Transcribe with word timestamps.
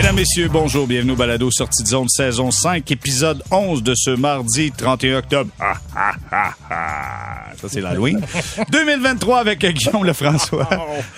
Mesdames, 0.00 0.16
Messieurs, 0.16 0.48
bonjour, 0.50 0.86
bienvenue 0.86 1.12
au 1.12 1.16
Balado 1.16 1.50
Sortie 1.50 1.82
de 1.82 1.88
zone 1.88 2.08
saison 2.08 2.50
5, 2.50 2.90
épisode 2.90 3.42
11 3.50 3.82
de 3.82 3.92
ce 3.94 4.08
mardi 4.08 4.72
31 4.72 5.18
octobre. 5.18 5.50
Ah, 5.60 5.74
ah, 5.94 6.12
ah, 6.32 6.54
ah. 6.70 7.52
Ça, 7.60 7.68
c'est 7.68 7.82
l'Halloween. 7.82 8.18
2023 8.72 9.40
avec 9.40 9.58
Guillaume 9.62 10.06
Lefrançois. 10.06 10.66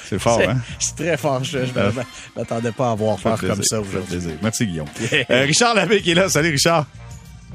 C'est 0.08 0.18
fort, 0.18 0.38
C'est- 0.40 0.48
hein? 0.48 0.56
C'est 0.80 0.96
très 0.96 1.16
fort. 1.16 1.44
Je, 1.44 1.58
je 1.64 1.72
m'attendais 2.36 2.72
pas 2.72 2.90
à 2.90 2.94
voir 2.96 3.20
faire 3.20 3.36
Plaisir, 3.36 3.54
comme 3.54 3.62
ça 3.62 3.80
aujourd'hui. 3.80 4.02
plaisir. 4.18 4.32
Merci, 4.42 4.66
Guillaume. 4.66 4.88
Euh, 5.30 5.44
Richard 5.44 5.74
Labbé 5.76 6.02
qui 6.02 6.10
est 6.10 6.14
là. 6.14 6.28
Salut, 6.28 6.50
Richard. 6.50 6.86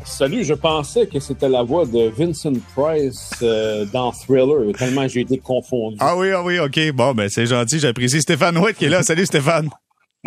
Salut, 0.06 0.46
je 0.46 0.54
pensais 0.54 1.08
que 1.08 1.20
c'était 1.20 1.50
la 1.50 1.62
voix 1.64 1.86
de 1.86 2.10
Vincent 2.18 2.54
Price 2.74 3.32
euh, 3.42 3.84
dans 3.92 4.14
Thriller, 4.14 4.74
tellement 4.78 5.06
j'ai 5.10 5.22
été 5.22 5.38
confondu. 5.40 5.98
Ah 6.00 6.16
oui, 6.16 6.32
ah 6.32 6.42
oui, 6.42 6.58
OK. 6.60 6.80
Bon, 6.94 7.14
ben, 7.14 7.28
c'est 7.28 7.48
gentil, 7.48 7.80
j'apprécie. 7.80 8.22
Stéphane 8.22 8.58
White 8.58 8.78
qui 8.78 8.86
est 8.86 8.90
là. 8.90 9.04
Salut, 9.04 9.26
Stéphane. 9.26 9.70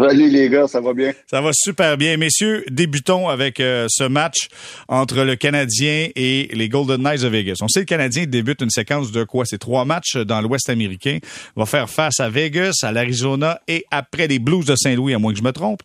Salut 0.00 0.30
les 0.30 0.48
gars, 0.48 0.66
ça 0.66 0.80
va 0.80 0.94
bien? 0.94 1.12
Ça 1.30 1.42
va 1.42 1.50
super 1.52 1.98
bien. 1.98 2.16
Messieurs, 2.16 2.64
débutons 2.70 3.28
avec 3.28 3.60
euh, 3.60 3.86
ce 3.90 4.04
match 4.04 4.48
entre 4.88 5.24
le 5.24 5.36
Canadien 5.36 6.08
et 6.16 6.48
les 6.52 6.68
Golden 6.70 7.02
Knights 7.02 7.22
de 7.22 7.28
Vegas. 7.28 7.56
On 7.60 7.68
sait 7.68 7.80
que 7.80 7.92
le 7.92 7.98
Canadien 7.98 8.24
débute 8.24 8.62
une 8.62 8.70
séquence 8.70 9.12
de 9.12 9.24
quoi? 9.24 9.44
C'est 9.44 9.58
trois 9.58 9.84
matchs 9.84 10.16
dans 10.16 10.40
l'Ouest 10.40 10.70
américain. 10.70 11.18
Va 11.54 11.66
faire 11.66 11.90
face 11.90 12.18
à 12.18 12.30
Vegas, 12.30 12.78
à 12.82 12.92
l'Arizona 12.92 13.60
et 13.68 13.84
après 13.90 14.26
les 14.26 14.38
Blues 14.38 14.64
de 14.64 14.74
Saint-Louis, 14.74 15.12
à 15.12 15.18
moins 15.18 15.32
que 15.32 15.38
je 15.38 15.44
me 15.44 15.52
trompe. 15.52 15.80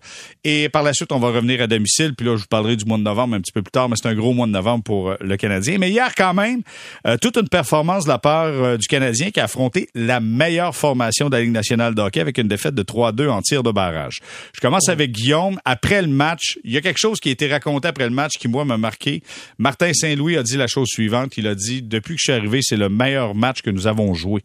Et 0.46 0.70
par 0.70 0.84
la 0.84 0.94
suite, 0.94 1.12
on 1.12 1.20
va 1.20 1.28
revenir 1.28 1.62
à 1.62 1.68
domicile. 1.68 2.14
Puis 2.16 2.26
là, 2.26 2.36
je 2.36 2.42
vous 2.42 2.48
parlerai 2.48 2.78
du 2.78 2.86
mois 2.86 2.98
de 2.98 3.04
novembre 3.04 3.36
un 3.36 3.42
petit 3.42 3.52
peu 3.52 3.64
plus 3.64 3.72
tard, 3.72 3.90
mais 3.90 3.96
c'est 4.02 4.08
un 4.08 4.16
gros 4.16 4.34
mois 4.34 4.48
de 4.48 4.52
novembre 4.52 4.84
pour 4.84 5.10
euh, 5.10 5.16
le 5.20 5.36
Canadien. 5.36 5.78
Mais 5.78 5.90
hier, 5.90 6.14
quand 6.16 6.34
même, 6.34 6.62
euh, 7.06 7.18
toute 7.18 7.36
une 7.38 7.50
performance 7.50 8.06
de 8.06 8.10
la 8.10 8.20
part 8.20 8.78
du 8.78 8.88
Canadien 8.88 9.32
qui 9.32 9.40
a 9.40 9.46
affronté 9.46 9.90
la 9.94 10.20
meilleure 10.20 10.76
formation 10.76 11.30
de 11.30 11.36
la 11.36 11.42
Ligue 11.42 11.52
nationale 11.52 11.96
de 11.96 12.02
hockey 12.02 12.22
avec 12.22 12.38
une 12.38 12.48
défaite 12.48 12.76
de 12.76 12.84
3-2 12.84 13.30
en 13.30 13.42
tir 13.42 13.64
de 13.64 13.72
barrage. 13.72 14.05
Je 14.10 14.62
commence 14.62 14.90
avec 14.90 15.12
Guillaume. 15.12 15.60
Après 15.66 16.02
le 16.02 16.08
match, 16.08 16.58
il 16.64 16.72
y 16.72 16.78
a 16.78 16.82
quelque 16.82 17.00
chose 17.00 17.20
qui 17.20 17.30
a 17.30 17.32
été 17.32 17.48
raconté 17.48 17.88
après 17.88 18.06
le 18.06 18.14
match 18.14 18.34
qui, 18.38 18.48
moi, 18.48 18.66
m'a 18.66 18.78
marqué. 18.78 19.22
Martin 19.58 19.94
Saint-Louis 19.94 20.38
a 20.38 20.44
dit 20.44 20.58
la 20.58 20.68
chose 20.68 20.88
suivante. 20.88 21.38
Il 21.38 21.48
a 21.48 21.56
dit, 21.56 21.82
depuis 21.82 22.16
que 22.16 22.20
je 22.20 22.32
suis 22.32 22.34
arrivé, 22.34 22.60
c'est 22.62 22.78
le 22.78 22.90
meilleur 22.90 23.36
match 23.36 23.62
que 23.62 23.70
nous 23.70 23.88
avons 23.88 24.14
joué. 24.14 24.42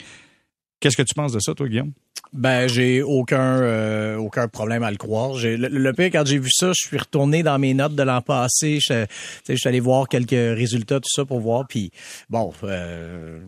Qu'est-ce 0.81 0.97
que 0.97 1.03
tu 1.03 1.15
penses 1.15 1.33
de 1.33 1.41
ça, 1.41 1.55
toi, 1.55 1.69
Guillaume? 1.69 1.93
Ben, 2.33 2.69
j'ai 2.69 3.03
aucun 3.03 3.61
euh, 3.61 4.17
aucun 4.17 4.47
problème 4.47 4.83
à 4.83 4.91
le 4.91 4.97
croire. 4.97 5.33
Le, 5.35 5.93
pire, 5.93 6.11
quand 6.13 6.25
j'ai 6.25 6.39
vu 6.39 6.49
ça, 6.51 6.69
je 6.69 6.89
suis 6.89 6.97
retourné 6.97 7.43
dans 7.43 7.59
mes 7.59 7.75
notes 7.75 7.95
de 7.95 8.03
l'an 8.03 8.23
passé. 8.23 8.79
Je 8.81 9.07
suis 9.55 9.69
allé 9.69 9.81
voir 9.81 10.09
quelques 10.09 10.31
résultats, 10.31 11.01
tout 11.01 11.09
ça, 11.11 11.25
pour 11.25 11.41
voir. 11.41 11.67
Puis, 11.69 11.91
bon, 12.29 12.53
euh, 12.63 13.41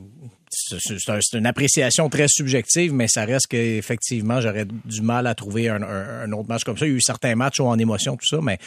c'est, 0.53 0.79
c'est 0.99 1.11
un- 1.11 1.19
c'est 1.21 1.39
une 1.39 1.47
appréciation 1.47 2.09
très 2.09 2.27
subjective, 2.29 2.93
mais 2.93 3.09
ça 3.09 3.25
reste 3.25 3.47
qu'effectivement, 3.49 4.41
j'aurais 4.41 4.67
du 4.85 5.01
mal 5.03 5.27
à 5.27 5.35
trouver 5.35 5.69
un, 5.69 5.83
un- 5.83 6.23
un 6.25 6.33
autre 6.33 6.49
match 6.49 6.65
comme 6.65 6.77
ça. 6.77 6.87
Il 6.87 6.91
y 6.91 6.93
a 6.93 6.97
eu 6.97 7.01
certains 7.01 7.35
matchs 7.35 7.61
où 7.61 7.65
en 7.65 7.79
émotion, 7.79 8.17
tout 8.17 8.27
ça, 8.27 8.39
mais 8.43 8.59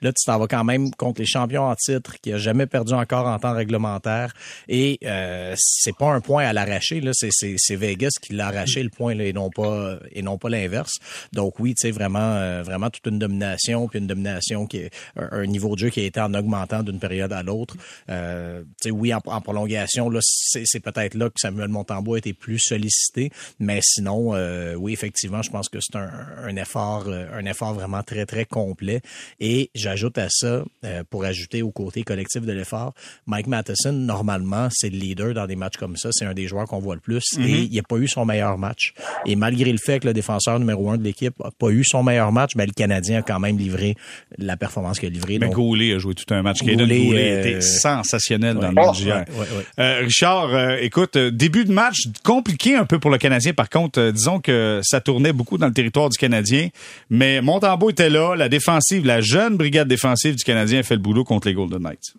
là, 0.00 0.12
tu 0.12 0.24
t'en 0.24 0.38
vas 0.38 0.46
quand 0.46 0.64
même 0.64 0.90
contre 0.92 1.20
les 1.20 1.26
champions 1.26 1.64
en 1.64 1.74
titre 1.74 2.14
qui 2.20 2.32
a 2.32 2.38
jamais 2.38 2.66
perdu 2.66 2.92
encore 2.92 3.26
en 3.26 3.38
temps 3.38 3.54
réglementaire. 3.54 4.32
Et 4.68 4.98
euh, 5.04 5.54
c'est 5.58 5.96
pas 5.96 6.12
un 6.12 6.20
point 6.20 6.44
à 6.46 6.52
l'arracher, 6.52 7.00
là. 7.00 7.10
C'est, 7.14 7.76
Vegas 7.76 8.10
qui 8.20 8.34
l'a 8.34 8.48
arraché 8.48 8.82
le 8.82 8.90
point, 8.90 9.14
là, 9.14 9.24
et 9.24 9.32
non 9.32 9.50
pas 9.50 9.98
et 10.12 10.22
non 10.22 10.38
pas 10.38 10.48
l'inverse. 10.48 10.92
Donc 11.32 11.58
oui, 11.58 11.74
tu 11.74 11.82
sais, 11.82 11.90
vraiment, 11.90 12.18
euh, 12.36 12.62
vraiment 12.62 12.90
toute 12.90 13.06
une 13.06 13.18
domination, 13.18 13.88
puis 13.88 13.98
une 13.98 14.06
domination 14.06 14.66
qui 14.66 14.78
est 14.78 14.90
un, 15.16 15.46
niveau 15.46 15.74
de 15.74 15.80
jeu 15.80 15.88
qui 15.90 16.00
a 16.00 16.04
été 16.04 16.20
en 16.20 16.32
augmentant 16.34 16.82
d'une 16.82 16.98
période 16.98 17.32
à 17.32 17.42
l'autre. 17.42 17.76
Euh, 18.10 18.62
tu 18.80 18.88
sais, 18.88 18.90
oui, 18.90 19.12
en, 19.14 19.20
en 19.24 19.40
prolongation, 19.40 20.10
là, 20.10 20.20
c'est 20.22 20.80
peut-être 20.80 21.14
là 21.14 21.30
que 21.32 21.40
Samuel 21.40 21.68
Montembois 21.68 22.16
a 22.16 22.18
été 22.18 22.32
plus 22.32 22.58
sollicité, 22.58 23.30
mais 23.58 23.80
sinon, 23.82 24.34
euh, 24.34 24.74
oui, 24.74 24.92
effectivement, 24.92 25.42
je 25.42 25.50
pense 25.50 25.68
que 25.68 25.78
c'est 25.80 25.96
un, 25.96 26.10
un 26.44 26.56
effort, 26.56 27.04
euh, 27.08 27.26
un 27.32 27.44
effort 27.46 27.74
vraiment 27.74 28.02
très 28.02 28.26
très 28.26 28.44
complet. 28.44 29.00
Et 29.40 29.70
j'ajoute 29.74 30.18
à 30.18 30.28
ça, 30.30 30.64
euh, 30.84 31.02
pour 31.08 31.24
ajouter 31.24 31.62
au 31.62 31.70
côté 31.70 32.02
collectif 32.02 32.42
de 32.42 32.52
l'effort, 32.52 32.94
Mike 33.26 33.46
Matheson, 33.46 33.92
normalement, 33.92 34.68
c'est 34.70 34.90
le 34.90 34.98
leader 34.98 35.34
dans 35.34 35.46
des 35.46 35.56
matchs 35.56 35.76
comme 35.76 35.96
ça. 35.96 36.10
C'est 36.12 36.24
un 36.24 36.34
des 36.34 36.46
joueurs 36.46 36.66
qu'on 36.66 36.80
voit 36.80 36.94
le 36.94 37.00
plus. 37.00 37.24
Et 37.38 37.62
il 37.62 37.74
n'a 37.74 37.82
pas 37.82 37.96
eu 37.96 38.08
son 38.08 38.24
meilleur 38.24 38.58
match. 38.58 38.94
Et 39.26 39.36
malgré 39.36 39.72
le 39.72 39.78
fait 39.78 40.00
que 40.00 40.06
le 40.06 40.12
défenseur 40.12 40.58
numéro 40.58 40.90
un 40.90 40.98
de 40.98 41.04
l'équipe 41.04 41.34
n'a 41.42 41.50
pas 41.50 41.70
eu 41.70 41.84
son 41.84 42.02
meilleur 42.02 42.32
match, 42.32 42.52
ben, 42.56 42.66
le 42.66 42.72
Canadien 42.72 43.18
a 43.18 43.22
quand 43.22 43.40
même 43.40 43.58
livré 43.58 43.96
la 44.38 44.56
performance 44.56 44.98
qu'il 44.98 45.08
a 45.08 45.12
livrée. 45.12 45.38
Mais 45.38 45.46
Donc, 45.46 45.54
Goulet 45.54 45.94
a 45.94 45.98
joué 45.98 46.14
tout 46.14 46.32
un 46.34 46.42
match. 46.42 46.62
Goulet, 46.62 47.32
euh, 47.32 47.40
était 47.40 47.60
sensationnel 47.60 48.56
dans 48.56 48.68
le 48.68 48.74
match 48.74 49.02
ouais, 49.02 49.12
ouais. 49.12 49.64
Euh, 49.78 50.00
Richard, 50.04 50.76
écoute, 50.78 51.16
début 51.30 51.64
de 51.64 51.72
match 51.72 52.08
compliqué 52.24 52.74
un 52.76 52.84
peu 52.84 52.98
pour 52.98 53.10
le 53.10 53.18
Canadien. 53.18 53.52
Par 53.52 53.70
contre, 53.70 54.00
euh, 54.00 54.12
disons 54.12 54.40
que 54.40 54.80
ça 54.82 55.00
tournait 55.00 55.32
beaucoup 55.32 55.58
dans 55.58 55.66
le 55.66 55.72
territoire 55.72 56.08
du 56.08 56.18
Canadien. 56.18 56.68
Mais 57.10 57.40
Montembeau 57.40 57.90
était 57.90 58.10
là. 58.10 58.34
La 58.36 58.48
défensive, 58.48 59.06
la 59.06 59.20
jeune 59.20 59.56
brigade 59.56 59.88
défensive 59.88 60.36
du 60.36 60.44
Canadien 60.44 60.80
a 60.80 60.82
fait 60.82 60.94
le 60.94 61.00
boulot 61.00 61.24
contre 61.24 61.48
les 61.48 61.54
Golden 61.54 61.82
Knights. 61.82 62.14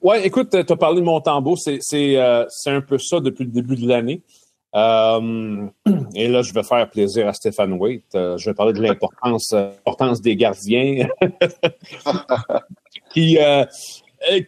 Ouais, 0.00 0.26
écoute, 0.26 0.50
tu 0.50 0.72
as 0.72 0.76
parlé 0.76 1.00
de 1.00 1.04
Montembeau, 1.04 1.56
c'est 1.56 1.80
euh, 1.92 2.44
un 2.66 2.80
peu 2.80 2.98
ça 2.98 3.20
depuis 3.20 3.44
le 3.44 3.50
début 3.50 3.76
de 3.76 3.86
l'année. 3.86 4.22
Euh, 4.74 5.66
et 6.14 6.28
là, 6.28 6.42
je 6.42 6.52
vais 6.52 6.62
faire 6.62 6.88
plaisir 6.88 7.28
à 7.28 7.32
Stéphane 7.32 7.74
Waite. 7.74 8.14
Euh, 8.14 8.36
je 8.38 8.50
vais 8.50 8.54
parler 8.54 8.72
de 8.72 8.80
l'importance 8.80 9.52
euh, 9.52 10.14
des 10.22 10.36
gardiens 10.36 11.06
qui 13.12 13.38
euh, 13.38 13.42
euh, 13.62 13.66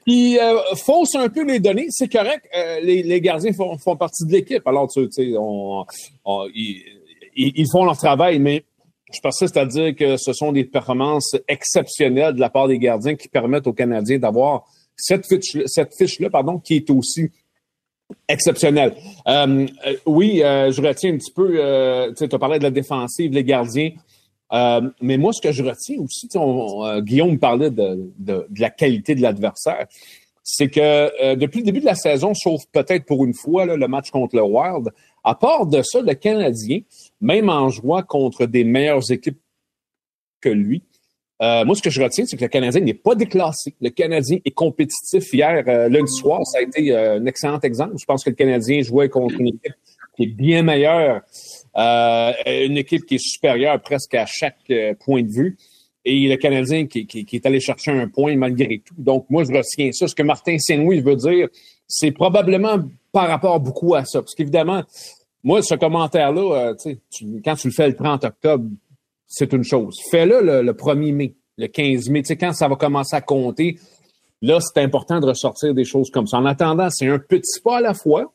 qui 0.07 0.39
euh, 0.39 0.59
faussent 0.77 1.15
un 1.17 1.29
peu 1.29 1.45
les 1.45 1.61
données. 1.61 1.87
C'est 1.91 2.11
correct, 2.11 2.47
euh, 2.57 2.81
les, 2.81 3.03
les 3.03 3.21
gardiens 3.21 3.53
font, 3.53 3.77
font 3.79 3.97
partie 3.97 4.25
de 4.27 4.33
l'équipe. 4.33 4.67
Alors, 4.67 4.89
tu 4.91 5.07
sais, 5.11 5.33
on, 5.39 5.85
on- 6.25 6.47
ils, 6.55 6.83
ils- 7.37 7.67
font 7.71 7.85
leur 7.85 7.97
travail, 7.97 8.39
mais 8.39 8.65
je 9.13 9.21
persiste 9.21 9.57
à 9.57 9.67
dire 9.67 9.95
que 9.97 10.17
ce 10.17 10.33
sont 10.33 10.53
des 10.53 10.65
performances 10.65 11.37
exceptionnelles 11.49 12.35
de 12.35 12.41
la 12.41 12.51
part 12.51 12.69
des 12.69 12.79
gardiens 12.79 13.15
qui 13.17 13.29
permettent 13.29 13.67
aux 13.67 13.73
Canadiens 13.73 14.19
d'avoir 14.19 14.65
cette 14.97 15.27
fiche, 15.27 15.57
cette 15.67 15.95
fiche-là, 15.97 16.31
pardon, 16.31 16.59
qui 16.59 16.77
est 16.77 16.91
aussi 16.91 17.31
exceptionnelle. 18.29 18.95
Euh, 19.27 19.67
euh, 19.87 19.97
oui, 20.07 20.43
euh, 20.43 20.71
je 20.71 20.81
retiens 20.81 21.13
un 21.15 21.17
petit 21.17 21.33
peu, 21.33 21.55
euh, 21.57 22.13
tu 22.17 22.25
as 22.25 22.39
parlé 22.39 22.59
de 22.59 22.65
la 22.65 22.71
défensive, 22.71 23.33
les 23.33 23.45
gardiens. 23.45 23.91
Euh, 24.53 24.83
mais 25.01 25.17
moi, 25.17 25.33
ce 25.33 25.41
que 25.41 25.53
je 25.53 25.63
retiens 25.65 25.99
aussi, 26.01 26.29
on- 26.35 26.41
on, 26.41 26.85
euh, 26.87 27.01
Guillaume 27.01 27.39
parlait 27.39 27.71
de, 27.71 28.13
de, 28.19 28.47
de 28.49 28.61
la 28.61 28.71
qualité 28.71 29.15
de 29.15 29.23
l'adversaire, 29.23 29.87
c'est 30.43 30.69
que 30.69 30.81
euh, 30.81 31.35
depuis 31.37 31.61
le 31.61 31.65
début 31.65 31.81
de 31.81 31.87
la 31.87 31.95
saison, 31.95 32.35
sauf 32.35 32.63
peut-être 32.71 33.07
pour 33.07 33.25
une 33.25 33.33
fois 33.35 33.65
là, 33.65 33.77
le 33.77 33.89
match 33.89 34.11
contre 34.11 34.37
le 34.37 34.43
Wild, 34.43 34.91
à 35.25 35.35
part 35.35 35.67
de 35.67 35.81
ça, 35.83 36.03
le 36.03 36.13
Canadien, 36.15 36.81
même 37.21 37.49
en 37.49 37.71
jouant 37.71 38.03
contre 38.03 38.45
des 38.47 38.63
meilleures 38.65 39.11
équipes 39.11 39.41
que 40.43 40.51
lui, 40.51 40.83
euh, 41.43 41.65
moi, 41.65 41.75
ce 41.75 41.83
que 41.83 41.91
je 41.91 42.01
retiens, 42.01 42.27
c'est 42.27 42.37
que 42.37 42.43
le 42.45 42.49
Canadien 42.49 42.81
n'est 42.83 42.95
pas 42.95 43.15
déclassé. 43.17 43.75
Le 43.81 43.91
Canadien 43.91 44.39
est 44.45 44.51
compétitif. 44.53 45.33
Hier, 45.33 45.65
euh, 45.67 45.89
lundi 45.89 46.13
soir, 46.13 46.47
ça 46.47 46.59
a 46.59 46.61
été 46.63 46.95
un 46.95 47.27
excellent 47.27 47.59
exemple. 47.61 47.95
Je 47.99 48.05
pense 48.05 48.23
que 48.23 48.31
le 48.31 48.37
Canadien 48.37 48.83
jouait 48.83 49.09
contre 49.09 49.41
une 49.41 49.49
équipe 49.49 49.75
qui 50.17 50.23
est 50.25 50.27
bien 50.27 50.63
meilleure, 50.63 51.23
euh, 51.77 52.33
une 52.47 52.77
équipe 52.77 53.05
qui 53.05 53.17
est 53.17 53.23
supérieure 53.25 53.81
presque 53.81 54.15
à 54.15 54.27
chaque 54.27 54.59
euh, 54.71 54.95
point 54.95 55.23
de 55.23 55.31
vue. 55.31 55.57
Et 56.05 56.29
le 56.29 56.37
Canadien 56.37 56.87
qui, 56.87 57.27
est 57.33 57.47
allé 57.47 57.61
chercher 57.61 57.91
un 57.91 58.09
point 58.09 58.37
malgré 58.37 58.83
tout. 58.85 58.95
Donc, 58.99 59.27
moi, 59.31 59.45
je 59.45 59.53
retiens 59.53 59.91
ça. 59.93 60.07
Ce 60.07 60.15
que 60.15 60.23
Martin 60.23 60.59
Saint-Louis 60.59 61.01
veut 61.01 61.17
dire, 61.17 61.49
c'est 61.89 62.13
probablement 62.13 62.79
par 63.11 63.29
rapport 63.29 63.59
beaucoup 63.59 63.95
à 63.95 64.05
ça. 64.05 64.21
Parce 64.21 64.35
qu'évidemment, 64.35 64.83
moi, 65.43 65.63
ce 65.63 65.75
commentaire-là, 65.75 66.71
euh, 66.71 66.93
quand 67.45 67.55
tu 67.55 67.69
le 67.69 67.73
fais 67.73 67.89
le 67.89 67.97
30 67.97 68.25
octobre, 68.25 68.69
c'est 69.27 69.53
une 69.53 69.65
chose. 69.65 69.99
Fais-le 70.11 70.43
le, 70.43 70.63
le 70.63 70.73
1er 70.73 71.13
mai, 71.13 71.35
le 71.57 71.67
15 71.67 72.11
mai. 72.11 72.23
Tu 72.23 72.29
sais, 72.29 72.37
quand 72.37 72.53
ça 72.53 72.69
va 72.69 72.77
commencer 72.77 73.17
à 73.17 73.21
compter, 73.23 73.79
là, 74.43 74.59
c'est 74.61 74.83
important 74.83 75.21
de 75.21 75.27
ressortir 75.27 75.75
des 75.75 75.85
choses 75.85 76.11
comme 76.11 76.27
ça. 76.27 76.37
En 76.37 76.45
attendant, 76.45 76.89
c'est 76.91 77.09
un 77.09 77.19
petit 77.19 77.61
pas 77.63 77.79
à 77.79 77.81
la 77.81 77.95
fois. 77.95 78.31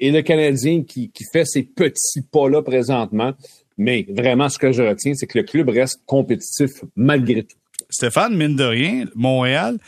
Et 0.00 0.10
le 0.10 0.22
Canadien 0.22 0.82
qui, 0.82 1.10
qui 1.10 1.24
fait 1.32 1.44
ces 1.44 1.62
petits 1.62 2.22
pas-là 2.32 2.62
présentement. 2.62 3.34
Mais 3.78 4.06
vraiment, 4.10 4.48
ce 4.48 4.58
que 4.58 4.72
je 4.72 4.82
retiens, 4.82 5.14
c'est 5.14 5.26
que 5.26 5.38
le 5.38 5.44
club 5.44 5.68
reste 5.68 6.00
compétitif 6.06 6.70
malgré 6.96 7.44
tout. 7.44 7.56
Stéphane, 7.88 8.36
mine 8.36 8.56
de 8.56 8.64
rien, 8.64 9.06
Montréal, 9.14 9.78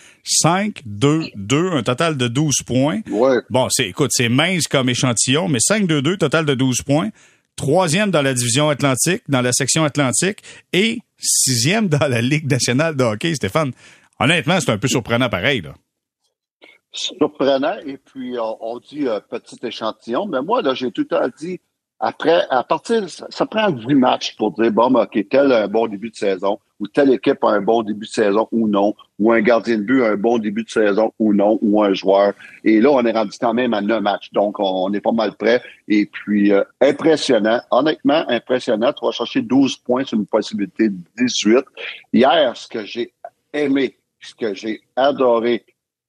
5-2-2, 0.45 1.77
un 1.77 1.83
total 1.83 2.17
de 2.17 2.29
12 2.29 2.63
points. 2.67 3.01
Ouais. 3.11 3.39
Bon, 3.51 3.69
c'est, 3.71 3.89
écoute, 3.89 4.11
c'est 4.13 4.29
mince 4.29 4.67
comme 4.67 4.89
échantillon, 4.89 5.49
mais 5.49 5.59
5-2-2, 5.59 6.17
total 6.17 6.45
de 6.47 6.55
12 6.55 6.83
points. 6.83 7.11
Troisième 7.57 8.11
dans 8.11 8.23
la 8.23 8.35
division 8.35 8.71
Atlantique, 8.71 9.23
dans 9.29 9.43
la 9.43 9.53
section 9.53 9.85
Atlantique, 9.85 10.39
et 10.73 10.99
sixième 11.19 11.89
dans 11.89 12.09
la 12.09 12.23
Ligue 12.23 12.51
nationale 12.51 12.97
de 12.97 13.05
hockey, 13.05 13.35
Stéphane. 13.35 13.73
Honnêtement, 14.19 14.59
c'est 14.61 14.71
un 14.71 14.79
peu 14.79 14.89
surprenant 14.89 15.29
pareil, 15.29 15.61
là. 15.61 15.75
Surprenant. 16.93 17.79
Et 17.87 17.97
puis, 17.97 18.39
on, 18.39 18.59
on 18.61 18.79
dit 18.79 19.09
euh, 19.09 19.21
petit 19.21 19.59
échantillon. 19.63 20.27
Mais 20.27 20.43
moi, 20.43 20.63
là, 20.63 20.75
j'ai 20.75 20.91
tout 20.91 21.05
temps 21.05 21.29
dit, 21.39 21.61
après, 22.05 22.45
à 22.51 22.65
partir, 22.65 23.09
ça, 23.09 23.29
ça 23.31 23.47
prend 23.47 23.71
8 23.71 23.95
matchs 23.95 24.37
pour 24.37 24.51
dire, 24.51 24.73
bon, 24.73 24.91
ben, 24.91 25.03
OK, 25.03 25.29
tel 25.31 25.53
un 25.53 25.69
bon 25.69 25.87
début 25.87 26.11
de 26.11 26.17
saison. 26.17 26.59
ou 26.81 26.89
telle 26.89 27.13
équipe 27.13 27.45
a 27.45 27.51
un 27.51 27.61
bon 27.61 27.85
début 27.85 28.07
de 28.07 28.11
saison 28.11 28.49
ou 28.51 28.67
non, 28.67 28.97
ou 29.21 29.31
un 29.31 29.41
gardien 29.41 29.79
de 29.79 29.83
but 29.85 30.03
a 30.03 30.09
un 30.09 30.17
bon 30.17 30.39
début 30.39 30.65
de 30.65 30.69
saison 30.69 31.13
ou 31.21 31.33
non, 31.33 31.61
ou 31.63 31.81
un 31.81 31.95
joueur. 31.95 32.33
Et 32.65 32.81
là, 32.81 32.91
on 32.91 33.05
est 33.05 33.13
rendu 33.13 33.39
quand 33.41 33.55
même 33.55 33.73
à 33.73 33.81
neuf 33.81 34.03
matchs, 34.03 34.33
donc 34.33 34.57
on, 34.59 34.93
est 34.93 35.01
pas 35.01 35.13
mal 35.13 35.37
prêt. 35.37 35.63
Et 35.87 36.07
puis, 36.07 36.53
euh, 36.53 36.65
impressionnant, 36.81 37.61
honnêtement 37.71 38.25
impressionnant. 38.29 38.93
Tu 38.93 39.07
vas 39.07 39.13
chercher 39.13 39.43
12 39.43 39.77
points 39.77 40.05
sur 40.05 40.19
une 40.19 40.27
possibilité 40.27 40.89
de 40.89 40.97
18. 41.19 41.65
Hier, 42.13 42.57
ce 42.57 42.67
que 42.67 42.85
j'ai 42.85 43.13
aimé, 43.53 43.97
ce 44.21 44.35
que 44.35 44.55
j'ai 44.55 44.81
adoré, 44.97 45.65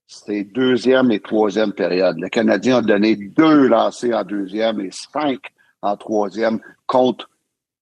c'était 0.08 0.44
deuxième 0.44 1.12
et 1.12 1.20
troisième 1.20 1.74
période. 1.74 2.18
Le 2.20 2.30
Canadien 2.30 2.78
a 2.78 2.82
donné 2.82 3.16
deux 3.16 3.68
lancés 3.68 4.14
en 4.14 4.24
deuxième 4.24 4.80
et 4.82 4.92
cinq 4.92 5.40
en 5.82 5.98
troisième 5.98 6.60
contre 6.88 7.30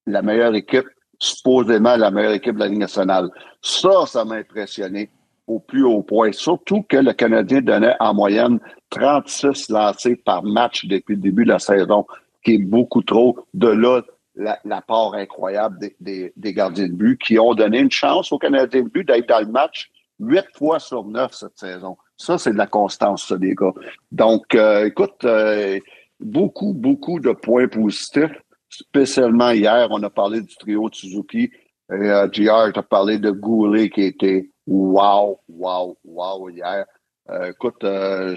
la 0.05 0.21
meilleure 0.21 0.55
équipe, 0.55 0.87
supposément 1.19 1.95
la 1.95 2.11
meilleure 2.11 2.33
équipe 2.33 2.55
de 2.55 2.59
la 2.59 2.67
Ligue 2.67 2.79
nationale. 2.79 3.29
Ça, 3.61 4.05
ça 4.05 4.25
m'a 4.25 4.35
impressionné 4.35 5.09
au 5.47 5.59
plus 5.59 5.83
haut 5.83 6.03
point. 6.03 6.31
Surtout 6.31 6.83
que 6.83 6.97
le 6.97 7.13
Canadien 7.13 7.61
donnait 7.61 7.95
en 7.99 8.13
moyenne 8.13 8.59
36 8.89 9.69
lancés 9.69 10.15
par 10.15 10.43
match 10.43 10.85
depuis 10.85 11.15
le 11.15 11.21
début 11.21 11.43
de 11.43 11.49
la 11.49 11.59
saison, 11.59 12.05
qui 12.43 12.55
est 12.55 12.57
beaucoup 12.57 13.03
trop. 13.03 13.37
De 13.53 13.67
là, 13.67 14.01
la, 14.35 14.81
part 14.81 15.13
incroyable 15.13 15.77
des, 15.99 16.33
des, 16.35 16.53
gardiens 16.53 16.87
de 16.87 16.93
but 16.93 17.19
qui 17.21 17.37
ont 17.37 17.53
donné 17.53 17.79
une 17.79 17.91
chance 17.91 18.31
aux 18.31 18.39
Canadiens 18.39 18.83
de 18.83 18.89
but 18.89 19.07
d'être 19.07 19.27
dans 19.27 19.41
le 19.41 19.51
match 19.51 19.91
huit 20.19 20.45
fois 20.55 20.79
sur 20.79 21.05
neuf 21.05 21.33
cette 21.33 21.57
saison. 21.57 21.97
Ça, 22.21 22.37
c'est 22.37 22.53
de 22.53 22.57
la 22.57 22.67
constance, 22.67 23.27
ça, 23.27 23.35
les 23.35 23.55
gars. 23.55 23.73
Donc, 24.11 24.53
euh, 24.53 24.85
écoute, 24.85 25.25
euh, 25.25 25.79
beaucoup, 26.19 26.71
beaucoup 26.73 27.19
de 27.19 27.31
points 27.31 27.67
positifs, 27.67 28.31
spécialement 28.69 29.49
hier. 29.49 29.87
On 29.89 30.03
a 30.03 30.09
parlé 30.11 30.41
du 30.41 30.55
trio 30.55 30.87
de 30.87 30.93
Suzuki. 30.93 31.49
Euh, 31.91 32.29
JR, 32.31 32.71
tu 32.71 32.79
as 32.79 32.83
parlé 32.83 33.17
de 33.17 33.31
Goulet 33.31 33.89
qui 33.89 34.03
était 34.03 34.51
wow, 34.67 35.39
wow, 35.49 35.97
wow 36.05 36.49
hier. 36.49 36.85
Euh, 37.31 37.51
écoute, 37.51 37.83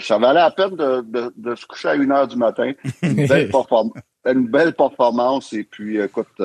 ça 0.00 0.16
valait 0.16 0.40
la 0.40 0.50
peine 0.50 0.76
de, 0.76 1.02
de, 1.02 1.32
de, 1.36 1.54
se 1.54 1.66
coucher 1.66 1.88
à 1.88 1.94
une 1.94 2.10
heure 2.10 2.26
du 2.26 2.36
matin. 2.36 2.72
Une 3.02 3.26
belle, 3.26 3.50
une 4.26 4.48
belle 4.48 4.74
performance. 4.74 5.52
Et 5.52 5.64
puis, 5.64 5.98
écoute, 5.98 6.40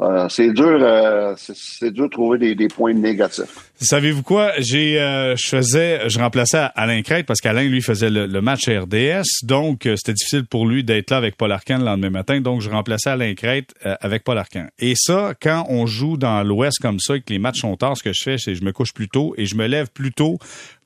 euh, 0.00 0.28
c'est 0.28 0.52
dur, 0.52 0.78
euh, 0.80 1.34
c'est 1.36 1.90
dur 1.90 2.04
de 2.04 2.10
trouver 2.10 2.54
des, 2.54 2.68
points 2.68 2.94
négatifs. 2.94 3.70
Savez-vous 3.80 4.22
quoi? 4.22 4.52
J'ai, 4.58 5.00
euh, 5.00 5.34
je 5.36 5.48
faisais, 5.48 6.08
je 6.08 6.18
remplaçais 6.18 6.68
Alain 6.74 7.02
Crête 7.02 7.26
parce 7.26 7.40
qu'Alain 7.40 7.64
lui 7.64 7.82
faisait 7.82 8.10
le, 8.10 8.40
match 8.40 8.68
RDS, 8.68 9.44
donc 9.44 9.88
c'était 9.96 10.12
difficile 10.12 10.44
pour 10.44 10.66
lui 10.66 10.84
d'être 10.84 11.10
là 11.10 11.16
avec 11.16 11.36
Paul 11.36 11.50
Arcan 11.50 11.78
le 11.78 11.84
lendemain 11.84 12.10
matin, 12.10 12.40
donc 12.40 12.60
je 12.60 12.70
remplaçais 12.70 13.10
Alain 13.10 13.34
Crête 13.34 13.74
avec 13.82 14.22
Paul 14.22 14.38
Arcan. 14.38 14.66
Et 14.78 14.94
ça, 14.96 15.34
quand 15.40 15.66
on 15.68 15.86
joue 15.86 16.16
dans 16.16 16.42
l'Ouest 16.44 16.78
comme 16.80 17.00
ça 17.00 17.16
et 17.16 17.20
que 17.20 17.32
les 17.32 17.38
matchs 17.38 17.60
sont 17.60 17.76
tard, 17.76 17.96
ce 17.96 18.02
que 18.02 18.12
je 18.12 18.22
fais, 18.22 18.38
c'est 18.38 18.54
je 18.54 18.64
me 18.64 18.72
couche 18.72 18.92
plus 18.92 19.08
tôt 19.08 19.34
et 19.36 19.46
je 19.46 19.56
me 19.56 19.66
lève 19.66 19.88
plus 19.90 20.12
tôt 20.12 20.38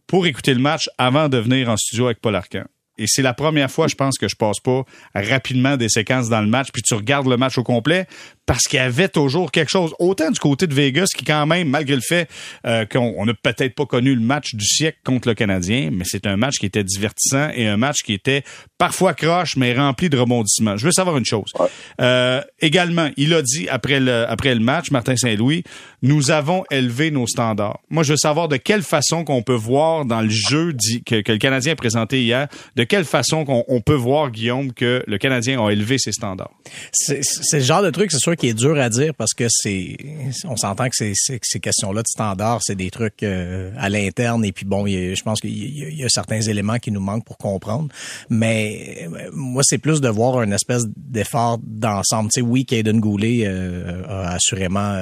pour 0.07 0.27
écouter 0.27 0.55
le 0.55 0.61
match 0.61 0.89
avant 0.97 1.29
de 1.29 1.37
venir 1.39 1.69
en 1.69 1.77
studio 1.77 2.07
avec 2.07 2.21
Paul 2.21 2.35
Arcan. 2.35 2.65
Et 2.99 3.07
c'est 3.07 3.23
la 3.23 3.35
première 3.35 3.71
fois, 3.71 3.89
je 3.89 3.95
pense, 3.95 4.19
que 4.19 4.29
je 4.29 4.37
passe 4.37 4.61
pas 4.61 4.85
rapidement 5.15 5.77
des 5.77 5.89
séquences 5.89 6.29
dans 6.29 6.41
le 6.41 6.47
match, 6.47 6.69
puis 6.73 6.83
tu 6.83 6.95
regardes 6.95 7.27
le 7.27 7.37
match 7.37 7.59
au 7.59 7.63
complet, 7.63 8.07
parce 8.47 8.65
qu'il 8.65 8.79
y 8.79 8.83
avait 8.83 9.09
toujours 9.09 9.51
quelque 9.51 9.71
chose. 9.71 9.95
Autant 9.99 10.31
du 10.31 10.39
côté 10.39 10.67
de 10.67 10.75
Vegas, 10.75 11.07
qui 11.17 11.25
quand 11.25 11.47
même, 11.47 11.69
malgré 11.69 11.95
le 11.95 12.03
fait 12.03 12.29
euh, 12.67 12.85
qu'on 12.85 13.25
n'a 13.25 13.35
peut-être 13.35 13.75
pas 13.75 13.87
connu 13.87 14.15
le 14.15 14.21
match 14.21 14.55
du 14.55 14.65
siècle 14.65 14.99
contre 15.05 15.29
le 15.29 15.35
Canadien, 15.35 15.91
mais 15.93 16.05
c'est 16.05 16.27
un 16.27 16.37
match 16.37 16.59
qui 16.59 16.67
était 16.67 16.85
divertissant 16.85 17.51
et 17.55 17.67
un 17.67 17.77
match 17.77 18.03
qui 18.03 18.13
était 18.13 18.43
parfois 18.79 19.15
croche, 19.15 19.57
mais 19.57 19.75
rempli 19.75 20.09
de 20.09 20.19
rebondissements. 20.19 20.77
Je 20.77 20.87
veux 20.87 20.93
savoir 20.93 21.17
une 21.17 21.25
chose. 21.25 21.53
Euh, 22.01 22.43
également, 22.61 23.11
il 23.17 23.33
a 23.33 23.43
dit 23.43 23.69
après 23.69 24.01
le, 24.01 24.29
après 24.29 24.55
le 24.55 24.61
match, 24.61 24.91
Martin 24.91 25.17
Saint-Louis, 25.17 25.63
nous 26.03 26.31
avons 26.31 26.65
élevé 26.71 27.11
nos 27.11 27.27
standards. 27.27 27.79
Moi, 27.91 28.03
je 28.03 28.13
veux 28.13 28.19
savoir 28.19 28.49
de 28.49 28.57
quelle 28.57 28.83
façon 28.83 29.25
qu'on 29.25 29.43
peut 29.43 29.55
voir 29.55 30.05
dans 30.05 30.21
le 30.21 30.31
jeu 30.31 30.75
que, 31.07 31.21
que, 31.21 31.33
le 31.33 31.39
Canadien 31.39 31.73
a 31.73 31.77
présenté 31.77 32.23
hier, 32.23 32.49
de 32.77 32.82
quelle 32.85 33.05
façon 33.05 33.45
qu'on 33.45 33.81
peut 33.81 33.95
voir, 33.95 34.31
Guillaume, 34.31 34.73
que 34.73 35.03
le 35.07 35.19
Canadien 35.19 35.65
a 35.65 35.71
élevé 35.71 35.99
ses 35.99 36.13
standards? 36.13 36.53
C'est 36.93 37.23
le 37.53 37.61
genre 37.61 37.83
de 37.83 37.91
truc, 37.91 38.11
c'est 38.11 38.19
sûr, 38.19 38.37
qui 38.37 38.49
est 38.49 38.55
dur 38.55 38.79
à 38.79 38.89
dire 38.89 39.15
parce 39.15 39.35
que 39.35 39.45
c'est, 39.49 39.97
on 40.45 40.57
s'entend 40.57 40.89
que 40.89 40.95
c'est 40.95 41.13
ces 41.15 41.61
questions-là 41.61 42.03
de 42.03 42.09
standards, 42.09 42.61
c'est 42.63 42.77
des 42.77 42.91
trucs 42.91 43.23
euh, 43.23 43.71
à 43.77 43.89
l'interne 43.89 44.45
et 44.45 44.53
puis 44.53 44.65
bon, 44.65 44.87
je 44.87 45.23
pense 45.23 45.41
qu'il 45.41 45.53
y, 45.53 46.05
a 46.05 46.09
certains 46.09 46.41
éléments 46.41 46.79
qui 46.79 46.91
nous 46.91 47.01
manquent 47.01 47.25
pour 47.25 47.39
comprendre. 47.39 47.89
Mais 48.31 49.09
euh, 49.13 49.31
moi, 49.33 49.63
c'est 49.65 49.79
plus 49.79 50.01
de 50.01 50.09
voir 50.09 50.43
une 50.43 50.53
espèce 50.53 50.85
d'effort 50.97 51.59
d'ensemble. 51.63 52.31
Tu 52.33 52.41
sais, 52.41 52.47
oui, 52.47 52.65
Caden 52.65 53.01
Goulet 53.01 53.43
euh, 53.45 54.03
a 54.09 54.35
assurément 54.35 54.97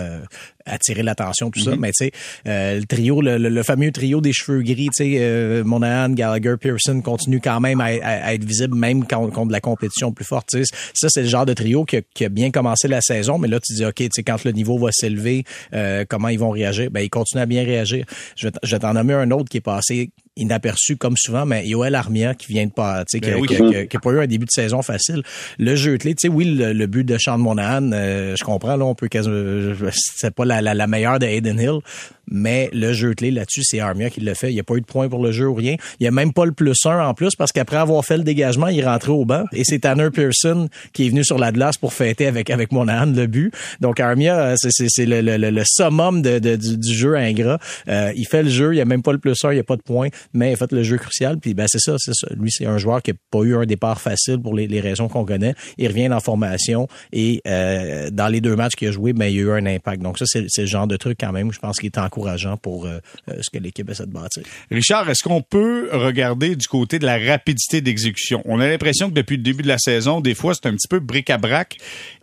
attirer 0.66 1.02
l'attention, 1.02 1.50
tout 1.50 1.60
ça. 1.60 1.72
Mhm. 1.72 1.80
Mais 1.80 1.92
tu 1.92 2.06
sais, 2.06 2.12
euh, 2.46 2.80
le 2.80 2.86
trio, 2.86 3.20
le, 3.20 3.62
fameux 3.62 3.92
trio 3.92 4.20
des 4.20 4.32
cheveux 4.32 4.62
gris, 4.62 4.88
tu 4.94 5.04
sais, 5.04 5.16
euh, 5.18 5.64
Monahan, 5.64 6.10
Gallagher, 6.10 6.56
Pearson 6.60 7.00
continue 7.00 7.40
quand 7.40 7.60
même 7.60 7.80
à, 7.80 8.34
être 8.34 8.44
visible, 8.44 8.76
même 8.76 9.06
quand, 9.06 9.30
contre 9.30 9.52
la 9.52 9.60
compétition 9.60 10.12
plus 10.12 10.24
forte. 10.24 10.56
Ça, 10.94 11.08
c'est 11.08 11.22
le 11.22 11.28
genre 11.28 11.46
de 11.46 11.54
trio 11.54 11.84
qui 11.84 12.24
a, 12.24 12.28
bien 12.28 12.50
commencé 12.50 12.88
la 12.88 13.00
saison, 13.00 13.38
mais 13.38 13.48
là, 13.48 13.58
tu 13.60 13.74
dis, 13.74 13.84
OK, 13.84 13.94
tu 13.96 14.08
sais, 14.12 14.22
quand 14.22 14.42
le 14.44 14.52
niveau 14.52 14.78
va 14.78 14.90
s'élever, 14.92 15.44
euh, 15.74 16.04
comment 16.08 16.28
ils 16.28 16.38
vont 16.38 16.50
réagir? 16.50 16.90
Ben, 16.90 17.00
ils 17.00 17.10
continuent 17.10 17.42
à 17.42 17.46
bien 17.46 17.64
réagir. 17.64 18.04
Je 18.36 18.48
vais 18.48 18.78
t'en 18.78 18.94
nommer 18.94 19.14
un 19.14 19.30
autre 19.30 19.48
qui 19.48 19.58
est 19.58 19.62
passé 19.62 20.10
inaperçu 20.36 20.96
comme 20.96 21.16
souvent, 21.16 21.44
mais 21.44 21.66
Yoel 21.66 21.94
Armia 21.94 22.34
qui 22.34 22.52
vient 22.52 22.66
de 22.66 22.72
pas, 22.72 23.04
tu 23.04 23.18
sais, 23.18 23.20
qui, 23.20 23.30
ben 23.30 23.86
qui, 23.86 23.96
a 23.96 24.00
pas 24.00 24.10
eu 24.10 24.20
un 24.20 24.26
début 24.26 24.46
de 24.46 24.50
saison 24.50 24.82
facile. 24.82 25.22
Le 25.58 25.74
jeu 25.74 25.98
clé, 25.98 26.14
tu 26.14 26.22
sais, 26.22 26.28
oui, 26.28 26.44
le, 26.44 26.86
but 26.86 27.04
de 27.04 27.18
Sean 27.18 27.38
Monahan, 27.38 27.90
euh, 27.92 28.34
je 28.38 28.44
comprends, 28.44 28.76
là, 28.76 28.84
on 28.84 28.94
peut 28.94 29.08
c'est 29.12 30.34
pas 30.34 30.44
la, 30.44 30.62
la, 30.62 30.86
meilleure 30.86 31.18
de 31.18 31.26
Aiden 31.26 31.58
Hill, 31.58 31.80
mais 32.30 32.70
le 32.72 32.92
jeu 32.92 33.14
clé 33.14 33.30
là-dessus, 33.30 33.62
c'est 33.64 33.80
Armia 33.80 34.08
qui 34.08 34.20
le 34.20 34.34
fait. 34.34 34.50
Il 34.50 34.54
n'y 34.54 34.60
a 34.60 34.64
pas 34.64 34.76
eu 34.76 34.80
de 34.80 34.86
point 34.86 35.08
pour 35.08 35.22
le 35.22 35.32
jeu 35.32 35.48
ou 35.48 35.54
rien. 35.54 35.76
Il 35.98 36.04
n'y 36.04 36.06
a 36.06 36.12
même 36.12 36.32
pas 36.32 36.46
le 36.46 36.52
plus 36.52 36.74
un 36.84 37.04
en 37.04 37.12
plus 37.12 37.34
parce 37.36 37.50
qu'après 37.50 37.76
avoir 37.76 38.04
fait 38.04 38.16
le 38.16 38.22
dégagement, 38.22 38.68
il 38.68 38.78
est 38.78 38.86
rentré 38.86 39.10
au 39.10 39.24
banc 39.24 39.44
et 39.52 39.64
c'est 39.64 39.80
Tanner 39.80 40.10
Pearson 40.10 40.68
qui 40.92 41.06
est 41.06 41.08
venu 41.08 41.24
sur 41.24 41.38
la 41.38 41.50
glace 41.50 41.76
pour 41.76 41.92
fêter 41.92 42.26
avec 42.26 42.50
avec 42.50 42.70
Monahan 42.70 43.06
le 43.06 43.26
but. 43.26 43.52
Donc 43.80 43.98
Armia, 43.98 44.54
c'est 44.56 45.06
le, 45.06 45.20
le, 45.20 45.50
le, 45.50 45.62
summum 45.64 46.22
de, 46.22 46.38
du, 46.38 46.94
jeu 46.94 47.16
ingrat. 47.16 47.58
Euh, 47.88 48.12
il 48.14 48.26
fait 48.26 48.44
le 48.44 48.50
jeu, 48.50 48.72
il 48.72 48.76
n'y 48.76 48.80
a 48.80 48.84
même 48.84 49.02
pas 49.02 49.12
le 49.12 49.18
plus 49.18 49.36
un, 49.44 49.50
il 49.50 49.54
n'y 49.54 49.60
a 49.60 49.64
pas 49.64 49.76
de 49.76 49.82
point 49.82 50.08
mais 50.32 50.50
il 50.50 50.52
a 50.54 50.56
fait 50.56 50.72
le 50.72 50.82
jeu 50.82 50.96
crucial. 50.96 51.38
Puis 51.38 51.54
ben 51.54 51.66
c'est 51.68 51.78
ça, 51.78 51.96
c'est 51.98 52.14
ça. 52.14 52.28
Lui, 52.34 52.50
c'est 52.50 52.66
un 52.66 52.78
joueur 52.78 53.02
qui 53.02 53.10
n'a 53.10 53.16
pas 53.30 53.40
eu 53.42 53.56
un 53.56 53.66
départ 53.66 54.00
facile 54.00 54.38
pour 54.38 54.54
les, 54.54 54.80
raisons 54.80 55.08
qu'on 55.08 55.24
connaît. 55.24 55.54
Il 55.78 55.88
revient 55.88 56.08
en 56.08 56.20
formation 56.20 56.88
et 57.12 57.40
euh, 57.46 58.10
dans 58.10 58.28
les 58.28 58.40
deux 58.40 58.56
matchs 58.56 58.74
qu'il 58.76 58.88
a 58.88 58.92
joué, 58.92 59.12
ben, 59.12 59.26
il 59.26 59.36
y 59.36 59.38
a 59.38 59.42
eu 59.42 59.50
un 59.50 59.66
impact. 59.66 60.02
Donc 60.02 60.18
ça, 60.18 60.24
c'est, 60.26 60.46
le 60.58 60.66
genre 60.66 60.86
de 60.86 60.96
truc 60.96 61.18
quand 61.20 61.32
même, 61.32 61.52
je 61.52 61.58
pense 61.58 61.78
qu'il 61.78 61.86
est 61.86 61.98
encourageant 61.98 62.56
pour 62.56 62.86
euh, 62.86 62.98
euh, 63.28 63.34
ce 63.40 63.50
que 63.50 63.62
l'équipe 63.62 63.88
essaie 63.90 64.06
de 64.06 64.12
bâtir. 64.12 64.42
Richard, 64.70 65.08
est-ce 65.10 65.22
qu'on 65.22 65.42
peut 65.42 65.88
regarder 65.92 66.56
du 66.56 66.66
côté 66.66 66.98
de 66.98 67.06
la 67.06 67.18
rapidité 67.18 67.80
d'exécution? 67.80 68.42
On 68.44 68.60
a 68.60 68.68
l'impression 68.68 69.08
que 69.08 69.14
depuis 69.14 69.36
le 69.36 69.42
début 69.42 69.62
de 69.62 69.68
la 69.68 69.78
saison, 69.78 70.20
des 70.20 70.34
fois, 70.34 70.54
c'est 70.54 70.66
un 70.66 70.74
petit 70.74 70.88
peu 70.88 71.00
bric-à-brac. 71.00 71.76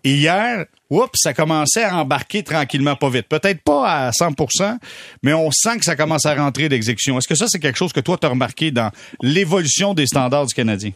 Et 0.04 0.16
hier, 0.16 0.66
oups, 0.90 1.10
ça 1.16 1.34
commençait 1.34 1.84
à 1.84 1.98
embarquer 1.98 2.44
tranquillement, 2.44 2.96
pas 2.96 3.10
vite. 3.10 3.28
Peut-être 3.28 3.62
pas 3.62 4.08
à 4.08 4.12
100% 4.12 4.78
mais 5.24 5.34
on 5.34 5.50
sent 5.52 5.78
que 5.80 5.86
ça 5.86 5.96
commence 5.96 6.26
à 6.26 6.36
rentrer 6.36 6.70
d'exécution. 6.70 7.18
Est-ce 7.18 7.28
que 7.28 7.36
ça, 7.36 7.48
c'est 7.48 7.60
quelque 7.60 7.78
chose 7.78 7.94
que 7.94 8.00
toi, 8.00 8.18
tu 8.18 8.26
as 8.26 8.30
remarqué 8.30 8.72
dans 8.72 8.92
l'évolution 9.22 9.94
des 9.94 10.06
standards 10.08 10.48
du 10.48 10.54
Canadien? 10.54 10.92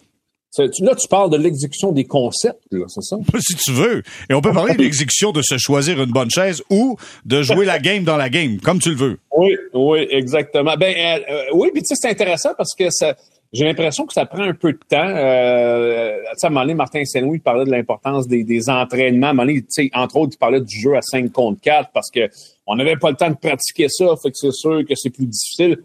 Là, 0.58 0.96
tu 0.96 1.08
parles 1.08 1.30
de 1.30 1.38
l'exécution 1.38 1.94
des 1.94 2.04
concepts, 2.04 2.62
c'est 2.70 3.02
ça? 3.02 3.16
Si 3.40 3.56
tu 3.56 3.72
veux. 3.72 4.04
Et 4.30 4.34
on 4.34 4.42
peut 4.42 4.52
parler 4.52 4.74
de 4.74 4.82
l'exécution 4.82 5.32
de 5.32 5.42
se 5.42 5.58
choisir 5.58 6.02
une 6.02 6.12
bonne 6.12 6.30
chaise 6.30 6.62
ou 6.70 6.98
de 7.26 7.42
jouer 7.42 7.66
la 7.66 7.80
game 7.80 8.04
dans 8.04 8.18
la 8.18 8.30
game, 8.30 8.60
comme 8.60 8.80
tu 8.80 8.90
le 8.90 8.96
veux. 8.96 9.20
Oui, 9.38 9.56
oui, 9.74 10.08
exactement. 10.10 10.76
Ben, 10.76 10.94
euh, 10.94 11.24
euh, 11.30 11.44
oui, 11.54 11.70
puis 11.74 11.82
tu 11.84 11.88
sais, 11.88 11.96
c'est 11.96 12.10
intéressant 12.10 12.50
parce 12.58 12.76
que 12.78 12.90
ça, 12.90 13.16
j'ai 13.54 13.66
l'impression 13.66 14.06
que 14.06 14.14
ça 14.14 14.26
prend 14.26 14.44
un 14.44 14.54
peu 14.54 14.72
de 14.72 14.80
temps. 14.88 14.98
Euh, 14.98 16.18
à 16.42 16.48
un 16.48 16.52
donné, 16.52 16.74
Martin 16.74 17.04
Saint-Louis 17.04 17.40
parlait 17.40 17.66
de 17.66 17.72
l'importance 17.72 18.28
des, 18.28 18.46
des, 18.46 18.70
entraînements. 18.70 19.28
À 19.28 19.30
un 19.32 19.34
moment 19.34 19.52
donné, 19.52 19.92
entre 19.94 20.16
autres, 20.18 20.34
il 20.36 20.38
parlait 20.38 20.62
du 20.62 20.80
jeu 20.80 20.96
à 20.96 21.02
5 21.02 21.32
contre 21.32 21.60
4 21.60 21.90
parce 21.94 22.10
que 22.10 22.30
on 22.66 22.76
n'avait 22.76 22.96
pas 22.96 23.10
le 23.10 23.18
temps 23.18 23.30
de 23.30 23.36
pratiquer 23.36 23.90
ça. 23.90 24.06
Fait 24.22 24.32
que 24.32 24.38
c'est 24.38 24.54
sûr 24.54 24.86
que 24.88 24.96
c'est 24.96 25.10
plus 25.10 25.26
difficile. 25.26 25.80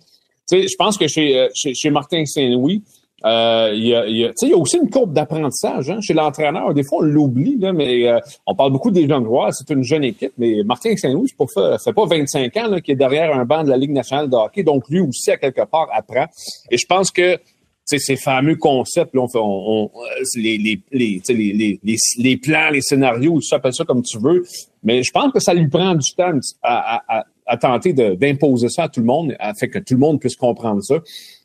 sais, 0.47 0.69
je 0.69 0.77
pense 0.77 0.97
que 0.97 1.09
chez, 1.09 1.37
euh, 1.37 1.49
chez, 1.55 1.75
chez 1.75 1.91
Martin 1.91 2.25
Saint-Louis, 2.25 2.83
euh, 3.25 3.71
il, 3.75 3.87
y 3.87 3.95
a, 3.95 4.07
il, 4.07 4.17
y 4.17 4.33
il 4.43 4.49
y 4.49 4.53
a 4.53 4.57
aussi 4.57 4.77
une 4.77 4.91
courbe 4.91 5.13
d'apprentissage 5.13 5.91
hein, 5.91 6.01
chez 6.01 6.15
l'entraîneur. 6.15 6.73
Des 6.75 6.85
fois, 6.85 6.99
on 6.99 7.03
l'oublie, 7.03 7.59
mais 7.75 8.07
euh, 8.09 8.21
on 8.47 8.55
parle 8.55 8.73
beaucoup 8.73 8.91
des 8.91 9.09
jeunes. 9.09 9.27
C'est 9.51 9.71
une 9.71 9.83
jeune 9.83 10.05
équipe, 10.05 10.33
mais 10.39 10.63
Martin 10.65 10.95
Saint-Louis, 10.97 11.29
c'est 11.29 11.37
pas, 11.37 11.79
fait 11.79 11.93
pas 11.93 12.07
25 12.07 12.57
ans 12.59 12.81
qu'il 12.81 12.93
est 12.93 12.97
derrière 12.97 13.35
un 13.35 13.45
banc 13.45 13.65
de 13.65 13.71
la 13.71 13.77
Ligue 13.77 13.93
nationale 13.93 14.29
de 14.29 14.37
hockey. 14.37 14.63
Donc, 14.63 14.89
lui 14.89 15.01
aussi, 15.01 15.31
à 15.31 15.39
quelque 15.39 15.65
part, 15.65 15.89
apprend. 15.93 16.27
Et 16.71 16.77
je 16.77 16.87
pense 16.87 17.11
que 17.11 17.39
ces 17.87 18.17
fameux 18.17 18.57
concepts, 18.57 19.15
là, 19.15 19.23
on 19.23 19.29
fait, 19.29 19.39
on, 19.41 19.91
les, 20.37 20.59
les, 20.59 20.83
les, 20.91 21.23
les, 21.29 21.79
les, 21.83 21.97
les, 22.19 22.37
plans, 22.37 22.71
les 22.71 22.81
scénarios, 22.81 23.41
tu 23.41 23.55
appelles 23.55 23.75
ça 23.75 23.85
comme 23.85 24.03
tu 24.03 24.19
veux. 24.19 24.45
Mais 24.83 25.03
je 25.03 25.11
pense 25.13 25.33
que 25.33 25.41
ça 25.41 25.55
lui 25.55 25.69
prend 25.69 25.95
du 25.95 26.13
temps 26.17 26.33
à, 26.63 27.03
à, 27.09 27.25
à 27.47 27.57
tenter 27.57 27.93
d'imposer 27.93 28.69
ça 28.69 28.85
à 28.85 28.89
tout 28.89 29.01
le 29.01 29.07
monde, 29.07 29.37
afin 29.39 29.69
que 29.69 29.79
tout 29.79 29.95
le 29.95 30.01
monde 30.01 30.21
puisse 30.21 30.37
comprendre 30.37 30.83
ça. 30.83 30.97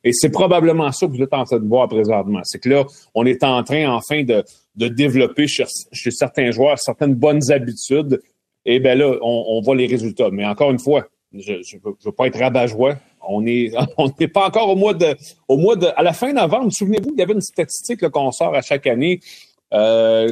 Et 0.04 0.14
c'est 0.14 0.32
probablement 0.32 0.92
ça 0.92 1.06
que 1.06 1.12
vous 1.12 1.22
êtes 1.22 1.34
en 1.34 1.44
train 1.44 1.60
de 1.60 1.68
voir 1.68 1.88
présentement. 1.88 2.42
C'est 2.44 2.60
que 2.60 2.70
là, 2.70 2.86
on 3.14 3.26
est 3.26 3.44
en 3.44 3.64
train 3.64 3.88
enfin 3.90 4.24
de, 4.24 4.44
de 4.76 4.88
développer 4.88 5.48
chez, 5.48 5.66
chez 5.92 6.12
certains 6.12 6.52
joueurs 6.52 6.80
certaines 6.80 7.14
bonnes 7.14 7.52
habitudes 7.52 8.20
et 8.66 8.80
bien 8.80 8.96
là, 8.96 9.18
on, 9.22 9.62
voit 9.62 9.76
les 9.76 9.88
résultats. 9.88 10.30
Mais 10.32 10.46
encore 10.46 10.72
une 10.72 10.80
fois, 10.80 11.08
je 11.34 11.54
ne 11.54 11.80
veux, 11.84 12.12
pas 12.12 12.28
être 12.28 12.40
rabat-joie. 12.40 12.96
On 13.28 13.42
n'est 13.42 13.72
on 13.98 14.10
pas 14.10 14.48
encore 14.48 14.70
au 14.70 14.76
mois 14.76 14.94
de 14.94 15.16
au 15.48 15.58
mois 15.58 15.76
de 15.76 15.88
à 15.96 16.04
la 16.04 16.14
fin 16.14 16.34
novembre. 16.34 16.72
Souvenez-vous, 16.72 17.12
il 17.14 17.20
y 17.20 17.24
avait 17.24 17.34
une 17.34 17.42
statistique 17.42 18.08
qu'on 18.10 18.32
sort 18.32 18.56
à 18.56 18.62
chaque 18.62 18.88
année 18.88 19.20
euh, 19.74 20.32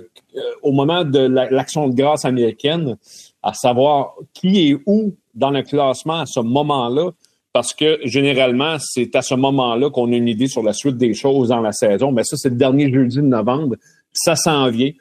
au 0.62 0.72
moment 0.72 1.03
de 1.03 1.19
l'action 1.19 1.88
de 1.88 1.96
grâce 1.96 2.25
américaine, 2.25 2.98
à 3.41 3.53
savoir 3.53 4.15
qui 4.34 4.69
est 4.69 4.77
où 4.86 5.15
dans 5.34 5.51
le 5.51 5.63
classement 5.63 6.22
à 6.22 6.25
ce 6.25 6.39
moment-là. 6.39 7.12
Parce 7.51 7.74
que 7.74 8.00
généralement, 8.03 8.77
c'est 8.79 9.15
à 9.15 9.24
ce 9.24 9.34
moment-là 9.34 9.89
qu'on 9.89 10.12
a 10.13 10.15
une 10.15 10.27
idée 10.27 10.48
sur 10.48 10.62
la 10.62 10.72
suite 10.72 10.98
des 10.98 11.15
choses 11.15 11.50
dans 11.50 11.62
la 11.62 11.72
saison. 11.72 12.12
Mais 12.12 12.24
ça, 12.24 12.38
c'est 12.38 12.50
le 12.50 12.55
dernier 12.55 12.93
jeudi 12.93 13.15
de 13.15 13.22
novembre. 13.22 13.75
Ça 14.13 14.36
s'en 14.36 14.69
vient 14.69 14.91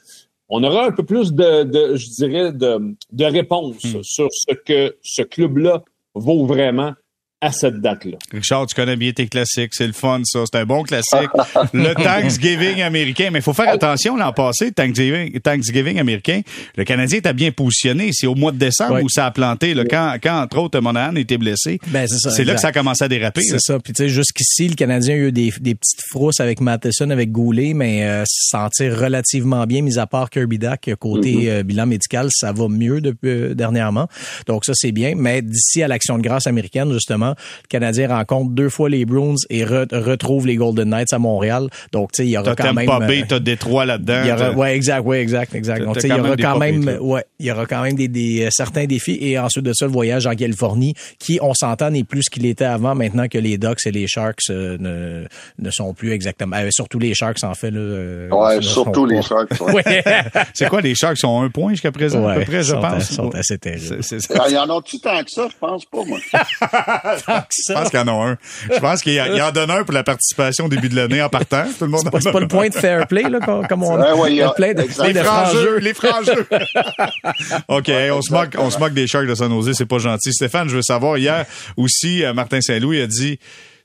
on 0.49 0.62
aura 0.64 0.87
un 0.87 0.92
peu 0.92 1.04
plus 1.04 1.33
de, 1.33 1.64
de 1.64 1.97
je 1.97 2.09
dirais, 2.11 2.52
de, 2.52 2.97
de 3.12 3.25
réponses 3.25 3.85
hmm. 3.85 4.02
sur 4.02 4.28
ce 4.30 4.54
que 4.54 4.97
ce 5.02 5.23
club-là 5.23 5.83
vaut 6.14 6.47
vraiment 6.47 6.92
à 7.40 7.52
cette 7.52 7.80
date-là. 7.80 8.16
Richard, 8.33 8.66
tu 8.66 8.75
connais 8.75 8.97
bien 8.97 9.12
tes 9.12 9.28
classiques. 9.28 9.73
C'est 9.73 9.87
le 9.87 9.92
fun, 9.92 10.21
ça. 10.25 10.40
C'est 10.50 10.59
un 10.59 10.66
bon 10.66 10.83
classique. 10.83 11.30
le 11.73 11.95
Thanksgiving 11.95 12.83
américain. 12.83 13.28
Mais 13.33 13.38
il 13.38 13.42
faut 13.42 13.52
faire 13.52 13.68
attention 13.68 14.16
l'an 14.16 14.33
passé, 14.33 14.73
Thanksgiving, 14.73 15.38
Thanksgiving 15.38 16.00
américain. 16.00 16.40
Le 16.76 16.83
Canadien 16.83 17.18
était 17.18 17.33
bien 17.33 17.52
positionné. 17.52 18.11
C'est 18.12 18.26
au 18.26 18.35
mois 18.35 18.50
de 18.50 18.59
décembre 18.59 19.00
où 19.02 19.09
ça 19.09 19.26
a 19.26 19.30
planté. 19.30 19.75
Là, 19.75 19.85
quand, 19.85 20.16
quand, 20.21 20.42
entre 20.42 20.59
autres, 20.59 20.80
Monahan 20.80 21.14
était 21.14 21.38
blessé. 21.38 21.78
Ben, 21.88 22.09
c'est 22.09 22.18
ça. 22.18 22.30
C'est 22.30 22.45
là 22.45 22.54
que 22.54 22.61
ça 22.61 22.68
a 22.68 22.73
commencé 22.73 23.04
à 23.04 23.09
déraper. 23.09 23.42
C'est 23.42 23.61
ça. 23.61 23.78
Puis, 23.78 23.92
tu 23.92 24.02
sais, 24.02 24.09
jusqu'ici, 24.09 24.68
le 24.68 24.75
Canadien 24.75 25.14
a 25.14 25.18
eu 25.18 25.33
des, 25.33 25.52
des 25.61 25.76
petites 25.76 26.02
frousses 26.11 26.40
avec 26.40 26.61
Matheson, 26.61 27.11
avec 27.11 27.30
Goulet, 27.30 27.73
mais 27.73 28.04
euh, 28.04 28.25
sentir 28.26 28.99
relativement 28.99 29.64
bien, 29.66 29.83
mis 29.83 29.99
à 29.99 30.09
part 30.09 30.30
Kirby 30.30 30.59
Duck, 30.59 30.90
côté 30.99 31.35
mm-hmm. 31.35 31.49
euh, 31.49 31.62
bilan 31.62 31.87
médical, 31.87 32.28
ça 32.33 32.52
va 32.52 32.66
mieux 32.68 33.00
depuis, 33.00 33.28
euh, 33.28 33.54
dernièrement. 33.54 34.09
Donc, 34.47 34.64
ça, 34.64 34.73
c'est 34.75 34.92
bien. 34.92 35.12
Mais 35.16 35.40
d'ici 35.40 35.85
à 35.85 35.88
l'action 35.88 36.18
de 36.18 36.23
grâce 36.23 36.49
américaine, 36.49 36.92
justement, 36.92 37.27
le 37.30 37.68
Canadien 37.68 38.08
rencontre 38.08 38.50
deux 38.50 38.68
fois 38.68 38.88
les 38.88 39.04
Bruins 39.04 39.35
et 39.50 39.64
retrouve 39.64 40.47
les 40.47 40.56
Golden 40.56 40.90
Knights 40.90 41.12
à 41.12 41.18
Montréal. 41.18 41.68
Donc, 41.92 42.12
tu 42.12 42.23
sais, 42.23 42.28
il 42.28 42.30
y 42.30 42.38
aura 42.38 42.54
quand 42.54 42.73
même... 42.73 42.87
Pas 42.87 43.00
B, 43.00 43.12
t'as 43.26 43.38
Détroit 43.38 43.87
là-dedans. 43.87 44.20
Il 44.25 44.28
y 44.28 44.32
aura, 44.32 44.50
ouais, 44.52 44.75
exact, 44.75 45.04
ouais, 45.04 45.20
exact, 45.20 45.54
exact. 45.54 45.85
Donc, 45.85 45.97
il 46.02 46.08
y 46.08 46.12
aura 46.12 46.37
quand 46.37 46.58
même, 46.58 46.99
ouais, 47.00 47.25
il 47.38 47.47
y 47.47 47.52
aura 47.52 47.66
quand 47.66 47.82
même 47.82 47.94
des, 47.94 48.08
des, 48.08 48.44
euh, 48.44 48.49
certains 48.50 48.87
défis. 48.87 49.18
Et 49.20 49.38
ensuite 49.38 49.64
de 49.64 49.73
ça, 49.73 49.87
le 49.87 49.92
voyage 49.92 50.26
en 50.26 50.35
Californie, 50.35 50.94
qui, 51.18 51.38
on 51.42 51.54
s'entend, 51.54 51.90
n'est 51.90 52.04
plus 52.04 52.25
ce 52.25 52.30
qu'il 52.30 52.47
était 52.47 52.64
avant, 52.64 52.94
maintenant 52.94 53.28
que 53.28 53.38
les 53.38 53.58
Ducks 53.58 53.87
et 53.87 53.90
les 53.90 54.06
Sharks 54.06 54.50
euh, 54.50 54.76
ne, 54.78 55.26
ne 55.58 55.70
sont 55.70 55.94
plus 55.94 56.12
exactement... 56.12 56.56
Euh, 56.56 56.68
surtout 56.70 56.99
les 56.99 57.14
Sharks, 57.14 57.44
en 57.44 57.54
fait. 57.54 57.70
Là, 57.70 58.28
ouais, 58.35 58.62
surtout 58.62 59.06
les 59.06 59.23
Sharks. 59.23 59.61
Ouais. 59.61 59.82
c'est 60.54 60.68
quoi, 60.68 60.80
les 60.80 60.94
Sharks 60.94 61.18
sont 61.18 61.42
un 61.42 61.50
point 61.50 61.70
jusqu'à 61.70 61.92
présent, 61.92 62.26
à 62.26 62.35
peu 62.35 62.44
près, 62.44 62.62
je 62.62 62.75
pense? 62.75 63.11
Ils 63.11 63.14
sont 63.14 63.35
assez 63.35 63.58
terribles. 63.58 64.00
Il 64.49 64.54
y 64.54 64.58
en 64.58 64.76
a-tu 64.76 64.99
tant 65.00 65.23
que 65.23 65.30
ça? 65.30 65.49
Je 65.50 65.56
pense 65.58 65.85
pas, 65.85 66.04
moi. 66.04 66.18
Je 67.68 67.72
pense 67.72 67.90
qu'il 67.90 67.98
y 67.98 68.02
en 68.02 68.08
a 68.08 68.30
un. 68.30 68.38
Je 68.72 68.78
pense 68.78 69.02
qu'il 69.02 69.14
y, 69.14 69.42
en 69.42 69.52
donne 69.52 69.70
un 69.70 69.84
pour 69.84 69.94
la 69.94 70.02
participation 70.02 70.66
au 70.66 70.68
début 70.68 70.88
de 70.88 70.96
l'année 70.96 71.22
en 71.22 71.28
partant. 71.28 71.64
Tout 71.78 71.84
le 71.84 71.90
monde 71.90 72.08
c'est 72.20 72.32
pas, 72.32 72.40
le 72.40 72.48
point 72.48 72.68
de 72.68 72.75
fair 72.75 73.06
play, 73.06 73.28
là, 73.28 73.38
comme 73.68 73.82
on 73.82 73.98
ouais, 73.98 74.12
ouais, 74.12 74.42
a, 74.42 74.50
plein 74.50 74.75
de, 74.75 74.82
les 74.82 75.22
frangeux, 75.22 75.78
les 75.78 75.94
frangeux. 75.94 76.46
OK, 77.68 77.90
on 78.12 78.22
se 78.22 78.32
moque, 78.32 78.54
on 78.58 78.70
se 78.70 78.78
moque 78.78 78.94
des 78.94 79.06
Sharks 79.06 79.26
de 79.26 79.34
San 79.34 79.50
Jose, 79.50 79.72
c'est 79.75 79.87
pas 79.87 79.98
gentil. 79.98 80.32
Stéphane, 80.32 80.68
je 80.68 80.76
veux 80.76 80.82
savoir, 80.82 81.18
hier 81.18 81.46
aussi, 81.76 82.25
euh, 82.25 82.32
Martin 82.32 82.60
Saint-Louis 82.60 83.00
a 83.00 83.06
dit, 83.06 83.38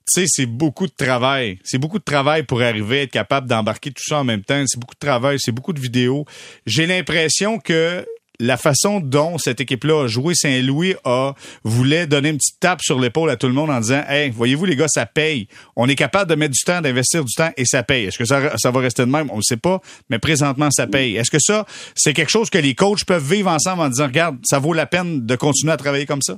tu 0.05 0.21
sais, 0.21 0.25
c'est 0.27 0.45
beaucoup 0.45 0.87
de 0.87 0.93
travail. 0.95 1.59
C'est 1.63 1.77
beaucoup 1.77 1.99
de 1.99 2.03
travail 2.03 2.43
pour 2.43 2.61
arriver 2.61 2.99
à 2.99 3.01
être 3.03 3.11
capable 3.11 3.47
d'embarquer 3.47 3.91
tout 3.91 4.03
ça 4.05 4.19
en 4.19 4.23
même 4.25 4.43
temps. 4.43 4.61
C'est 4.67 4.79
beaucoup 4.79 4.95
de 4.95 5.05
travail, 5.05 5.37
c'est 5.39 5.53
beaucoup 5.53 5.71
de 5.71 5.79
vidéos. 5.79 6.25
J'ai 6.65 6.85
l'impression 6.85 7.57
que 7.57 8.05
la 8.43 8.57
façon 8.57 9.00
dont 9.00 9.38
cette 9.38 9.62
équipe-là 9.62 10.03
a 10.03 10.07
joué, 10.07 10.35
Saint-Louis 10.35 10.95
a 11.05 11.33
voulait 11.63 12.07
donner 12.07 12.29
une 12.29 12.38
petite 12.38 12.59
tape 12.59 12.81
sur 12.81 13.00
l'épaule 13.00 13.29
à 13.29 13.38
tout 13.38 13.47
le 13.47 13.53
monde 13.53 13.69
en 13.69 13.79
disant 13.79 14.03
Hey, 14.09 14.31
voyez-vous, 14.31 14.65
les 14.65 14.75
gars, 14.75 14.89
ça 14.89 15.05
paye. 15.05 15.47
On 15.77 15.88
est 15.88 15.95
capable 15.95 16.29
de 16.29 16.35
mettre 16.35 16.51
du 16.51 16.59
temps, 16.59 16.81
d'investir 16.81 17.23
du 17.23 17.33
temps 17.33 17.51
et 17.55 17.63
ça 17.63 17.83
paye. 17.83 18.07
Est-ce 18.07 18.17
que 18.17 18.25
ça, 18.25 18.39
va 18.39 18.79
rester 18.81 19.05
de 19.05 19.09
même? 19.09 19.29
On 19.31 19.38
ne 19.38 19.41
sait 19.41 19.55
pas, 19.55 19.79
mais 20.09 20.19
présentement, 20.19 20.69
ça 20.71 20.88
paye. 20.88 21.15
Est-ce 21.15 21.31
que 21.31 21.39
ça, 21.39 21.65
c'est 21.95 22.12
quelque 22.12 22.31
chose 22.31 22.50
que 22.50 22.57
les 22.57 22.75
coachs 22.75 23.05
peuvent 23.05 23.23
vivre 23.23 23.50
ensemble 23.50 23.81
en 23.81 23.88
disant 23.88 24.07
Regarde, 24.07 24.38
ça 24.43 24.59
vaut 24.59 24.73
la 24.73 24.88
peine 24.88 25.25
de 25.25 25.35
continuer 25.38 25.71
à 25.71 25.77
travailler 25.77 26.05
comme 26.05 26.21
ça? 26.21 26.38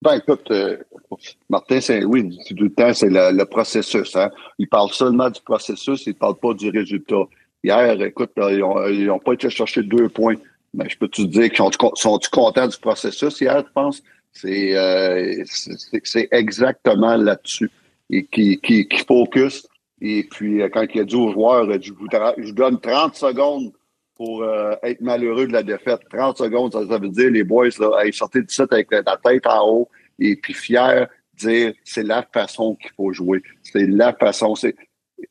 Ben, 0.00 0.14
écoute, 0.14 0.50
euh, 0.52 0.78
Martin 1.50 1.82
Saint-Louis, 1.82 2.38
tout 2.48 2.54
le 2.58 2.70
temps, 2.70 2.94
c'est 2.94 3.10
le, 3.10 3.44
processus. 3.44 4.16
Hein? 4.16 4.30
Il 4.58 4.68
parle 4.68 4.90
seulement 4.90 5.28
du 5.28 5.40
processus, 5.42 6.06
il 6.06 6.10
ne 6.10 6.18
parle 6.18 6.36
pas 6.36 6.54
du 6.54 6.70
résultat. 6.70 7.24
Hier, 7.62 8.00
écoute, 8.00 8.30
ils 8.38 9.06
n'ont 9.06 9.18
pas 9.18 9.34
été 9.34 9.50
chercher 9.50 9.82
deux 9.82 10.08
points 10.08 10.36
ben, 10.74 10.88
je 10.88 10.96
peux 10.96 11.08
te 11.08 11.22
dire 11.22 11.50
qu'ils 11.50 11.64
sont, 11.94 12.18
tu 12.18 12.30
contents 12.30 12.66
du 12.66 12.78
processus 12.78 13.40
hier, 13.40 13.64
je 13.66 13.72
pense? 13.72 14.02
Euh, 14.44 15.44
c'est 15.46 16.00
c'est 16.04 16.28
exactement 16.32 17.16
là-dessus. 17.16 17.70
Et 18.10 18.26
qui, 18.26 18.60
qui, 18.60 18.86
qui 18.86 18.98
focus. 19.04 19.66
Et 20.00 20.26
puis, 20.30 20.60
euh, 20.60 20.68
quand 20.68 20.84
il 20.92 21.00
a 21.00 21.04
dit 21.04 21.14
aux 21.14 21.32
joueurs, 21.32 21.66
je 21.80 21.92
vous, 21.92 22.06
je 22.38 22.52
donne 22.52 22.80
30 22.80 23.14
secondes 23.14 23.72
pour 24.16 24.42
euh, 24.42 24.74
être 24.82 25.00
malheureux 25.00 25.46
de 25.46 25.52
la 25.52 25.62
défaite. 25.62 26.00
30 26.10 26.36
secondes, 26.36 26.72
ça, 26.72 26.98
veut 26.98 27.08
dire, 27.08 27.30
les 27.30 27.44
boys, 27.44 27.68
là, 27.78 28.04
ils 28.04 28.12
sortaient 28.12 28.42
du 28.42 28.52
set 28.52 28.72
avec 28.72 28.88
la 28.90 29.16
tête 29.16 29.46
en 29.46 29.68
haut 29.68 29.88
et 30.18 30.36
puis 30.36 30.54
fiers, 30.54 31.04
dire 31.34 31.72
c'est 31.84 32.02
la 32.02 32.22
façon 32.22 32.76
qu'il 32.76 32.90
faut 32.96 33.12
jouer. 33.12 33.42
C'est 33.62 33.86
la 33.86 34.12
façon. 34.12 34.54
C'est 34.54 34.76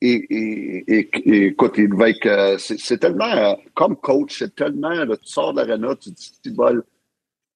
et, 0.01 0.25
et, 0.29 1.09
et, 1.25 1.45
écoute, 1.47 1.73
il 1.77 1.93
va 1.93 2.09
être, 2.09 2.57
c'est 2.59 2.97
tellement, 2.99 3.25
euh, 3.25 3.53
comme 3.73 3.95
coach, 3.95 4.39
c'est 4.39 4.55
tellement, 4.55 4.89
là, 4.89 5.17
tu 5.17 5.27
sors 5.27 5.53
de 5.53 5.61
l'arena, 5.61 5.95
tu 5.95 6.09
dis, 6.11 6.51
bol, 6.51 6.83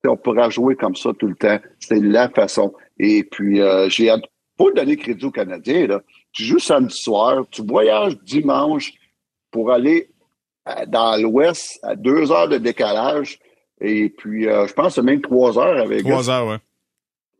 on 0.05 0.17
pourra 0.17 0.49
jouer 0.49 0.75
comme 0.75 0.95
ça 0.95 1.11
tout 1.17 1.27
le 1.27 1.35
temps. 1.35 1.59
C'est 1.79 1.99
la 1.99 2.29
façon. 2.29 2.73
Et 2.99 3.23
puis, 3.23 3.61
euh, 3.61 3.89
j'ai 3.89 4.13
pas 4.57 4.71
donner 4.75 4.97
crédit 4.97 5.25
aux 5.25 5.31
Canadiens, 5.31 5.87
là. 5.87 6.01
Tu 6.31 6.43
joues 6.43 6.59
samedi 6.59 6.95
soir, 6.95 7.45
tu 7.49 7.63
voyages 7.63 8.17
dimanche 8.23 8.93
pour 9.51 9.71
aller 9.71 10.09
euh, 10.67 10.85
dans 10.87 11.19
l'Ouest 11.21 11.79
à 11.83 11.95
deux 11.95 12.31
heures 12.31 12.47
de 12.47 12.57
décalage. 12.57 13.39
Et 13.79 14.09
puis, 14.09 14.47
euh, 14.47 14.67
je 14.67 14.73
pense 14.73 14.95
que 14.95 15.01
même 15.01 15.21
trois 15.21 15.57
heures 15.57 15.77
avec 15.77 16.03
Trois 16.03 16.29
heures, 16.29 16.47
ouais. 16.47 16.57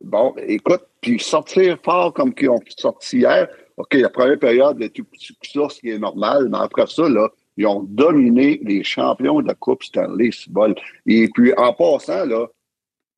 Bon, 0.00 0.34
écoute, 0.46 0.82
puis 1.00 1.18
sortir 1.18 1.78
fort 1.84 2.14
comme 2.14 2.32
qu'ils 2.32 2.50
ont 2.50 2.60
sorti 2.76 3.18
hier, 3.18 3.48
OK, 3.78 3.94
la 3.94 4.10
première 4.10 4.38
période 4.38 4.82
était 4.82 5.02
tout 5.02 5.06
ça, 5.42 5.68
ce 5.68 5.80
qui 5.80 5.90
est 5.90 5.98
normal, 5.98 6.48
mais 6.50 6.58
après 6.60 6.86
ça, 6.88 7.08
là, 7.08 7.28
ils 7.56 7.66
ont 7.66 7.82
dominé 7.82 8.60
les 8.62 8.82
champions 8.82 9.40
de 9.40 9.46
la 9.46 9.54
Coupe 9.54 9.84
Stanley, 9.84 10.30
bol. 10.48 10.74
Et 11.06 11.28
puis, 11.32 11.52
en 11.56 11.72
passant, 11.72 12.24
là, 12.24 12.48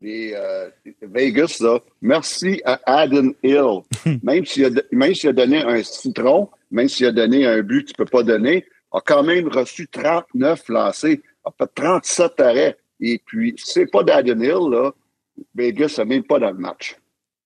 les 0.02 0.33
euh, 0.35 0.69
Vegas, 1.02 1.59
là, 1.61 1.79
merci 2.02 2.61
à 2.64 2.81
Adam 2.87 3.33
Hill. 3.43 3.81
même 4.23 4.45
s'il 4.45 4.67
a, 4.67 4.71
même 4.93 5.14
s'il 5.14 5.31
a 5.31 5.33
donné 5.33 5.62
un 5.62 5.83
citron, 5.83 6.49
même 6.71 6.88
s'il 6.88 7.07
a 7.07 7.12
donné 7.12 7.47
un 7.47 7.62
but 7.62 7.88
tu 7.88 7.95
peux 7.95 8.05
pas 8.05 8.23
donner, 8.23 8.64
a 8.93 9.00
quand 9.00 9.23
même 9.23 9.49
reçu 9.49 9.88
39 9.88 10.69
lancés, 10.69 11.23
a 11.45 11.50
fait 11.52 11.71
37 11.75 12.40
arrêts. 12.40 12.76
Et 13.00 13.21
puis, 13.25 13.55
c'est 13.57 13.90
pas 13.90 14.02
d'Adam 14.02 14.40
Hill, 14.40 14.71
là, 14.71 14.93
Vegas 15.55 15.95
n'a 15.99 16.05
même 16.05 16.25
pas 16.25 16.38
dans 16.38 16.50
le 16.50 16.59
match. 16.59 16.97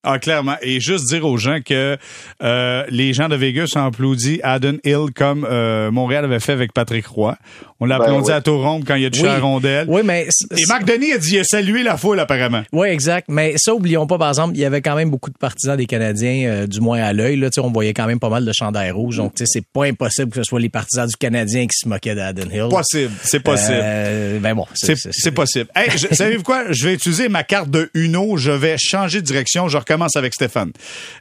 Ah, 0.06 0.18
clairement. 0.18 0.56
Et 0.60 0.80
juste 0.80 1.06
dire 1.08 1.24
aux 1.24 1.38
gens 1.38 1.60
que 1.64 1.96
euh, 2.42 2.84
les 2.90 3.14
gens 3.14 3.30
de 3.30 3.36
Vegas 3.36 3.72
ont 3.74 3.86
applaudi 3.86 4.38
Adam 4.42 4.74
Hill 4.84 5.06
comme 5.16 5.46
euh, 5.48 5.90
Montréal 5.90 6.26
avait 6.26 6.40
fait 6.40 6.52
avec 6.52 6.74
Patrick 6.74 7.06
Roy. 7.06 7.38
On 7.84 7.86
l'a 7.86 7.98
ben 7.98 8.04
applaudi 8.06 8.32
à 8.32 8.40
Toronto 8.40 8.82
quand 8.86 8.94
il 8.94 9.04
a 9.04 9.10
touché 9.10 9.28
oui. 9.28 9.40
rondelle. 9.40 9.86
Oui, 9.90 10.00
mais... 10.02 10.26
Et 10.56 10.64
Marc 10.68 10.86
Denis 10.86 11.12
a 11.12 11.18
dit 11.18 11.34
il 11.34 11.40
a 11.40 11.44
salué 11.44 11.82
la 11.82 11.98
foule, 11.98 12.18
apparemment. 12.18 12.62
Oui, 12.72 12.88
exact. 12.88 13.26
Mais 13.28 13.56
ça, 13.58 13.74
oublions 13.74 14.06
pas, 14.06 14.16
par 14.16 14.28
exemple, 14.28 14.56
il 14.56 14.60
y 14.60 14.64
avait 14.64 14.80
quand 14.80 14.94
même 14.94 15.10
beaucoup 15.10 15.28
de 15.28 15.36
partisans 15.36 15.76
des 15.76 15.84
Canadiens, 15.84 16.48
euh, 16.48 16.66
du 16.66 16.80
moins 16.80 17.02
à 17.02 17.12
l'œil. 17.12 17.36
Là, 17.36 17.50
on 17.58 17.70
voyait 17.70 17.92
quand 17.92 18.06
même 18.06 18.18
pas 18.18 18.30
mal 18.30 18.46
de 18.46 18.52
chandails 18.54 18.90
rouges. 18.90 19.18
Donc, 19.18 19.34
c'est 19.36 19.66
pas 19.66 19.84
impossible 19.84 20.30
que 20.30 20.36
ce 20.36 20.44
soit 20.44 20.60
les 20.60 20.70
partisans 20.70 21.06
du 21.06 21.14
Canadien 21.16 21.66
qui 21.66 21.76
se 21.76 21.86
moquaient 21.86 22.14
d'Adam 22.14 22.48
Hill. 22.50 22.68
Possible. 22.70 23.12
C'est 23.22 23.40
possible. 23.40 23.80
Euh, 23.82 24.38
ben 24.38 24.54
bon. 24.54 24.64
C'est 24.72 25.32
possible. 25.32 25.68
Hey, 25.76 25.90
savez-vous 26.12 26.42
quoi? 26.42 26.64
Je 26.70 26.86
vais 26.86 26.94
utiliser 26.94 27.28
ma 27.28 27.42
carte 27.42 27.68
de 27.68 27.90
Uno. 27.92 28.38
Je 28.38 28.50
vais 28.50 28.76
changer 28.78 29.20
de 29.20 29.26
direction. 29.26 29.68
Je 29.68 29.76
recommence 29.76 30.16
avec 30.16 30.32
Stéphane. 30.32 30.72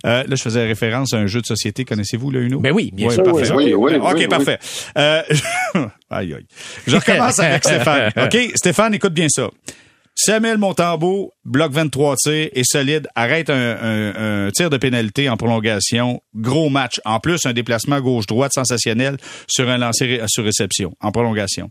Euh, 0.06 0.24
là, 0.26 0.36
je 0.36 0.42
faisais 0.42 0.66
référence 0.66 1.12
à 1.12 1.18
un 1.18 1.28
jeu 1.28 1.42
de 1.42 1.46
société. 1.46 1.84
Connaissez-vous 1.84 2.32
le 2.32 2.44
Uno? 2.44 2.62
Ben 2.62 2.72
oui, 2.72 2.90
bien 2.94 3.10
oui, 3.10 3.16
sûr. 3.16 3.24
Parfait. 3.24 3.52
Oui, 3.54 3.74
oui, 3.74 3.96
OK, 3.96 4.30
parfait. 4.30 4.60
Aïe, 6.14 6.34
aïe. 6.34 6.46
Je 6.88 6.96
recommence 6.96 7.40
avec 7.40 7.64
Stéphane. 7.66 8.12
OK? 8.18 8.52
Stéphane, 8.56 8.94
écoute 8.94 9.14
bien 9.14 9.28
ça. 9.30 9.50
Samuel 10.16 10.60
Montambeau, 10.60 11.34
bloc 11.44 11.72
23 11.72 12.16
tirs, 12.18 12.50
est 12.54 12.64
solide, 12.64 13.08
arrête 13.16 13.50
un, 13.50 14.50
tir 14.54 14.70
de 14.70 14.78
pénalité 14.78 15.28
en 15.28 15.38
prolongation. 15.38 16.22
Gros 16.36 16.70
match. 16.70 17.02
En 17.04 17.20
plus, 17.20 17.46
un 17.46 17.54
déplacement 17.54 18.00
gauche-droite 18.00 18.54
sensationnel 18.54 19.18
sur 19.48 19.70
un 19.70 19.78
lancer 19.78 20.22
sur 20.28 20.44
réception 20.44 20.96
en 21.02 21.12
prolongation. 21.12 21.70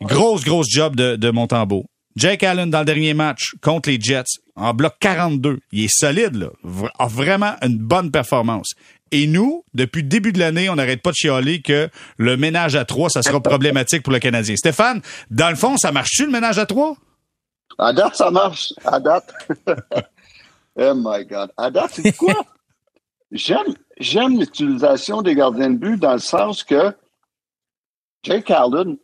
Grosse, 0.00 0.44
grosse 0.44 0.70
job 0.70 0.94
de, 0.94 1.16
de 1.16 1.30
Montembeau. 1.30 1.84
Jake 2.14 2.42
Allen 2.42 2.70
dans 2.70 2.80
le 2.80 2.84
dernier 2.84 3.14
match 3.14 3.54
contre 3.62 3.88
les 3.88 3.98
Jets 4.00 4.24
en 4.54 4.74
bloc 4.74 4.94
42. 5.00 5.60
Il 5.72 5.84
est 5.84 5.90
solide, 5.90 6.36
là. 6.36 6.50
A 6.98 7.06
vraiment 7.06 7.54
une 7.62 7.78
bonne 7.78 8.10
performance. 8.10 8.72
Et 9.12 9.26
nous, 9.26 9.62
depuis 9.74 10.00
le 10.00 10.08
début 10.08 10.32
de 10.32 10.38
l'année, 10.38 10.70
on 10.70 10.74
n'arrête 10.74 11.02
pas 11.02 11.10
de 11.10 11.16
chialer 11.16 11.60
que 11.60 11.90
le 12.16 12.36
ménage 12.38 12.74
à 12.76 12.86
trois, 12.86 13.10
ça 13.10 13.22
sera 13.22 13.40
problématique 13.42 14.02
pour 14.02 14.12
le 14.12 14.18
Canadien. 14.18 14.56
Stéphane, 14.56 15.02
dans 15.30 15.50
le 15.50 15.54
fond, 15.54 15.76
ça 15.76 15.92
marche-tu 15.92 16.24
le 16.24 16.32
ménage 16.32 16.58
à 16.58 16.64
trois? 16.64 16.96
À 17.78 17.92
date, 17.92 18.16
ça 18.16 18.30
marche. 18.30 18.72
À 18.84 18.98
date. 18.98 19.30
oh 20.76 20.92
my 20.96 21.26
God. 21.26 21.50
À 21.58 21.70
date, 21.70 21.90
c'est 21.92 22.16
quoi? 22.16 22.34
j'aime, 23.32 23.74
j'aime 24.00 24.40
l'utilisation 24.40 25.20
des 25.20 25.34
gardiens 25.34 25.70
de 25.70 25.76
but 25.76 26.00
dans 26.00 26.14
le 26.14 26.18
sens 26.18 26.64
que 26.64 26.94
Jake 28.22 28.50
Allen, 28.50 28.96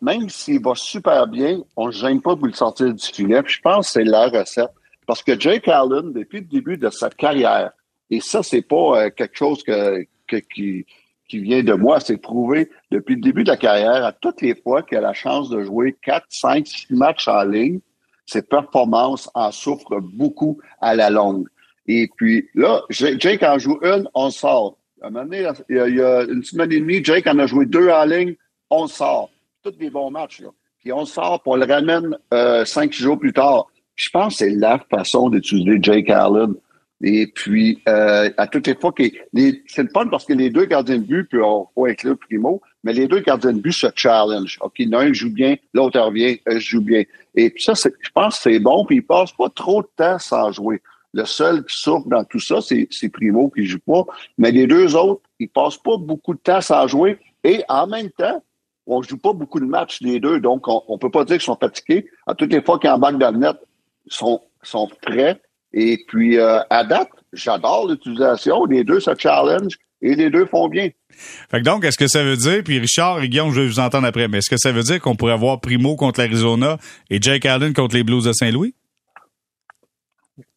même 0.00 0.28
s'il 0.28 0.62
va 0.62 0.74
super 0.76 1.26
bien, 1.26 1.60
on 1.76 1.86
ne 1.86 1.92
gêne 1.92 2.22
pas 2.22 2.36
pour 2.36 2.46
le 2.46 2.52
sortir 2.52 2.94
du 2.94 3.04
filet. 3.04 3.42
je 3.46 3.60
pense 3.60 3.86
que 3.86 3.92
c'est 3.94 4.04
la 4.04 4.28
recette. 4.28 4.70
Parce 5.06 5.22
que 5.22 5.38
Jake 5.38 5.66
Allen, 5.66 6.12
depuis 6.12 6.40
le 6.40 6.46
début 6.46 6.76
de 6.76 6.90
sa 6.90 7.10
carrière, 7.10 7.72
et 8.10 8.20
ça, 8.20 8.42
c'est 8.42 8.62
pas 8.62 9.04
euh, 9.04 9.10
quelque 9.10 9.36
chose 9.36 9.62
que, 9.62 10.06
qui, 10.54 10.86
qui 11.28 11.38
vient 11.38 11.62
de 11.62 11.72
moi, 11.72 12.00
c'est 12.00 12.16
prouvé 12.16 12.70
depuis 12.90 13.16
le 13.16 13.20
début 13.20 13.44
de 13.44 13.50
la 13.50 13.56
carrière, 13.56 14.04
à 14.04 14.12
toutes 14.12 14.40
les 14.42 14.54
fois 14.54 14.82
qu'il 14.82 14.98
a 14.98 15.00
la 15.00 15.12
chance 15.12 15.50
de 15.50 15.62
jouer 15.62 15.96
4, 16.02 16.24
5, 16.28 16.66
6 16.66 16.86
matchs 16.90 17.28
en 17.28 17.42
ligne, 17.44 17.80
ses 18.26 18.42
performances 18.42 19.30
en 19.34 19.50
souffrent 19.50 20.00
beaucoup 20.00 20.58
à 20.80 20.94
la 20.94 21.10
longue. 21.10 21.46
Et 21.86 22.08
puis 22.16 22.48
là, 22.54 22.82
Jake 22.90 23.42
en 23.42 23.58
joue 23.58 23.78
une, 23.82 24.08
on 24.14 24.30
sort. 24.30 24.76
À 25.02 25.06
un 25.06 25.10
moment 25.10 25.24
donné, 25.24 25.48
il 25.68 25.76
y 25.76 26.00
a 26.00 26.22
une 26.22 26.42
semaine 26.42 26.72
et 26.72 26.80
demie, 26.80 27.04
Jake 27.04 27.26
en 27.26 27.38
a 27.38 27.46
joué 27.46 27.66
deux 27.66 27.88
en 27.88 28.04
ligne, 28.04 28.34
on 28.70 28.86
sort. 28.86 29.30
Tous 29.62 29.70
des 29.72 29.90
bons 29.90 30.10
matchs, 30.10 30.40
là. 30.40 30.48
Puis 30.80 30.92
on 30.92 31.04
sort, 31.04 31.42
pour 31.42 31.56
le 31.56 31.64
ramène 31.64 32.16
euh, 32.32 32.64
cinq 32.64 32.92
jours 32.92 33.18
plus 33.18 33.32
tard. 33.32 33.66
Je 33.96 34.08
pense 34.10 34.34
que 34.34 34.44
c'est 34.44 34.50
la 34.50 34.78
façon 34.90 35.28
d'utiliser 35.30 35.78
Jake 35.80 36.10
Allen. 36.10 36.54
Et 37.02 37.26
puis, 37.26 37.82
euh, 37.88 38.30
à 38.38 38.46
toutes 38.46 38.66
les 38.66 38.74
fois 38.74 38.90
que 38.90 39.02
c'est 39.66 39.82
le 39.82 39.88
fun 39.92 40.06
parce 40.06 40.24
que 40.24 40.32
les 40.32 40.48
deux 40.48 40.64
gardiens 40.64 40.96
de 40.96 41.02
but, 41.02 41.24
puis 41.24 41.40
on 41.42 41.68
va 41.76 41.90
inclure 41.90 42.16
Primo, 42.18 42.62
mais 42.84 42.94
les 42.94 43.06
deux 43.06 43.20
gardiens 43.20 43.52
de 43.52 43.60
but 43.60 43.72
se 43.72 43.88
challenge. 43.94 44.58
OK, 44.62 44.78
l'un 44.78 45.12
joue 45.12 45.30
bien, 45.30 45.56
l'autre 45.74 46.00
revient, 46.00 46.40
euh, 46.48 46.58
joue 46.58 46.80
bien. 46.80 47.04
Et 47.34 47.50
puis 47.50 47.62
ça, 47.62 47.74
je 47.74 48.10
pense 48.14 48.36
que 48.36 48.50
c'est 48.50 48.58
bon, 48.60 48.86
puis 48.86 48.96
il 48.96 49.02
passe 49.02 49.32
pas 49.32 49.50
trop 49.50 49.82
de 49.82 49.88
temps 49.94 50.18
sans 50.18 50.52
jouer. 50.52 50.80
Le 51.12 51.24
seul 51.24 51.64
qui 51.64 51.78
souffre 51.78 52.08
dans 52.08 52.24
tout 52.24 52.40
ça, 52.40 52.60
c'est 52.60 53.08
Primo 53.10 53.50
qui 53.50 53.66
joue 53.66 53.78
pas. 53.86 54.04
Mais 54.38 54.50
les 54.50 54.66
deux 54.66 54.96
autres, 54.96 55.22
ils 55.38 55.48
passent 55.48 55.78
pas 55.78 55.96
beaucoup 55.98 56.34
de 56.34 56.40
temps 56.40 56.60
sans 56.60 56.86
jouer. 56.88 57.18
Et 57.44 57.62
en 57.68 57.86
même 57.86 58.10
temps, 58.10 58.42
on 58.86 59.02
joue 59.02 59.18
pas 59.18 59.32
beaucoup 59.32 59.60
de 59.60 59.66
matchs 59.66 60.00
les 60.00 60.20
deux, 60.20 60.40
donc 60.40 60.68
on, 60.68 60.82
on 60.88 60.98
peut 60.98 61.10
pas 61.10 61.24
dire 61.24 61.36
qu'ils 61.36 61.44
sont 61.44 61.56
fatigués. 61.56 62.06
À 62.26 62.34
toutes 62.34 62.52
les 62.52 62.62
fois 62.62 62.78
qu'ils 62.78 62.90
embarquent 62.90 63.18
dans 63.18 63.32
le 63.32 63.38
net, 63.38 63.56
ils 64.06 64.12
sont, 64.12 64.40
sont 64.62 64.88
prêts. 65.02 65.40
Et 65.72 65.98
puis, 66.08 66.38
euh, 66.38 66.60
à 66.70 66.84
date, 66.84 67.10
j'adore 67.32 67.88
l'utilisation. 67.88 68.64
Les 68.64 68.84
deux 68.84 69.00
se 69.00 69.10
challenge 69.18 69.76
et 70.02 70.14
les 70.14 70.30
deux 70.30 70.46
font 70.46 70.68
bien. 70.68 70.90
Fait 71.50 71.58
que 71.58 71.64
donc, 71.64 71.84
est-ce 71.84 71.98
que 71.98 72.06
ça 72.06 72.22
veut 72.22 72.36
dire, 72.36 72.62
puis 72.64 72.78
Richard 72.78 73.22
et 73.22 73.28
Guillaume, 73.28 73.52
je 73.52 73.60
vais 73.60 73.66
vous 73.66 73.80
entendre 73.80 74.06
après, 74.06 74.28
mais 74.28 74.38
est-ce 74.38 74.50
que 74.50 74.58
ça 74.58 74.72
veut 74.72 74.82
dire 74.82 75.00
qu'on 75.00 75.16
pourrait 75.16 75.32
avoir 75.32 75.60
Primo 75.60 75.96
contre 75.96 76.20
l'Arizona 76.20 76.78
et 77.10 77.20
Jake 77.20 77.46
Allen 77.46 77.72
contre 77.72 77.94
les 77.94 78.04
Blues 78.04 78.24
de 78.24 78.32
Saint-Louis? 78.32 78.74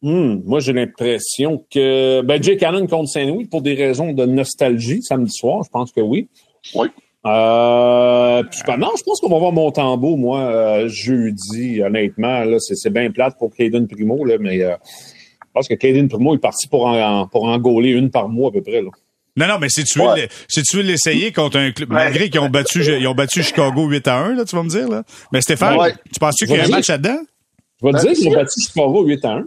Hmm, 0.02 0.40
moi, 0.44 0.60
j'ai 0.60 0.74
l'impression 0.74 1.64
que 1.70 2.20
ben, 2.22 2.42
Jake 2.42 2.62
Allen 2.62 2.86
contre 2.86 3.08
Saint-Louis, 3.08 3.46
pour 3.46 3.62
des 3.62 3.74
raisons 3.74 4.12
de 4.12 4.26
nostalgie, 4.26 5.02
samedi 5.02 5.32
soir, 5.32 5.62
je 5.64 5.70
pense 5.70 5.90
que 5.92 6.00
oui. 6.00 6.28
Oui. 6.74 6.88
Euh, 7.26 8.42
puis, 8.44 8.60
non, 8.78 8.90
je 8.96 9.02
pense 9.02 9.20
qu'on 9.20 9.28
va 9.28 9.38
voir 9.38 9.52
Montembeau, 9.52 10.16
moi, 10.16 10.40
euh, 10.40 10.88
jeudi, 10.88 11.82
honnêtement. 11.82 12.44
Là, 12.44 12.56
c'est, 12.58 12.90
bien 12.90 13.10
plate 13.10 13.36
pour 13.38 13.54
Caden 13.54 13.86
Primo, 13.86 14.24
là, 14.24 14.36
mais 14.38 14.62
euh, 14.62 14.74
je 14.84 15.52
pense 15.52 15.68
que 15.68 15.74
Caden 15.74 16.08
Primo 16.08 16.34
est 16.34 16.38
parti 16.38 16.66
pour 16.68 16.86
en, 16.86 17.26
pour 17.26 17.44
en 17.44 17.58
gauler 17.58 17.90
une 17.90 18.10
par 18.10 18.28
mois 18.28 18.48
à 18.48 18.52
peu 18.52 18.62
près. 18.62 18.80
Là. 18.80 18.90
Non, 19.36 19.46
non, 19.46 19.58
mais 19.58 19.68
si 19.68 19.84
tu 19.84 19.98
veux, 19.98 20.06
si 20.48 20.62
tu 20.62 20.78
veux 20.78 20.82
l'essayer 20.82 21.32
contre 21.32 21.58
un 21.58 21.70
club, 21.72 21.90
malgré 21.90 22.30
qu'ils 22.30 22.40
ont 22.40 22.48
battu, 22.48 22.82
ils 22.82 23.06
ont 23.06 23.14
battu 23.14 23.42
Chicago 23.42 23.86
8 23.86 24.08
à 24.08 24.16
1, 24.18 24.34
là, 24.34 24.44
tu 24.44 24.56
vas 24.56 24.62
me 24.62 24.68
dire, 24.68 24.88
là. 24.88 25.04
Mais 25.32 25.40
Stéphane, 25.40 25.78
tu 26.12 26.18
penses-tu 26.18 26.46
qu'il 26.46 26.56
y 26.56 26.60
a 26.60 26.64
un 26.64 26.68
match 26.68 26.88
là-dedans? 26.88 27.20
Je 27.80 27.86
vais 27.86 27.92
te 27.92 28.00
dire 28.00 28.12
qu'ils 28.12 28.28
ont 28.28 28.32
battu 28.32 28.60
Chicago 28.60 29.04
8 29.04 29.24
à 29.24 29.32
1. 29.34 29.44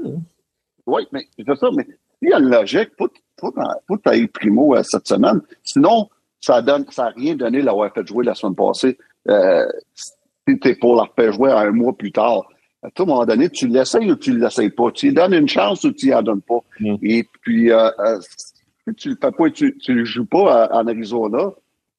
Oui, 0.86 1.04
mais 1.12 1.28
c'est 1.38 1.56
ça, 1.56 1.68
mais 1.76 1.86
il 2.22 2.30
y 2.30 2.34
a 2.34 2.40
une 2.40 2.50
logique. 2.50 2.90
Faut, 2.98 3.10
faut, 3.40 3.98
Primo 4.34 4.76
euh, 4.76 4.84
cette 4.84 5.08
semaine. 5.08 5.42
Sinon, 5.64 6.10
ça 6.44 6.62
donne, 6.62 6.86
ça 6.90 7.04
n'a 7.04 7.10
rien 7.12 7.36
donné 7.36 7.62
l'avoir 7.62 7.94
fait 7.94 8.06
jouer 8.06 8.26
la 8.26 8.36
semaine 8.36 8.56
passée. 8.56 8.98
Euh, 9.30 9.66
si 9.96 10.60
t'es 10.60 10.76
pour 10.76 10.98
la 10.98 11.32
jouer 11.32 11.52
un 11.52 11.72
mois 11.72 11.94
plus 11.94 12.12
tard, 12.12 12.44
à 12.82 12.92
tout 12.92 13.06
moment 13.06 13.26
donné, 13.26 13.50
tu 13.50 13.66
l'essayes 13.68 14.12
ou 14.12 14.18
tu 14.18 14.34
ne 14.34 14.40
l'essayes 14.40 14.70
pas. 14.70 14.92
Tu 14.92 15.08
lui 15.08 15.14
donnes 15.14 15.34
une 15.34 15.48
chance 15.48 15.86
ou 15.86 15.94
tu 15.94 16.08
n'y 16.08 16.14
en 16.14 16.22
donnes 16.22 16.42
pas. 16.42 16.60
Mm. 16.82 16.96
Et 17.02 17.26
puis, 17.42 17.72
euh, 17.72 17.90
euh, 18.00 18.20
si 18.20 18.94
tu 18.96 19.10
le 19.12 19.18
fais 19.22 19.32
pas 19.32 19.46
et 19.48 19.52
tu 19.54 19.74
ne 19.88 19.94
le 19.94 20.04
joues 20.04 20.26
pas 20.26 20.68
en 20.74 20.86
Arizona, 20.86 21.54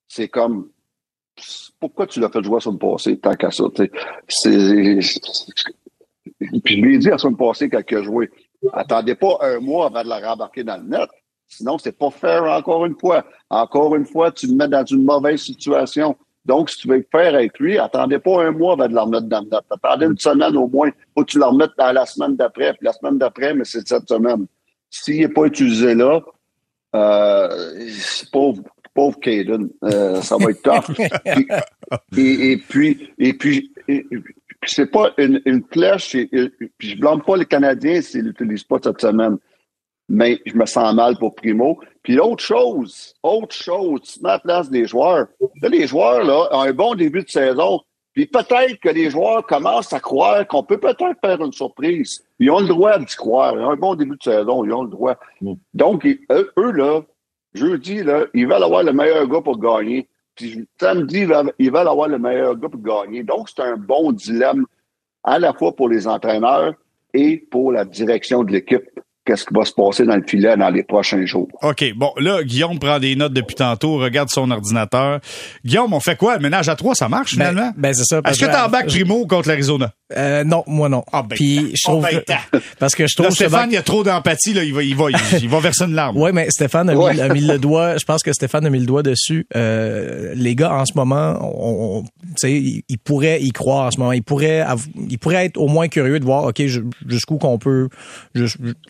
c'est 0.09 0.29
comme 0.29 0.69
pourquoi 1.81 2.07
tu 2.07 2.21
l'as 2.21 2.29
fait 2.29 2.45
jouer 2.45 2.57
la 2.57 2.61
semaine 2.61 2.79
passée, 2.79 3.19
tant 3.19 3.35
qu'à 3.35 3.51
ça. 3.51 3.65
C'est. 4.29 4.99
Puis 6.39 6.77
je 6.77 6.81
lui 6.83 6.97
ai 6.97 6.99
dit 6.99 7.09
la 7.09 7.17
semaine 7.17 7.39
passée 7.39 7.71
quand 7.71 7.81
il 7.91 7.97
a 7.97 8.03
joué. 8.03 8.31
Attendez 8.75 9.15
pas 9.15 9.39
un 9.41 9.59
mois 9.61 9.87
avant 9.87 10.03
de 10.03 10.09
la 10.09 10.19
rembarquer 10.21 10.65
dans 10.65 10.77
le 10.77 10.87
net. 10.87 11.09
Sinon, 11.49 11.79
c'est 11.79 11.97
pas 11.97 12.11
faire 12.11 12.45
encore 12.45 12.87
une 12.87 12.99
fois. 12.99 13.25
Encore 13.51 13.95
une 13.95 14.07
fois, 14.07 14.33
tu 14.33 14.47
le 14.47 14.55
mets 14.55 14.69
dans 14.69 14.85
une 14.85 15.05
mauvaise 15.05 15.41
situation. 15.41 16.17
Donc, 16.45 16.69
si 16.69 16.79
tu 16.79 16.89
veux 16.89 16.97
le 16.97 17.07
faire 17.11 17.35
avec 17.35 17.59
lui, 17.59 17.79
attendez 17.79 18.19
pas 18.19 18.45
un 18.45 18.51
mois 18.51 18.75
avant 18.75 18.89
de 18.89 18.95
la 18.95 19.03
remettre 19.03 19.27
dans 19.27 19.41
le. 19.41 19.49
Attendez 19.71 20.07
une 20.07 20.19
semaine 20.19 20.57
au 20.57 20.69
moins. 20.69 20.91
Faut 21.15 21.25
que 21.25 21.31
tu 21.31 21.39
la 21.39 21.47
remettes 21.47 21.73
dans 21.79 21.93
la 21.93 22.05
semaine 22.07 22.37
d'après. 22.37 22.73
Puis 22.75 22.85
la 22.85 22.93
semaine 22.93 23.19
d'après, 23.19 23.55
mais 23.55 23.65
c'est 23.65 23.87
cette 23.87 24.09
semaine. 24.09 24.47
S'il 24.91 25.21
n'est 25.21 25.29
pas 25.29 25.45
utilisé 25.45 25.95
là, 25.95 26.21
euh, 26.95 27.89
pauvre, 28.31 28.63
pauvre 28.95 29.19
Caden, 29.21 29.69
euh, 29.85 30.21
ça 30.21 30.37
va 30.37 30.51
être 30.51 30.63
tough. 30.63 30.95
et, 32.17 32.59
puis, 32.69 33.11
et 33.19 33.33
puis, 33.33 33.73
c'est 34.67 34.87
pas 34.87 35.13
une, 35.19 35.41
une 35.47 35.65
flèche. 35.73 36.15
Et, 36.15 36.29
puis 36.79 36.91
je 36.91 36.99
blâme 36.99 37.23
pas 37.23 37.37
les 37.37 37.47
Canadiens 37.47 38.03
s'ils 38.03 38.27
l'utilisent 38.27 38.65
pas 38.65 38.79
cette 38.83 39.01
semaine 39.01 39.39
mais 40.09 40.41
je 40.45 40.55
me 40.55 40.67
sens 40.67 40.95
mal 40.95 41.17
pour 41.17 41.35
Primo. 41.35 41.79
Puis 42.03 42.19
autre 42.19 42.43
chose, 42.43 43.15
autre 43.23 43.55
chose, 43.55 44.03
tu 44.03 44.23
mets 44.23 44.31
à 44.31 44.33
la 44.35 44.39
place 44.39 44.71
des 44.71 44.87
joueurs. 44.87 45.27
Là, 45.63 45.69
les 45.69 45.87
joueurs 45.87 46.23
là, 46.25 46.49
ont 46.53 46.63
un 46.63 46.73
bon 46.73 46.95
début 46.95 47.23
de 47.23 47.29
saison. 47.29 47.81
Puis 48.13 48.27
peut-être 48.27 48.79
que 48.81 48.91
les 48.91 49.11
joueurs 49.11 49.45
commencent 49.45 49.93
à 49.93 50.01
croire 50.01 50.47
qu'on 50.47 50.63
peut 50.63 50.79
peut-être 50.79 51.19
faire 51.21 51.41
une 51.43 51.53
surprise. 51.53 52.25
Ils 52.39 52.51
ont 52.51 52.61
le 52.61 52.69
droit 52.69 52.99
d'y 52.99 53.17
croire. 53.17 53.55
Ils 53.55 53.65
ont 53.65 53.71
un 53.71 53.77
bon 53.77 53.95
début 53.97 54.17
de 54.17 54.23
saison, 54.23 54.65
ils 54.65 54.73
ont 54.73 54.85
le 54.85 54.91
droit. 54.91 55.17
Mm. 55.41 55.55
Donc, 55.73 56.07
eux, 56.07 56.53
eux, 56.57 56.71
là, 56.71 57.03
jeudi, 57.55 58.05
là, 58.05 58.27
ils 58.35 58.47
veulent 58.47 58.63
avoir 58.63 58.85
le 58.85 58.93
meilleur 58.93 59.27
gars 59.27 59.41
pour 59.41 59.59
gagner. 59.59 60.09
Puis 60.37 60.67
samedi, 60.81 61.27
ils 61.59 61.71
veulent 61.71 61.89
avoir 61.89 62.09
le 62.09 62.19
meilleur 62.19 62.57
gars 62.57 62.69
pour 62.69 62.81
gagner. 62.81 63.23
Donc, 63.23 63.49
c'est 63.49 63.63
un 63.63 63.77
bon 63.77 64.13
dilemme 64.13 64.67
à 65.25 65.39
la 65.39 65.53
fois 65.53 65.75
pour 65.75 65.89
les 65.89 66.07
entraîneurs 66.07 66.75
et 67.15 67.39
pour 67.51 67.73
la 67.73 67.85
direction 67.85 68.45
de 68.45 68.53
l'équipe 68.53 68.89
qu'est-ce 69.25 69.45
qui 69.45 69.55
va 69.55 69.65
se 69.65 69.73
passer 69.73 70.05
dans 70.05 70.17
le 70.17 70.23
filet 70.27 70.57
dans 70.57 70.71
les 70.71 70.83
prochains 70.83 71.25
jours. 71.25 71.49
OK. 71.63 71.85
Bon, 71.97 72.13
là, 72.19 72.43
Guillaume 72.43 72.79
prend 72.79 72.99
des 72.99 73.17
notes 73.17 73.33
depuis 73.33 73.55
tantôt, 73.55 73.99
regarde 73.99 74.29
son 74.29 74.51
ordinateur. 74.51 75.21
Guillaume, 75.65 75.93
on 75.93 76.01
fait 76.01 76.17
quoi? 76.17 76.37
Le 76.37 76.43
ménage 76.43 76.69
à 76.69 76.77
trois, 76.77 76.95
ça 76.95 77.09
marche 77.09 77.37
ben, 77.37 77.49
finalement? 77.49 77.73
Ben, 77.77 77.95
c'est 77.95 78.05
ça. 78.05 78.21
Est-ce 78.27 78.41
que 78.41 78.47
t'es 78.47 78.57
en 78.57 78.69
bac 78.69 78.87
primo 78.87 79.27
contre 79.27 79.49
l'Arizona? 79.49 79.93
Euh, 80.17 80.45
non, 80.45 80.65
moi 80.67 80.89
non. 80.89 81.05
Ah, 81.13 81.23
ben, 81.23 81.35
Puis 81.37 81.73
je 81.75 81.83
trouve 81.83 82.03
ben, 82.03 82.23
parce 82.79 82.95
que 82.95 83.07
je 83.07 83.15
trouve 83.15 83.27
là, 83.27 83.33
Stéphane, 83.33 83.71
il 83.71 83.75
y 83.75 83.79
a 83.79 83.83
trop 83.83 84.05
d'empathie 84.05 84.55
là, 84.55 84.65
il 84.65 84.75
va 84.75 84.83
il 84.83 84.97
va 84.97 85.07
il, 85.11 85.49
va 85.49 85.61
verser 85.61 85.85
une 85.85 85.95
larme. 85.95 86.17
Oui, 86.17 86.31
mais 86.33 86.51
Stéphane 86.51 86.89
a, 86.91 86.95
mis, 86.95 87.21
a, 87.21 87.29
mis, 87.29 87.41
le 87.41 87.59
doigt, 87.59 87.97
je 87.97 88.05
pense 88.05 88.23
que 88.23 88.33
Stéphane 88.33 88.67
a 88.67 88.71
mis 88.71 88.81
le 88.81 88.87
doigt 88.87 89.03
dessus. 89.03 89.47
Euh, 89.57 90.33
les 90.35 90.55
gars 90.55 90.73
en 90.73 90.87
ce 90.87 90.93
moment, 90.95 91.39
on, 91.41 92.03
tu 92.03 92.09
sais, 92.37 92.53
ils, 92.89 92.99
pourraient 92.99 93.43
y 93.43 93.51
croire 93.51 93.87
en 93.87 93.91
ce 93.91 93.99
moment, 93.99 94.13
ils 94.13 94.23
pourraient 94.23 94.65
ils 95.09 95.19
pourraient 95.19 95.47
être 95.47 95.57
au 95.59 95.69
moins 95.69 95.89
curieux 95.89 96.21
de 96.21 96.25
voir 96.25 96.45
OK, 96.45 96.63
jusqu'où 97.07 97.39
qu'on 97.39 97.59
peut 97.59 97.89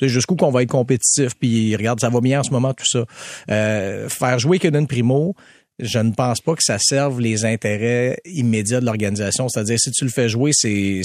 jusqu'où 0.01 0.37
qu'on 0.37 0.51
va 0.51 0.63
être 0.63 0.71
compétitif 0.71 1.33
puis 1.39 1.75
regarde, 1.77 2.01
ça 2.01 2.09
va 2.09 2.21
bien 2.21 2.41
en 2.41 2.43
ce 2.43 2.51
moment 2.51 2.75
tout 2.75 2.87
ça. 2.87 3.05
Euh, 3.51 4.09
faire 4.09 4.39
jouer 4.39 4.59
Kenan 4.59 4.87
Primo, 4.87 5.35
je 5.81 5.99
ne 5.99 6.13
pense 6.13 6.41
pas 6.41 6.55
que 6.55 6.63
ça 6.63 6.79
serve 6.79 7.21
les 7.21 7.45
intérêts 7.45 8.19
immédiats 8.25 8.81
de 8.81 8.87
l'organisation. 8.87 9.49
C'est-à-dire, 9.49 9.79
si 9.79 9.91
tu 9.91 10.05
le 10.05 10.11
fais 10.11 10.29
jouer, 10.29 10.53
c'est 10.53 11.03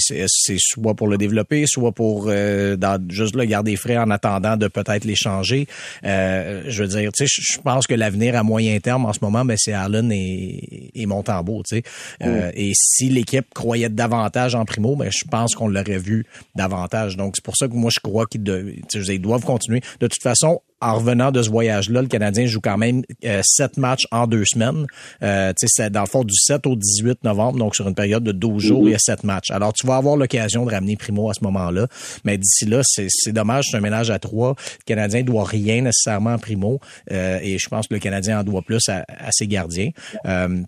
soit 0.58 0.94
pour 0.94 1.08
le 1.08 1.18
développer, 1.18 1.64
soit 1.66 1.90
pour 1.92 2.26
euh, 2.28 2.76
juste 3.08 3.34
le 3.34 3.44
garder 3.46 3.74
frais 3.74 3.96
en 3.96 4.10
attendant 4.10 4.56
de 4.56 4.68
peut-être 4.68 5.04
les 5.04 5.16
changer. 5.16 5.66
Euh, 6.04 6.62
je 6.68 6.82
veux 6.84 6.88
dire, 6.88 7.10
tu 7.12 7.26
sais, 7.26 7.42
je 7.42 7.60
pense 7.60 7.88
que 7.88 7.94
l'avenir 7.94 8.36
à 8.36 8.44
moyen 8.44 8.78
terme 8.78 9.06
en 9.06 9.12
ce 9.12 9.18
moment, 9.22 9.44
ben, 9.44 9.56
c'est 9.58 9.72
Allen 9.72 10.12
et, 10.12 10.90
et 10.94 11.06
Montembeau. 11.06 11.62
Tu 11.68 11.76
sais. 11.76 11.82
Euh, 12.22 12.48
mm. 12.48 12.52
et 12.54 12.72
si 12.74 13.08
l'équipe 13.08 13.52
croyait 13.52 13.88
davantage 13.88 14.54
en 14.54 14.64
Primo, 14.64 14.94
ben, 14.94 15.10
je 15.10 15.24
pense 15.28 15.56
qu'on 15.56 15.66
l'aurait 15.66 15.98
vu 15.98 16.26
davantage. 16.54 17.16
Donc, 17.16 17.34
c'est 17.34 17.44
pour 17.44 17.56
ça 17.56 17.66
que 17.66 17.74
moi, 17.74 17.90
je 17.92 17.98
crois 18.00 18.26
qu'ils 18.26 18.42
doivent 18.42 19.44
continuer. 19.44 19.80
De 19.98 20.06
toute 20.06 20.22
façon, 20.22 20.60
en 20.80 20.94
revenant 20.96 21.30
de 21.30 21.42
ce 21.42 21.50
voyage-là, 21.50 22.02
le 22.02 22.08
Canadien 22.08 22.46
joue 22.46 22.60
quand 22.60 22.78
même 22.78 23.02
euh, 23.24 23.40
sept 23.44 23.76
matchs 23.76 24.06
en 24.10 24.26
deux 24.26 24.44
semaines. 24.44 24.86
Euh, 25.22 25.52
c'est 25.56 25.90
dans 25.90 26.00
le 26.00 26.06
fond 26.06 26.24
du 26.24 26.34
7 26.34 26.66
au 26.66 26.76
18 26.76 27.24
novembre, 27.24 27.58
donc 27.58 27.74
sur 27.74 27.86
une 27.86 27.94
période 27.94 28.24
de 28.24 28.32
12 28.32 28.62
jours, 28.62 28.88
il 28.88 28.92
y 28.92 28.94
a 28.94 28.98
sept 28.98 29.24
matchs. 29.24 29.50
Alors, 29.50 29.72
tu 29.72 29.86
vas 29.86 29.96
avoir 29.96 30.16
l'occasion 30.16 30.64
de 30.64 30.70
ramener 30.70 30.96
Primo 30.96 31.30
à 31.30 31.34
ce 31.34 31.44
moment-là. 31.44 31.86
Mais 32.24 32.38
d'ici 32.38 32.66
là, 32.66 32.80
c'est 32.84 33.32
dommage, 33.32 33.66
c'est 33.70 33.76
un 33.76 33.80
ménage 33.80 34.10
à 34.10 34.18
trois. 34.18 34.50
Le 34.50 34.84
Canadien 34.84 35.22
doit 35.22 35.44
rien 35.44 35.82
nécessairement 35.82 36.30
à 36.30 36.38
Primo. 36.38 36.80
Euh, 37.10 37.38
et 37.42 37.58
je 37.58 37.68
pense 37.68 37.88
que 37.88 37.94
le 37.94 38.00
Canadien 38.00 38.40
en 38.40 38.44
doit 38.44 38.62
plus 38.62 38.88
à, 38.88 39.04
ses 39.30 39.46
gardiens. 39.46 39.90
Euh, 40.26 40.62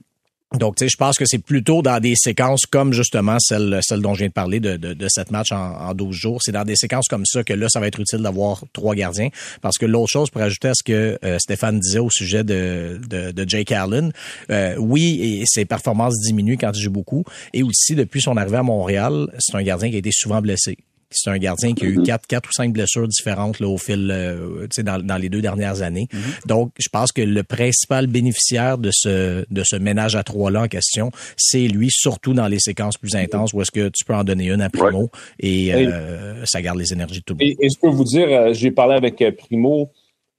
Donc, 0.58 0.76
tu 0.76 0.84
sais, 0.84 0.88
je 0.88 0.96
pense 0.96 1.16
que 1.16 1.24
c'est 1.24 1.38
plutôt 1.38 1.82
dans 1.82 1.98
des 1.98 2.14
séquences 2.14 2.66
comme 2.66 2.92
justement 2.92 3.36
celle, 3.40 3.80
celle 3.82 4.00
dont 4.00 4.14
je 4.14 4.20
viens 4.20 4.28
de 4.28 4.32
parler 4.32 4.60
de, 4.60 4.76
de, 4.76 5.06
cette 5.08 5.30
match 5.30 5.50
en, 5.50 5.56
en 5.56 5.94
12 5.94 6.14
jours. 6.14 6.40
C'est 6.42 6.52
dans 6.52 6.64
des 6.64 6.76
séquences 6.76 7.08
comme 7.08 7.24
ça 7.24 7.42
que 7.42 7.52
là, 7.52 7.68
ça 7.68 7.80
va 7.80 7.86
être 7.86 8.00
utile 8.00 8.20
d'avoir 8.20 8.64
trois 8.72 8.94
gardiens. 8.94 9.28
Parce 9.60 9.78
que 9.78 9.86
l'autre 9.86 10.10
chose, 10.10 10.30
pour 10.30 10.42
ajouter 10.42 10.68
à 10.68 10.74
ce 10.74 10.82
que 10.82 11.18
euh, 11.24 11.38
Stéphane 11.38 11.80
disait 11.80 11.98
au 11.98 12.10
sujet 12.10 12.44
de, 12.44 13.00
de, 13.08 13.30
de 13.30 13.48
Jake 13.48 13.72
Allen, 13.72 14.12
euh, 14.50 14.76
oui, 14.78 15.40
et 15.40 15.44
ses 15.46 15.64
performances 15.64 16.18
diminuent 16.20 16.58
quand 16.58 16.72
il 16.74 16.82
joue 16.82 16.90
beaucoup. 16.90 17.24
Et 17.52 17.62
aussi, 17.62 17.94
depuis 17.94 18.20
son 18.20 18.36
arrivée 18.36 18.58
à 18.58 18.62
Montréal, 18.62 19.28
c'est 19.38 19.56
un 19.56 19.62
gardien 19.62 19.88
qui 19.88 19.96
a 19.96 19.98
été 19.98 20.10
souvent 20.12 20.40
blessé. 20.40 20.76
C'est 21.12 21.30
un 21.30 21.38
gardien 21.38 21.74
qui 21.74 21.84
a 21.84 21.88
eu 21.88 21.98
mm-hmm. 21.98 22.04
quatre, 22.04 22.26
quatre 22.26 22.48
ou 22.48 22.52
cinq 22.52 22.72
blessures 22.72 23.08
différentes 23.08 23.60
là, 23.60 23.68
au 23.68 23.78
fil, 23.78 24.10
euh, 24.10 24.66
dans, 24.78 25.04
dans 25.04 25.16
les 25.16 25.28
deux 25.28 25.40
dernières 25.40 25.82
années. 25.82 26.08
Mm-hmm. 26.12 26.46
Donc, 26.46 26.72
je 26.78 26.88
pense 26.88 27.12
que 27.12 27.22
le 27.22 27.42
principal 27.42 28.06
bénéficiaire 28.06 28.78
de 28.78 28.90
ce, 28.92 29.44
de 29.50 29.62
ce 29.64 29.76
ménage 29.76 30.16
à 30.16 30.22
trois-là 30.22 30.62
en 30.62 30.68
question, 30.68 31.10
c'est 31.36 31.68
lui, 31.68 31.88
surtout 31.90 32.34
dans 32.34 32.48
les 32.48 32.58
séquences 32.58 32.96
plus 32.96 33.14
intenses 33.14 33.52
où 33.52 33.62
est-ce 33.62 33.70
que 33.70 33.88
tu 33.88 34.04
peux 34.04 34.14
en 34.14 34.24
donner 34.24 34.50
une 34.50 34.60
à 34.60 34.70
Primo 34.70 35.10
et 35.38 35.74
euh, 35.74 36.44
ça 36.44 36.62
garde 36.62 36.78
les 36.78 36.92
énergies 36.92 37.20
de 37.20 37.24
tout 37.24 37.36
le 37.38 37.46
monde. 37.46 37.56
Et, 37.60 37.68
je 37.68 37.78
peux 37.78 37.88
vous 37.88 38.04
dire, 38.04 38.28
euh, 38.28 38.52
j'ai 38.52 38.70
parlé 38.70 38.94
avec 38.94 39.24
Primo 39.36 39.90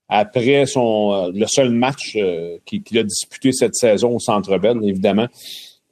après 0.08 0.66
son 0.66 1.32
le 1.34 1.46
seul 1.46 1.70
match 1.70 2.16
qu'il 2.66 2.98
a 2.98 3.02
disputé 3.02 3.52
cette 3.52 3.74
saison 3.74 4.16
au 4.16 4.18
Centre 4.18 4.58
Bell, 4.58 4.76
évidemment. 4.82 5.28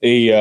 Et 0.02 0.32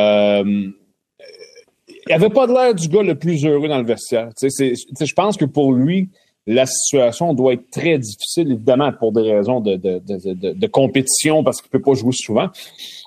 il 2.08 2.14
avait 2.14 2.30
pas 2.30 2.48
l'air 2.48 2.74
du 2.74 2.88
gars 2.88 3.04
le 3.04 3.16
plus 3.16 3.46
heureux 3.46 3.68
dans 3.68 3.78
le 3.78 3.86
vestiaire. 3.86 4.30
Je 4.42 5.14
pense 5.14 5.38
que 5.38 5.46
pour 5.46 5.74
lui, 5.74 6.10
la 6.48 6.66
situation 6.66 7.34
doit 7.34 7.54
être 7.54 7.70
très 7.70 8.00
difficile, 8.00 8.52
évidemment, 8.52 8.92
pour 8.92 9.12
des 9.12 9.32
raisons 9.32 9.60
de, 9.60 9.76
de, 9.76 10.00
de, 10.00 10.54
de 10.54 10.68
compétition, 10.68 11.44
parce 11.44 11.62
qu'il 11.62 11.70
peut 11.70 11.82
pas 11.82 11.94
jouer 11.94 12.14
souvent. 12.14 12.50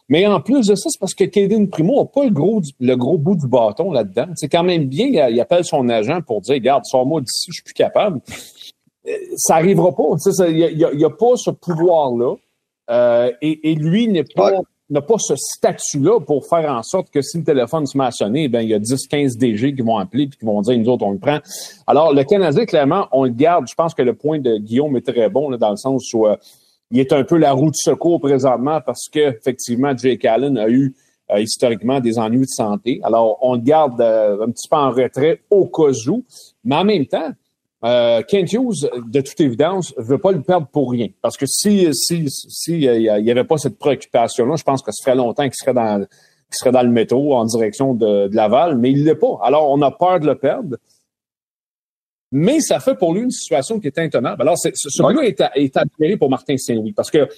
Mais 0.09 0.27
en 0.27 0.41
plus 0.41 0.67
de 0.67 0.75
ça, 0.75 0.89
c'est 0.89 1.01
parce 1.01 1.15
que 1.15 1.25
Kevin 1.25 1.69
Primo 1.69 2.03
n'a 2.03 2.05
pas 2.05 2.25
le 2.25 2.31
gros, 2.31 2.61
le 2.79 2.95
gros 2.95 3.19
bout 3.19 3.37
du 3.37 3.49
bâton 3.49 3.91
là-dedans. 3.91 4.27
C'est 4.37 4.49
quand 4.49 4.63
même 4.63 4.87
bien, 4.87 5.29
il, 5.29 5.41
appelle 5.41 5.65
son 5.65 5.89
agent 5.89 6.21
pour 6.23 6.43
dire, 6.43 6.55
regarde, 6.55 6.85
sors-moi 6.85 7.23
d'ici, 7.23 7.47
je 7.49 7.55
suis 7.55 7.63
plus 7.63 7.75
capable. 7.75 8.21
Euh, 9.09 9.13
ça 9.37 9.57
arrivera 9.57 9.93
pas. 9.95 10.05
Il 10.49 10.77
n'y 10.77 10.85
a, 10.85 11.07
a, 11.07 11.11
pas 11.11 11.37
ce 11.37 11.51
pouvoir-là. 11.51 12.35
Euh, 12.91 13.33
et, 13.41 13.71
et, 13.71 13.75
lui 13.75 14.09
n'est 14.09 14.25
pas 14.25 14.53
n'a 14.91 15.01
pas 15.01 15.17
ce 15.19 15.35
statut-là 15.37 16.21
pour 16.21 16.47
faire 16.47 16.71
en 16.71 16.83
sorte 16.83 17.11
que 17.11 17.23
si 17.23 17.39
le 17.39 17.45
téléphone 17.45 17.87
se 17.87 17.97
met 17.97 18.05
à 18.05 18.11
sonner, 18.11 18.49
ben, 18.49 18.61
il 18.61 18.69
y 18.69 18.75
a 18.75 18.79
10, 18.79 19.07
15 19.07 19.37
DG 19.37 19.75
qui 19.75 19.83
vont 19.83 19.97
appeler 19.97 20.27
puis 20.27 20.39
qui 20.39 20.45
vont 20.45 20.61
dire, 20.61 20.79
nous 20.79 20.89
autres, 20.89 21.07
on 21.07 21.13
le 21.13 21.19
prend. 21.19 21.39
Alors, 21.87 22.13
le 22.13 22.23
Canadien, 22.25 22.67
clairement, 22.67 23.09
on 23.13 23.25
le 23.25 23.31
garde. 23.31 23.67
Je 23.69 23.75
pense 23.75 23.95
que 23.95 24.03
le 24.03 24.15
point 24.15 24.39
de 24.39 24.59
Guillaume 24.59 24.97
est 24.97 25.07
très 25.07 25.31
bon, 25.31 25.49
là, 25.49 25.57
dans 25.57 25.71
le 25.71 25.77
sens 25.77 26.13
où 26.13 26.27
euh, 26.27 26.37
il 26.91 27.01
est 27.01 27.13
un 27.13 27.25
peu 27.25 27.39
la 27.39 27.53
roue 27.53 27.71
de 27.71 27.77
secours 27.77 28.21
présentement 28.21 28.81
parce 28.85 29.09
que, 29.11 29.37
effectivement, 29.37 29.97
Jake 29.97 30.25
Allen 30.25 30.59
a 30.59 30.69
eu 30.69 30.95
euh, 31.31 31.41
historiquement 31.41 32.01
des 32.01 32.19
ennuis 32.19 32.41
de 32.43 32.47
santé. 32.47 33.01
Alors, 33.03 33.39
on 33.41 33.55
le 33.55 33.63
garde 33.63 33.99
euh, 34.03 34.45
un 34.45 34.51
petit 34.51 34.69
peu 34.69 34.77
en 34.77 34.91
retrait 34.91 35.41
au 35.51 35.67
cas 35.67 35.93
où. 36.09 36.23
Mais 36.63 36.77
en 36.77 36.85
même 36.85 37.07
temps, 37.07 37.31
euh, 37.85 38.23
Kent 38.23 38.53
Hughes, 38.53 38.89
de 39.07 39.21
toute 39.21 39.41
évidence, 39.41 39.93
veut 39.99 40.19
pas 40.19 40.33
le 40.33 40.43
perdre 40.43 40.67
pour 40.69 40.91
rien. 40.91 41.09
Parce 41.21 41.37
que 41.37 41.47
si 41.47 41.87
si 41.93 42.25
si 42.29 42.89
euh, 42.89 42.99
y 42.99 43.31
avait 43.31 43.45
pas 43.45 43.59
cette 43.59 43.79
préoccupation-là, 43.79 44.57
je 44.57 44.63
pense 44.63 44.83
que 44.83 44.91
ça 44.91 45.05
ferait 45.05 45.17
longtemps 45.17 45.45
qu'il 45.45 45.55
serait 45.55 45.75
dans 45.75 46.01
qu'il 46.01 46.59
serait 46.59 46.73
dans 46.73 46.83
le 46.83 46.91
métro 46.91 47.35
en 47.35 47.45
direction 47.45 47.95
de, 47.95 48.29
Laval, 48.33 48.79
mais 48.79 48.91
il 48.91 49.05
l'est 49.05 49.15
pas. 49.15 49.39
Alors 49.43 49.71
on 49.71 49.83
a 49.83 49.91
peur 49.91 50.21
de 50.21 50.27
le 50.27 50.35
perdre. 50.35 50.77
Mais 52.33 52.61
ça 52.61 52.81
fait 52.81 52.97
pour 52.97 53.15
lui 53.15 53.23
une 53.23 53.31
situation 53.31 53.79
qui 53.79 53.87
est 53.87 53.99
intenable. 53.99 54.43
Alors, 54.43 54.59
ce 54.59 54.69
gars 55.15 55.23
est, 55.23 55.41
est 55.55 55.77
admiré 55.77 56.17
pour 56.17 56.29
Martin 56.29 56.57
Saint-Louis 56.57 56.93
parce 56.93 57.09
que 57.09 57.29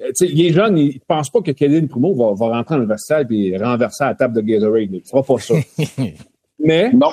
euh, 0.00 0.12
il 0.20 0.46
est 0.46 0.52
jeune, 0.52 0.78
il 0.78 0.94
ne 0.94 1.00
pense 1.06 1.30
pas 1.30 1.40
que 1.40 1.50
Kevin 1.52 1.88
Primo 1.88 2.14
va, 2.14 2.34
va 2.34 2.56
rentrer 2.56 2.76
dans 2.76 2.80
le 2.80 2.86
vestiaire 2.86 3.24
et 3.30 3.56
renverser 3.56 4.04
la 4.04 4.14
table 4.14 4.34
de 4.34 4.40
Gatorade. 4.40 4.88
Il 4.90 4.92
ne 4.92 5.00
fera 5.00 5.22
pas 5.22 5.38
ça. 5.38 5.54
mais 6.58 6.90
non. 6.92 7.12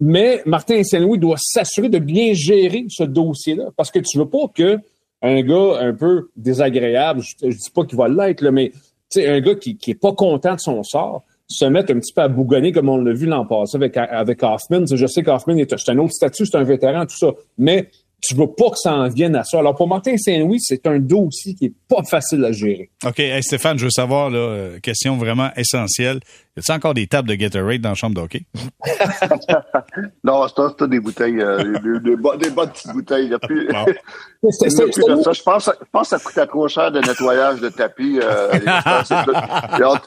Mais 0.00 0.42
Martin 0.46 0.82
Saint-Louis 0.84 1.18
doit 1.18 1.36
s'assurer 1.38 1.88
de 1.88 1.98
bien 1.98 2.32
gérer 2.32 2.86
ce 2.88 3.02
dossier-là 3.04 3.70
parce 3.76 3.90
que 3.90 3.98
tu 3.98 4.18
veux 4.18 4.28
pas 4.28 4.46
que 4.54 4.78
un 5.22 5.42
gars 5.42 5.78
un 5.80 5.92
peu 5.94 6.30
désagréable, 6.36 7.22
je, 7.22 7.48
dis 7.48 7.70
pas 7.74 7.84
qu'il 7.84 7.98
va 7.98 8.08
l'être, 8.08 8.44
mais 8.50 8.70
un 9.16 9.40
gars 9.40 9.56
qui, 9.56 9.76
qui 9.76 9.92
est 9.92 10.00
pas 10.00 10.12
content 10.12 10.54
de 10.54 10.60
son 10.60 10.82
sort, 10.84 11.24
se 11.48 11.64
mette 11.64 11.90
un 11.90 11.98
petit 11.98 12.12
peu 12.12 12.20
à 12.20 12.28
bougonner 12.28 12.72
comme 12.72 12.88
on 12.88 12.98
l'a 12.98 13.12
vu 13.12 13.26
l'an 13.26 13.46
passé 13.46 13.76
avec, 13.76 13.96
avec 13.96 14.42
Hoffman. 14.42 14.84
Je 14.86 15.06
sais 15.06 15.22
qu'Hoffman 15.22 15.56
est, 15.56 15.72
est 15.72 15.88
un 15.88 15.98
autre 15.98 16.12
statut, 16.12 16.46
c'est 16.46 16.56
un 16.56 16.62
vétéran, 16.62 17.06
tout 17.06 17.16
ça. 17.16 17.32
Mais 17.56 17.88
tu 18.20 18.34
veux 18.34 18.46
pas 18.46 18.70
que 18.70 18.76
ça 18.76 18.94
en 18.94 19.08
vienne 19.08 19.36
à 19.36 19.44
ça. 19.44 19.58
Alors, 19.58 19.76
pour 19.76 19.88
Martin 19.88 20.16
Saint-Louis, 20.16 20.60
c'est 20.60 20.86
un 20.86 20.98
dossier 20.98 21.54
qui 21.54 21.66
est 21.66 21.74
pas 21.88 22.02
facile 22.02 22.44
à 22.44 22.52
gérer. 22.52 22.90
OK. 23.04 23.22
Stéphane, 23.42 23.78
je 23.78 23.84
veux 23.84 23.90
savoir, 23.90 24.30
là, 24.30 24.38
euh, 24.38 24.80
question 24.80 25.16
vraiment 25.16 25.50
essentielle. 25.56 26.20
Y 26.58 26.60
a-t-il 26.60 26.74
encore 26.74 26.94
des 26.94 27.06
tables 27.06 27.28
de 27.28 27.36
Gatorade 27.36 27.80
dans 27.80 27.90
la 27.90 27.94
chambre 27.94 28.16
d'hockey? 28.16 28.42
non, 30.24 30.44
c'est 30.48 30.88
des 30.90 30.98
bouteilles, 30.98 31.40
euh, 31.40 31.78
des, 31.78 32.00
des, 32.00 32.16
des, 32.16 32.50
bonnes 32.50 32.70
petites 32.70 32.92
bouteilles. 32.92 33.26
Il 33.26 33.28
n'y 33.28 33.34
a 33.34 33.38
plus, 33.38 33.68
c'est, 34.50 34.68
c'est, 34.70 34.90
plus 34.90 35.04
de 35.04 35.22
ça. 35.22 35.30
Je 35.30 35.42
pense, 35.42 35.70
je 35.80 35.86
pense 35.92 36.10
que 36.10 36.18
ça 36.18 36.24
coûtait 36.24 36.46
trop 36.48 36.66
cher 36.66 36.90
de 36.90 36.98
nettoyage 36.98 37.60
de 37.60 37.68
tapis. 37.68 38.18
Euh, 38.20 38.58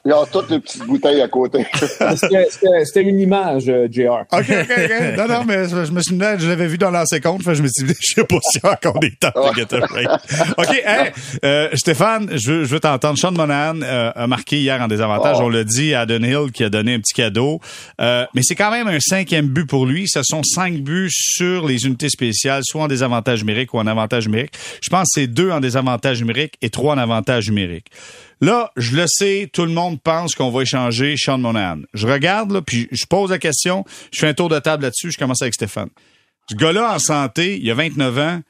ils, 0.05 0.13
ont, 0.13 0.25
toutes 0.29 0.49
les 0.49 0.59
petites 0.59 0.85
bouteilles 0.85 1.21
à 1.21 1.29
côté. 1.29 1.65
c'était, 2.15 3.01
une 3.01 3.21
image, 3.21 3.69
euh, 3.69 3.87
JR. 3.89 4.25
OK, 4.33 4.39
OK, 4.39 4.49
OK. 4.49 5.17
Non, 5.17 5.27
non, 5.29 5.45
mais 5.45 5.69
je, 5.69 5.91
me 5.93 6.01
suis 6.01 6.17
je 6.19 6.49
l'avais 6.49 6.67
vu 6.67 6.77
dans 6.77 6.91
l'ancien 6.91 7.21
compte. 7.21 7.43
je 7.43 7.61
me 7.63 7.67
suis 7.69 7.85
dit, 7.85 7.95
je 8.01 8.15
sais 8.15 8.23
pas 8.23 8.37
s'il 8.41 8.61
y 8.63 8.67
a 8.67 8.71
encore 8.71 8.99
des 8.99 9.11
tables 9.11 9.39
de 9.51 9.55
Gatorade. 9.55 10.21
OK, 10.57 10.83
hey, 10.85 11.11
euh, 11.45 11.69
Stéphane, 11.73 12.29
je 12.35 12.51
veux, 12.51 12.63
je 12.63 12.69
veux 12.69 12.79
t'entendre. 12.79 13.17
Sean 13.17 13.31
Monahan 13.31 13.81
euh, 13.81 14.11
a 14.15 14.27
marqué 14.27 14.59
hier 14.59 14.81
en 14.81 14.87
désavantage. 14.87 15.37
Oh. 15.39 15.43
On 15.45 15.49
l'a 15.49 15.63
dit 15.63 15.93
à 15.93 16.05
Hill 16.05 16.51
qui 16.53 16.63
a 16.63 16.69
donné 16.69 16.95
un 16.95 16.99
petit 16.99 17.13
cadeau. 17.13 17.59
Euh, 17.99 18.25
mais 18.33 18.41
c'est 18.43 18.55
quand 18.55 18.71
même 18.71 18.87
un 18.87 18.99
cinquième 18.99 19.47
but 19.47 19.65
pour 19.65 19.85
lui. 19.85 20.07
Ce 20.07 20.23
sont 20.23 20.43
cinq 20.43 20.81
buts 20.81 21.09
sur 21.11 21.67
les 21.67 21.85
unités 21.85 22.09
spéciales, 22.09 22.63
soit 22.65 22.83
en 22.83 22.87
désavantage 22.87 23.39
numérique 23.39 23.73
ou 23.73 23.79
en 23.79 23.87
avantage 23.87 24.27
numérique. 24.27 24.53
Je 24.81 24.89
pense 24.89 25.03
que 25.03 25.21
c'est 25.21 25.27
deux 25.27 25.51
en 25.51 25.59
désavantage 25.59 26.19
numérique 26.21 26.55
et 26.61 26.69
trois 26.69 26.95
en 26.95 26.97
avantage 26.97 27.49
numérique. 27.49 27.87
Là, 28.41 28.71
je 28.75 28.95
le 28.95 29.05
sais, 29.07 29.49
tout 29.53 29.65
le 29.65 29.71
monde 29.71 30.01
pense 30.01 30.33
qu'on 30.33 30.49
va 30.49 30.63
échanger 30.63 31.15
Sean 31.15 31.37
Monahan. 31.37 31.81
Je 31.93 32.07
regarde, 32.07 32.51
là, 32.51 32.63
puis 32.63 32.87
je 32.91 33.05
pose 33.05 33.29
la 33.29 33.37
question, 33.37 33.85
je 34.11 34.19
fais 34.19 34.27
un 34.27 34.33
tour 34.33 34.49
de 34.49 34.57
table 34.57 34.81
là-dessus, 34.81 35.11
je 35.11 35.17
commence 35.19 35.43
avec 35.43 35.53
Stéphane. 35.53 35.89
Ce 36.51 36.55
gars-là 36.57 36.93
en 36.93 36.99
santé, 36.99 37.57
il 37.61 37.71
a 37.71 37.73
29 37.75 38.17
ans, 38.19 38.41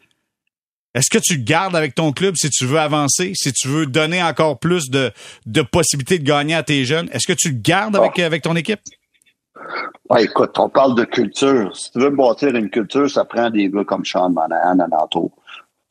est-ce 0.96 1.12
que 1.12 1.20
tu 1.20 1.38
gardes 1.38 1.76
avec 1.76 1.94
ton 1.94 2.12
club 2.12 2.34
si 2.36 2.50
tu 2.50 2.66
veux 2.66 2.80
avancer, 2.80 3.34
si 3.36 3.54
tu 3.54 3.68
veux 3.68 3.86
donner 3.86 4.24
encore 4.24 4.58
plus 4.58 4.90
de, 4.90 5.12
de 5.46 5.62
possibilités 5.62 6.18
de 6.18 6.24
gagner 6.24 6.56
à 6.56 6.64
tes 6.64 6.84
jeunes? 6.84 7.10
Est-ce 7.14 7.28
que 7.28 7.38
tu 7.38 7.50
le 7.50 7.60
gardes 7.60 7.96
avec, 7.96 8.18
ah. 8.18 8.26
avec 8.26 8.42
ton 8.42 8.56
équipe? 8.56 8.80
Ah, 10.10 10.20
écoute, 10.20 10.58
on 10.58 10.68
parle 10.68 10.96
de 10.96 11.04
culture. 11.04 11.78
Si 11.78 11.92
tu 11.92 12.00
veux 12.00 12.10
bâtir 12.10 12.56
une 12.56 12.72
culture, 12.72 13.08
ça 13.08 13.24
prend 13.24 13.52
des 13.52 13.70
gars 13.70 13.84
comme 13.84 14.04
Sean 14.04 14.32
Monahan 14.32 14.80
en 14.80 15.04
entour. 15.04 15.32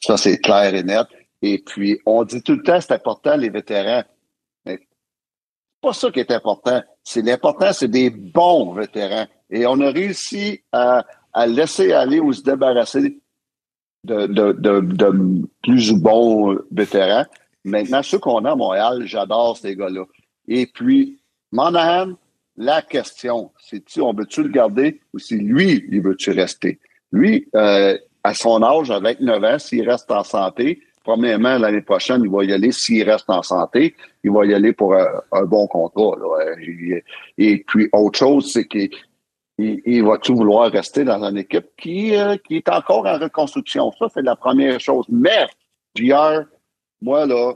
Ça, 0.00 0.16
c'est 0.16 0.38
clair 0.38 0.74
et 0.74 0.82
net. 0.82 1.06
Et 1.42 1.62
puis, 1.64 2.00
on 2.06 2.24
dit 2.24 2.42
tout 2.42 2.56
le 2.56 2.62
temps, 2.64 2.80
c'est 2.80 2.92
important, 2.92 3.36
les 3.36 3.50
vétérans. 3.50 4.02
Mais 4.66 4.78
c'est 4.80 5.80
pas 5.80 5.92
ça 5.92 6.10
qui 6.10 6.18
est 6.18 6.32
important. 6.32 6.82
C'est 7.04 7.22
l'important, 7.22 7.72
c'est 7.72 7.88
des 7.88 8.10
bons 8.10 8.74
vétérans. 8.74 9.28
Et 9.48 9.64
on 9.64 9.80
a 9.80 9.90
réussi 9.90 10.60
à, 10.72 11.04
à 11.32 11.46
laisser 11.46 11.92
aller 11.92 12.20
ou 12.20 12.32
se 12.32 12.42
débarrasser 12.42 13.18
de, 14.04 14.26
de, 14.26 14.52
de, 14.52 14.80
de 14.80 15.48
plus 15.62 15.92
bons 15.92 16.58
vétérans. 16.70 17.26
Maintenant, 17.64 18.02
ceux 18.02 18.18
qu'on 18.18 18.44
a 18.44 18.52
à 18.52 18.56
Montréal, 18.56 19.02
j'adore 19.04 19.56
ces 19.56 19.76
gars-là. 19.76 20.04
Et 20.48 20.66
puis, 20.66 21.20
Monahan, 21.52 22.14
la 22.56 22.82
question, 22.82 23.50
c'est 23.58 23.84
tu 23.84 24.00
on 24.00 24.12
veut-tu 24.12 24.42
le 24.42 24.48
garder 24.48 25.00
ou 25.12 25.18
si 25.18 25.36
lui, 25.36 25.84
il 25.90 26.02
veut-tu 26.02 26.30
rester? 26.30 26.78
Lui, 27.12 27.48
euh, 27.54 27.96
à 28.22 28.34
son 28.34 28.62
âge, 28.62 28.90
à 28.90 29.00
29 29.00 29.44
ans, 29.44 29.58
s'il 29.58 29.88
reste 29.88 30.10
en 30.10 30.24
santé, 30.24 30.80
premièrement, 31.04 31.58
l'année 31.58 31.80
prochaine, 31.80 32.22
il 32.22 32.30
va 32.30 32.44
y 32.44 32.52
aller, 32.52 32.72
s'il 32.72 33.08
reste 33.08 33.28
en 33.28 33.42
santé, 33.42 33.94
il 34.22 34.30
va 34.30 34.44
y 34.46 34.54
aller 34.54 34.72
pour 34.72 34.94
un, 34.94 35.44
bon 35.44 35.66
contrat. 35.66 36.16
Et 37.38 37.64
puis, 37.66 37.88
autre 37.92 38.18
chose, 38.18 38.50
c'est 38.52 38.66
qu'il 38.66 38.90
il, 39.60 40.04
va 40.04 40.18
tout 40.18 40.34
vouloir 40.34 40.70
rester 40.70 41.04
dans 41.04 41.22
une 41.24 41.38
équipe 41.38 41.66
qui, 41.76 42.14
euh, 42.16 42.36
qui 42.36 42.56
est 42.56 42.68
encore 42.68 43.06
en 43.06 43.18
reconstruction? 43.18 43.90
Ça, 43.98 44.06
c'est 44.12 44.22
la 44.22 44.36
première 44.36 44.80
chose. 44.80 45.04
Mais, 45.08 45.46
JR, 45.94 46.44
moi, 47.00 47.26
là, 47.26 47.54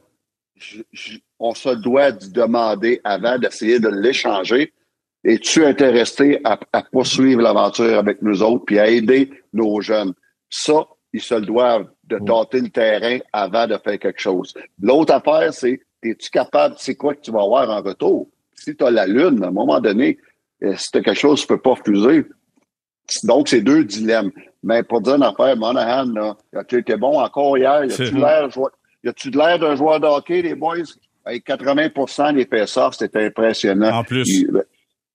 on 1.38 1.54
se 1.54 1.70
doit 1.70 2.12
de 2.12 2.26
demander 2.32 3.00
avant 3.04 3.38
d'essayer 3.38 3.80
de 3.80 3.88
l'échanger. 3.88 4.72
Es-tu 5.24 5.64
intéressé 5.64 6.40
à, 6.44 6.58
poursuivre 6.92 7.40
l'aventure 7.40 7.98
avec 7.98 8.20
nous 8.22 8.42
autres 8.42 8.64
puis 8.66 8.78
à 8.78 8.88
aider 8.88 9.30
nos 9.52 9.80
jeunes? 9.80 10.12
Ça, 10.50 10.86
ils 11.12 11.22
se 11.22 11.34
doivent 11.34 11.88
de 12.04 12.16
mm. 12.16 12.24
tâter 12.24 12.60
le 12.60 12.68
terrain 12.68 13.18
avant 13.32 13.66
de 13.66 13.78
faire 13.78 13.98
quelque 13.98 14.20
chose. 14.20 14.54
L'autre 14.80 15.14
affaire, 15.14 15.52
c'est 15.52 15.80
es-tu 16.02 16.30
capable, 16.30 16.74
c'est 16.78 16.94
quoi 16.94 17.14
que 17.14 17.20
tu 17.20 17.30
vas 17.30 17.42
avoir 17.42 17.70
en 17.70 17.80
retour? 17.80 18.28
Si 18.54 18.76
tu 18.76 18.84
as 18.84 18.90
la 18.90 19.06
lune, 19.06 19.42
à 19.42 19.48
un 19.48 19.50
moment 19.50 19.80
donné, 19.80 20.18
c'était 20.76 21.02
quelque 21.02 21.18
chose 21.18 21.40
que 21.40 21.46
tu 21.46 21.48
peux 21.48 21.60
pas 21.60 21.70
refuser. 21.70 22.26
Donc, 23.24 23.48
c'est 23.48 23.60
deux 23.60 23.84
dilemmes. 23.84 24.30
Mais 24.62 24.82
pour 24.82 25.00
dire 25.00 25.16
une 25.16 25.22
affaire, 25.22 25.56
Monahan, 25.56 26.06
là, 26.06 26.36
tu 26.66 26.78
été 26.78 26.96
bon 26.96 27.20
encore 27.20 27.58
hier. 27.58 27.84
Y 27.84 27.92
a-tu 27.92 28.14
l'air, 28.14 28.48
y 29.02 29.08
a-tu 29.08 29.30
de 29.30 29.36
l'air 29.36 29.58
d'un 29.58 29.76
joueur 29.76 30.00
de 30.00 30.06
hockey, 30.06 30.42
les 30.42 30.54
boys? 30.54 30.76
Avec 31.26 31.46
80% 31.46 32.34
d'épaisseur, 32.34 32.94
c'était 32.94 33.26
impressionnant. 33.26 33.98
En 33.98 34.04
plus. 34.04 34.24
Il, 34.26 34.62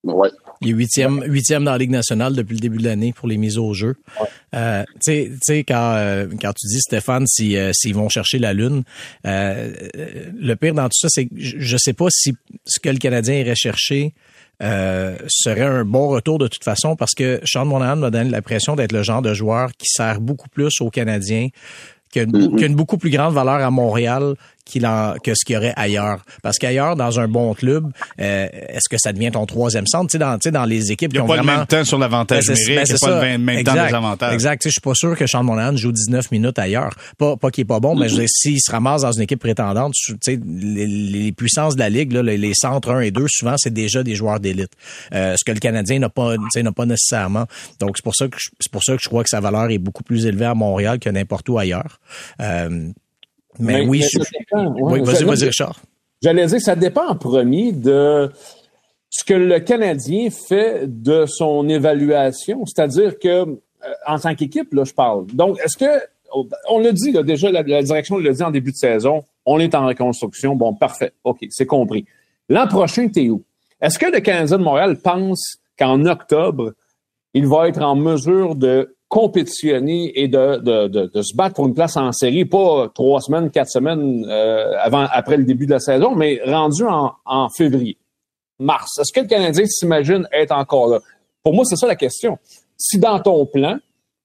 ben, 0.04 0.13
ouais. 0.13 0.30
Il 0.62 0.69
est 0.69 0.73
huitième, 0.73 1.23
huitième 1.25 1.63
dans 1.63 1.71
la 1.71 1.78
Ligue 1.78 1.91
nationale 1.91 2.36
depuis 2.36 2.56
le 2.56 2.60
début 2.60 2.78
de 2.78 2.84
l'année 2.84 3.13
pour 3.13 3.28
les 3.28 3.38
mises 3.38 3.58
au 3.58 3.73
jeu. 3.73 3.95
Euh, 4.54 4.84
tu 5.04 5.38
sais, 5.41 5.63
quand, 5.63 5.93
euh, 5.95 6.28
quand 6.41 6.54
tu 6.54 6.67
dis, 6.67 6.80
Stéphane, 6.80 7.25
s'ils 7.28 7.58
euh, 7.58 7.71
s'ils 7.73 7.95
vont 7.95 8.10
chercher 8.10 8.39
la 8.39 8.54
Lune, 8.54 8.84
euh, 9.25 9.73
le 9.93 10.56
pire 10.56 10.73
dans 10.73 10.86
tout 10.86 10.97
ça, 10.97 11.08
c'est 11.10 11.25
que 11.25 11.36
je 11.38 11.78
sais 11.78 11.93
pas 11.93 12.08
si 12.10 12.34
ce 12.65 12.80
que 12.80 12.89
le 12.89 12.97
Canadien 12.97 13.36
irait 13.36 13.56
chercher 13.56 14.13
euh, 14.61 15.15
serait 15.27 15.61
un 15.65 15.85
bon 15.85 16.09
retour 16.09 16.37
de 16.37 16.47
toute 16.47 16.63
façon 16.63 16.95
parce 16.95 17.13
que 17.13 17.39
Sean 17.45 17.65
Monahan 17.65 17.95
m'a 17.95 18.09
donné 18.09 18.29
l'impression 18.29 18.75
d'être 18.75 18.91
le 18.91 19.03
genre 19.03 19.21
de 19.21 19.33
joueur 19.33 19.69
qui 19.77 19.87
sert 19.87 20.19
beaucoup 20.19 20.49
plus 20.49 20.81
aux 20.81 20.89
Canadiens 20.89 21.47
qui 22.11 22.19
a, 22.19 22.23
une, 22.23 22.31
Mhm. 22.35 22.55
qui 22.57 22.63
a 22.63 22.67
une 22.67 22.75
beaucoup 22.75 22.97
plus 22.97 23.11
grande 23.11 23.33
valeur 23.33 23.55
à 23.63 23.69
Montréal 23.71 24.33
qu'il 24.65 24.85
en, 24.85 25.15
que 25.23 25.33
ce 25.33 25.43
qu'il 25.45 25.55
y 25.55 25.57
aurait 25.57 25.73
ailleurs. 25.75 26.23
Parce 26.43 26.57
qu'ailleurs, 26.59 26.95
dans 26.95 27.19
un 27.19 27.27
bon 27.27 27.53
club, 27.55 27.91
euh, 28.21 28.47
est-ce 28.69 28.87
que 28.87 28.97
ça 28.99 29.11
devient 29.13 29.31
ton 29.31 29.45
troisième 29.47 29.87
centre? 29.87 30.07
Tu 30.07 30.11
sais, 30.13 30.17
dans, 30.19 30.35
tu 30.37 30.43
sais, 30.43 30.51
dans 30.51 30.65
les 30.65 30.91
équipes 30.91 31.11
Il 31.13 31.13
n'y 31.13 31.17
qui 31.17 31.19
a 31.21 31.23
ont 31.23 31.27
pas 31.27 31.37
le 31.37 31.43
même 31.43 31.65
temps 31.65 31.83
sur 31.83 31.97
l'avantage 31.97 32.45
Ben, 32.45 32.55
c'est- 32.55 32.61
numérique, 32.67 32.87
ben, 32.89 32.97
c'est 32.97 33.05
pas 33.05 33.07
le 33.15 33.19
ça. 33.19 33.21
même, 33.25 33.41
même 33.43 33.63
temps 33.63 33.71
Exact. 33.71 33.87
des 33.89 33.95
avantages. 33.95 34.33
Exact. 34.33 34.61
Tu 34.61 34.63
sais, 34.65 34.69
Je 34.69 34.73
suis 34.73 34.81
pas 34.81 34.93
sûr 34.93 35.17
que 35.17 35.25
Sean 35.25 35.43
Monahan 35.43 35.75
joue 35.75 35.91
19 35.91 36.29
minutes 36.31 36.59
ailleurs. 36.59 36.93
Pas, 37.17 37.35
pas 37.37 37.49
qu'il 37.49 37.63
est 37.63 37.65
pas 37.65 37.79
bon, 37.79 37.95
mais 37.95 38.09
je 38.09 38.13
veux 38.15 38.19
dire, 38.21 38.29
s'il 38.29 38.59
se 38.61 38.69
ramasse 38.69 39.01
dans 39.01 39.11
une 39.11 39.21
équipe 39.23 39.39
prétendante, 39.39 39.93
tu 39.95 40.15
sais, 40.21 40.39
les, 40.45 40.85
les 40.85 41.31
puissances 41.31 41.73
de 41.75 41.79
la 41.79 41.89
Ligue, 41.89 42.11
là, 42.11 42.21
les, 42.21 42.37
les 42.37 42.53
centres 42.53 42.91
1 42.91 42.99
et 43.01 43.11
2, 43.11 43.25
souvent, 43.27 43.55
c'est 43.57 43.73
déjà 43.73 44.03
des 44.03 44.13
joueurs 44.15 44.39
d'élite. 44.39 44.71
Euh, 45.13 45.35
ce 45.37 45.43
que 45.43 45.51
le 45.51 45.59
Canadien 45.59 45.97
n'a 45.99 46.09
pas, 46.09 46.35
tu 46.35 46.41
sais, 46.53 46.61
n'a 46.61 46.71
pas 46.71 46.85
nécessairement. 46.85 47.45
Donc, 47.79 47.97
c'est 47.97 48.03
pour 48.03 48.15
ça 48.15 48.27
que 48.27 48.37
je- 48.39 48.49
c'est 48.59 48.71
pour 48.71 48.83
ça 48.83 48.95
que 48.95 49.01
je 49.01 49.07
crois 49.09 49.23
que 49.23 49.29
sa 49.29 49.39
valeur 49.39 49.71
est 49.71 49.79
beaucoup 49.79 50.03
plus 50.03 50.27
élevée 50.27 50.45
à 50.45 50.53
Montréal 50.53 50.99
que 50.99 51.09
n'importe 51.09 51.49
où 51.49 51.57
ailleurs. 51.57 51.99
Euh, 52.41 52.89
mais, 53.59 53.85
oui, 53.85 54.01
je, 54.01 54.19
dépend. 54.19 54.73
Ouais, 54.73 54.99
oui, 54.99 55.01
vas-y, 55.01 55.23
vas-y, 55.23 55.45
Richard. 55.45 55.79
J'allais 56.21 56.45
dire, 56.47 56.61
ça 56.61 56.75
dépend 56.75 57.07
en 57.07 57.15
premier 57.15 57.71
de 57.71 58.29
ce 59.09 59.23
que 59.23 59.33
le 59.33 59.59
Canadien 59.59 60.29
fait 60.29 60.83
de 60.85 61.25
son 61.25 61.67
évaluation. 61.69 62.65
C'est-à-dire 62.65 63.17
que, 63.19 63.27
euh, 63.27 63.55
en 64.07 64.19
tant 64.19 64.35
qu'équipe, 64.35 64.73
là, 64.73 64.83
je 64.83 64.93
parle. 64.93 65.25
Donc, 65.27 65.59
est-ce 65.63 65.77
que, 65.77 66.03
on 66.69 66.79
l'a 66.79 66.91
dit, 66.91 67.11
là, 67.11 67.23
déjà, 67.23 67.51
la, 67.51 67.63
la 67.63 67.81
direction 67.81 68.17
l'a 68.17 68.31
dit 68.31 68.43
en 68.43 68.51
début 68.51 68.71
de 68.71 68.77
saison, 68.77 69.23
on 69.45 69.59
est 69.59 69.73
en 69.75 69.87
reconstruction. 69.87 70.55
Bon, 70.55 70.73
parfait. 70.73 71.13
OK, 71.23 71.39
c'est 71.49 71.65
compris. 71.65 72.05
L'an 72.49 72.67
prochain, 72.67 73.07
t'es 73.07 73.29
où? 73.29 73.43
Est-ce 73.81 73.97
que 73.97 74.05
le 74.05 74.19
Canadien 74.19 74.57
de 74.57 74.63
Montréal 74.63 74.97
pense 74.97 75.57
qu'en 75.77 76.05
octobre, 76.05 76.73
il 77.33 77.47
va 77.47 77.67
être 77.67 77.81
en 77.81 77.95
mesure 77.95 78.55
de 78.55 78.95
compétitionner 79.09 80.17
et 80.17 80.27
de, 80.27 80.57
de, 80.57 80.87
de, 80.87 81.11
de 81.13 81.21
se 81.21 81.35
battre 81.35 81.55
pour 81.55 81.67
une 81.67 81.73
place 81.73 81.97
en 81.97 82.11
série, 82.11 82.45
pas 82.45 82.89
trois 82.93 83.19
semaines, 83.19 83.49
quatre 83.49 83.71
semaines 83.71 84.25
euh, 84.29 84.71
avant, 84.79 85.07
après 85.11 85.35
le 85.35 85.43
début 85.43 85.65
de 85.65 85.71
la 85.71 85.79
saison, 85.79 86.15
mais 86.15 86.39
rendu 86.45 86.83
en, 86.83 87.13
en 87.25 87.49
février, 87.49 87.97
mars. 88.59 88.99
Est-ce 88.99 89.11
que 89.11 89.21
le 89.21 89.27
Canadien 89.27 89.65
s'imagine 89.65 90.27
être 90.31 90.51
encore 90.51 90.87
là? 90.87 90.99
Pour 91.43 91.53
moi, 91.53 91.65
c'est 91.65 91.75
ça 91.75 91.87
la 91.87 91.95
question. 91.95 92.37
Si 92.77 92.99
dans 92.99 93.19
ton 93.19 93.45
plan, 93.47 93.79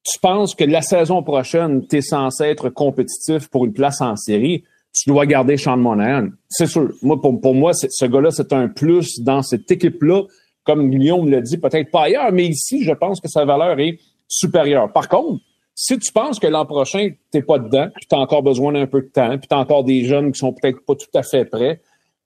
tu 0.04 0.18
penses 0.20 0.54
que 0.54 0.64
la 0.64 0.82
saison 0.82 1.22
prochaine, 1.22 1.86
tu 1.88 1.96
es 1.96 2.02
censé 2.02 2.44
être 2.44 2.68
compétitif 2.68 3.48
pour 3.48 3.64
une 3.64 3.72
place 3.72 4.02
en 4.02 4.16
série, 4.16 4.64
tu 4.92 5.08
dois 5.08 5.24
garder 5.24 5.56
Sean 5.56 5.78
Monahan. 5.78 6.28
C'est 6.48 6.66
sûr. 6.66 6.92
Moi, 7.02 7.20
pour, 7.20 7.40
pour 7.40 7.54
moi, 7.54 7.72
ce 7.72 8.04
gars-là, 8.04 8.30
c'est 8.30 8.52
un 8.52 8.68
plus 8.68 9.20
dans 9.20 9.42
cette 9.42 9.70
équipe-là. 9.70 10.24
Comme 10.62 10.90
Guillaume 10.90 11.30
l'a 11.30 11.40
dit, 11.40 11.56
peut-être 11.56 11.90
pas 11.90 12.02
ailleurs, 12.02 12.30
mais 12.32 12.46
ici, 12.46 12.84
je 12.84 12.92
pense 12.92 13.20
que 13.20 13.28
sa 13.28 13.44
valeur 13.44 13.80
est 13.80 13.98
supérieure. 14.28 14.92
Par 14.92 15.08
contre, 15.08 15.42
si 15.74 15.98
tu 15.98 16.12
penses 16.12 16.38
que 16.38 16.46
l'an 16.46 16.66
prochain, 16.66 17.10
t'es 17.30 17.42
pas 17.42 17.58
dedans, 17.58 17.88
puis 17.94 18.06
tu 18.08 18.14
as 18.14 18.18
encore 18.18 18.42
besoin 18.42 18.72
d'un 18.72 18.86
peu 18.86 19.02
de 19.02 19.08
temps, 19.08 19.36
puis 19.38 19.48
tu 19.48 19.54
as 19.54 19.58
encore 19.58 19.84
des 19.84 20.04
jeunes 20.04 20.32
qui 20.32 20.38
sont 20.38 20.52
peut-être 20.52 20.84
pas 20.84 20.94
tout 20.94 21.06
à 21.14 21.22
fait 21.22 21.44
prêts, 21.44 21.80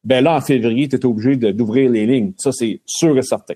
ben 0.04 0.22
là, 0.22 0.36
en 0.36 0.40
février, 0.40 0.88
tu 0.88 0.96
es 0.96 1.06
obligé 1.06 1.36
d'ouvrir 1.36 1.90
les 1.90 2.06
lignes. 2.06 2.32
Ça, 2.36 2.52
c'est 2.52 2.80
sûr 2.86 3.16
et 3.16 3.22
certain. 3.22 3.54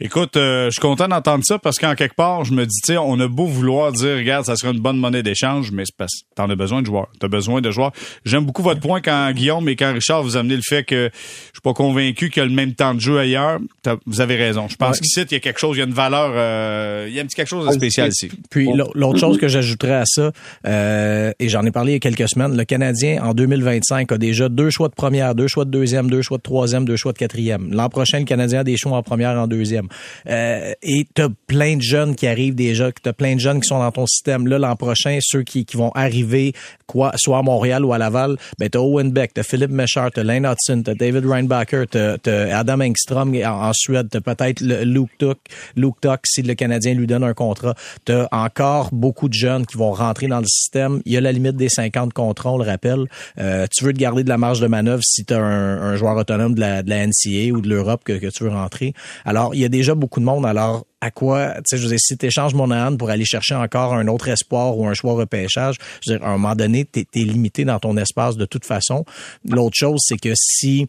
Écoute, 0.00 0.36
euh, 0.36 0.66
je 0.66 0.70
suis 0.72 0.80
content 0.80 1.06
d'entendre 1.06 1.44
ça 1.46 1.58
parce 1.58 1.78
qu'en 1.78 1.94
quelque 1.94 2.16
part, 2.16 2.44
je 2.44 2.52
me 2.52 2.66
dis, 2.66 2.80
tu 2.84 2.96
on 2.98 3.18
a 3.20 3.28
beau 3.28 3.46
vouloir 3.46 3.92
dire, 3.92 4.16
regarde, 4.16 4.44
ça 4.44 4.56
sera 4.56 4.72
une 4.72 4.80
bonne 4.80 4.98
monnaie 4.98 5.22
d'échange, 5.22 5.70
mais 5.70 5.84
c'est 5.86 5.94
parce 5.96 6.10
que 6.12 6.34
t'en 6.34 6.50
as 6.50 6.56
besoin 6.56 6.80
de 6.82 6.86
joueurs. 6.86 7.06
T'as 7.20 7.28
besoin 7.28 7.60
de 7.60 7.70
joueurs. 7.70 7.92
J'aime 8.24 8.44
beaucoup 8.44 8.62
votre 8.62 8.80
point 8.80 9.00
quand 9.00 9.30
Guillaume 9.32 9.68
et 9.68 9.76
quand 9.76 9.92
Richard 9.92 10.24
vous 10.24 10.36
amenez 10.36 10.56
le 10.56 10.62
fait 10.62 10.82
que 10.82 11.10
je 11.14 11.18
suis 11.52 11.60
pas 11.62 11.74
convaincu 11.74 12.28
qu'il 12.28 12.40
y 12.42 12.44
a 12.44 12.48
le 12.48 12.54
même 12.54 12.74
temps 12.74 12.92
de 12.94 13.00
jeu 13.00 13.18
ailleurs. 13.20 13.60
Vous 14.04 14.20
avez 14.20 14.34
raison. 14.34 14.66
Je 14.68 14.74
pense 14.76 14.96
Ouais. 14.96 15.00
qu'ici, 15.00 15.20
il 15.20 15.32
y 15.32 15.36
a 15.36 15.40
quelque 15.40 15.60
chose, 15.60 15.76
il 15.76 15.80
y 15.80 15.82
a 15.82 15.86
une 15.86 15.94
valeur, 15.94 16.32
euh, 16.34 17.06
il 17.08 17.14
y 17.14 17.20
a 17.20 17.22
un 17.22 17.26
petit 17.26 17.36
quelque 17.36 17.48
chose 17.48 17.66
de 17.68 17.72
spécial 17.72 18.08
ici. 18.08 18.30
Puis 18.50 18.66
l'au- 18.74 18.90
l'autre 18.94 19.20
chose 19.20 19.38
que 19.38 19.46
j'ajouterais 19.46 19.94
à 19.94 20.04
ça, 20.06 20.32
euh, 20.66 21.30
et 21.38 21.48
j'en 21.48 21.64
ai 21.64 21.70
parlé 21.70 21.92
il 21.92 21.94
y 21.94 21.96
a 21.96 22.00
quelques 22.00 22.28
semaines, 22.28 22.56
le 22.56 22.64
Canadien 22.64 23.22
en 23.22 23.32
2025 23.32 24.10
a 24.10 24.18
déjà 24.18 24.48
deux 24.48 24.70
choix 24.70 24.88
de 24.88 24.94
première, 24.94 25.36
deux 25.36 25.46
choix 25.46 25.64
de 25.64 25.70
deuxième, 25.70 26.10
deux 26.10 26.22
choix 26.22 26.38
de 26.38 26.42
troisième, 26.42 26.84
deux 26.84 26.96
choix 26.96 27.12
de 27.12 27.18
quatrième. 27.18 27.72
L'an 27.72 27.88
prochain, 27.88 28.18
le 28.18 28.24
Canadien 28.24 28.60
a 28.60 28.64
des 28.64 28.76
choix 28.76 28.96
en 28.96 29.02
première, 29.02 29.38
en 29.38 29.46
deuxième. 29.46 29.83
Euh, 30.28 30.72
et 30.82 31.06
t'as 31.14 31.28
plein 31.46 31.76
de 31.76 31.82
jeunes 31.82 32.14
qui 32.14 32.26
arrivent 32.26 32.54
déjà, 32.54 32.90
t'as 33.02 33.12
plein 33.12 33.34
de 33.34 33.40
jeunes 33.40 33.60
qui 33.60 33.68
sont 33.68 33.78
dans 33.78 33.92
ton 33.92 34.06
système. 34.06 34.46
Là, 34.46 34.58
l'an 34.58 34.76
prochain, 34.76 35.18
ceux 35.20 35.42
qui, 35.42 35.64
qui 35.64 35.76
vont 35.76 35.90
arriver, 35.94 36.52
quoi, 36.86 37.12
soit 37.16 37.38
à 37.38 37.42
Montréal 37.42 37.84
ou 37.84 37.92
à 37.92 37.98
Laval, 37.98 38.36
ben 38.58 38.68
t'as 38.68 38.78
Owen 38.78 39.10
Beck, 39.10 39.34
t'as 39.34 39.42
Philippe 39.42 39.70
Méchard, 39.70 40.10
t'as 40.12 40.22
Lane 40.22 40.46
Hudson, 40.46 40.82
t'as 40.84 40.94
David 40.94 41.26
Reinbacher, 41.26 41.84
t'as, 41.90 42.18
t'as 42.18 42.56
Adam 42.58 42.80
Engstrom 42.80 43.34
en, 43.44 43.72
Suède, 43.74 44.08
t'as 44.10 44.20
peut-être 44.20 44.60
le- 44.60 44.84
Luke 44.84 45.10
Tuck, 45.18 45.38
Luke 45.76 46.00
Tuck 46.00 46.20
si 46.26 46.42
le 46.42 46.54
Canadien 46.54 46.94
lui 46.94 47.06
donne 47.06 47.24
un 47.24 47.34
contrat. 47.34 47.74
T'as 48.04 48.26
encore 48.32 48.90
beaucoup 48.92 49.28
de 49.28 49.34
jeunes 49.34 49.66
qui 49.66 49.76
vont 49.76 49.92
rentrer 49.92 50.26
dans 50.28 50.40
le 50.40 50.46
système. 50.46 51.00
Il 51.04 51.12
y 51.12 51.16
a 51.16 51.20
la 51.20 51.32
limite 51.32 51.56
des 51.56 51.68
50 51.68 52.12
contrats, 52.12 52.52
on 52.52 52.58
le 52.58 52.64
rappelle. 52.64 53.06
Euh, 53.38 53.66
tu 53.74 53.84
veux 53.84 53.92
te 53.92 53.98
garder 53.98 54.24
de 54.24 54.28
la 54.28 54.38
marge 54.38 54.60
de 54.60 54.66
manœuvre 54.66 55.02
si 55.04 55.24
t'as 55.24 55.38
un, 55.40 55.82
un 55.82 55.96
joueur 55.96 56.16
autonome 56.16 56.54
de 56.54 56.60
la, 56.60 56.82
de 56.82 56.90
la 56.90 57.06
NCA 57.06 57.52
ou 57.52 57.60
de 57.60 57.68
l'Europe 57.68 58.02
que, 58.04 58.12
que 58.14 58.26
tu 58.28 58.44
veux 58.44 58.50
rentrer. 58.50 58.92
Alors, 59.24 59.54
il 59.54 59.60
y 59.60 59.64
a 59.64 59.68
déjà 59.76 59.94
beaucoup 59.94 60.20
de 60.20 60.24
monde. 60.24 60.46
Alors, 60.46 60.86
à 61.00 61.10
quoi, 61.10 61.54
tu 61.56 61.62
sais, 61.66 61.76
je 61.76 61.82
veux 61.82 61.88
dire, 61.88 61.98
si 62.00 62.16
tu 62.16 62.26
échanges 62.26 62.54
Monahan 62.54 62.96
pour 62.96 63.10
aller 63.10 63.24
chercher 63.24 63.54
encore 63.54 63.94
un 63.94 64.06
autre 64.08 64.28
espoir 64.28 64.76
ou 64.76 64.86
un 64.86 64.94
choix 64.94 65.14
repêchage, 65.14 65.76
je 66.00 66.12
veux 66.12 66.18
dire, 66.18 66.26
à 66.26 66.30
un 66.30 66.38
moment 66.38 66.54
donné, 66.54 66.84
tu 66.84 67.00
es, 67.00 67.24
limité 67.24 67.64
dans 67.64 67.78
ton 67.78 67.96
espace 67.96 68.36
de 68.36 68.46
toute 68.46 68.64
façon. 68.64 69.04
L'autre 69.48 69.76
chose, 69.76 70.00
c'est 70.04 70.16
que 70.16 70.32
si 70.34 70.86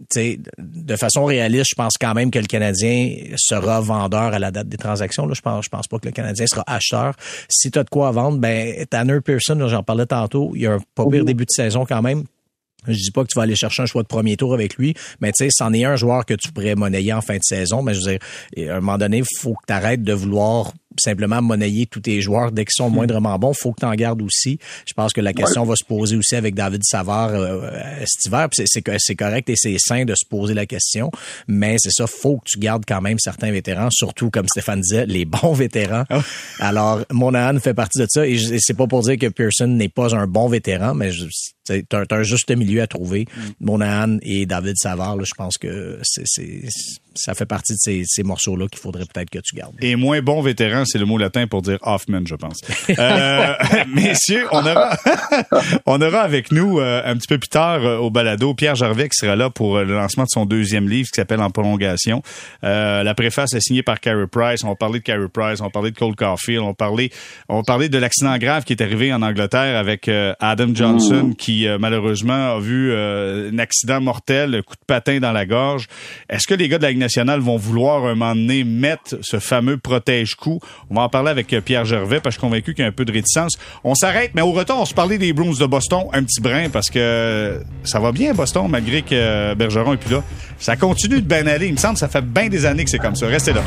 tu 0.00 0.06
sais, 0.10 0.40
de 0.58 0.96
façon 0.96 1.24
réaliste, 1.24 1.70
je 1.70 1.74
pense 1.76 1.94
quand 1.98 2.14
même 2.14 2.30
que 2.30 2.38
le 2.40 2.46
Canadien 2.46 3.16
sera 3.36 3.80
vendeur 3.80 4.34
à 4.34 4.38
la 4.40 4.50
date 4.50 4.68
des 4.68 4.76
transactions. 4.76 5.24
Là, 5.26 5.34
je 5.34 5.40
pense, 5.40 5.64
je 5.64 5.70
pense 5.70 5.86
pas 5.86 5.98
que 5.98 6.06
le 6.06 6.12
Canadien 6.12 6.46
sera 6.46 6.64
acheteur. 6.66 7.14
Si 7.48 7.70
tu 7.70 7.78
as 7.78 7.84
de 7.84 7.90
quoi 7.90 8.10
vendre, 8.10 8.38
ben 8.38 8.84
Tanner 8.86 9.20
Pearson, 9.20 9.56
j'en 9.68 9.84
parlais 9.84 10.06
tantôt, 10.06 10.52
il 10.56 10.62
y 10.62 10.66
a 10.66 10.72
un 10.72 10.80
pas 10.94 11.06
pire 11.06 11.24
début 11.24 11.44
de 11.44 11.50
saison 11.50 11.86
quand 11.86 12.02
même. 12.02 12.24
Je 12.86 12.92
dis 12.94 13.10
pas 13.10 13.22
que 13.22 13.28
tu 13.28 13.36
vas 13.36 13.42
aller 13.42 13.56
chercher 13.56 13.82
un 13.82 13.86
choix 13.86 14.02
de 14.02 14.08
premier 14.08 14.36
tour 14.36 14.54
avec 14.54 14.76
lui, 14.76 14.94
mais 15.20 15.32
tu 15.32 15.44
sais, 15.44 15.50
c'en 15.50 15.72
est 15.72 15.84
un 15.84 15.96
joueur 15.96 16.24
que 16.24 16.34
tu 16.34 16.52
pourrais 16.52 16.74
monnayer 16.74 17.12
en 17.12 17.20
fin 17.20 17.36
de 17.36 17.42
saison. 17.42 17.82
Mais 17.82 17.94
je 17.94 18.00
veux 18.00 18.18
dire, 18.18 18.70
à 18.70 18.76
un 18.76 18.80
moment 18.80 18.98
donné, 18.98 19.18
il 19.18 19.38
faut 19.40 19.54
que 19.54 19.66
tu 19.66 19.72
arrêtes 19.72 20.02
de 20.02 20.12
vouloir 20.12 20.72
simplement 20.98 21.40
monnayer 21.42 21.86
tous 21.86 22.00
tes 22.00 22.20
joueurs 22.20 22.52
dès 22.52 22.64
qu'ils 22.64 22.74
sont 22.76 22.90
moindrement 22.90 23.38
bons. 23.38 23.52
faut 23.54 23.72
que 23.72 23.80
tu 23.80 23.86
en 23.86 23.94
gardes 23.94 24.22
aussi. 24.22 24.58
Je 24.86 24.92
pense 24.94 25.12
que 25.12 25.20
la 25.20 25.32
question 25.32 25.62
Ouais. 25.62 25.68
va 25.70 25.76
se 25.76 25.84
poser 25.84 26.16
aussi 26.16 26.36
avec 26.36 26.54
David 26.54 26.82
Savard 26.84 27.30
euh, 27.34 27.70
cet 28.06 28.26
hiver. 28.26 28.48
C'est, 28.52 28.64
c'est, 28.66 28.82
c'est 28.98 29.14
correct 29.14 29.48
et 29.50 29.54
c'est 29.56 29.76
sain 29.78 30.04
de 30.04 30.14
se 30.14 30.24
poser 30.28 30.54
la 30.54 30.66
question, 30.66 31.10
mais 31.48 31.76
c'est 31.78 31.90
ça, 31.92 32.06
faut 32.06 32.36
que 32.38 32.44
tu 32.46 32.58
gardes 32.58 32.84
quand 32.86 33.00
même 33.00 33.18
certains 33.18 33.50
vétérans, 33.50 33.88
surtout 33.90 34.30
comme 34.30 34.46
Stéphane 34.48 34.80
disait, 34.80 35.06
les 35.06 35.24
bons 35.24 35.52
vétérans. 35.52 36.04
Alors, 36.60 37.00
Monahan 37.10 37.58
fait 37.60 37.74
partie 37.74 37.98
de 37.98 38.06
ça 38.08 38.26
et 38.26 38.36
c'est 38.58 38.74
pas 38.76 38.86
pour 38.86 39.02
dire 39.02 39.16
que 39.18 39.26
Pearson 39.28 39.66
n'est 39.66 39.88
pas 39.88 40.14
un 40.14 40.26
bon 40.26 40.48
vétéran, 40.48 40.94
mais 40.94 41.10
c'est 41.64 41.92
un, 41.94 42.04
un 42.10 42.22
juste 42.22 42.50
milieu 42.56 42.82
à 42.82 42.86
trouver. 42.86 43.26
Monahan 43.60 44.18
et 44.22 44.46
David 44.46 44.76
Savard, 44.76 45.16
là, 45.16 45.24
je 45.24 45.34
pense 45.36 45.58
que 45.58 45.98
c'est, 46.02 46.24
c'est, 46.26 46.62
ça 47.14 47.34
fait 47.34 47.46
partie 47.46 47.74
de 47.74 47.78
ces, 47.80 48.02
ces 48.06 48.22
morceaux-là 48.22 48.66
qu'il 48.68 48.80
faudrait 48.80 49.04
peut-être 49.12 49.30
que 49.30 49.38
tu 49.38 49.56
gardes. 49.56 49.74
Et 49.80 49.96
moins 49.96 50.20
bon 50.20 50.40
vétéran, 50.42 50.84
c'est 50.84 50.98
le 50.98 51.06
mot 51.06 51.18
latin 51.18 51.46
pour 51.46 51.62
dire 51.62 51.78
Hoffman, 51.82 52.22
je 52.26 52.34
pense. 52.34 52.60
Euh, 52.90 53.54
messieurs, 53.94 54.46
on 54.52 54.60
aura, 54.60 54.96
on 55.86 56.00
aura 56.00 56.20
avec 56.20 56.52
nous 56.52 56.78
euh, 56.80 57.02
un 57.04 57.16
petit 57.16 57.28
peu 57.28 57.38
plus 57.38 57.48
tard 57.48 57.84
euh, 57.84 57.98
au 57.98 58.10
balado 58.10 58.54
Pierre 58.54 58.74
Gervais 58.74 59.08
qui 59.08 59.16
sera 59.18 59.36
là 59.36 59.50
pour 59.50 59.76
euh, 59.76 59.84
le 59.84 59.94
lancement 59.94 60.24
de 60.24 60.28
son 60.30 60.46
deuxième 60.46 60.88
livre 60.88 61.08
qui 61.10 61.16
s'appelle 61.16 61.40
En 61.40 61.50
prolongation. 61.50 62.22
Euh, 62.62 63.02
la 63.02 63.14
préface 63.14 63.54
est 63.54 63.60
signée 63.60 63.82
par 63.82 64.00
Carey 64.00 64.26
Price. 64.26 64.64
On 64.64 64.68
va 64.68 64.74
parler 64.74 65.00
de 65.00 65.04
Carey 65.04 65.28
Price, 65.32 65.60
on 65.60 65.64
va 65.64 65.70
parler 65.70 65.90
de 65.90 65.98
Cole 65.98 66.14
Caulfield, 66.14 66.60
on 66.60 66.68
va 66.68 66.74
parler, 66.74 67.10
on 67.48 67.56
va 67.56 67.62
parler 67.62 67.88
de 67.88 67.98
l'accident 67.98 68.36
grave 68.38 68.64
qui 68.64 68.72
est 68.72 68.82
arrivé 68.82 69.12
en 69.12 69.22
Angleterre 69.22 69.76
avec 69.78 70.08
euh, 70.08 70.34
Adam 70.40 70.74
Johnson 70.74 71.34
qui 71.36 71.66
euh, 71.66 71.78
malheureusement 71.78 72.56
a 72.56 72.60
vu 72.60 72.90
euh, 72.92 73.50
un 73.52 73.58
accident 73.58 74.00
mortel, 74.00 74.54
un 74.54 74.62
coup 74.62 74.74
de 74.74 74.84
patin 74.86 75.18
dans 75.20 75.32
la 75.32 75.46
gorge. 75.46 75.86
Est-ce 76.28 76.46
que 76.46 76.54
les 76.54 76.68
gars 76.68 76.78
de 76.78 76.82
la 76.82 76.92
vont 77.40 77.56
vouloir 77.56 78.04
un 78.04 78.14
moment 78.14 78.34
donné 78.34 78.64
mettre 78.64 79.18
ce 79.22 79.38
fameux 79.38 79.76
protège-coup? 79.76 80.60
On 80.90 80.94
va 80.94 81.02
en 81.02 81.08
parler 81.08 81.30
avec 81.30 81.52
euh, 81.52 81.60
Pierre 81.60 81.84
Gervais 81.84 82.20
parce 82.20 82.36
que 82.36 82.40
je 82.40 82.46
suis 82.46 82.48
convaincu 82.48 82.74
qu'il 82.74 82.82
y 82.82 82.86
a 82.86 82.88
un 82.88 82.92
peu 82.92 83.04
de 83.04 83.12
réticence. 83.12 83.58
On 83.82 83.94
s'arrête, 83.94 84.32
mais 84.34 84.42
au 84.42 84.52
retour, 84.52 84.78
on 84.80 84.84
se 84.84 84.94
parlait 84.94 85.18
des 85.18 85.32
Bruins 85.32 85.58
de 85.58 85.66
Boston 85.66 86.04
un 86.12 86.22
petit 86.22 86.40
brin 86.40 86.68
parce 86.68 86.90
que 86.90 87.60
ça 87.84 88.00
va 88.00 88.12
bien 88.12 88.34
Boston 88.34 88.66
malgré 88.68 89.02
que 89.02 89.14
euh, 89.14 89.54
Bergeron 89.54 89.94
est 89.94 89.98
plus 89.98 90.12
là. 90.12 90.22
Ça 90.58 90.76
continue 90.76 91.20
de 91.20 91.26
bien 91.26 91.46
aller. 91.46 91.66
Il 91.66 91.72
me 91.72 91.78
semble 91.78 91.94
que 91.94 92.00
ça 92.00 92.08
fait 92.08 92.24
bien 92.24 92.48
des 92.48 92.66
années 92.66 92.84
que 92.84 92.90
c'est 92.90 92.98
comme 92.98 93.16
ça. 93.16 93.26
Restez 93.26 93.52
là. 93.52 93.62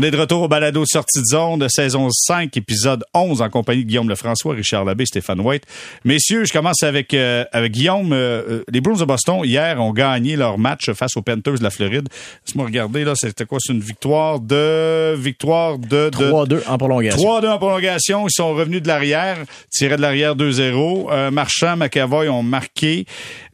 On 0.00 0.02
est 0.02 0.10
de 0.10 0.16
retour 0.16 0.40
au 0.40 0.48
balado 0.48 0.82
sortie 0.86 1.20
de 1.20 1.26
zone 1.26 1.58
de 1.58 1.68
saison 1.68 2.08
5, 2.10 2.56
épisode 2.56 3.04
11, 3.12 3.42
en 3.42 3.50
compagnie 3.50 3.84
de 3.84 3.88
Guillaume 3.88 4.08
Lefrançois, 4.08 4.54
Richard 4.54 4.86
Labbé, 4.86 5.04
Stéphane 5.04 5.40
White. 5.40 5.64
Messieurs, 6.06 6.46
je 6.46 6.54
commence 6.54 6.82
avec, 6.82 7.12
euh, 7.12 7.44
avec 7.52 7.72
Guillaume. 7.72 8.14
Euh, 8.14 8.42
euh, 8.48 8.64
les 8.72 8.80
Bruins 8.80 8.96
de 8.96 9.04
Boston, 9.04 9.42
hier, 9.44 9.78
ont 9.78 9.92
gagné 9.92 10.36
leur 10.36 10.56
match 10.56 10.90
face 10.92 11.18
aux 11.18 11.20
Panthers 11.20 11.58
de 11.58 11.62
la 11.62 11.68
Floride. 11.68 12.08
Laisse-moi 12.46 12.64
regarder, 12.64 13.04
là, 13.04 13.12
c'était 13.14 13.44
quoi? 13.44 13.58
C'est 13.60 13.74
une 13.74 13.82
victoire 13.82 14.40
de... 14.40 15.14
Victoire 15.16 15.78
de... 15.78 16.08
de 16.08 16.30
3-2 16.30 16.60
en 16.66 16.78
prolongation. 16.78 17.40
3-2 17.40 17.50
en 17.50 17.58
prolongation. 17.58 18.26
Ils 18.26 18.32
sont 18.32 18.54
revenus 18.54 18.80
de 18.80 18.88
l'arrière, 18.88 19.36
tirés 19.70 19.96
de 19.96 20.00
l'arrière 20.00 20.34
2-0. 20.34 21.30
Marchand, 21.30 21.76
McAvoy 21.76 22.30
ont 22.30 22.42
marqué. 22.42 23.04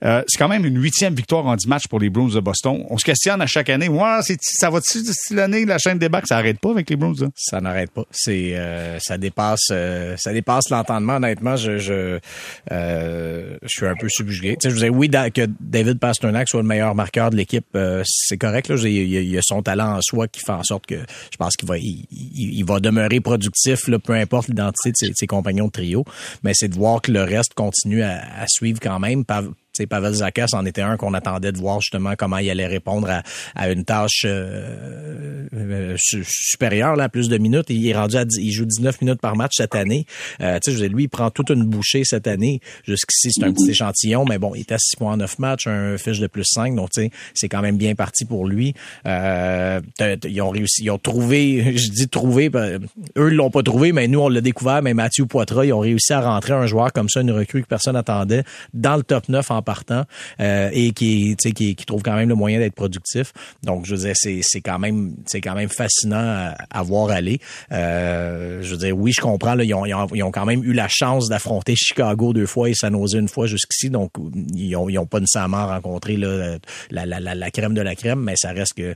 c'est 0.01 0.39
quand 0.39 0.49
même 0.49 0.65
une 0.65 0.81
huitième 0.81 1.15
victoire 1.15 1.45
en 1.47 1.57
10 1.57 1.67
matchs 1.67 1.89
pour 1.89 1.99
les 1.99 2.09
Bruins 2.09 2.33
de 2.33 2.39
Boston. 2.39 2.85
On 2.89 2.99
se 2.99 3.05
questionne 3.05 3.43
à 3.43 3.49
chaque 3.49 3.69
année, 3.69 3.89
ouais, 3.89 4.21
ça 4.41 4.71
va-tu 4.71 5.01
l'année, 5.33 5.65
la 5.65 5.79
chaîne 5.79 5.99
des 5.99 6.09
bacs, 6.09 6.29
ça 6.29 6.36
arrête 6.37 6.59
pas 6.61 6.71
avec 6.71 6.89
les 6.91 6.97
Bruins? 6.97 7.15
Hein? 7.23 7.31
Ça 7.35 7.61
n'arrête 7.61 7.91
pas. 7.91 8.05
C'est, 8.11 8.57
euh, 8.57 8.99
ça 9.01 9.19
dépasse, 9.19 9.69
euh, 9.71 10.17
ça 10.17 10.33
dépasse 10.33 10.71
l'entendement. 10.71 11.17
Honnêtement, 11.17 11.57
je, 11.57 11.79
je, 11.79 12.19
euh, 12.73 13.59
je 13.63 13.69
suis 13.69 13.87
un 13.87 13.95
peu 13.95 14.09
subjugué. 14.09 14.57
Tu 14.61 14.63
sais, 14.63 14.71
je 14.71 14.75
vous 14.75 14.81
disais, 14.81 14.89
oui, 14.91 15.11
que 15.31 15.47
David 15.61 15.99
Pasternak 15.99 16.49
soit 16.49 16.63
le 16.63 16.69
meilleur 16.69 16.95
marqueur 16.95 17.31
de 17.31 17.37
l'équipe, 17.37 17.67
c'est 18.05 18.39
correct. 18.39 18.69
Là, 18.69 18.77
il, 18.85 19.29
y 19.29 19.39
a 19.39 19.43
son 19.43 19.63
talent 19.63 19.97
en 19.97 20.01
soi 20.03 20.29
qui 20.29 20.41
fait 20.41 20.53
en 20.53 20.63
sorte 20.63 20.87
que 20.87 20.97
je 20.97 21.37
pense 21.37 21.57
qu'il 21.57 21.69
va, 21.69 21.77
il, 21.79 22.65
va 22.65 22.81
demeurer 22.81 23.21
productif, 23.21 23.89
là, 23.89 23.99
peu 23.99 24.15
importe 24.15 24.49
l'identité 24.49 24.91
de 24.91 25.15
ses, 25.15 25.27
compagnons 25.27 25.67
de 25.67 25.73
trio. 25.73 26.05
Mais 26.43 26.53
c'est 26.55 26.69
de 26.69 26.75
voir 26.75 27.03
que 27.03 27.13
le 27.13 27.23
reste 27.23 27.55
continue 27.55 28.03
à 28.03 28.45
suivre 28.49 28.79
quand 28.81 28.99
même. 28.99 29.25
Pavel 29.85 30.15
Zakas 30.15 30.49
en 30.55 30.65
était 30.65 30.83
un 30.83 30.97
qu'on 30.97 31.13
attendait 31.13 31.53
de 31.53 31.59
voir 31.59 31.81
justement 31.81 32.15
comment 32.17 32.39
il 32.39 32.49
allait 32.49 32.67
répondre 32.67 33.09
à, 33.55 33.71
une 33.71 33.85
tâche 33.85 34.25
euh, 34.25 35.47
euh, 35.55 35.97
supérieure, 35.99 36.97
là, 36.97 37.09
plus 37.09 37.29
de 37.29 37.37
minutes. 37.37 37.67
Il 37.69 37.87
est 37.87 37.95
rendu 37.95 38.17
à 38.17 38.25
il 38.39 38.53
joue 38.53 38.65
19 38.65 39.01
minutes 39.03 39.21
par 39.21 39.37
match 39.37 39.53
cette 39.57 39.75
année. 39.75 40.07
Euh, 40.41 40.59
tu 40.63 40.77
sais, 40.77 40.89
lui, 40.89 41.05
il 41.05 41.09
prend 41.09 41.31
toute 41.31 41.51
une 41.51 41.65
bouchée 41.65 42.03
cette 42.05 42.27
année. 42.27 42.61
Jusqu'ici, 42.87 43.33
c'est 43.33 43.45
un 43.45 43.53
petit 43.53 43.71
échantillon, 43.71 44.25
mais 44.25 44.39
bon, 44.39 44.55
il 44.55 44.61
est 44.61 44.73
à 44.73 44.79
6 44.79 44.97
points 44.97 45.13
en 45.13 45.17
9 45.19 45.39
matchs, 45.39 45.67
un 45.67 45.99
fiche 45.99 46.21
de 46.21 46.27
plus 46.27 46.45
5, 46.45 46.75
donc 46.75 46.91
tu 46.91 47.03
sais, 47.03 47.11
c'est 47.35 47.49
quand 47.49 47.61
même 47.61 47.77
bien 47.77 47.95
parti 47.95 48.25
pour 48.25 48.47
lui. 48.47 48.75
ils 49.05 50.41
ont 50.41 50.51
réussi, 50.51 50.85
ils 50.85 50.91
ont 50.91 50.99
trouvé, 50.99 51.77
je 51.77 51.91
dis 51.91 52.09
trouvé, 52.09 52.49
ben, 52.49 52.81
eux 53.19 53.29
l'ont 53.29 53.51
pas 53.51 53.63
trouvé, 53.63 53.93
mais 53.93 54.09
nous 54.09 54.21
on 54.21 54.29
l'a 54.29 54.41
découvert, 54.41 54.83
mais 54.83 54.95
Mathieu 54.95 55.27
Poitras, 55.27 55.65
ils 55.65 55.73
ont 55.73 55.81
réussi 55.81 56.13
à 56.13 56.21
rentrer 56.21 56.53
un 56.53 56.67
joueur 56.67 56.93
comme 56.93 57.09
ça, 57.09 57.21
une 57.21 57.33
recrue 57.33 57.63
que 57.63 57.69
personne 57.69 57.95
n'attendait, 57.95 58.45
dans 58.75 58.97
le 58.97 59.03
top 59.03 59.29
9 59.29 59.51
en 59.51 59.63
partant 59.67 60.05
euh, 60.41 60.71
et 60.73 60.93
qui, 60.93 61.37
qui, 61.37 61.75
qui 61.75 61.85
trouve 61.85 62.03
quand 62.03 62.15
même 62.15 62.31
le 62.31 62.35
moyen 62.35 62.59
d'être 62.59 62.75
productif. 62.75 63.35
Donc, 63.63 63.85
je 63.85 63.95
veux 63.95 64.01
dire, 64.03 64.15
c'est, 64.17 64.61
quand 64.63 64.79
même 64.79 65.15
c'est 65.27 65.43
quand 65.43 65.55
même 65.55 65.69
fascinant 65.69 66.55
à, 66.71 66.83
voir 66.83 67.11
aller. 67.11 67.41
Euh, 67.73 68.63
je 68.63 68.71
veux 68.71 68.79
dire, 68.79 68.97
oui, 68.97 69.13
je 69.13 69.21
comprends. 69.21 69.55
Là, 69.55 69.65
ils, 69.65 69.75
ont, 69.75 69.85
ils, 69.85 70.23
ont, 70.23 70.31
quand 70.31 70.47
même 70.47 70.65
eu 70.65 70.73
la 70.73 70.89
chance 70.89 71.29
d'affronter 71.29 71.75
Chicago 71.77 72.33
deux 72.33 72.47
fois 72.47 72.71
et 72.71 72.75
San 72.75 72.95
Jose 72.95 73.15
une 73.15 73.29
fois 73.29 73.47
jusqu'ici. 73.47 73.91
Donc, 73.91 74.13
ils 74.55 74.75
ont, 74.77 74.89
ils 74.89 74.99
ont 74.99 75.07
pas 75.07 75.21
nécessairement 75.21 75.67
rencontré 75.67 76.17
là, 76.17 76.57
la, 76.91 77.05
la, 77.05 77.21
la, 77.21 77.35
la 77.35 77.51
crème 77.51 77.75
de 77.75 77.83
la 77.83 77.95
crème, 77.95 78.21
mais 78.21 78.37
ça 78.37 78.53
reste 78.53 78.75
que 78.75 78.95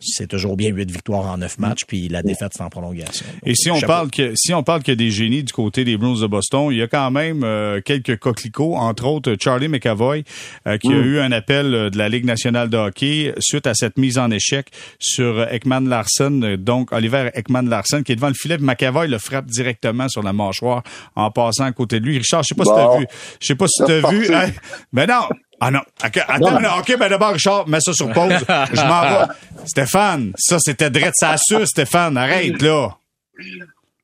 c'est 0.00 0.26
toujours 0.26 0.56
bien 0.56 0.70
huit 0.70 0.90
victoires 0.90 1.26
en 1.26 1.38
neuf 1.38 1.58
matchs, 1.58 1.84
puis 1.86 2.08
la 2.08 2.22
défaite 2.22 2.52
c'est 2.54 2.62
en 2.62 2.68
prolongation. 2.68 3.26
Et 3.44 3.54
si 3.54 3.70
on 3.70 3.80
parle 3.80 4.10
que 4.10 4.32
si 4.34 4.52
on 4.54 4.62
parle 4.62 4.82
qu'il 4.82 4.92
y 4.92 4.96
a 4.96 4.96
des 4.96 5.10
génies 5.10 5.42
du 5.42 5.52
côté 5.52 5.84
des 5.84 5.96
Blues 5.96 6.20
de 6.20 6.26
Boston, 6.26 6.68
il 6.70 6.78
y 6.78 6.82
a 6.82 6.88
quand 6.88 7.10
même 7.10 7.42
euh, 7.44 7.80
quelques 7.80 8.18
coquelicots, 8.18 8.76
entre 8.76 9.06
autres 9.06 9.36
Charlie 9.40 9.68
McAvoy, 9.68 10.24
euh, 10.66 10.78
qui 10.78 10.88
a 10.88 10.96
mm. 10.96 11.04
eu 11.04 11.18
un 11.20 11.32
appel 11.32 11.74
euh, 11.74 11.90
de 11.90 11.98
la 11.98 12.08
Ligue 12.08 12.24
nationale 12.24 12.68
de 12.68 12.76
hockey 12.76 13.34
suite 13.38 13.66
à 13.66 13.74
cette 13.74 13.98
mise 13.98 14.18
en 14.18 14.30
échec 14.30 14.68
sur 14.98 15.42
Ekman 15.50 15.88
Larson, 15.88 16.56
donc 16.58 16.92
Oliver 16.92 17.30
Ekman 17.34 17.68
Larson, 17.68 18.02
qui 18.02 18.12
est 18.12 18.16
devant 18.16 18.28
le 18.28 18.34
filet, 18.34 18.58
McAvoy 18.58 19.08
le 19.08 19.18
frappe 19.18 19.46
directement 19.46 20.08
sur 20.08 20.22
la 20.22 20.32
mâchoire 20.32 20.82
en 21.14 21.30
passant 21.30 21.64
à 21.64 21.72
côté 21.72 22.00
de 22.00 22.06
lui. 22.06 22.18
Richard, 22.18 22.42
je 22.42 22.48
sais 22.48 22.54
pas 22.54 22.64
si 22.64 22.72
tu 22.72 22.78
as 22.78 22.98
vu, 22.98 23.06
je 23.40 23.46
sais 23.46 23.54
pas 23.54 23.66
si 23.68 23.84
tu 23.84 23.92
as 23.92 24.10
vu, 24.10 24.34
hein? 24.34 24.50
mais 24.92 25.06
non, 25.06 25.28
ah 25.60 25.70
non. 25.70 25.80
attends, 26.02 26.60
non. 26.60 26.68
OK, 26.78 26.98
ben 26.98 27.08
d'abord, 27.08 27.32
Richard, 27.32 27.68
mets 27.68 27.80
ça 27.80 27.92
sur 27.92 28.12
pause. 28.12 28.44
Je 28.72 28.82
m'en 28.82 29.02
vais. 29.02 29.32
Stéphane, 29.64 30.32
ça, 30.36 30.58
c'était 30.58 30.90
drette 30.90 31.14
ça 31.16 31.36
suce, 31.38 31.70
Stéphane. 31.70 32.16
Arrête, 32.16 32.60
là. 32.62 32.96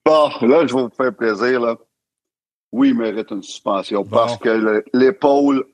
Bon, 0.04 0.30
là, 0.42 0.66
je 0.66 0.74
vais 0.74 0.82
vous 0.82 0.92
faire 0.96 1.14
plaisir, 1.14 1.60
là. 1.60 1.76
Oui, 2.72 2.88
il 2.88 2.96
mérite 2.96 3.30
une 3.30 3.42
suspension 3.42 4.02
parce 4.02 4.38
que 4.38 4.82
l'épaule 4.94 5.64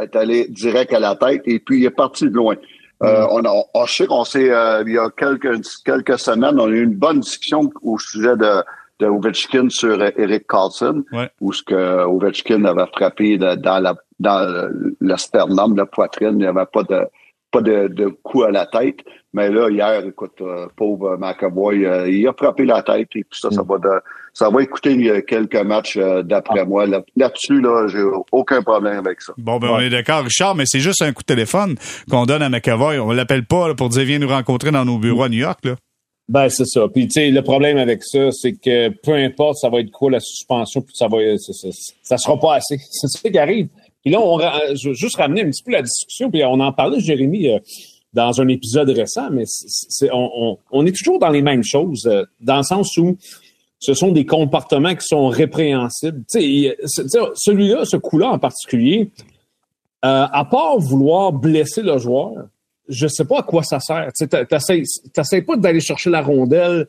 est 0.00 0.14
allée 0.14 0.46
direct 0.48 0.92
à 0.92 1.00
la 1.00 1.16
tête 1.16 1.42
et 1.46 1.58
puis 1.58 1.80
il 1.80 1.84
est 1.86 1.90
parti 1.90 2.24
de 2.24 2.34
loin. 2.34 2.54
Euh, 3.02 3.24
mm. 3.24 3.28
on, 3.30 3.44
a, 3.44 3.64
on, 3.74 3.86
je 3.86 3.92
sais 3.92 4.06
qu'on 4.06 4.24
s'est, 4.24 4.50
euh, 4.50 4.84
il 4.86 4.92
y 4.92 4.98
a 4.98 5.10
quelques, 5.10 5.60
quelques 5.84 6.18
semaines, 6.18 6.58
on 6.60 6.66
a 6.66 6.70
eu 6.70 6.84
une 6.84 6.94
bonne 6.94 7.20
discussion 7.20 7.70
au 7.82 7.98
sujet 7.98 8.36
de, 8.36 8.62
de 9.00 9.06
Ovechkin 9.06 9.68
sur 9.68 10.00
Eric 10.02 10.46
Carlson, 10.46 11.04
où 11.40 11.52
ce 11.52 11.62
que 11.62 12.04
Ovechkin 12.04 12.64
avait 12.64 12.86
frappé 12.94 13.38
dans 13.38 13.82
la 13.82 13.94
dans 14.18 14.70
le 15.00 15.16
sternum, 15.16 15.76
la 15.76 15.86
poitrine, 15.86 16.32
il 16.32 16.38
n'y 16.38 16.46
avait 16.46 16.66
pas 16.66 16.82
de 16.82 17.06
pas 17.50 17.60
de, 17.60 17.88
de, 17.88 18.08
coup 18.08 18.42
à 18.42 18.50
la 18.50 18.66
tête. 18.66 18.98
Mais 19.32 19.50
là, 19.50 19.68
hier, 19.70 20.04
écoute, 20.06 20.40
euh, 20.40 20.66
pauvre 20.76 21.16
McAvoy, 21.18 21.84
euh, 21.84 22.08
il 22.08 22.26
a 22.26 22.32
frappé 22.32 22.64
la 22.64 22.82
tête 22.82 23.08
et 23.14 23.24
puis 23.24 23.38
ça, 23.38 23.50
ça 23.50 23.62
mm. 23.62 23.66
va 23.66 23.78
de, 23.78 24.02
ça 24.32 24.50
va 24.50 24.62
écouter 24.62 25.24
quelques 25.26 25.62
matchs 25.62 25.96
euh, 25.96 26.22
d'après 26.22 26.60
ah. 26.60 26.64
moi. 26.64 26.86
Là-dessus, 26.86 27.60
là, 27.60 27.86
j'ai 27.88 28.02
aucun 28.32 28.62
problème 28.62 28.98
avec 28.98 29.20
ça. 29.20 29.32
Bon, 29.36 29.58
ben, 29.58 29.68
on 29.70 29.80
est 29.80 29.90
d'accord, 29.90 30.24
Richard, 30.24 30.54
mais 30.54 30.64
c'est 30.66 30.80
juste 30.80 31.02
un 31.02 31.12
coup 31.12 31.22
de 31.22 31.26
téléphone 31.26 31.76
qu'on 32.10 32.24
donne 32.24 32.42
à 32.42 32.48
McAvoy. 32.48 32.98
On 32.98 33.12
l'appelle 33.12 33.44
pas 33.44 33.74
pour 33.74 33.90
dire 33.90 34.04
viens 34.04 34.18
nous 34.18 34.28
rencontrer 34.28 34.70
dans 34.70 34.84
nos 34.84 34.98
bureaux 34.98 35.24
à 35.24 35.28
New 35.28 35.38
York, 35.38 35.60
là. 35.64 35.74
Ben, 36.28 36.48
c'est 36.48 36.66
ça. 36.66 36.88
Puis, 36.92 37.06
tu 37.06 37.20
sais, 37.20 37.30
le 37.30 37.40
problème 37.42 37.76
avec 37.76 38.02
ça, 38.02 38.32
c'est 38.32 38.54
que 38.54 38.88
peu 38.88 39.12
importe, 39.12 39.58
ça 39.58 39.68
va 39.68 39.78
être 39.78 39.92
quoi 39.92 40.10
la 40.10 40.18
suspension, 40.18 40.80
puis 40.80 40.92
ça 40.96 41.06
va, 41.06 41.18
ça, 41.38 41.52
ça, 41.52 41.68
ça 42.02 42.18
sera 42.18 42.36
pas 42.36 42.56
assez. 42.56 42.78
C'est 42.90 43.06
ça 43.06 43.30
qui 43.30 43.38
arrive. 43.38 43.68
Puis 44.06 44.12
là, 44.12 44.20
on, 44.20 44.38
je 44.38 44.90
veux 44.90 44.94
juste 44.94 45.16
ramener 45.16 45.42
un 45.42 45.50
petit 45.50 45.64
peu 45.64 45.72
la 45.72 45.82
discussion, 45.82 46.30
puis 46.30 46.44
on 46.44 46.60
en 46.60 46.72
parlait, 46.72 47.00
Jérémy, 47.00 47.48
euh, 47.48 47.58
dans 48.12 48.40
un 48.40 48.46
épisode 48.46 48.88
récent, 48.90 49.30
mais 49.32 49.42
c'est, 49.48 50.10
on, 50.12 50.58
on, 50.70 50.86
est 50.86 50.96
toujours 50.96 51.18
dans 51.18 51.30
les 51.30 51.42
mêmes 51.42 51.64
choses, 51.64 52.06
euh, 52.06 52.22
dans 52.38 52.58
le 52.58 52.62
sens 52.62 52.96
où 52.98 53.16
ce 53.80 53.94
sont 53.94 54.12
des 54.12 54.24
comportements 54.24 54.94
qui 54.94 55.04
sont 55.04 55.26
répréhensibles. 55.26 56.22
Celui-là, 56.28 57.84
ce 57.84 57.96
coup-là 57.96 58.28
en 58.28 58.38
particulier, 58.38 59.10
euh, 60.04 60.26
à 60.30 60.44
part 60.44 60.78
vouloir 60.78 61.32
blesser 61.32 61.82
le 61.82 61.98
joueur, 61.98 62.46
je 62.88 63.08
sais 63.08 63.24
pas 63.24 63.40
à 63.40 63.42
quoi 63.42 63.64
ça 63.64 63.80
sert. 63.80 64.12
Tu 64.16 64.28
n'essayes 64.30 65.42
pas 65.42 65.56
d'aller 65.56 65.80
chercher 65.80 66.10
la 66.10 66.22
rondelle, 66.22 66.86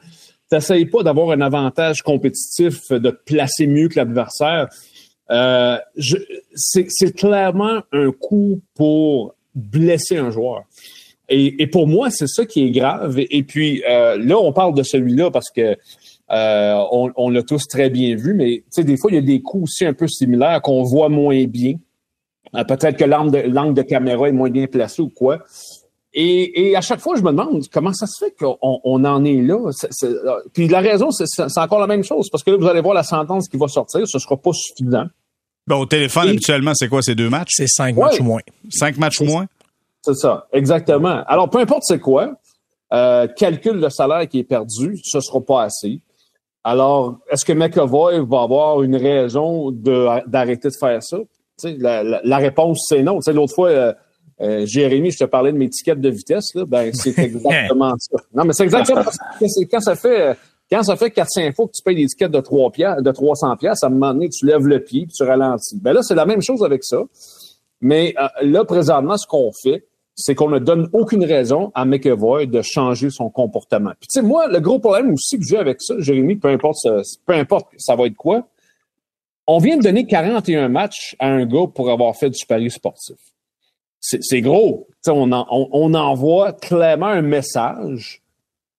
tu 0.52 0.56
n'essayes 0.56 0.86
pas 0.86 1.02
d'avoir 1.02 1.32
un 1.32 1.42
avantage 1.42 2.04
compétitif, 2.04 2.92
de 2.92 3.10
te 3.10 3.24
placer 3.26 3.66
mieux 3.66 3.88
que 3.88 3.96
l'adversaire. 3.96 4.68
Euh, 5.30 5.78
c'est 6.56 7.16
clairement 7.16 7.82
un 7.92 8.12
coup 8.12 8.62
pour 8.76 9.36
blesser 9.56 10.18
un 10.18 10.32
joueur. 10.32 10.64
Et, 11.30 11.62
et 11.62 11.68
pour 11.68 11.88
moi, 11.88 12.10
c'est 12.10 12.28
ça 12.28 12.46
qui 12.46 12.64
est 12.64 12.72
grave. 12.72 13.20
Et, 13.20 13.44
puis 13.44 13.84
euh, 13.90 14.18
là, 14.18 14.38
on 14.38 14.54
parle 14.54 14.74
de 14.76 14.84
celui-là 14.84 15.32
parce 15.32 15.50
que 15.50 15.76
euh, 16.32 16.84
on, 16.92 17.12
on 17.16 17.30
l'a 17.30 17.44
tous 17.44 17.68
très 17.68 17.90
bien 17.90 18.16
vu, 18.16 18.34
mais 18.34 18.64
des 18.78 18.98
fois, 18.98 19.12
il 19.12 19.16
y 19.16 19.18
a 19.18 19.22
des 19.22 19.42
coups 19.42 19.64
aussi 19.64 19.86
un 19.86 19.94
peu 19.94 20.08
similaires 20.08 20.62
qu'on 20.62 20.84
voit 20.84 21.10
moins 21.10 21.46
bien. 21.46 21.76
Euh, 22.56 22.64
peut-être 22.64 22.98
que 22.98 23.06
l'angle 23.06 23.32
de, 23.32 23.74
de, 23.74 23.82
caméra 23.82 24.30
est 24.30 24.34
moins 24.34 24.50
bien 24.50 24.68
placé 24.68 25.02
ou 25.02 25.10
quoi. 25.10 25.40
Et, 26.14 26.70
et, 26.70 26.76
à 26.76 26.82
chaque 26.82 27.00
fois, 27.00 27.16
je 27.16 27.22
me 27.22 27.32
demande 27.32 27.64
comment 27.72 27.94
ça 27.94 28.08
se 28.08 28.26
fait 28.26 28.34
qu'on 28.40 28.58
on 28.62 29.06
en 29.06 29.24
est 29.26 29.42
là. 29.42 29.70
puis 30.54 30.68
la 30.68 30.80
raison, 30.80 31.12
c'est 31.12 31.58
encore 31.58 31.80
la 31.80 31.88
même 31.88 32.04
chose, 32.04 32.30
parce 32.32 32.44
que 32.44 32.52
là, 32.52 32.58
vous 32.58 32.68
allez 32.68 32.82
voir 32.82 32.96
la 32.96 33.04
sentence 33.04 33.48
qui 33.50 33.58
va 33.58 33.68
sortir, 33.68 34.08
ce 34.08 34.18
sera 34.18 34.38
pas 34.38 34.52
suffisant. 34.54 35.06
Ben, 35.68 35.76
au 35.76 35.86
téléphone, 35.86 36.30
habituellement, 36.30 36.74
c'est 36.74 36.88
quoi, 36.88 37.02
ces 37.02 37.14
deux 37.14 37.30
matchs? 37.30 37.52
C'est 37.56 37.68
cinq 37.68 37.96
matchs 37.96 38.20
ou 38.22 38.24
moins. 38.24 38.42
Cinq 38.70 38.98
matchs 38.98 39.20
ou 39.20 39.26
moins? 39.26 39.48
C'est 40.02 40.16
ça, 40.16 40.48
exactement. 40.54 41.24
Alors, 41.28 41.50
peu 41.50 41.60
importe 41.60 41.84
c'est 41.84 42.00
quoi, 42.00 42.32
euh, 42.94 43.28
calcule 43.28 43.80
le 43.80 43.90
salaire 43.90 44.28
qui 44.30 44.40
est 44.40 44.46
perdu, 44.46 44.98
ce 45.04 45.20
sera 45.20 45.42
pas 45.42 45.64
assez. 45.64 46.00
Alors, 46.64 47.20
est-ce 47.30 47.44
que 47.44 47.52
McAvoy 47.52 48.26
va 48.26 48.42
avoir 48.42 48.82
une 48.84 48.96
raison 48.96 49.72
d'arrêter 49.72 50.70
de, 50.70 50.74
faire 50.80 51.04
ça? 51.04 51.18
La, 51.64 52.04
la, 52.04 52.22
la, 52.24 52.38
réponse, 52.38 52.86
c'est 52.88 53.04
non. 53.04 53.20
L'autre 53.28 53.54
fois, 53.54 53.70
euh, 53.70 53.94
euh, 54.42 54.66
Jérémy, 54.66 55.12
je 55.12 55.18
te 55.18 55.24
parlais 55.26 55.52
de 55.52 55.58
mes 55.58 55.70
tickets 55.70 56.00
de 56.00 56.10
vitesse, 56.10 56.54
là, 56.56 56.66
ben, 56.66 56.94
c'est 56.94 57.18
exactement 57.18 57.94
ça. 57.98 58.18
Non, 58.34 58.46
mais 58.46 58.54
c'est 58.54 58.64
exactement 58.64 59.04
ça. 59.04 59.26
Quand 59.72 59.80
ça 59.80 59.96
fait 59.96 60.38
quand 60.70 60.84
ça 60.84 60.96
fait 60.96 61.10
4-5 61.10 61.56
fois 61.56 61.68
que 61.68 61.72
tu 61.72 61.82
payes 61.84 61.96
des 61.96 62.06
tickets 62.08 62.32
de 62.32 62.40
3 62.40 62.72
piastres, 62.72 63.02
de 63.02 63.12
300 63.12 63.56
pièces, 63.58 63.84
à 63.84 63.88
un 63.88 63.90
moment 63.90 64.14
donné, 64.14 64.30
tu 64.30 64.46
lèves 64.46 64.68
le 64.68 64.84
pied 64.84 65.06
puis 65.06 65.14
tu 65.16 65.24
ralentis. 65.24 65.80
Ben 65.80 65.94
là, 65.94 66.02
c'est 66.04 66.16
la 66.16 66.26
même 66.26 66.42
chose 66.42 66.64
avec 66.64 66.84
ça. 66.84 67.04
Mais 67.80 68.14
euh, 68.20 68.28
là, 68.42 68.66
présentement, 68.66 69.18
ce 69.18 69.28
qu'on 69.28 69.52
fait, 69.64 69.86
c'est 70.16 70.34
qu'on 70.34 70.50
ne 70.50 70.60
donne 70.60 70.90
aucune 70.94 71.24
raison 71.24 71.72
à 71.76 71.86
McEvoy 71.86 72.48
de 72.48 72.62
changer 72.64 73.10
son 73.12 73.30
comportement. 73.30 73.92
Puis 74.00 74.08
tu 74.12 74.20
sais, 74.20 74.26
moi, 74.26 74.48
le 74.48 74.60
gros 74.60 74.80
problème 74.80 75.14
aussi 75.14 75.38
que 75.38 75.46
j'ai 75.46 75.58
avec 75.58 75.80
ça, 75.80 75.94
Jérémy, 76.00 76.36
peu 76.36 76.50
importe, 76.50 76.80
peu 77.26 77.34
importe 77.34 77.68
ça 77.78 77.96
va 77.96 78.08
être 78.08 78.16
quoi, 78.16 78.48
on 79.46 79.60
vient 79.60 79.78
de 79.78 79.84
donner 79.84 80.06
41 80.06 80.70
matchs 80.70 81.16
à 81.20 81.28
un 81.28 81.46
gars 81.46 81.68
pour 81.74 81.90
avoir 81.90 82.16
fait 82.16 82.32
du 82.32 82.46
pari 82.46 82.70
sportif. 82.70 83.16
C'est 84.00 84.42
gros. 84.42 84.88
On 85.08 85.94
envoie 85.94 86.54
clairement 86.54 87.08
un 87.08 87.22
message 87.22 88.22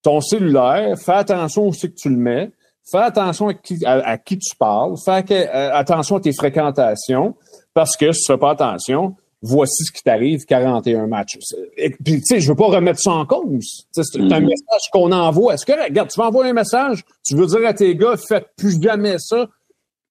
ton 0.09 0.23
cellulaire, 0.23 0.99
fais 0.99 1.13
attention 1.13 1.69
aussi 1.69 1.91
que 1.91 1.95
tu 1.95 2.09
le 2.09 2.17
mets, 2.17 2.51
fais 2.91 2.97
attention 2.97 3.49
à 3.49 3.55
qui, 3.55 3.85
à, 3.85 4.17
qui 4.17 4.39
tu 4.39 4.57
parles, 4.57 4.95
fais 5.05 5.23
euh, 5.31 5.75
attention 5.75 6.17
à 6.17 6.21
tes 6.21 6.33
fréquentations, 6.33 7.37
parce 7.75 7.95
que 7.95 8.11
si 8.13 8.23
tu 8.23 8.33
fais 8.33 8.39
pas 8.39 8.53
attention, 8.53 9.17
voici 9.43 9.85
ce 9.85 9.93
qui 9.93 10.03
t'arrive, 10.03 10.47
41 10.47 11.09
matchs. 11.09 11.37
Et 11.77 11.91
puis, 11.91 12.21
tu 12.21 12.23
sais, 12.23 12.41
je 12.41 12.49
veux 12.49 12.57
pas 12.57 12.69
remettre 12.69 13.01
ça 13.01 13.13
en 13.13 13.27
cause. 13.27 13.87
C'est 13.93 14.01
un 14.17 14.23
mm-hmm. 14.23 14.41
message 14.47 14.89
qu'on 14.91 15.13
envoie. 15.13 15.53
Est-ce 15.53 15.67
que, 15.67 15.73
regarde, 15.73 16.09
tu 16.09 16.19
vas 16.19 16.29
envoyer 16.29 16.53
un 16.53 16.55
message, 16.55 17.05
tu 17.23 17.37
veux 17.37 17.47
dire 17.47 17.69
à 17.69 17.75
tes 17.75 17.95
gars, 17.95 18.17
faites 18.17 18.47
plus 18.57 18.81
jamais 18.81 19.17
ça. 19.19 19.47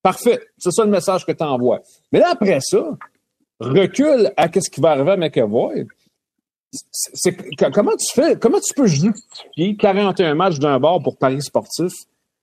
Parfait. 0.03 0.39
C'est 0.59 0.71
ça 0.71 0.85
le 0.85 0.91
message 0.91 1.25
que 1.25 1.31
tu 1.31 1.43
envoies. 1.43 1.81
Mais 2.11 2.19
là, 2.19 2.29
après 2.33 2.59
ça, 2.61 2.95
recule 3.59 4.31
à 4.37 4.47
ce 4.53 4.69
qui 4.69 4.79
va 4.79 4.91
arriver 4.91 5.11
à 5.13 5.17
McAvoy. 5.17 5.87
C'est, 6.71 7.35
comment 7.73 7.95
tu 7.95 8.13
fais, 8.13 8.35
comment 8.37 8.59
tu 8.59 8.73
peux 8.75 8.87
justifier 8.87 9.75
41 9.77 10.35
matchs 10.35 10.59
d'un 10.59 10.79
bord 10.79 11.01
pour 11.01 11.17
Paris 11.17 11.41
sportif 11.41 11.91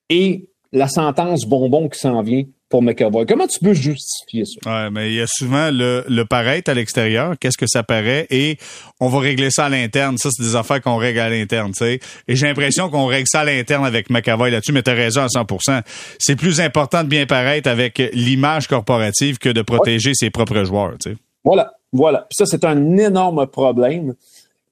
et 0.08 0.48
la 0.72 0.88
sentence 0.88 1.44
bonbon 1.46 1.88
qui 1.88 1.98
s'en 1.98 2.22
vient 2.22 2.44
pour 2.70 2.82
McAvoy? 2.82 3.26
Comment 3.26 3.46
tu 3.46 3.60
peux 3.60 3.74
justifier 3.74 4.44
ça? 4.46 4.84
Ouais, 4.84 4.90
mais 4.90 5.10
il 5.10 5.16
y 5.16 5.20
a 5.20 5.26
souvent 5.28 5.70
le, 5.70 6.04
le 6.08 6.24
paraître 6.24 6.70
à 6.70 6.74
l'extérieur, 6.74 7.34
qu'est-ce 7.38 7.58
que 7.58 7.66
ça 7.66 7.82
paraît, 7.82 8.26
et 8.30 8.56
on 8.98 9.08
va 9.08 9.20
régler 9.20 9.50
ça 9.50 9.66
à 9.66 9.68
l'interne. 9.68 10.16
Ça, 10.16 10.30
c'est 10.32 10.42
des 10.42 10.56
affaires 10.56 10.80
qu'on 10.80 10.96
règle 10.96 11.20
à 11.20 11.28
l'interne, 11.28 11.72
tu 11.72 11.84
sais. 11.84 12.00
Et 12.26 12.34
j'ai 12.34 12.46
l'impression 12.46 12.88
qu'on 12.88 13.06
règle 13.06 13.28
ça 13.28 13.40
à 13.40 13.44
l'interne 13.44 13.84
avec 13.84 14.08
McAvoy 14.08 14.50
là-dessus, 14.50 14.72
mais 14.72 14.82
t'as 14.82 14.94
raison 14.94 15.20
à 15.20 15.26
100% 15.26 15.82
C'est 16.18 16.36
plus 16.36 16.60
important 16.60 17.04
de 17.04 17.08
bien 17.08 17.26
paraître 17.26 17.68
avec 17.68 18.02
l'image 18.14 18.68
corporative 18.68 19.38
que 19.38 19.50
de 19.50 19.62
protéger 19.62 20.12
ses 20.14 20.30
propres 20.30 20.64
joueurs, 20.64 20.94
tu 20.98 21.10
sais. 21.10 21.16
Voilà, 21.44 21.74
voilà. 21.92 22.26
Puis 22.28 22.36
ça, 22.36 22.46
c'est 22.46 22.64
un 22.64 22.96
énorme 22.96 23.46
problème. 23.46 24.14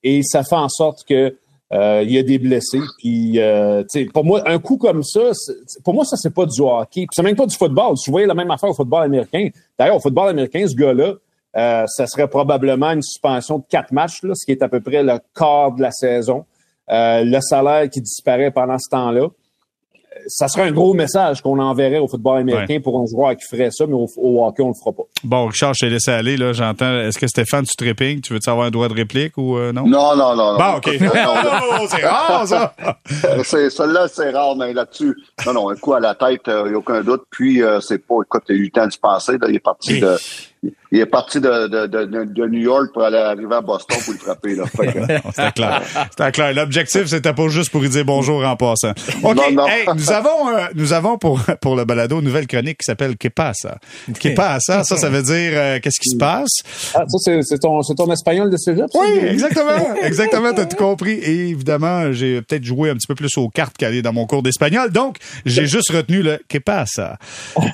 Et 0.03 0.23
ça 0.23 0.43
fait 0.43 0.57
en 0.57 0.69
sorte 0.69 1.05
que 1.07 1.37
euh, 1.73 2.03
il 2.05 2.13
y 2.13 2.19
a 2.19 2.23
des 2.23 2.39
blessés. 2.39 2.81
Puis, 2.99 3.39
euh, 3.39 3.83
pour 4.13 4.25
moi, 4.25 4.43
un 4.47 4.59
coup 4.59 4.77
comme 4.77 5.03
ça, 5.03 5.31
pour 5.85 5.95
moi, 5.95 6.05
ça, 6.05 6.17
c'est 6.17 6.35
pas 6.35 6.45
du 6.45 6.61
hockey. 6.61 7.03
Puis, 7.03 7.09
c'est 7.13 7.23
même 7.23 7.37
pas 7.37 7.47
du 7.47 7.57
football. 7.57 7.95
Tu 8.03 8.11
voyais 8.11 8.27
la 8.27 8.35
même 8.35 8.51
affaire 8.51 8.71
au 8.71 8.75
football 8.75 9.05
américain. 9.05 9.49
D'ailleurs, 9.79 9.97
au 9.97 10.01
football 10.01 10.29
américain, 10.29 10.67
ce 10.67 10.75
gars-là, 10.75 11.15
euh, 11.57 11.85
ça 11.87 12.07
serait 12.07 12.29
probablement 12.29 12.91
une 12.91 13.03
suspension 13.03 13.59
de 13.59 13.65
quatre 13.69 13.93
matchs, 13.93 14.23
là, 14.23 14.35
ce 14.35 14.45
qui 14.45 14.53
est 14.53 14.63
à 14.63 14.69
peu 14.69 14.81
près 14.81 15.03
le 15.03 15.19
quart 15.35 15.73
de 15.73 15.83
la 15.83 15.91
saison. 15.91 16.45
le 16.89 17.41
salaire 17.41 17.89
qui 17.89 18.01
disparaît 18.01 18.51
pendant 18.51 18.79
ce 18.79 18.91
temps-là 18.91 19.29
ça 20.27 20.49
serait 20.49 20.63
un 20.63 20.73
gros 20.73 20.95
message 20.95 21.41
qu'on 21.41 21.59
enverrait 21.59 21.99
au 21.99 22.09
football 22.09 22.39
américain 22.39 22.79
pour 22.83 23.01
un 23.01 23.07
joueur 23.07 23.37
qui 23.37 23.45
ferait 23.49 23.71
ça, 23.71 23.87
mais 23.87 23.95
au, 23.95 24.45
hockey, 24.45 24.63
on 24.63 24.69
le 24.69 24.75
fera 24.75 24.93
pas. 24.93 25.03
Bon, 25.25 25.47
Richard, 25.47 25.75
je 25.75 25.87
t'ai 25.87 25.91
laissé 25.91 26.11
aller, 26.11 26.37
là, 26.37 26.53
j'entends. 26.53 27.01
Est-ce 27.01 27.19
que 27.19 27.27
Stéphane, 27.27 27.65
tu 27.65 27.77
tripping? 27.77 28.21
Tu 28.21 28.33
veux-tu 28.33 28.49
avoir 28.49 28.67
un 28.67 28.71
droit 28.71 28.89
de 28.89 28.95
réplique 28.95 29.37
ou 29.37 29.57
euh, 29.57 29.73
non? 29.73 29.87
Non, 29.87 30.17
non, 30.17 30.37
non. 30.37 30.57
Bon, 30.57 30.77
OK. 30.77 30.91
Oh, 31.75 31.87
c'est 31.89 32.05
rare, 32.05 32.47
ça! 32.47 32.75
Celle-là, 33.45 34.07
c'est 34.09 34.31
rare, 34.31 34.57
mais 34.57 34.73
là-dessus, 34.73 35.15
non, 35.47 35.55
non, 35.55 35.71
un 35.71 35.77
coup 35.77 35.95
à 35.95 36.01
la 36.01 36.15
tête, 36.15 36.43
il 36.47 36.53
euh, 36.53 36.69
n'y 36.69 36.75
a 36.75 36.79
aucun 36.79 37.03
doute. 37.03 37.23
Puis, 37.31 37.63
euh, 37.63 37.81
c'est 37.81 37.99
pas, 37.99 38.17
écoute, 38.25 38.43
il 38.49 38.53
a 38.53 38.59
eu 38.59 38.65
le 38.65 38.71
temps 38.71 38.87
de 38.87 38.93
se 38.93 38.99
passer, 38.99 39.33
là, 39.33 39.47
il 39.49 39.57
est 39.57 39.61
parti 39.61 40.01
de 40.01 40.17
il 40.93 41.01
est 41.01 41.07
parti 41.07 41.41
de, 41.41 41.67
de, 41.69 41.87
de, 41.87 42.25
de, 42.25 42.47
New 42.47 42.61
York 42.61 42.91
pour 42.93 43.03
aller 43.03 43.17
arriver 43.17 43.55
à 43.55 43.61
Boston 43.61 43.97
pour 44.05 44.13
le 44.13 44.19
frapper. 44.19 44.55
Là. 44.55 44.65
c'était 45.35 45.53
clair. 45.53 45.83
C'était 46.11 46.33
clair. 46.33 46.55
L'objectif, 46.55 47.07
c'était 47.07 47.33
pas 47.33 47.49
juste 47.49 47.71
pour 47.71 47.81
lui 47.81 47.89
dire 47.89 48.05
bonjour 48.05 48.45
en 48.45 48.55
passant. 48.55 48.93
OK. 49.23 49.39
Hey, 49.41 49.87
nous 49.97 50.13
avons, 50.13 50.49
euh, 50.51 50.67
nous 50.75 50.93
avons 50.93 51.19
pour, 51.19 51.41
pour 51.61 51.75
le 51.75 51.85
balado 51.85 52.21
une 52.21 52.27
nouvelle 52.27 52.47
chronique 52.47 52.79
qui 52.79 52.85
s'appelle 52.85 53.17
Que 53.17 53.29
pasa? 53.29 53.79
Que 54.21 54.35
pasa? 54.35 54.85
Ça, 54.85 54.97
ça 54.97 55.09
veut 55.09 55.23
dire 55.23 55.53
euh, 55.55 55.81
qu'est-ce 55.83 55.99
qui 55.99 56.11
se 56.11 56.17
passe? 56.17 56.61
Ah, 56.95 57.05
ça, 57.09 57.33
c'est 57.43 57.59
ton, 57.59 57.81
ton 57.81 58.13
espagnol 58.13 58.51
de 58.51 58.57
cégep? 58.57 58.87
Oui, 58.95 59.19
exactement. 59.21 59.97
exactement. 60.03 60.53
T'as 60.53 60.67
tout 60.67 60.77
compris. 60.77 61.15
Et 61.15 61.49
évidemment, 61.49 62.13
j'ai 62.13 62.41
peut-être 62.43 62.65
joué 62.65 62.91
un 62.91 62.95
petit 62.95 63.09
peu 63.09 63.15
plus 63.17 63.37
aux 63.37 63.49
cartes 63.49 63.77
qu'aller 63.77 64.03
dans 64.03 64.13
mon 64.13 64.27
cours 64.27 64.43
d'espagnol. 64.45 64.93
Donc, 64.93 65.17
j'ai 65.45 65.67
juste 65.67 65.91
retenu 65.91 66.23
le 66.23 66.39
Que 66.49 66.59
pasa? 66.59 67.19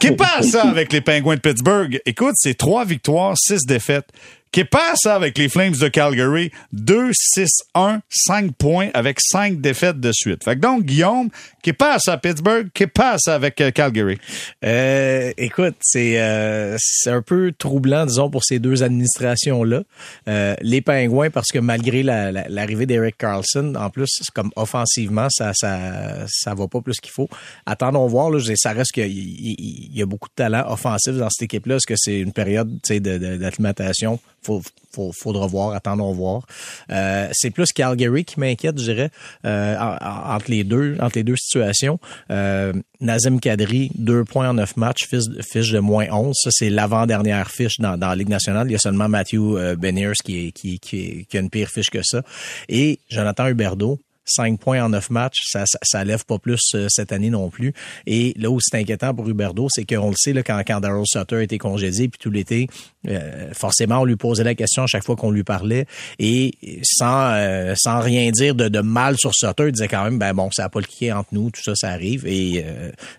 Que 0.01 0.13
pasa 0.15 0.63
avec 0.63 0.93
les 0.93 1.03
Pingouins 1.03 1.35
de 1.35 1.41
Pittsburgh? 1.41 2.01
Écoute, 2.07 2.35
c'est 2.37 2.57
trois 2.57 2.78
victoires, 2.85 3.37
six 3.37 3.65
défaites. 3.67 4.11
Qui 4.53 4.65
passe 4.65 5.07
avec 5.07 5.37
les 5.39 5.49
Flames 5.49 5.75
de 5.75 5.89
Calgary? 5.89 6.51
2-6-1, 6.75 8.01
5 8.09 8.53
points 8.53 8.89
avec 8.95 9.19
5 9.21 9.61
défaites 9.61 10.01
de 10.01 10.11
suite. 10.13 10.45
Fait 10.45 10.57
que 10.57 10.61
donc, 10.61 10.85
Guillaume, 10.85 11.29
qui 11.63 11.73
passe 11.73 12.09
à 12.09 12.17
Pittsburgh, 12.17 12.69
qui 12.73 12.87
passe 12.87 13.29
avec 13.29 13.61
euh, 13.61 13.71
Calgary? 13.71 14.19
Euh, 14.65 15.33
écoute, 15.37 15.77
c'est 15.81 16.21
euh, 16.21 16.77
un 17.07 17.23
peu 17.23 17.53
troublant, 17.57 18.07
disons, 18.07 18.31
pour 18.31 18.45
ces 18.45 18.59
deux 18.59 18.83
administrations-là. 18.83 19.83
Euh, 20.29 20.55
les 20.61 20.81
Pingouins, 20.81 21.31
parce 21.31 21.49
que 21.49 21.59
malgré 21.59 22.03
l'arrivée 22.03 22.87
la, 22.87 22.95
d'Eric 22.95 23.19
Carlson, 23.19 23.75
en 23.77 23.91
plus, 23.91 24.11
comme 24.35 24.51
offensivement, 24.57 25.29
ça 25.31 25.53
ça 25.55 26.27
ça 26.27 26.55
va 26.55 26.69
pas 26.69 26.81
plus 26.81 27.01
qu'il 27.01 27.13
faut. 27.13 27.29
Attendons 27.67 28.07
voir. 28.07 28.31
Là, 28.31 28.41
ça 28.57 28.73
reste 28.73 28.93
qu'il 28.93 29.07
y, 29.07 29.91
y, 29.95 30.03
a 30.03 30.07
beaucoup 30.07 30.29
de 30.29 30.35
talent 30.35 30.65
offensif 30.69 31.15
dans 31.15 31.29
cette 31.31 31.43
équipe-là. 31.43 31.77
Est-ce 31.77 31.87
que 31.87 31.95
c'est 31.97 32.19
une 32.19 32.33
période 32.33 32.79
d'acclimatation? 32.89 34.19
Faut, 34.43 34.63
faut, 34.93 35.13
faudra 35.13 35.47
voir, 35.47 35.75
attendons 35.75 36.13
voir. 36.13 36.47
Euh, 36.91 37.29
c'est 37.33 37.51
plus 37.51 37.73
Calgary 37.73 38.25
qui 38.25 38.41
m'inquiète, 38.41 38.79
je 38.79 38.85
dirais, 38.85 39.11
euh, 39.45 39.77
entre 39.79 40.51
les 40.51 40.65
deux, 40.65 40.97
entre 41.01 41.17
les 41.17 41.25
deux 41.25 41.37
situations. 41.37 41.99
Euh, 42.31 42.73
Nazem 43.01 43.41
Kadri, 43.41 43.91
deux 43.95 44.25
points 44.25 44.51
en 44.51 44.55
neuf 44.55 44.77
matchs, 44.77 45.09
fiche, 45.09 45.71
de 45.71 45.79
moins 45.79 46.07
11. 46.11 46.35
Ça, 46.35 46.51
c'est 46.53 46.71
l'avant-dernière 46.71 47.51
fiche 47.51 47.79
dans, 47.79 47.97
dans 47.97 48.09
la 48.09 48.17
Ligue 48.17 48.29
nationale. 48.29 48.69
Il 48.69 48.73
y 48.73 48.77
a 48.77 48.79
seulement 48.79 49.09
Matthew 49.09 49.35
euh, 49.37 49.77
Beniers 49.77 50.13
qui, 50.25 50.53
qui, 50.53 50.79
qui, 50.79 51.27
qui 51.27 51.37
a 51.37 51.41
une 51.41 51.51
pire 51.51 51.69
fiche 51.69 51.91
que 51.91 52.03
ça. 52.03 52.23
Et 52.69 52.99
Jonathan 53.09 53.47
Huberdeau, 53.47 54.01
5 54.29 54.61
points 54.61 54.85
en 54.85 54.91
9 54.91 55.11
matchs, 55.11 55.41
ça, 55.45 55.65
ça, 55.83 56.05
lève 56.05 56.25
pas 56.25 56.39
plus 56.39 56.61
euh, 56.75 56.87
cette 56.89 57.13
année 57.13 57.31
non 57.31 57.51
plus. 57.51 57.73
Et 58.07 58.35
là 58.37 58.51
où 58.51 58.59
c'est 58.61 58.79
inquiétant 58.79 59.15
pour 59.15 59.29
Huberdo, 59.29 59.69
c'est 59.71 59.85
qu'on 59.85 60.11
le 60.11 60.17
sait, 60.17 60.33
là, 60.33 60.43
quand, 60.43 60.61
quand 60.67 60.81
Daryl 60.81 61.05
Sutter 61.07 61.37
a 61.37 61.43
été 61.43 61.59
congédié, 61.59 62.09
puis 62.09 62.19
tout 62.19 62.31
l'été, 62.31 62.69
euh, 63.07 63.53
forcément, 63.53 64.01
on 64.01 64.05
lui 64.05 64.17
posait 64.17 64.45
la 64.45 64.55
question 64.55 64.83
à 64.83 64.87
chaque 64.87 65.05
fois 65.05 65.17
qu'on 65.17 65.31
lui 65.31 65.45
parlait. 65.45 65.87
Et 66.19 66.53
sans, 66.83 67.33
euh, 67.33 67.75
sans 67.77 68.01
rien 68.01 68.31
dire 68.31 68.55
de, 68.55 68.69
de, 68.69 68.81
mal 68.81 69.17
sur 69.19 69.35
Sutter, 69.35 69.67
il 69.67 69.73
disait 69.73 69.89
quand 69.89 70.05
même, 70.05 70.19
ben 70.19 70.35
bon, 70.35 70.51
ça 70.53 70.65
n'a 70.65 70.69
pas 70.69 70.81
cliqué 70.81 71.13
entre 71.13 71.29
nous, 71.33 71.51
tout 71.51 71.63
ça, 71.63 71.75
ça 71.75 71.89
arrive. 71.91 72.27
Et, 72.27 72.65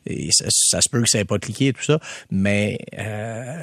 et 0.06 0.30
ça, 0.32 0.82
se 0.82 0.90
peut 0.90 1.02
que 1.02 1.10
ça 1.10 1.18
n'ait 1.18 1.26
pas 1.26 1.40
cliqué, 1.40 1.74
tout 1.74 1.84
ça. 1.84 2.00
Mais 2.32 2.78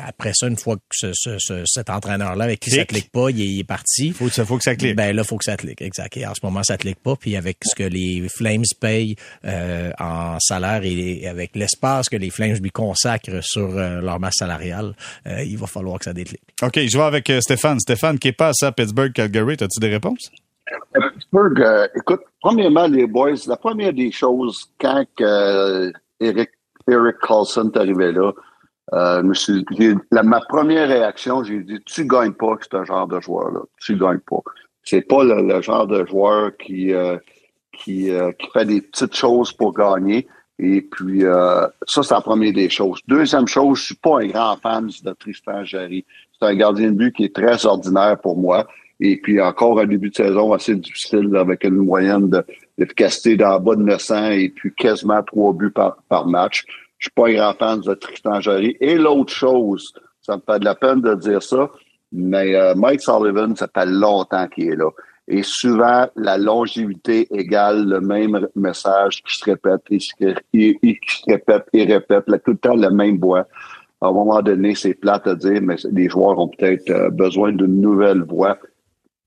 après 0.07 0.33
ça, 0.35 0.47
une 0.49 0.57
fois 0.57 0.77
que 0.77 0.83
ce, 0.93 1.13
ce, 1.39 1.63
cet 1.67 1.91
entraîneur-là, 1.91 2.45
avec 2.45 2.61
qui 2.61 2.71
ça 2.71 2.85
clique 2.85 3.11
pas, 3.11 3.31
il 3.31 3.61
est, 3.61 3.65
parti. 3.65 4.13
Faut, 4.13 4.29
faut 4.29 4.59
que 4.59 4.65
ça 4.65 4.77
clique. 4.77 4.97
Ben 4.97 5.15
là, 5.15 5.25
faut 5.25 5.37
que 5.37 5.45
ça 5.45 5.57
clique, 5.57 5.83
exact. 5.83 6.17
Et 6.17 6.27
en 6.27 6.35
ce 6.35 6.41
moment, 6.43 6.63
ça 6.63 6.77
clique 6.77 7.01
pas. 7.01 7.17
Puis 7.17 7.36
avec 7.37 7.59
ce 7.65 7.75
que 7.75 7.89
les 7.89 8.29
Flames 8.29 8.65
payent 8.81 9.17
euh, 9.45 9.91
en 9.99 10.39
salaire 10.41 10.81
et 10.85 11.27
avec 11.27 11.55
l'espace 11.55 12.09
que 12.09 12.17
les 12.17 12.31
Flames 12.31 12.57
lui 12.63 12.71
consacrent 12.71 13.43
sur 13.43 13.77
euh, 13.77 14.01
leur 14.01 14.21
masse 14.21 14.37
salariale, 14.39 14.95
euh, 15.27 15.43
il 15.43 15.59
va 15.59 15.67
falloir 15.67 15.99
que 15.99 16.05
ça 16.05 16.13
déclique. 16.13 16.43
OK, 16.63 16.79
je 16.79 16.97
vais 16.97 17.05
avec 17.05 17.33
Stéphane. 17.41 17.81
Stéphane, 17.81 18.19
qui 18.19 18.29
est 18.29 18.33
pas 18.33 18.53
à 18.63 18.73
Pittsburgh, 18.73 19.13
Calgary, 19.13 19.55
as-tu 19.55 19.81
des 19.81 19.91
réponses? 19.91 20.31
Pittsburgh, 20.93 21.91
écoute, 21.95 22.23
premièrement, 22.41 22.89
les 22.89 23.07
boys, 23.07 23.35
la 23.47 23.57
première 23.57 23.93
des 23.93 24.11
choses, 24.11 24.71
quand 24.81 25.05
Eric, 26.21 26.51
Eric 26.89 27.17
Carlson 27.23 27.71
est 27.73 27.79
arrivé 27.79 28.13
là, 28.13 28.33
ma 30.23 30.41
première 30.49 30.89
réaction, 30.89 31.45
j'ai 31.45 31.61
dit, 31.61 31.81
tu 31.85 32.07
gagnes 32.07 32.33
pas 32.33 32.57
ce 32.61 32.85
genre 32.85 33.07
de 33.07 33.21
joueur-là. 33.21 33.61
Tu 33.81 33.97
gagnes 33.97 34.21
pas 34.21 34.43
c'est 34.87 35.03
pas 35.03 35.25
le, 35.25 35.61
genre 35.61 35.87
de 35.87 36.07
joueur 36.07 36.57
qui, 36.57 36.93
euh, 36.95 37.19
qui, 37.73 38.11
euh, 38.11 38.33
qui 38.33 38.47
fait 38.53 38.65
des 38.65 38.81
petites 38.81 39.15
choses 39.15 39.53
pour 39.53 39.75
gagner. 39.75 40.27
Et 40.59 40.81
puis, 40.81 41.25
euh, 41.25 41.67
ça, 41.87 42.03
c'est 42.03 42.15
la 42.15 42.21
première 42.23 42.53
des 42.53 42.71
choses. 42.71 43.01
Deuxième 43.07 43.47
chose, 43.47 43.79
je 43.79 43.85
suis 43.87 43.95
pas 43.97 44.21
un 44.21 44.27
grand 44.27 44.57
fan 44.57 44.89
de 45.05 45.13
Tristan 45.13 45.65
Jarry. 45.65 46.05
C'est 46.33 46.47
un 46.47 46.55
gardien 46.55 46.91
de 46.93 46.97
but 46.97 47.15
qui 47.15 47.25
est 47.25 47.35
très 47.35 47.67
ordinaire 47.67 48.19
pour 48.23 48.39
moi. 48.39 48.67
Et 49.01 49.21
puis, 49.21 49.41
encore 49.41 49.79
un 49.81 49.87
début 49.87 50.09
de 50.09 50.15
saison 50.15 50.55
assez 50.55 50.75
difficile 50.75 51.37
avec 51.37 51.65
une 51.65 51.77
moyenne 51.77 52.31
d'efficacité 52.79 53.37
d'en 53.37 53.61
bas 53.61 53.75
de 53.75 53.83
900 53.83 54.31
et 54.31 54.49
puis 54.49 54.73
quasiment 54.75 55.23
trois 55.23 55.53
buts 55.53 55.71
par, 55.71 55.99
par 56.09 56.27
match. 56.27 56.65
Je 56.99 57.07
suis 57.07 57.13
pas 57.15 57.29
un 57.29 57.35
grand 57.35 57.55
fan 57.59 57.81
de 57.81 57.93
Tristan 57.93 58.41
Jarry. 58.41 58.77
Et 58.81 58.95
l'autre 58.95 59.35
chose, 59.35 59.93
ça 60.23 60.37
me 60.37 60.43
fait 60.47 60.61
de 60.61 60.65
la 60.65 60.75
peine 60.75 61.03
de 61.03 61.15
dire 61.15 61.43
ça, 61.43 61.69
mais 62.17 62.55
euh, 62.55 62.75
Mike 62.75 63.03
Sullivan, 63.03 63.55
ça 63.55 63.69
fait 63.73 63.87
longtemps 63.87 64.49
qu'il 64.49 64.73
est 64.73 64.77
là. 64.77 64.89
Et 65.29 65.43
souvent, 65.43 66.07
la 66.17 66.39
longévité 66.39 67.27
égale 67.37 67.87
le 67.87 68.01
même 68.01 68.49
message 68.55 69.23
qui 69.23 69.35
se 69.35 69.45
répète 69.45 69.83
et, 69.91 69.99
qui 69.99 70.99
se 71.09 71.31
répète 71.31 71.67
et 71.75 71.85
répète, 71.85 72.25
tout 72.45 72.53
le 72.53 72.57
temps 72.57 72.77
le 72.77 72.91
même 72.91 73.19
voix. 73.19 73.47
À 74.01 74.07
un 74.07 74.13
moment 74.13 74.41
donné, 74.41 74.75
c'est 74.75 74.95
plate 74.95 75.27
à 75.27 75.35
dire, 75.35 75.61
mais 75.63 75.77
les 75.91 76.09
joueurs 76.09 76.39
ont 76.39 76.49
peut-être 76.49 76.89
euh, 76.91 77.11
besoin 77.11 77.53
d'une 77.53 77.81
nouvelle 77.81 78.23
voix. 78.23 78.57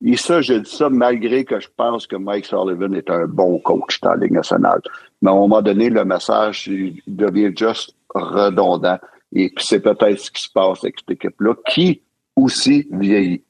Et 0.04 0.16
ça, 0.16 0.42
je 0.42 0.54
dis 0.54 0.70
ça 0.70 0.90
malgré 0.90 1.44
que 1.44 1.60
je 1.60 1.68
pense 1.76 2.08
que 2.08 2.16
Mike 2.16 2.46
Sullivan 2.46 2.96
est 2.96 3.10
un 3.12 3.28
bon 3.28 3.60
coach 3.60 4.00
dans 4.02 4.12
la 4.12 4.18
Ligue 4.18 4.32
nationale. 4.32 4.82
Mais 5.22 5.30
à 5.30 5.34
un 5.34 5.38
moment 5.38 5.62
donné, 5.62 5.90
le 5.90 6.06
message 6.06 6.72
devient 7.06 7.52
juste 7.56 7.94
redondant. 8.16 8.98
Et 9.34 9.54
c'est 9.58 9.82
peut-être 9.82 10.20
ce 10.20 10.32
qui 10.32 10.42
se 10.42 10.52
passe 10.52 10.84
avec 10.84 10.96
cette 11.00 11.12
équipe-là, 11.12 11.54
qui 11.70 12.02
aussi 12.44 12.88
vieillit. 12.92 13.44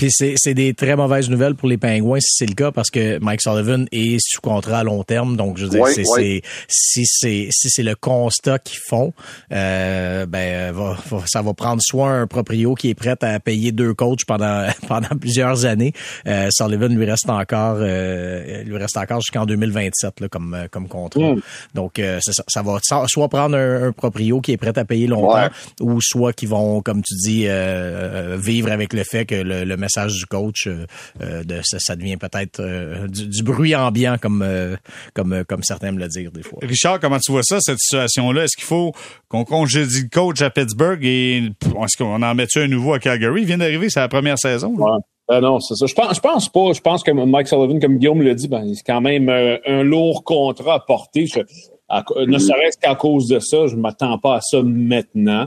Puis 0.00 0.08
c'est, 0.10 0.32
c'est 0.38 0.54
des 0.54 0.72
très 0.72 0.96
mauvaises 0.96 1.28
nouvelles 1.28 1.54
pour 1.54 1.68
les 1.68 1.76
Pingouins 1.76 2.20
si 2.20 2.32
c'est 2.36 2.46
le 2.46 2.54
cas 2.54 2.70
parce 2.72 2.88
que 2.88 3.18
Mike 3.18 3.42
Sullivan 3.42 3.84
est 3.92 4.16
sous 4.18 4.40
contrat 4.40 4.78
à 4.78 4.82
long 4.82 5.04
terme. 5.04 5.36
Donc, 5.36 5.58
je 5.58 5.64
veux 5.64 5.68
dire, 5.68 5.82
Oui, 5.82 5.90
c'est, 5.94 6.04
oui. 6.16 6.40
si 6.68 7.04
c'est, 7.04 7.48
si 7.50 7.68
c'est 7.68 7.82
le 7.82 7.94
constat 7.94 8.58
qu'ils 8.60 8.78
font, 8.88 9.12
euh, 9.52 10.24
ben, 10.24 10.72
va- 10.72 10.96
va- 11.10 11.24
ça 11.26 11.42
va 11.42 11.52
prendre 11.52 11.82
soit 11.84 12.08
un 12.10 12.26
proprio 12.26 12.74
qui 12.74 12.88
est 12.88 12.94
prêt 12.94 13.14
à 13.20 13.40
payer 13.40 13.72
deux 13.72 13.92
coachs 13.92 14.24
pendant, 14.26 14.66
pendant 14.88 15.14
plusieurs 15.20 15.66
années. 15.66 15.92
Euh, 16.26 16.48
Sullivan 16.50 16.88
lui 16.94 17.04
reste 17.04 17.28
encore, 17.28 17.76
euh, 17.80 18.62
lui 18.62 18.78
reste 18.78 18.96
encore 18.96 19.20
jusqu'en 19.20 19.44
2027, 19.44 20.20
là, 20.20 20.28
comme, 20.28 20.54
euh, 20.54 20.66
comme 20.70 20.88
contrat. 20.88 21.34
Mm. 21.34 21.42
Donc, 21.74 21.98
euh, 21.98 22.20
ça, 22.22 22.42
ça 22.48 22.62
va 22.62 22.78
so- 22.82 23.04
soit 23.06 23.28
prendre 23.28 23.54
un, 23.56 23.88
un 23.88 23.92
proprio 23.92 24.40
qui 24.40 24.52
est 24.52 24.56
prêt 24.56 24.78
à 24.78 24.84
payer 24.86 25.06
longtemps 25.06 25.30
Ouais. 25.30 25.48
ou 25.82 26.00
soit 26.00 26.32
qui 26.32 26.46
vont, 26.46 26.80
comme 26.80 27.02
tu 27.02 27.14
dis, 27.16 27.46
euh, 27.46 27.50
euh, 27.50 28.36
vivre 28.40 28.70
avec 28.72 28.94
le 28.94 29.04
fait 29.04 29.26
que 29.26 29.34
le, 29.34 29.64
le 29.64 29.76
message 29.90 30.14
du 30.18 30.26
coach, 30.26 30.66
euh, 30.66 30.86
euh, 31.22 31.42
de, 31.44 31.60
ça, 31.62 31.78
ça 31.80 31.96
devient 31.96 32.16
peut-être 32.16 32.60
euh, 32.60 33.06
du, 33.08 33.26
du 33.28 33.42
bruit 33.42 33.74
ambiant, 33.74 34.16
comme, 34.20 34.42
euh, 34.42 34.76
comme, 35.14 35.44
comme 35.48 35.62
certains 35.62 35.92
me 35.92 35.98
le 35.98 36.08
dire 36.08 36.30
des 36.32 36.42
fois. 36.42 36.58
Richard, 36.62 37.00
comment 37.00 37.18
tu 37.18 37.32
vois 37.32 37.42
ça, 37.42 37.58
cette 37.60 37.78
situation-là? 37.78 38.44
Est-ce 38.44 38.56
qu'il 38.56 38.66
faut 38.66 38.92
qu'on 39.28 39.44
congédie 39.44 40.02
le 40.02 40.08
coach 40.08 40.40
à 40.42 40.50
Pittsburgh 40.50 41.04
et 41.04 41.38
est-ce 41.38 41.96
qu'on 41.96 42.22
en 42.22 42.34
met 42.34 42.46
un 42.56 42.66
nouveau 42.68 42.94
à 42.94 42.98
Calgary? 42.98 43.42
Il 43.42 43.46
vient 43.46 43.58
d'arriver, 43.58 43.88
c'est 43.90 44.00
la 44.00 44.08
première 44.08 44.38
saison. 44.38 44.74
là. 44.78 44.84
Ouais. 45.28 45.40
Non, 45.40 45.60
c'est 45.60 45.74
ça. 45.76 45.86
Je 45.86 45.94
pense, 45.94 46.16
je 46.16 46.20
pense 46.20 46.48
pas. 46.48 46.72
Je 46.72 46.80
pense 46.80 47.02
que 47.04 47.12
Mike 47.12 47.46
Sullivan, 47.46 47.78
comme 47.78 47.98
Guillaume 47.98 48.20
l'a 48.22 48.34
dit, 48.34 48.48
ben, 48.48 48.64
c'est 48.74 48.82
quand 48.84 49.00
même 49.00 49.28
euh, 49.28 49.58
un 49.66 49.82
lourd 49.84 50.24
contrat 50.24 50.74
à 50.74 50.80
porter. 50.80 51.26
Je- 51.26 51.40
à- 51.88 52.04
ne 52.26 52.38
serait-ce 52.38 52.78
qu'à 52.78 52.94
cause 52.96 53.28
de 53.28 53.38
ça, 53.38 53.66
je 53.68 53.76
m'attends 53.76 54.18
pas 54.18 54.36
à 54.36 54.40
ça 54.40 54.60
maintenant. 54.62 55.46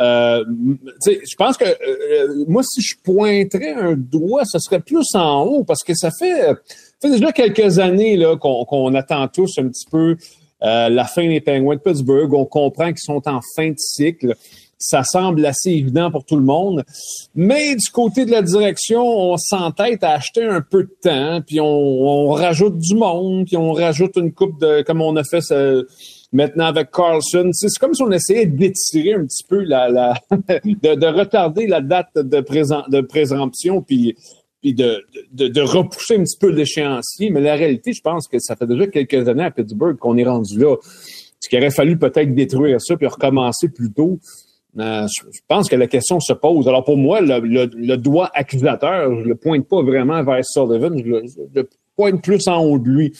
Euh, 0.00 0.42
je 1.06 1.36
pense 1.36 1.56
que 1.56 1.64
euh, 1.64 2.44
moi, 2.48 2.62
si 2.64 2.80
je 2.80 2.96
pointerais 3.04 3.72
un 3.72 3.94
doigt, 3.94 4.42
ce 4.44 4.58
serait 4.58 4.80
plus 4.80 5.06
en 5.14 5.42
haut 5.44 5.64
parce 5.64 5.84
que 5.84 5.94
ça 5.94 6.10
fait, 6.18 6.54
fait 7.00 7.10
déjà 7.10 7.30
quelques 7.32 7.78
années 7.78 8.16
là, 8.16 8.36
qu'on 8.36 8.64
qu'on 8.64 8.94
attend 8.94 9.28
tous 9.28 9.50
un 9.58 9.68
petit 9.68 9.86
peu 9.90 10.16
euh, 10.62 10.88
la 10.88 11.04
fin 11.04 11.28
des 11.28 11.40
Penguins 11.40 11.74
de 11.76 11.80
Pittsburgh. 11.80 12.32
On 12.32 12.46
comprend 12.46 12.88
qu'ils 12.88 12.98
sont 13.00 13.22
en 13.28 13.40
fin 13.54 13.68
de 13.68 13.76
cycle. 13.78 14.34
Ça 14.78 15.04
semble 15.04 15.46
assez 15.46 15.70
évident 15.70 16.10
pour 16.10 16.24
tout 16.24 16.34
le 16.36 16.42
monde. 16.42 16.82
Mais 17.36 17.76
du 17.76 17.88
côté 17.92 18.24
de 18.24 18.32
la 18.32 18.42
direction, 18.42 19.04
on 19.06 19.36
s'entête 19.36 20.02
à 20.02 20.12
acheter 20.14 20.42
un 20.42 20.60
peu 20.60 20.82
de 20.84 20.96
temps, 21.00 21.40
puis 21.46 21.60
on, 21.60 21.66
on 21.66 22.30
rajoute 22.30 22.78
du 22.78 22.96
monde, 22.96 23.46
puis 23.46 23.56
on 23.56 23.72
rajoute 23.72 24.16
une 24.16 24.32
coupe 24.32 24.58
de, 24.60 24.82
comme 24.82 25.00
on 25.00 25.14
a 25.14 25.22
fait 25.22 25.40
ce- 25.40 25.86
maintenant 26.32 26.66
avec 26.66 26.90
Carlson. 26.90 27.50
C'est 27.52 27.68
comme 27.80 27.94
si 27.94 28.02
on 28.02 28.10
essayait 28.10 28.46
d'étirer 28.46 29.14
un 29.14 29.24
petit 29.24 29.44
peu 29.48 29.62
la, 29.62 29.88
la 29.88 30.14
de, 30.30 30.94
de 30.94 31.06
retarder 31.06 31.66
la 31.66 31.80
date 31.80 32.08
de, 32.16 32.40
présent, 32.40 32.82
de 32.88 33.00
présomption, 33.00 33.82
puis 33.82 34.14
puis 34.60 34.74
de, 34.74 35.02
de, 35.32 35.48
de 35.48 35.60
repousser 35.60 36.14
un 36.14 36.22
petit 36.22 36.38
peu 36.38 36.48
l'échéancier. 36.48 37.30
Mais 37.30 37.40
la 37.40 37.56
réalité, 37.56 37.92
je 37.92 38.00
pense 38.00 38.28
que 38.28 38.38
ça 38.38 38.54
fait 38.54 38.66
déjà 38.68 38.86
quelques 38.86 39.28
années 39.28 39.42
à 39.42 39.50
Pittsburgh 39.50 39.96
qu'on 39.96 40.16
est 40.16 40.22
rendu 40.24 40.56
là. 40.56 40.76
Ce 41.40 41.48
qu'il 41.48 41.58
aurait 41.58 41.72
fallu 41.72 41.98
peut-être 41.98 42.32
détruire 42.32 42.80
ça 42.80 42.96
puis 42.96 43.08
recommencer 43.08 43.68
plus 43.68 43.92
tôt? 43.92 44.20
Euh, 44.78 45.06
je 45.08 45.22
je 45.32 45.40
pense 45.48 45.68
que 45.68 45.74
la 45.74 45.88
question 45.88 46.20
se 46.20 46.32
pose. 46.32 46.68
Alors 46.68 46.84
pour 46.84 46.96
moi, 46.96 47.20
le, 47.20 47.40
le- 47.40 47.70
le 47.74 47.96
doigt 47.96 48.30
accusateur, 48.34 49.18
je 49.20 49.24
le 49.28 49.34
pointe 49.34 49.66
pas 49.66 49.82
vraiment 49.82 50.22
vers 50.22 50.44
Sullivan, 50.44 50.96
je 50.96 51.04
le, 51.10 51.22
je 51.26 51.60
le 51.60 51.68
pointe 51.96 52.22
plus 52.22 52.46
en 52.46 52.62
haut 52.64 52.78
de 52.78 52.88
lui. 52.88 53.12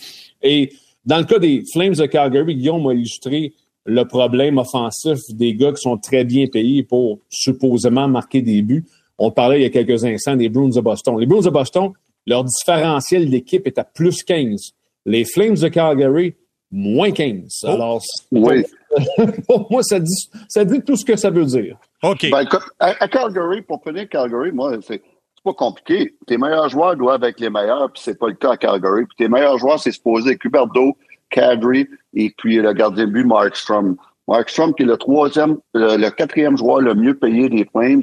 Et 0.42 0.70
dans 1.04 1.18
le 1.18 1.24
cas 1.24 1.38
des 1.38 1.62
Flames 1.72 1.94
de 1.94 2.06
Calgary, 2.06 2.54
Guillaume 2.54 2.86
a 2.88 2.92
illustré 2.94 3.52
le 3.84 4.04
problème 4.04 4.58
offensif 4.58 5.18
des 5.30 5.54
gars 5.54 5.72
qui 5.72 5.80
sont 5.82 5.98
très 5.98 6.24
bien 6.24 6.46
payés 6.46 6.82
pour 6.84 7.18
supposément 7.28 8.06
marquer 8.08 8.40
des 8.42 8.62
buts. 8.62 8.84
On 9.18 9.30
parlait 9.30 9.58
il 9.58 9.62
y 9.62 9.66
a 9.66 9.70
quelques 9.70 10.04
instants 10.04 10.36
des 10.36 10.48
Bruins 10.48 10.68
de 10.68 10.80
Boston. 10.80 11.18
Les 11.18 11.26
Bruins 11.26 11.42
de 11.42 11.50
Boston, 11.50 11.90
leur 12.26 12.44
différentiel 12.44 13.28
d'équipe 13.30 13.66
est 13.66 13.78
à 13.78 13.84
plus 13.84 14.22
15. 14.22 14.72
Les 15.06 15.24
Flames 15.24 15.54
de 15.56 15.68
Calgary, 15.68 16.34
moins 16.70 17.10
15. 17.10 17.64
Alors, 17.64 18.00
c'est- 18.02 18.24
Oui. 18.30 18.62
pour 19.48 19.66
moi, 19.70 19.82
ça 19.82 19.98
dit, 19.98 20.28
ça 20.48 20.64
dit 20.64 20.80
tout 20.82 20.96
ce 20.96 21.04
que 21.04 21.16
ça 21.16 21.30
veut 21.30 21.44
dire. 21.46 21.76
OK. 22.02 22.28
Ben, 22.30 22.40
écoute, 22.42 22.62
à, 22.78 22.94
à 23.02 23.08
Calgary, 23.08 23.62
pour 23.62 23.82
finir 23.82 24.08
Calgary, 24.08 24.52
moi, 24.52 24.76
c'est 24.86 25.02
c'est 25.44 25.50
pas 25.50 25.56
compliqué. 25.56 26.14
Tes 26.26 26.38
meilleurs 26.38 26.68
joueurs 26.68 26.96
doivent 26.96 27.24
être 27.24 27.40
les 27.40 27.50
meilleurs, 27.50 27.90
puis 27.90 28.02
c'est 28.04 28.18
pas 28.18 28.28
le 28.28 28.34
cas 28.34 28.52
à 28.52 28.56
Calgary. 28.56 29.06
Puis 29.06 29.16
tes 29.16 29.28
meilleurs 29.28 29.58
joueurs, 29.58 29.80
c'est 29.80 29.92
supposé 29.92 30.32
être 30.32 30.44
Huberdeau, 30.44 30.96
Kadri 31.30 31.88
et 32.14 32.32
puis 32.36 32.56
le 32.56 32.72
gardien 32.72 33.06
de 33.06 33.10
but 33.10 33.24
Markstrom. 33.24 33.96
Markstrom 34.28 34.74
qui 34.74 34.84
est 34.84 34.86
le 34.86 34.96
troisième, 34.96 35.58
le, 35.74 35.96
le 35.96 36.10
quatrième 36.10 36.56
joueur 36.56 36.80
le 36.80 36.94
mieux 36.94 37.14
payé 37.14 37.48
des 37.48 37.64
Flames. 37.64 38.02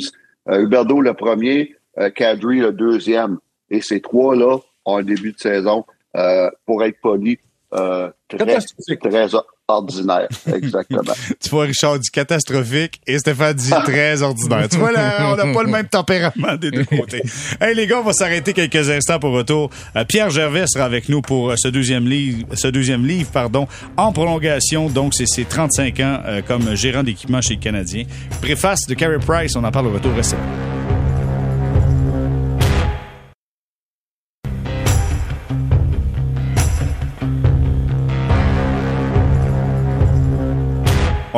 Euh, 0.50 0.64
Huberdeau 0.64 1.00
le 1.00 1.14
premier, 1.14 1.76
euh, 1.98 2.10
Kadri 2.10 2.60
le 2.60 2.74
deuxième. 2.74 3.38
Et 3.70 3.82
ces 3.82 4.02
trois-là 4.02 4.58
ont 4.86 4.98
un 4.98 5.04
début 5.04 5.32
de 5.32 5.40
saison, 5.40 5.86
euh, 6.18 6.50
pour 6.66 6.84
être 6.84 7.00
poli, 7.02 7.40
euh, 7.74 8.10
très, 8.28 8.40
très 8.40 9.36
ordinaire. 9.70 10.28
Exactement. 10.54 11.02
Tu 11.40 11.50
vois, 11.50 11.66
Richard 11.66 12.00
dit 12.00 12.10
catastrophique 12.10 13.02
et 13.08 13.20
Stéphane 13.20 13.54
dit 13.54 13.70
très 13.86 14.22
ordinaire. 14.22 14.68
Tu 14.70 14.78
vois, 14.78 14.92
là, 14.92 15.32
on 15.32 15.36
n'a 15.36 15.54
pas 15.54 15.64
le 15.64 15.70
même 15.70 15.88
tempérament 15.88 16.56
des 16.56 16.72
deux 16.72 16.86
côtés. 16.86 17.22
Hey, 17.62 17.76
les 17.76 17.88
gars, 17.88 18.00
on 18.00 18.04
va 18.04 18.14
s'arrêter 18.14 18.54
quelques 18.54 18.90
instants 18.90 19.20
pour 19.20 19.32
retour. 19.32 19.70
Euh, 19.96 20.04
Pierre 20.06 20.30
Gervais 20.30 20.66
sera 20.68 20.86
avec 20.86 21.10
nous 21.10 21.22
pour 21.22 21.52
euh, 21.52 21.56
ce 21.58 21.68
deuxième 21.68 22.08
livre, 22.08 22.48
ce 22.54 22.68
deuxième 22.68 23.06
livre, 23.06 23.30
pardon, 23.32 23.68
en 23.98 24.12
prolongation. 24.12 24.90
Donc, 24.90 25.14
c'est 25.14 25.28
ses 25.28 25.46
35 25.46 26.00
ans 26.00 26.20
euh, 26.26 26.42
comme 26.46 26.76
gérant 26.76 27.04
d'équipement 27.04 27.42
chez 27.42 27.56
le 27.56 27.60
Canadien. 27.62 28.04
Préface 28.42 28.88
de 28.88 28.94
Carey 28.94 29.20
Price, 29.20 29.56
on 29.56 29.64
en 29.64 29.72
parle 29.72 29.88
au 29.88 29.92
retour. 29.92 30.14
Restez 30.16 30.38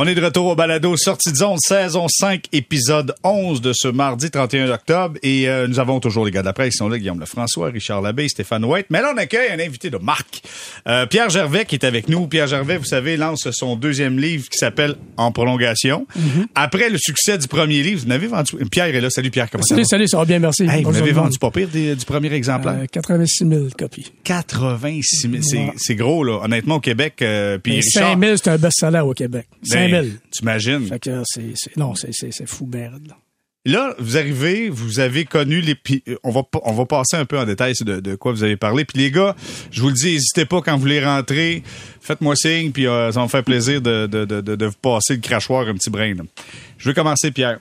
On 0.04 0.08
est 0.08 0.16
de 0.16 0.26
retour 0.26 0.47
au 0.47 0.56
balado 0.56 0.97
Sortie 0.97 1.32
de 1.32 1.36
zone, 1.38 1.58
saison 1.60 2.08
5, 2.10 2.45
épisode 2.54 3.14
11 3.24 3.62
de 3.62 3.72
ce 3.72 3.88
mardi 3.88 4.32
31 4.32 4.72
octobre. 4.72 5.20
Et 5.22 5.47
euh, 5.47 5.68
nous 5.68 5.80
avons 5.80 5.99
toujours 5.99 6.26
les 6.26 6.32
gars 6.32 6.41
de 6.41 6.47
la 6.47 6.54
presse 6.54 6.72
qui 6.72 6.78
sont 6.78 6.89
là, 6.89 6.97
Guillaume 6.97 7.20
Lefrançois, 7.20 7.70
Richard 7.70 8.02
Labbé, 8.02 8.28
Stéphane 8.28 8.66
White. 8.66 8.88
Mais 8.89 8.99
là, 8.99 9.12
on 9.14 9.18
accueille 9.20 9.52
un 9.52 9.60
invité 9.60 9.91
de 9.91 9.97
marque, 9.97 10.41
euh, 10.88 11.06
Pierre 11.06 11.30
Gervais, 11.30 11.66
qui 11.66 11.76
est 11.76 11.86
avec 11.86 12.10
nous. 12.10 12.26
Pierre 12.26 12.47
Gervais, 12.47 12.78
vous 12.80 12.86
savez, 12.86 13.16
lance 13.16 13.47
son 13.52 13.76
deuxième 13.76 14.18
livre 14.18 14.45
qui 14.49 14.58
s'appelle 14.58 14.95
En 15.18 15.32
prolongation. 15.32 16.08
Après 16.56 16.89
le 16.89 16.97
succès 16.97 17.38
du 17.38 17.47
premier 17.47 17.84
livre, 17.84 18.02
vous 18.02 18.08
n'avez 18.10 18.26
vendu... 18.26 18.54
Pierre 18.72 18.88
est 18.95 19.02
là. 19.02 19.12
Salut 19.12 19.30
Pierre, 19.30 19.52
comment 19.52 19.62
ça 19.62 19.76
Salut, 19.76 19.84
va? 19.84 19.88
salut, 19.88 20.08
ça 20.08 20.18
va 20.18 20.26
bien, 20.26 20.39
merci. 20.39 20.64
Hey, 20.64 20.82
vous 20.84 20.93
n'avez 20.93 21.12
vendu 21.12 21.38
pas 21.38 21.52
pire 21.52 21.68
des- 21.68 21.95
du 21.95 22.06
premier 22.06 22.34
exemplaire? 22.34 22.78
Euh, 22.82 22.86
86 22.91 23.45
000 23.47 23.66
copies. 23.78 24.12
86 24.24 25.30
000. 25.30 25.43
C'est- 25.43 25.58
Ouais. 25.58 25.74
C'est 25.78 25.93
gros, 25.95 26.24
là. 26.24 26.39
Honnêtement, 26.43 26.78
au 26.78 26.80
Québec, 26.80 27.18
euh, 27.22 27.60
puis 27.60 27.76
Richard... 27.76 28.14
5 28.14 28.20
000, 28.24 28.38
c'est 28.38 28.49
un 28.49 28.58
best-seller 28.58 29.02
au 29.02 29.14
Québec. 29.14 29.45
5 29.62 29.91
000. 29.92 30.04
ben, 30.04 30.18
T'imagines? 30.32 30.88
Fait 30.88 31.00
que 31.00 31.22
c'est, 31.26 31.52
c'est- 31.56 31.78
non, 31.78 31.94
c'est, 31.96 32.12
fou, 32.48 32.70
raide, 32.72 33.08
là. 33.08 33.18
Là, 33.64 33.94
vous 34.00 34.18
arrivez, 34.18 34.70
vous 34.70 35.00
avez 35.00 35.24
connu 35.24 35.62
les. 35.62 35.76
euh, 36.08 36.16
On 36.24 36.32
va 36.32 36.42
on 36.64 36.74
va 36.74 36.86
passer 36.88 37.16
un 37.16 37.26
peu 37.26 37.38
en 37.38 37.46
détail 37.46 37.74
de, 37.82 38.00
de 38.00 38.16
quoi 38.16 38.32
vous 38.32 38.44
avez 38.44 38.58
parlé. 38.58 38.86
Puis 38.86 38.98
les 38.98 39.12
gars, 39.12 39.36
je 39.70 39.82
vous 39.82 39.89
le 39.89 39.94
dis, 39.94 40.14
n'hésitez 40.14 40.46
pas 40.46 40.62
quand 40.64 40.74
vous 40.74 40.80
voulez 40.82 41.04
rentrer, 41.06 41.62
faites-moi 42.02 42.36
signe, 42.36 42.72
puis 42.72 42.88
euh, 42.88 43.12
ça 43.12 43.20
va 43.20 43.26
me 43.26 43.30
faire 43.30 43.44
plaisir 43.44 43.80
de, 43.80 44.08
de, 44.08 44.26
de, 44.26 44.42
de- 44.42 44.66
vous 44.66 44.74
passer 44.82 45.14
le 45.14 45.20
crachoir 45.22 45.68
un 45.68 45.76
petit 45.76 45.92
brin. 45.92 46.16
là. 46.16 46.24
Je 46.80 46.89
vais 46.89 46.96
commencer, 46.96 47.30
Pierre. 47.30 47.60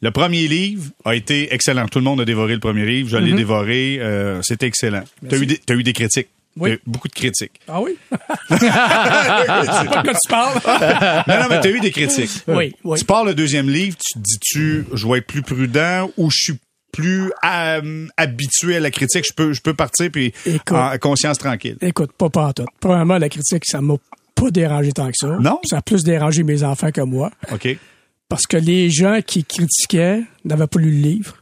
Le 0.00 0.10
premier 0.12 0.48
livre 0.48 0.90
a 1.04 1.14
été 1.14 1.52
excellent. 1.52 1.86
Tout 1.88 1.98
le 1.98 2.04
monde 2.06 2.22
a 2.22 2.24
dévoré 2.24 2.54
le 2.54 2.60
premier 2.60 2.86
livre. 2.86 3.10
Je 3.10 3.18
l'ai 3.18 3.32
dévoré. 3.36 3.98
euh, 4.00 4.40
C'était 4.42 4.66
excellent. 4.66 5.04
Tu 5.28 5.34
as 5.68 5.74
eu 5.74 5.82
des 5.82 5.92
critiques? 5.92 6.28
Oui. 6.56 6.70
T'as 6.70 6.76
eu 6.76 6.80
beaucoup 6.86 7.08
de 7.08 7.14
critiques. 7.14 7.60
Ah 7.66 7.80
oui? 7.80 7.96
Sais 8.50 8.68
pas 8.68 10.02
de 10.02 10.02
quoi 10.02 10.14
tu 10.14 10.28
parles. 10.28 11.24
non, 11.28 11.40
non, 11.42 11.46
mais 11.48 11.60
tu 11.60 11.68
as 11.68 11.70
eu 11.70 11.80
des 11.80 11.90
critiques. 11.90 12.42
Oui, 12.48 12.74
oui. 12.84 12.98
Tu 12.98 13.04
pars 13.04 13.24
le 13.24 13.34
deuxième 13.34 13.68
livre, 13.70 13.96
tu 13.96 14.14
te 14.14 14.18
dis-tu, 14.18 14.84
je 14.92 15.06
vais 15.08 15.18
être 15.18 15.26
plus 15.26 15.42
prudent 15.42 16.10
ou 16.16 16.30
je 16.30 16.36
suis 16.36 16.58
plus 16.92 17.32
euh, 17.44 18.06
habitué 18.18 18.76
à 18.76 18.80
la 18.80 18.90
critique, 18.90 19.24
je 19.26 19.32
peux, 19.32 19.54
je 19.54 19.62
peux 19.62 19.72
partir 19.72 20.10
puis 20.10 20.34
Écoute. 20.44 20.76
en 20.76 20.96
conscience 20.98 21.38
tranquille. 21.38 21.78
Écoute, 21.80 22.12
pas 22.12 22.28
pas 22.28 22.48
en 22.48 22.52
tout. 22.52 22.66
Premièrement, 22.80 23.16
la 23.16 23.30
critique, 23.30 23.64
ça 23.66 23.80
m'a 23.80 23.94
pas 24.34 24.50
dérangé 24.50 24.92
tant 24.92 25.06
que 25.08 25.16
ça. 25.16 25.38
Non? 25.40 25.58
Ça 25.64 25.78
a 25.78 25.82
plus 25.82 26.04
dérangé 26.04 26.42
mes 26.42 26.62
enfants 26.62 26.90
que 26.90 27.00
moi. 27.00 27.30
OK? 27.50 27.78
Parce 28.28 28.46
que 28.46 28.58
les 28.58 28.90
gens 28.90 29.20
qui 29.26 29.42
critiquaient 29.44 30.22
n'avaient 30.44 30.66
pas 30.66 30.80
lu 30.80 30.90
le 30.90 30.98
livre. 31.02 31.36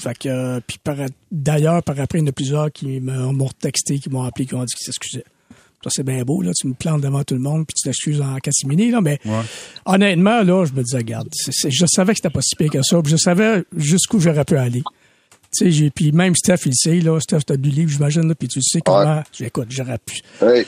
Fait 0.00 0.16
que, 0.18 0.28
euh, 0.28 0.60
puis 0.66 0.78
par, 0.82 0.96
d'ailleurs, 1.30 1.82
par 1.82 1.98
après, 2.00 2.18
il 2.18 2.22
y 2.22 2.24
en 2.24 2.28
a 2.28 2.32
plusieurs 2.32 2.72
qui 2.72 3.00
m'ont 3.00 3.48
texté, 3.60 3.98
qui 3.98 4.10
m'ont 4.10 4.22
appelé, 4.24 4.46
qui 4.46 4.54
m'ont 4.54 4.64
dit 4.64 4.74
qu'ils 4.74 4.84
s'excusaient. 4.86 5.24
Ça, 5.84 5.90
c'est 5.90 6.02
bien 6.02 6.22
beau, 6.24 6.40
là. 6.40 6.50
Tu 6.58 6.66
me 6.66 6.72
plantes 6.74 7.02
devant 7.02 7.22
tout 7.24 7.34
le 7.34 7.40
monde, 7.40 7.66
puis 7.66 7.74
tu 7.74 7.82
t'excuses 7.82 8.20
en 8.20 8.36
catimini, 8.38 8.90
là. 8.90 9.00
Mais 9.02 9.20
Ouais. 9.24 9.42
honnêtement, 9.84 10.42
là, 10.42 10.64
je 10.64 10.72
me 10.72 10.82
disais, 10.82 10.96
regarde, 10.96 11.28
je 11.32 11.86
savais 11.86 12.12
que 12.14 12.18
c'était 12.18 12.30
pas 12.32 12.40
si 12.42 12.56
pire 12.56 12.70
que 12.70 12.82
ça, 12.82 13.00
puis 13.02 13.12
je 13.12 13.16
savais 13.18 13.64
jusqu'où 13.76 14.18
j'aurais 14.18 14.44
pu 14.44 14.56
aller. 14.56 14.82
Tu 15.56 15.64
sais, 15.66 15.70
j'ai- 15.70 15.90
puis 15.90 16.12
même 16.12 16.34
Steph, 16.34 16.66
il 16.66 16.74
sait, 16.74 17.00
là. 17.00 17.18
Steph, 17.20 17.40
t'as 17.46 17.56
du 17.56 17.70
livre, 17.70 17.90
j'imagine, 17.90 18.26
là, 18.28 18.34
puis 18.34 18.48
tu 18.48 18.60
sais 18.62 18.80
comment. 18.80 19.22
Écoute, 19.40 19.66
j'aurais 19.70 19.98
pu. 20.04 20.20
Hey, 20.44 20.64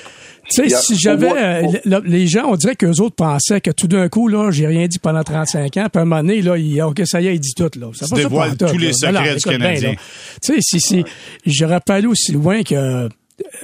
Tu 0.49 0.69
sais, 0.69 0.75
a- 0.75 0.79
si 0.81 0.97
j'avais. 0.97 1.33
euh, 1.37 1.63
le- 1.85 2.03
les 2.09 2.27
gens, 2.29 2.45
on 2.49 2.55
dirait 2.57 2.77
qu'eux 2.77 3.01
autres 3.01 3.17
pensaient 3.17 3.61
que 3.61 3.73
tout 3.73 3.89
d'un 3.89 4.09
coup, 4.09 4.29
là, 4.29 4.51
j'ai 4.53 4.67
rien 4.69 4.87
dit 4.87 5.01
pendant 5.01 5.25
35 5.25 5.77
ans, 5.77 5.89
puis 5.93 5.99
à 5.99 6.03
un 6.03 6.05
moment 6.05 6.21
donné, 6.23 6.41
là, 6.41 6.57
il, 6.57 6.81
OK, 6.83 7.03
ça 7.05 7.21
y 7.21 7.27
est, 7.27 7.35
il 7.35 7.41
dit 7.41 7.53
tout, 7.55 7.69
là. 7.81 7.89
Ça 7.95 8.07
tous 8.69 8.79
les 8.79 8.87
là. 8.87 8.93
secrets 8.93 9.35
du 9.35 9.41
Canadien. 9.59 9.95
Tu 10.43 10.53
sais, 10.55 10.59
si, 10.61 10.81
si, 10.81 11.05
j'aurais 11.45 11.81
pas 11.81 11.95
allé 11.97 12.07
aussi 12.07 12.31
loin 12.33 12.63
que. 12.63 13.09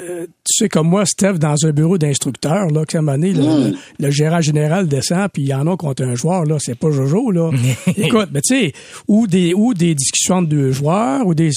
Euh, 0.00 0.26
tu 0.26 0.64
sais, 0.64 0.68
comme 0.68 0.88
moi, 0.88 1.06
Steph, 1.06 1.34
dans 1.34 1.56
un 1.64 1.70
bureau 1.70 1.96
d'instructeur, 1.96 2.68
là, 2.68 2.84
qu'à 2.84 2.98
un 2.98 3.02
moment 3.02 3.16
donné, 3.16 3.32
le, 3.32 3.42
Hmm. 3.42 3.76
le 3.98 4.10
gérant 4.10 4.40
général 4.40 4.88
descend, 4.88 5.28
puis 5.32 5.42
il 5.42 5.48
y 5.48 5.54
en 5.54 5.66
a 5.66 5.76
contre 5.76 6.04
un 6.04 6.14
joueur, 6.14 6.44
là, 6.44 6.58
c'est 6.58 6.74
pas 6.74 6.90
Jojo, 6.90 7.30
là. 7.30 7.50
Écoute, 7.96 8.28
mais 8.32 8.40
tu 8.40 8.54
sais, 8.54 8.72
ou 9.08 9.26
des, 9.26 9.54
ou 9.54 9.74
des 9.74 9.94
discussions 9.94 10.42
de 10.42 10.48
deux 10.48 10.72
joueurs, 10.72 11.26
ou 11.26 11.34
des, 11.34 11.50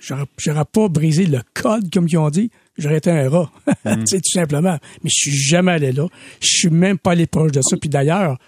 j'aurais, 0.00 0.64
pas 0.64 0.88
brisé 0.88 1.26
le 1.26 1.40
code, 1.54 1.90
comme 1.92 2.06
ils 2.08 2.18
ont 2.18 2.30
dit. 2.30 2.50
J'aurais 2.76 2.98
été 2.98 3.10
un 3.10 3.28
rat. 3.28 3.50
tu 3.84 4.06
sais, 4.06 4.18
tout 4.18 4.30
simplement. 4.32 4.78
Mais 5.02 5.10
je 5.10 5.30
suis 5.30 5.36
jamais 5.36 5.72
allé 5.72 5.92
là. 5.92 6.06
Je 6.40 6.48
suis 6.48 6.70
même 6.70 6.96
pas 6.96 7.12
allé 7.12 7.26
proche 7.26 7.50
de 7.50 7.60
ça. 7.60 7.76
Puis 7.76 7.88
d'ailleurs, 7.90 8.38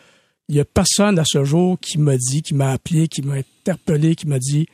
il 0.49 0.55
y 0.55 0.61
a 0.61 0.65
personne 0.65 1.19
à 1.19 1.25
ce 1.25 1.43
jour 1.43 1.79
qui 1.81 1.99
m'a 1.99 2.17
dit, 2.17 2.43
qui 2.43 2.55
m'a 2.55 2.71
appelé, 2.73 3.09
qui 3.09 3.23
m'a 3.23 3.35
interpellé, 3.35 4.15
qui 4.15 4.29
m'a 4.29 4.39
dit, 4.39 4.67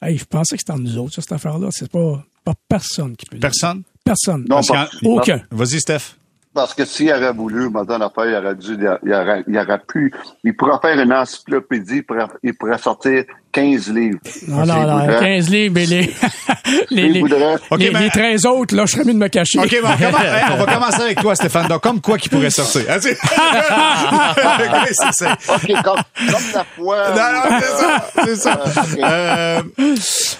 hey, 0.00 0.16
je 0.16 0.24
pensais 0.24 0.56
que 0.56 0.60
c'était 0.60 0.72
en 0.72 0.78
nous 0.78 0.96
autres, 0.98 1.14
ça, 1.14 1.22
cette 1.22 1.32
affaire-là. 1.32 1.68
C'est 1.72 1.90
pas, 1.90 2.24
pas 2.44 2.54
personne 2.68 3.16
qui 3.16 3.26
peut 3.26 3.36
le 3.36 3.40
dire. 3.40 3.48
Personne? 3.50 3.82
Personne. 4.04 4.40
non, 4.48 4.56
Parce 4.56 4.68
parce, 4.68 4.90
qu'en- 5.00 5.08
Aucun. 5.10 5.40
Vas-y, 5.50 5.80
Steph. 5.80 6.16
parce 6.54 6.74
que 6.74 6.84
s'il 6.84 7.10
aurait 7.12 7.32
voulu, 7.32 7.68
maintenant, 7.70 7.98
l'affaire, 7.98 8.26
il 8.26 8.34
aurait 8.34 8.54
dû, 8.56 8.76
il 9.04 9.12
aurait, 9.14 9.44
il 9.46 9.56
aurait 9.58 9.80
pu, 9.86 10.12
il 10.42 10.56
pourrait 10.56 10.78
faire 10.82 10.98
une 10.98 11.12
encyclopédie, 11.12 11.96
il 11.98 12.02
pourrait, 12.04 12.26
il 12.42 12.54
pourrait 12.54 12.78
sortir 12.78 13.24
15 13.52 13.88
livres. 13.92 14.18
Non, 14.48 14.64
non, 14.66 14.86
non, 14.86 14.98
voudrait. 15.00 15.20
15 15.36 15.50
livres, 15.50 15.74
mais 15.74 15.86
les, 15.86 16.00
les, 16.90 17.02
Il 17.06 17.12
les, 17.12 17.20
voudrait. 17.20 17.54
OK, 17.70 17.78
les, 17.78 17.90
mais- 17.90 18.00
les 18.00 18.10
13 18.10 18.46
autres, 18.46 18.74
là, 18.74 18.84
je 18.86 18.92
serais 18.92 19.04
mieux 19.04 19.12
de 19.14 19.18
me 19.18 19.28
cacher. 19.28 19.58
OK, 19.60 19.76
bon, 19.82 19.88
hey, 20.00 20.44
on 20.52 20.56
va 20.64 20.72
commencer 20.74 21.02
avec 21.02 21.20
toi, 21.20 21.34
Stéphane. 21.36 21.68
Donc, 21.68 21.82
comme 21.82 22.00
quoi 22.00 22.16
qui 22.18 22.28
pourrait 22.28 22.50
sortir? 22.50 22.82
Ah, 22.88 23.00
c'est. 23.00 23.12
OK, 25.48 25.82
comme, 25.84 26.00
comme 26.32 26.44
la 26.54 26.64
fois. 26.76 27.10
Non, 27.10 27.32
non, 27.32 27.58
c'est 27.60 27.76
ça. 27.76 28.10
C'est 28.24 28.36
ça. 28.36 28.60
Euh. 28.98 29.62
Euh, 29.78 29.94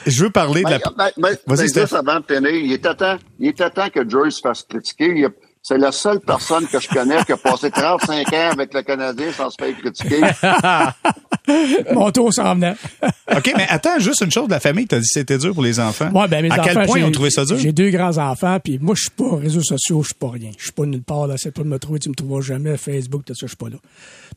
je 0.06 0.24
veux 0.24 0.30
parler 0.30 0.62
de 0.62 0.70
la... 0.70 0.78
Vas-y, 0.78 1.36
ben, 1.46 1.56
Steph. 1.68 1.80
juste 1.82 1.92
avant 1.94 2.20
de 2.20 2.24
tenir, 2.24 2.50
il 2.54 2.72
était 2.72 2.94
temps, 2.94 3.16
il 3.38 3.48
était 3.48 3.70
temps 3.70 3.88
que 3.88 4.08
Joyce 4.08 4.36
se 4.36 4.40
fasse 4.40 4.62
critiquer. 4.62 5.12
Il 5.16 5.24
a- 5.26 5.30
C'est 5.62 5.76
la 5.76 5.92
seule 5.92 6.20
personne 6.20 6.66
que 6.66 6.80
je 6.80 6.88
connais 6.88 7.22
qui 7.24 7.32
a 7.32 7.36
passé 7.36 7.70
35 7.70 8.32
ans 8.32 8.50
avec 8.52 8.72
le 8.72 8.80
Canadien 8.82 9.30
sans 9.30 9.50
se 9.50 9.56
faire 9.62 9.76
critiquer. 9.76 10.20
Mon 11.92 12.10
tour 12.10 12.32
s'en 12.32 12.54
venait. 12.54 12.74
OK, 13.36 13.52
mais 13.56 13.66
attends, 13.68 13.98
juste 13.98 14.22
une 14.22 14.30
chose. 14.30 14.48
La 14.48 14.60
famille 14.60 14.86
t'a 14.86 14.96
dit 14.98 15.02
que 15.06 15.12
c'était 15.12 15.36
dur 15.38 15.52
pour 15.52 15.62
les 15.62 15.78
enfants. 15.80 16.10
Ouais, 16.12 16.28
ben, 16.28 16.42
mes 16.42 16.50
à 16.50 16.58
quel 16.58 16.86
point 16.86 16.98
ils 16.98 17.04
ont 17.04 17.10
trouvé 17.10 17.30
ça 17.30 17.44
dur? 17.44 17.58
J'ai 17.58 17.72
deux 17.72 17.90
grands-enfants, 17.90 18.58
puis 18.62 18.78
moi, 18.80 18.94
je 18.94 19.02
suis 19.02 19.10
pas 19.10 19.36
réseaux 19.36 19.62
sociaux, 19.62 20.02
je 20.02 20.08
suis 20.08 20.14
pas 20.14 20.30
rien. 20.30 20.50
Je 20.56 20.64
suis 20.64 20.72
pas 20.72 20.84
nulle 20.86 21.02
part, 21.02 21.26
là. 21.26 21.34
C'est 21.36 21.50
pas 21.52 21.62
de 21.62 21.68
me 21.68 21.78
trouver, 21.78 21.98
tu 21.98 22.08
me 22.08 22.14
trouveras 22.14 22.40
jamais. 22.40 22.76
Facebook, 22.76 23.24
tout 23.26 23.34
ça, 23.34 23.40
je 23.46 23.48
suis 23.48 23.56
pas 23.56 23.68
là. 23.68 23.76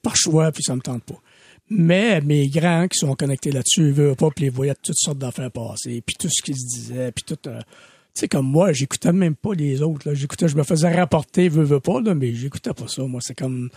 Par 0.02 0.16
choix, 0.16 0.52
puis 0.52 0.64
ça 0.64 0.76
me 0.76 0.82
tente 0.82 1.04
pas. 1.04 1.16
Mais 1.70 2.22
mes 2.22 2.48
grands 2.50 2.88
qui 2.88 3.00
sont 3.00 3.16
connectés 3.16 3.52
là-dessus, 3.52 3.88
ils 3.88 3.94
veulent 3.94 4.16
pas, 4.16 4.30
puis 4.30 4.46
ils 4.46 4.52
voyaient 4.52 4.76
toutes 4.76 4.98
sortes 4.98 5.18
d'affaires 5.18 5.52
passer, 5.52 6.02
puis 6.06 6.16
tout 6.20 6.30
ce 6.30 6.42
qu'ils 6.42 6.58
se 6.58 6.66
disaient, 6.66 7.12
puis 7.12 7.24
tout... 7.26 7.50
euh, 7.50 7.60
tu 8.16 8.20
sais, 8.20 8.28
comme 8.28 8.46
moi, 8.46 8.74
j'écoutais 8.74 9.12
même 9.12 9.36
pas 9.36 9.56
les 9.56 9.82
autres. 9.82 10.08
Là. 10.08 10.14
J'écoutais, 10.14 10.48
je 10.48 10.56
me 10.56 10.62
faisais 10.62 10.94
rapporter, 10.94 11.50
veux, 11.50 11.64
veux 11.64 11.80
pas, 11.80 12.00
là, 12.00 12.14
mais 12.14 12.32
j'écoutais 12.36 12.72
pas 12.72 12.88
ça. 12.88 13.02
Moi, 13.04 13.22
c'est 13.24 13.34
comme. 13.34 13.72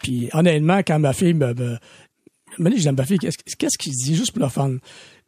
Puis 0.00 0.28
honnêtement, 0.32 0.78
quand 0.78 1.00
ma 1.00 1.12
fille 1.12 1.34
me. 1.34 1.52
me... 1.54 2.70
dit, 2.70 2.76
je 2.76 2.82
dis 2.82 2.88
à 2.88 2.92
ma 2.92 3.04
fille, 3.04 3.18
qu'est-ce, 3.18 3.56
qu'est-ce 3.56 3.76
qu'il 3.76 3.92
dit, 3.92 4.14
juste 4.14 4.30
pour 4.30 4.44
le 4.44 4.48
fun? 4.48 4.76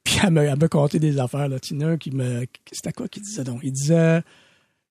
Puis 0.04 0.14
elle 0.22 0.30
me, 0.30 0.42
elle 0.42 0.56
me 0.56 0.68
contait 0.68 1.00
des 1.00 1.18
affaires. 1.18 1.48
Là. 1.48 1.56
Il 1.68 1.98
qui 1.98 2.12
me. 2.12 2.46
C'était 2.70 2.92
quoi 2.92 3.08
qu'il 3.08 3.24
disait 3.24 3.42
donc? 3.42 3.58
Il 3.64 3.72
disait. 3.72 4.22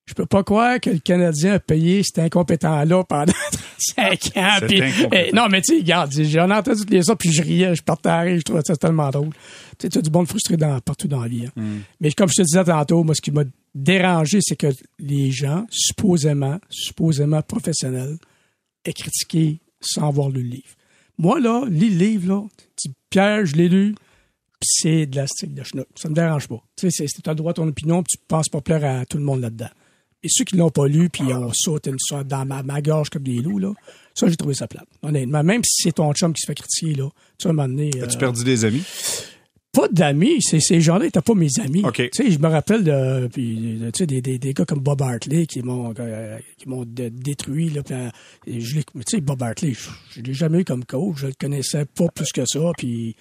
Je 0.06 0.14
peux 0.14 0.26
pas 0.26 0.42
croire 0.42 0.80
que 0.80 0.90
le 0.90 0.98
Canadien 0.98 1.54
a 1.54 1.58
payé 1.60 2.02
cet 2.02 2.18
incompétent-là 2.18 3.04
pendant 3.04 3.32
35 3.96 4.36
ans. 4.36 4.66
Puis, 4.66 4.82
eh, 5.12 5.30
non, 5.32 5.46
mais 5.48 5.62
tu 5.62 5.74
sais, 5.74 5.80
regarde, 5.80 6.12
j'en 6.12 6.50
ai 6.50 6.54
entendu 6.54 6.80
toutes 6.80 6.90
les 6.90 7.08
autres, 7.08 7.18
puis 7.18 7.32
je 7.32 7.40
riais, 7.42 7.74
je 7.76 7.82
partais 7.82 8.08
à 8.08 8.20
rire, 8.20 8.36
je 8.38 8.42
trouvais 8.42 8.62
ça 8.66 8.74
tellement 8.76 9.10
drôle. 9.10 9.30
Tu 9.78 9.82
sais, 9.82 9.88
tu 9.88 9.98
as 9.98 10.02
du 10.02 10.10
bon 10.10 10.26
frustré 10.26 10.56
dans, 10.56 10.80
partout 10.80 11.06
dans 11.08 11.20
la 11.22 11.28
vie. 11.28 11.46
hein. 11.46 11.52
Mais 12.00 12.10
comme 12.12 12.28
je 12.28 12.34
te 12.34 12.42
disais 12.42 12.64
tantôt, 12.64 13.04
moi, 13.04 13.14
ce 13.14 13.20
qui 13.20 13.30
m'a 13.30 13.44
dérangé, 13.74 14.38
c'est 14.42 14.56
que 14.56 14.66
les 14.98 15.30
gens, 15.30 15.66
supposément, 15.70 16.58
supposément 16.68 17.40
professionnels, 17.42 18.16
aient 18.84 18.92
critiqué 18.92 19.60
sans 19.80 20.10
voir 20.10 20.30
le 20.30 20.40
livre. 20.40 20.68
Moi, 21.18 21.38
là, 21.40 21.64
lis 21.70 21.90
le 21.90 21.96
livre, 22.04 22.28
là, 22.28 22.42
tu 22.76 22.88
dis, 22.88 22.94
Pierre, 23.08 23.46
je 23.46 23.54
l'ai 23.54 23.68
lu, 23.68 23.94
c'est 24.60 25.06
de 25.06 25.16
la 25.16 25.26
stick 25.28 25.54
de 25.54 25.62
schnock. 25.62 25.86
Ça 25.94 26.08
me 26.08 26.14
dérange 26.14 26.48
pas. 26.48 26.62
Tu 26.76 26.90
sais, 26.90 27.06
c'est- 27.06 27.22
tu 27.22 27.30
as 27.30 27.34
droit 27.34 27.52
à 27.52 27.54
ton 27.54 27.68
opinion, 27.68 28.02
puis 28.02 28.16
tu 28.18 28.24
penses 28.26 28.48
pas 28.48 28.60
plaire 28.60 28.84
à 28.84 29.06
tout 29.06 29.18
le 29.18 29.24
monde 29.24 29.40
là-dedans. 29.40 29.68
Et 30.24 30.28
ceux 30.28 30.44
qui 30.44 30.56
l'ont 30.56 30.70
pas 30.70 30.86
lu, 30.86 31.08
puis 31.08 31.24
ont 31.34 31.50
sauté 31.52 31.90
une 31.90 31.98
sorte 31.98 32.28
dans 32.28 32.44
ma, 32.46 32.62
ma 32.62 32.80
gorge 32.80 33.10
comme 33.10 33.22
des 33.24 33.40
loups, 33.40 33.58
là, 33.58 33.72
ça, 34.14 34.28
j'ai 34.28 34.36
trouvé 34.36 34.54
ça 34.54 34.68
plate. 34.68 34.86
Honnêtement, 35.02 35.42
même 35.42 35.62
si 35.64 35.82
c'est 35.84 35.92
ton 35.96 36.12
chum 36.12 36.32
qui 36.32 36.40
se 36.42 36.46
fait 36.46 36.54
critiquer, 36.54 36.94
là, 36.94 37.08
tu 37.38 37.46
à 37.48 37.50
un 37.50 37.52
moment 37.54 37.68
donné... 37.68 37.90
As-tu 38.00 38.16
euh, 38.16 38.18
perdu 38.20 38.44
des 38.44 38.64
amis? 38.64 38.84
pas 39.74 39.88
d'amis, 39.88 40.42
c'est 40.42 40.60
ces 40.60 40.82
gens-là 40.82 41.06
n'étaient 41.06 41.22
pas 41.22 41.32
mes 41.34 41.48
amis. 41.58 41.82
OK. 41.82 41.94
Tu 41.94 42.08
sais, 42.12 42.30
je 42.30 42.38
me 42.38 42.46
rappelle 42.46 42.84
de, 42.84 43.26
puis, 43.32 43.78
tu 43.80 43.90
sais, 44.00 44.06
des, 44.06 44.20
des, 44.20 44.38
des 44.38 44.52
gars 44.52 44.66
comme 44.66 44.80
Bob 44.80 45.00
Hartley 45.00 45.46
qui 45.46 45.62
m'ont 45.62 45.94
euh, 45.98 46.38
qui 46.58 46.68
m'ont 46.68 46.84
dé- 46.84 47.08
détruit 47.08 47.70
là, 47.70 47.80
euh, 47.90 48.10
je 48.46 48.80
tu 48.80 48.82
sais 49.08 49.20
Bob 49.22 49.42
Hartley, 49.42 49.72
je, 49.72 49.88
je 50.14 50.20
l'ai 50.20 50.34
jamais 50.34 50.60
eu 50.60 50.64
comme 50.66 50.84
coach, 50.84 51.14
je 51.20 51.28
le 51.28 51.32
connaissais 51.40 51.86
pas 51.86 52.06
plus 52.08 52.30
que 52.32 52.44
ça 52.44 52.60
puis 52.76 53.16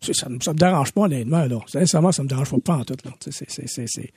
tu 0.00 0.06
sais, 0.14 0.18
ça, 0.18 0.30
me- 0.30 0.40
ça 0.40 0.54
me 0.54 0.58
dérange 0.58 0.92
pas 0.92 1.02
honnêtement 1.02 1.44
là. 1.44 1.58
Sincèrement, 1.66 2.12
ça 2.12 2.22
me 2.22 2.28
dérange 2.28 2.48
pas, 2.50 2.56
pas 2.64 2.76
en 2.78 2.84
tout 2.86 2.96
là. 3.04 3.10
Tu 3.20 3.30
sais, 3.30 3.44
c'est 3.46 3.68
c'est 3.68 3.84
c'est 3.86 4.10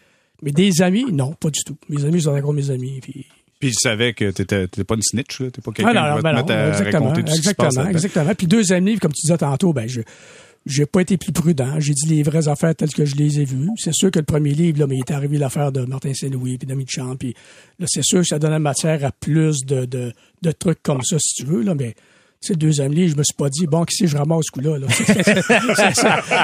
mais 0.43 0.51
des 0.51 0.81
amis, 0.81 1.05
non, 1.11 1.33
pas 1.33 1.49
du 1.49 1.63
tout. 1.65 1.77
Mes 1.89 2.03
amis 2.05 2.21
sont 2.21 2.31
encore 2.35 2.53
mes 2.53 2.69
amis 2.69 2.99
puis 3.01 3.25
Puis 3.59 3.69
ils 3.69 3.73
savaient 3.75 4.13
que 4.13 4.31
t'étais, 4.31 4.67
t'étais 4.67 4.83
pas 4.83 4.95
une 4.95 5.01
snitch, 5.01 5.39
là. 5.39 5.49
T'es 5.51 5.61
pas 5.61 5.71
quelqu'un 5.71 5.91
ah, 5.91 5.93
non, 5.93 6.01
qui 6.01 6.09
va 6.09 6.17
te 6.17 6.23
ben 6.23 6.31
non, 6.31 6.37
mettre 6.37 6.51
à 6.53 6.67
exactement, 6.69 7.05
raconter 7.05 7.21
tout 7.23 7.27
ce 7.31 7.35
qui 7.37 7.43
se 7.43 7.49
exactement, 7.49 7.67
passe 7.67 7.75
là-dedans. 7.77 7.91
exactement. 7.91 8.35
Puis 8.35 8.47
deuxième 8.47 8.85
livre, 8.85 8.99
comme 9.01 9.13
tu 9.13 9.21
disais 9.21 9.37
tantôt, 9.37 9.73
ben 9.73 9.87
je 9.87 10.01
j'ai 10.65 10.85
pas 10.85 11.01
été 11.01 11.17
plus 11.17 11.33
prudent. 11.33 11.79
J'ai 11.79 11.93
dit 11.93 12.07
les 12.07 12.23
vraies 12.23 12.47
affaires 12.47 12.73
telles 12.73 12.93
que 12.93 13.03
je 13.03 13.15
les 13.15 13.41
ai 13.41 13.43
vues. 13.45 13.69
C'est 13.75 13.93
sûr 13.93 14.11
que 14.11 14.19
le 14.19 14.25
premier 14.25 14.51
livre, 14.51 14.79
là, 14.79 14.87
mais 14.87 14.95
il 14.95 14.99
est 14.99 15.11
arrivé 15.11 15.37
l'affaire 15.37 15.73
de 15.73 15.81
Martin 15.81 16.13
Saint-Louis 16.13 16.57
puis 16.57 16.65
d'Ami 16.65 16.85
Champ. 16.87 17.17
Puis 17.17 17.35
là, 17.79 17.85
c'est 17.89 18.03
sûr 18.03 18.21
que 18.21 18.27
ça 18.27 18.39
donnait 18.39 18.59
matière 18.59 19.03
à 19.03 19.11
plus 19.11 19.65
de, 19.65 19.83
de, 19.83 20.13
de 20.41 20.51
trucs 20.51 20.81
comme 20.81 21.01
ça, 21.01 21.17
si 21.19 21.35
tu 21.35 21.45
veux, 21.45 21.63
là, 21.63 21.75
mais 21.75 21.95
le 22.49 22.55
deuxième 22.55 22.91
livre, 22.91 23.11
je 23.13 23.17
me 23.17 23.23
suis 23.23 23.35
pas 23.35 23.49
dit, 23.49 23.67
bon, 23.67 23.83
qui 23.85 23.95
c'est 23.95 24.07
je 24.07 24.17
ramasse 24.17 24.45
ce 24.45 24.51
coup-là, 24.51 24.77
là? 24.77 24.87
C'est- 24.89 25.23
c'est- 25.23 25.41
c'est- 25.41 25.93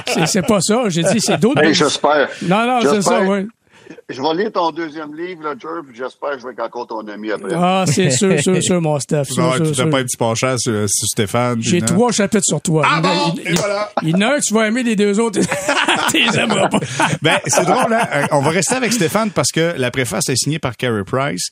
c'est- 0.08 0.26
C'est 0.28 0.46
pas 0.46 0.62
ça. 0.62 0.84
J'ai 0.88 1.04
dit, 1.04 1.20
c'est 1.20 1.38
d'autres. 1.40 1.62
Hey, 1.62 1.74
j'espère. 1.74 2.30
non, 2.44 2.66
non, 2.66 2.80
c'est 2.82 3.02
ça, 3.02 3.20
j'espère. 3.26 3.46
Je 4.10 4.22
vais 4.22 4.34
lire 4.44 4.52
ton 4.52 4.72
deuxième 4.72 5.16
livre, 5.16 5.44
là, 5.44 5.54
Jerv, 5.60 5.84
puis 5.88 5.96
j'espère 5.98 6.32
que 6.32 6.40
je 6.40 6.46
vais 6.48 6.54
être 6.54 6.62
encore 6.64 6.88
ton 6.88 7.08
ami 7.08 7.32
après. 7.32 7.54
Ah, 7.56 7.86
c'est 7.88 8.10
sûr, 8.12 8.40
sûr, 8.42 8.62
sûr, 8.62 8.82
mon 8.82 9.00
Steph. 9.00 9.24
Tu 9.28 9.34
sûr, 9.34 9.54
tu 9.74 9.82
n'as 9.82 9.88
pas 9.90 10.00
un 10.00 10.04
petit 10.04 10.18
penchant 10.18 10.56
sur, 10.58 10.88
sur 10.90 11.08
Stéphane. 11.08 11.62
J'ai 11.62 11.80
non. 11.82 11.86
trois 11.88 12.12
chapitres 12.12 12.44
sur 12.46 12.62
toi. 12.62 12.84
Ah 12.90 13.02
bon, 13.02 13.34
il- 13.36 13.42
et 13.42 13.52
il- 13.52 13.58
voilà. 13.60 13.92
il 14.04 14.10
y 14.10 14.16
en 14.16 14.22
a 14.22 14.36
un, 14.36 14.40
tu 14.40 14.54
vas 14.54 14.68
aimer 14.68 14.84
les 14.84 14.96
deux 14.96 15.20
autres. 15.20 15.40
tu 16.12 16.18
les 16.20 16.38
aimeras 16.40 16.70
pas. 16.70 16.80
Ben, 17.22 17.38
c'est 17.46 17.66
drôle, 17.66 17.94
hein? 17.94 18.08
Euh, 18.14 18.26
On 18.32 18.42
va 18.42 18.50
rester 18.52 18.76
avec 18.76 18.94
Stéphane 18.94 19.32
parce 19.32 19.52
que 19.52 19.74
la 19.78 19.92
préface 19.92 20.30
est 20.30 20.36
signée 20.36 20.60
par 20.60 20.76
Carey 20.78 21.04
Price 21.06 21.50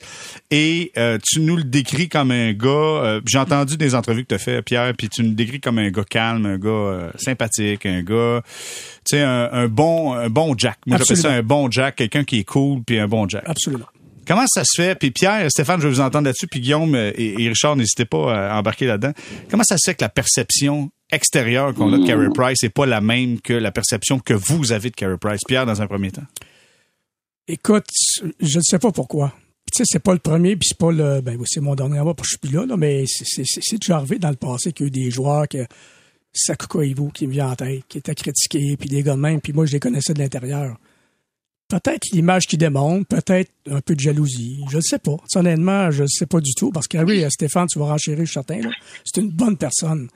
et 0.51 0.91
euh, 0.97 1.17
tu 1.23 1.41
nous 1.41 1.57
le 1.57 1.63
décris 1.63 2.09
comme 2.09 2.31
un 2.31 2.53
gars. 2.53 2.67
euh, 2.69 3.21
J'ai 3.25 3.37
entendu 3.39 3.77
des 3.77 3.95
entrevues 3.95 4.23
que 4.23 4.29
tu 4.29 4.35
as 4.35 4.39
fait, 4.39 4.61
Pierre, 4.61 4.93
puis 4.97 5.09
tu 5.09 5.21
nous 5.23 5.29
le 5.29 5.35
décris 5.35 5.59
comme 5.59 5.77
un 5.79 5.89
gars 5.89 6.03
calme, 6.09 6.45
un 6.45 6.57
gars 6.57 6.69
euh, 6.69 7.11
sympathique, 7.17 7.85
un 7.85 8.01
gars, 8.01 8.41
tu 9.09 9.17
sais, 9.17 9.21
un, 9.21 9.49
un 9.51 9.67
bon, 9.67 10.13
un 10.13 10.29
bon 10.29 10.53
Jack. 10.57 10.77
Moi, 10.85 10.97
j'appelle 10.97 11.17
ça 11.17 11.31
un 11.31 11.41
bon 11.43 11.69
Jack, 11.71 11.95
quelqu'un 11.95 12.23
qui 12.27 12.39
est 12.39 12.43
cool 12.43 12.83
puis 12.83 12.99
un 12.99 13.07
bon 13.07 13.27
Jack. 13.27 13.43
Absolument. 13.47 13.85
Comment 14.27 14.45
ça 14.47 14.63
se 14.65 14.81
fait? 14.81 14.93
Puis 14.99 15.11
Pierre, 15.11 15.49
Stéphane, 15.49 15.79
je 15.79 15.87
vais 15.87 15.93
vous 15.93 16.01
entendre 16.01 16.25
là-dessus, 16.25 16.47
puis 16.47 16.59
Guillaume 16.59 16.93
euh, 16.95 17.11
et, 17.15 17.41
et 17.41 17.47
Richard, 17.47 17.75
n'hésitez 17.77 18.03
pas 18.05 18.51
à 18.51 18.59
embarquer 18.59 18.85
là-dedans. 18.85 19.13
Comment 19.49 19.63
ça 19.63 19.77
se 19.77 19.89
fait 19.89 19.95
que 19.95 20.03
la 20.03 20.09
perception 20.09 20.91
extérieure 21.11 21.73
qu'on 21.73 21.91
a 21.93 21.97
de 21.97 22.05
Carey 22.05 22.27
Price 22.35 22.61
n'est 22.61 22.69
pas 22.69 22.85
la 22.85 22.99
même 22.99 23.39
que 23.39 23.53
la 23.53 23.71
perception 23.71 24.19
que 24.19 24.33
vous 24.33 24.73
avez 24.73 24.89
de 24.89 24.95
Carey 24.95 25.15
Price? 25.19 25.41
Pierre, 25.47 25.65
dans 25.65 25.81
un 25.81 25.87
premier 25.87 26.11
temps. 26.11 26.25
Écoute, 27.47 27.85
je 28.41 28.57
ne 28.57 28.63
sais 28.63 28.79
pas 28.79 28.91
pourquoi. 28.91 29.33
Tu 29.73 29.79
sais, 29.79 29.83
c'est 29.85 30.03
pas 30.03 30.13
le 30.13 30.19
premier, 30.19 30.55
puis 30.57 30.67
c'est 30.67 30.77
pas 30.77 30.91
le. 30.91 31.21
Ben, 31.21 31.37
c'est 31.45 31.61
mon 31.61 31.75
dernier 31.75 32.01
mois, 32.01 32.13
je 32.21 32.27
suis 32.29 32.37
plus 32.37 32.51
là, 32.51 32.65
là 32.65 32.75
mais 32.77 33.05
c'est- 33.07 33.77
déjà 33.79 33.97
arrivé 33.97 34.17
dans 34.19 34.29
le 34.29 34.35
passé 34.35 34.71
qu'il 34.73 34.85
y 34.85 34.87
a 34.87 34.87
eu 34.87 34.91
des 34.91 35.11
joueurs 35.11 35.47
que. 35.47 35.65
Sakuka 36.33 36.83
Ivo 36.83 37.07
qui 37.07 37.25
me 37.25 37.31
vient 37.31 37.49
en 37.51 37.55
tête, 37.55 37.83
qui 37.87 37.97
était 37.97 38.13
critiqué, 38.13 38.77
puis 38.77 38.89
des 38.89 39.01
gars 39.01 39.15
de 39.15 39.19
même, 39.21 39.41
puis 39.41 39.53
moi, 39.53 39.65
je 39.65 39.71
les 39.71 39.79
connaissais 39.79 40.13
de 40.13 40.19
l'intérieur. 40.19 40.77
Peut-être 41.67 42.05
l'image 42.13 42.47
qui 42.47 42.57
démontre, 42.57 43.07
peut-être 43.07 43.51
un 43.69 43.81
peu 43.81 43.93
de 43.93 43.99
jalousie. 43.99 44.63
Je 44.69 44.77
ne 44.77 44.81
sais 44.81 44.99
pas. 44.99 45.17
Honnêtement, 45.35 45.91
je 45.91 46.03
ne 46.03 46.07
sais 46.07 46.25
pas 46.25 46.39
du 46.39 46.53
tout. 46.53 46.71
Parce 46.71 46.87
que 46.87 46.97
oui, 46.99 47.25
Stéphane, 47.29 47.67
tu 47.67 47.77
vas 47.79 47.85
renchérir, 47.85 48.19
je 48.21 48.25
suis 48.25 48.33
certain. 48.33 48.59
là. 48.61 48.69
C'est 49.03 49.19
une 49.21 49.31
bonne 49.31 49.57
personne. 49.57 50.07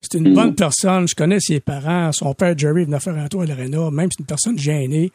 C'est 0.00 0.18
une 0.18 0.34
bonne 0.34 0.54
personne. 0.54 1.06
Je 1.06 1.14
connais 1.14 1.38
ses 1.38 1.60
parents. 1.60 2.10
Son 2.12 2.34
père, 2.34 2.58
Jerry, 2.58 2.84
venait 2.84 2.98
faire 3.00 3.16
un 3.16 3.28
tour 3.28 3.42
à 3.42 3.46
l'Arena. 3.46 3.90
Même 3.90 4.08
c'est 4.10 4.20
une 4.20 4.26
personne 4.26 4.58
gênée. 4.58 5.12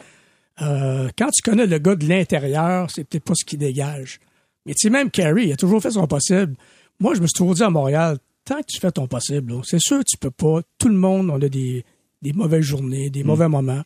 Euh, 0.62 1.10
quand 1.18 1.30
tu 1.30 1.42
connais 1.42 1.66
le 1.66 1.78
gars 1.78 1.96
de 1.96 2.08
l'intérieur, 2.08 2.90
c'est 2.90 3.04
peut-être 3.04 3.24
pas 3.24 3.34
ce 3.36 3.44
qui 3.46 3.58
dégage. 3.58 4.20
Mais 4.66 4.74
tu 4.74 4.88
sais, 4.88 4.90
même 4.90 5.10
Carey, 5.10 5.48
il 5.48 5.52
a 5.52 5.58
toujours 5.58 5.82
fait 5.82 5.92
son 5.92 6.08
possible. 6.08 6.56
Moi, 7.00 7.16
je 7.16 7.22
me 7.22 7.28
suis 7.28 7.34
toujours 7.34 7.56
dit 7.56 7.64
à 7.64 7.70
Montréal, 7.70 8.18
tant 8.46 8.60
que 8.62 8.68
tu 8.68 8.80
fais 8.80 8.92
ton 8.92 9.08
possible, 9.08 9.56
c'est 9.64 9.80
sûr 9.80 10.00
que 10.00 10.04
tu 10.08 10.18
peux 10.18 10.32
pas. 10.32 10.62
Tout 10.78 10.90
le 10.90 10.96
monde, 10.96 11.30
on 11.32 11.42
a 11.42 11.50
des, 11.50 11.84
des 12.22 12.34
mauvaises 12.34 12.62
journées, 12.62 13.10
des 13.10 13.24
mauvais 13.24 13.48
moments. 13.48 13.82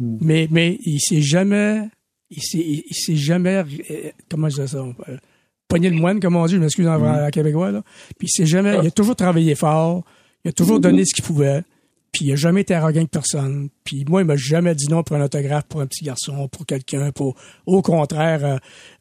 Mais, 0.00 0.48
mais 0.50 0.78
il 0.84 1.00
s'est 1.00 1.22
jamais, 1.22 1.88
il 2.30 2.42
s'est, 2.42 3.16
jamais, 3.16 3.62
euh, 3.90 4.10
comment 4.30 4.48
je 4.48 4.62
dis 4.62 4.68
ça, 4.68 4.78
euh, 4.78 5.16
pogné 5.68 5.88
le 5.90 5.96
moine, 5.96 6.20
comme 6.20 6.36
on 6.36 6.46
dit, 6.46 6.54
je 6.54 6.58
m'excuse 6.60 6.86
en 6.86 7.00
en 7.00 7.30
québécois, 7.30 7.70
là. 7.70 7.82
Puis 8.18 8.28
il 8.28 8.30
s'est 8.30 8.46
jamais, 8.46 8.70
il 8.82 8.86
a 8.88 8.90
toujours 8.90 9.16
travaillé 9.16 9.54
fort, 9.54 10.04
il 10.44 10.48
a 10.48 10.52
toujours 10.52 10.80
donné 10.80 11.04
ce 11.04 11.14
qu'il 11.14 11.24
pouvait, 11.24 11.62
puis 12.12 12.26
il 12.26 12.32
a 12.32 12.36
jamais 12.36 12.60
été 12.62 12.74
arrogant 12.74 12.98
avec 12.98 13.10
personne. 13.10 13.68
Puis 13.84 14.04
moi, 14.08 14.22
il 14.22 14.24
m'a 14.26 14.36
jamais 14.36 14.74
dit 14.74 14.86
non 14.88 15.02
pour 15.04 15.16
un 15.16 15.22
autographe 15.24 15.64
pour 15.68 15.80
un 15.80 15.86
petit 15.86 16.04
garçon, 16.04 16.48
pour 16.48 16.66
quelqu'un, 16.66 17.12
pour, 17.12 17.34
au 17.66 17.80
contraire, 17.82 18.44
euh, 18.44 18.56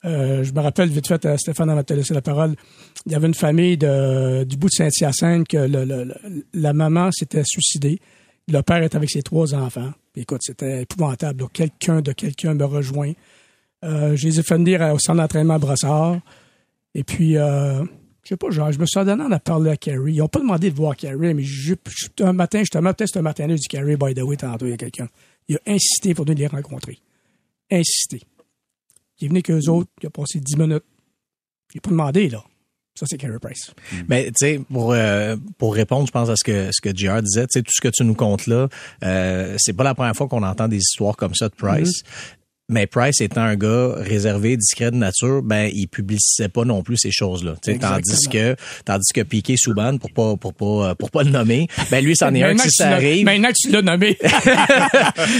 euh, 0.05 0.43
je 0.43 0.51
me 0.53 0.59
rappelle 0.61 0.89
vite 0.89 1.07
fait, 1.07 1.25
euh, 1.25 1.37
Stéphane 1.37 1.73
m'a 1.73 1.83
laissé 1.89 2.13
la 2.13 2.21
parole, 2.21 2.55
il 3.07 3.11
y 3.11 3.15
avait 3.15 3.27
une 3.27 3.33
famille 3.33 3.77
de, 3.77 4.43
du 4.43 4.57
bout 4.57 4.67
de 4.67 4.73
Saint-Hyacinthe 4.73 5.47
que 5.47 5.57
le, 5.57 5.85
le- 5.85 6.03
le- 6.05 6.45
la 6.53 6.73
maman 6.73 7.11
s'était 7.11 7.43
suicidée. 7.45 7.99
Le 8.47 8.61
père 8.61 8.81
était 8.83 8.95
avec 8.95 9.09
ses 9.09 9.21
trois 9.23 9.53
enfants. 9.55 9.91
Écoute, 10.15 10.41
c'était 10.43 10.83
épouvantable. 10.83 11.47
Quelqu'un 11.51 12.01
de 12.01 12.11
quelqu'un 12.11 12.53
me 12.53 12.65
rejoint. 12.65 13.13
Euh, 13.83 14.15
je 14.15 14.27
les 14.27 14.39
ai 14.39 14.43
fait 14.43 14.55
venir 14.55 14.81
au 14.93 14.99
centre 14.99 15.17
d'entraînement 15.17 15.55
à 15.55 15.59
Brossard. 15.59 16.19
Et 16.95 17.03
puis, 17.03 17.35
euh, 17.37 17.83
je 18.23 18.29
sais 18.29 18.37
pas, 18.37 18.49
genre, 18.51 18.71
je 18.71 18.79
me 18.79 18.85
suis 18.85 19.03
donné 19.03 19.23
à 19.33 19.39
parler 19.39 19.71
à 19.71 19.77
Carrie. 19.77 20.13
Ils 20.13 20.21
ont 20.21 20.27
pas 20.27 20.39
demandé 20.39 20.69
de 20.69 20.75
voir 20.75 20.95
Carrie, 20.95 21.33
mais 21.33 21.43
je- 21.43 21.73
je- 21.89 22.23
un 22.23 22.33
matin, 22.33 22.59
justement, 22.59 22.93
peut-être 22.93 23.17
un 23.17 23.21
matin-là, 23.23 23.55
dis 23.55 23.67
Carrie, 23.67 23.95
by 23.97 24.13
the 24.13 24.21
way, 24.21 24.37
tantôt, 24.37 24.67
il 24.67 24.69
y 24.71 24.73
a 24.73 24.77
quelqu'un. 24.77 25.07
Il 25.47 25.57
a 25.57 25.59
insisté 25.65 26.13
pour 26.13 26.25
nous 26.25 26.33
les 26.35 26.47
rencontrer. 26.47 26.99
Insisté. 27.71 28.21
Il 29.19 29.25
est 29.25 29.27
venu 29.29 29.41
qu'eux 29.41 29.67
autres, 29.69 29.89
il 30.01 30.07
a 30.07 30.09
passé 30.11 30.39
10 30.39 30.55
minutes. 30.57 30.83
Il 31.73 31.77
n'a 31.77 31.81
pas 31.81 31.89
demandé, 31.89 32.29
là. 32.29 32.43
Ça, 32.95 33.07
c'est 33.09 33.17
Carey 33.17 33.39
Price. 33.41 33.71
Mais 34.07 34.25
tu 34.25 34.33
sais, 34.37 34.61
pour 34.71 34.93
euh, 34.93 35.35
pour 35.57 35.73
répondre, 35.73 36.05
je 36.05 36.11
pense 36.11 36.29
à 36.29 36.35
ce 36.35 36.43
que 36.43 36.69
ce 36.71 36.79
que 36.79 36.95
JR 36.95 37.23
disait, 37.23 37.47
tu 37.47 37.59
sais, 37.59 37.61
tout 37.63 37.71
ce 37.73 37.81
que 37.81 37.87
tu 37.87 38.03
nous 38.03 38.13
comptes 38.13 38.45
là, 38.45 38.67
euh, 39.03 39.55
c'est 39.57 39.73
pas 39.73 39.83
la 39.83 39.95
première 39.95 40.15
fois 40.15 40.27
qu'on 40.27 40.43
entend 40.43 40.67
des 40.67 40.77
histoires 40.77 41.17
comme 41.17 41.33
ça 41.33 41.49
de 41.49 41.55
Price. 41.55 42.03
Mais 42.73 42.87
Price 42.87 43.21
étant 43.21 43.41
un 43.41 43.55
gars 43.55 43.93
réservé, 43.97 44.57
discret 44.57 44.89
de 44.89 44.95
nature, 44.95 45.43
ben 45.43 45.69
il 45.73 45.87
publicisait 45.87 46.49
pas 46.49 46.65
non 46.65 46.81
plus 46.81 46.97
ces 46.97 47.11
choses-là. 47.11 47.53
Tandis 47.79 48.27
que 48.31 48.55
tandis 48.83 49.13
que 49.13 49.21
Piqué 49.21 49.55
Souban, 49.57 49.97
pour 49.99 50.11
pas 50.11 50.35
pour 50.37 50.53
pas 50.53 50.95
pour 50.95 51.11
pas 51.11 51.21
le 51.23 51.29
nommer, 51.29 51.67
ben 51.91 52.03
lui 52.03 52.15
c'en 52.15 52.33
est 52.33 52.41
un 52.43 52.55
que 52.55 52.63
si 52.63 52.71
ça 52.71 52.89
arrive. 52.89 53.25
Maintenant 53.25 53.49
que 53.49 53.53
tu 53.61 53.69
l'as 53.71 53.81
nommé. 53.83 54.17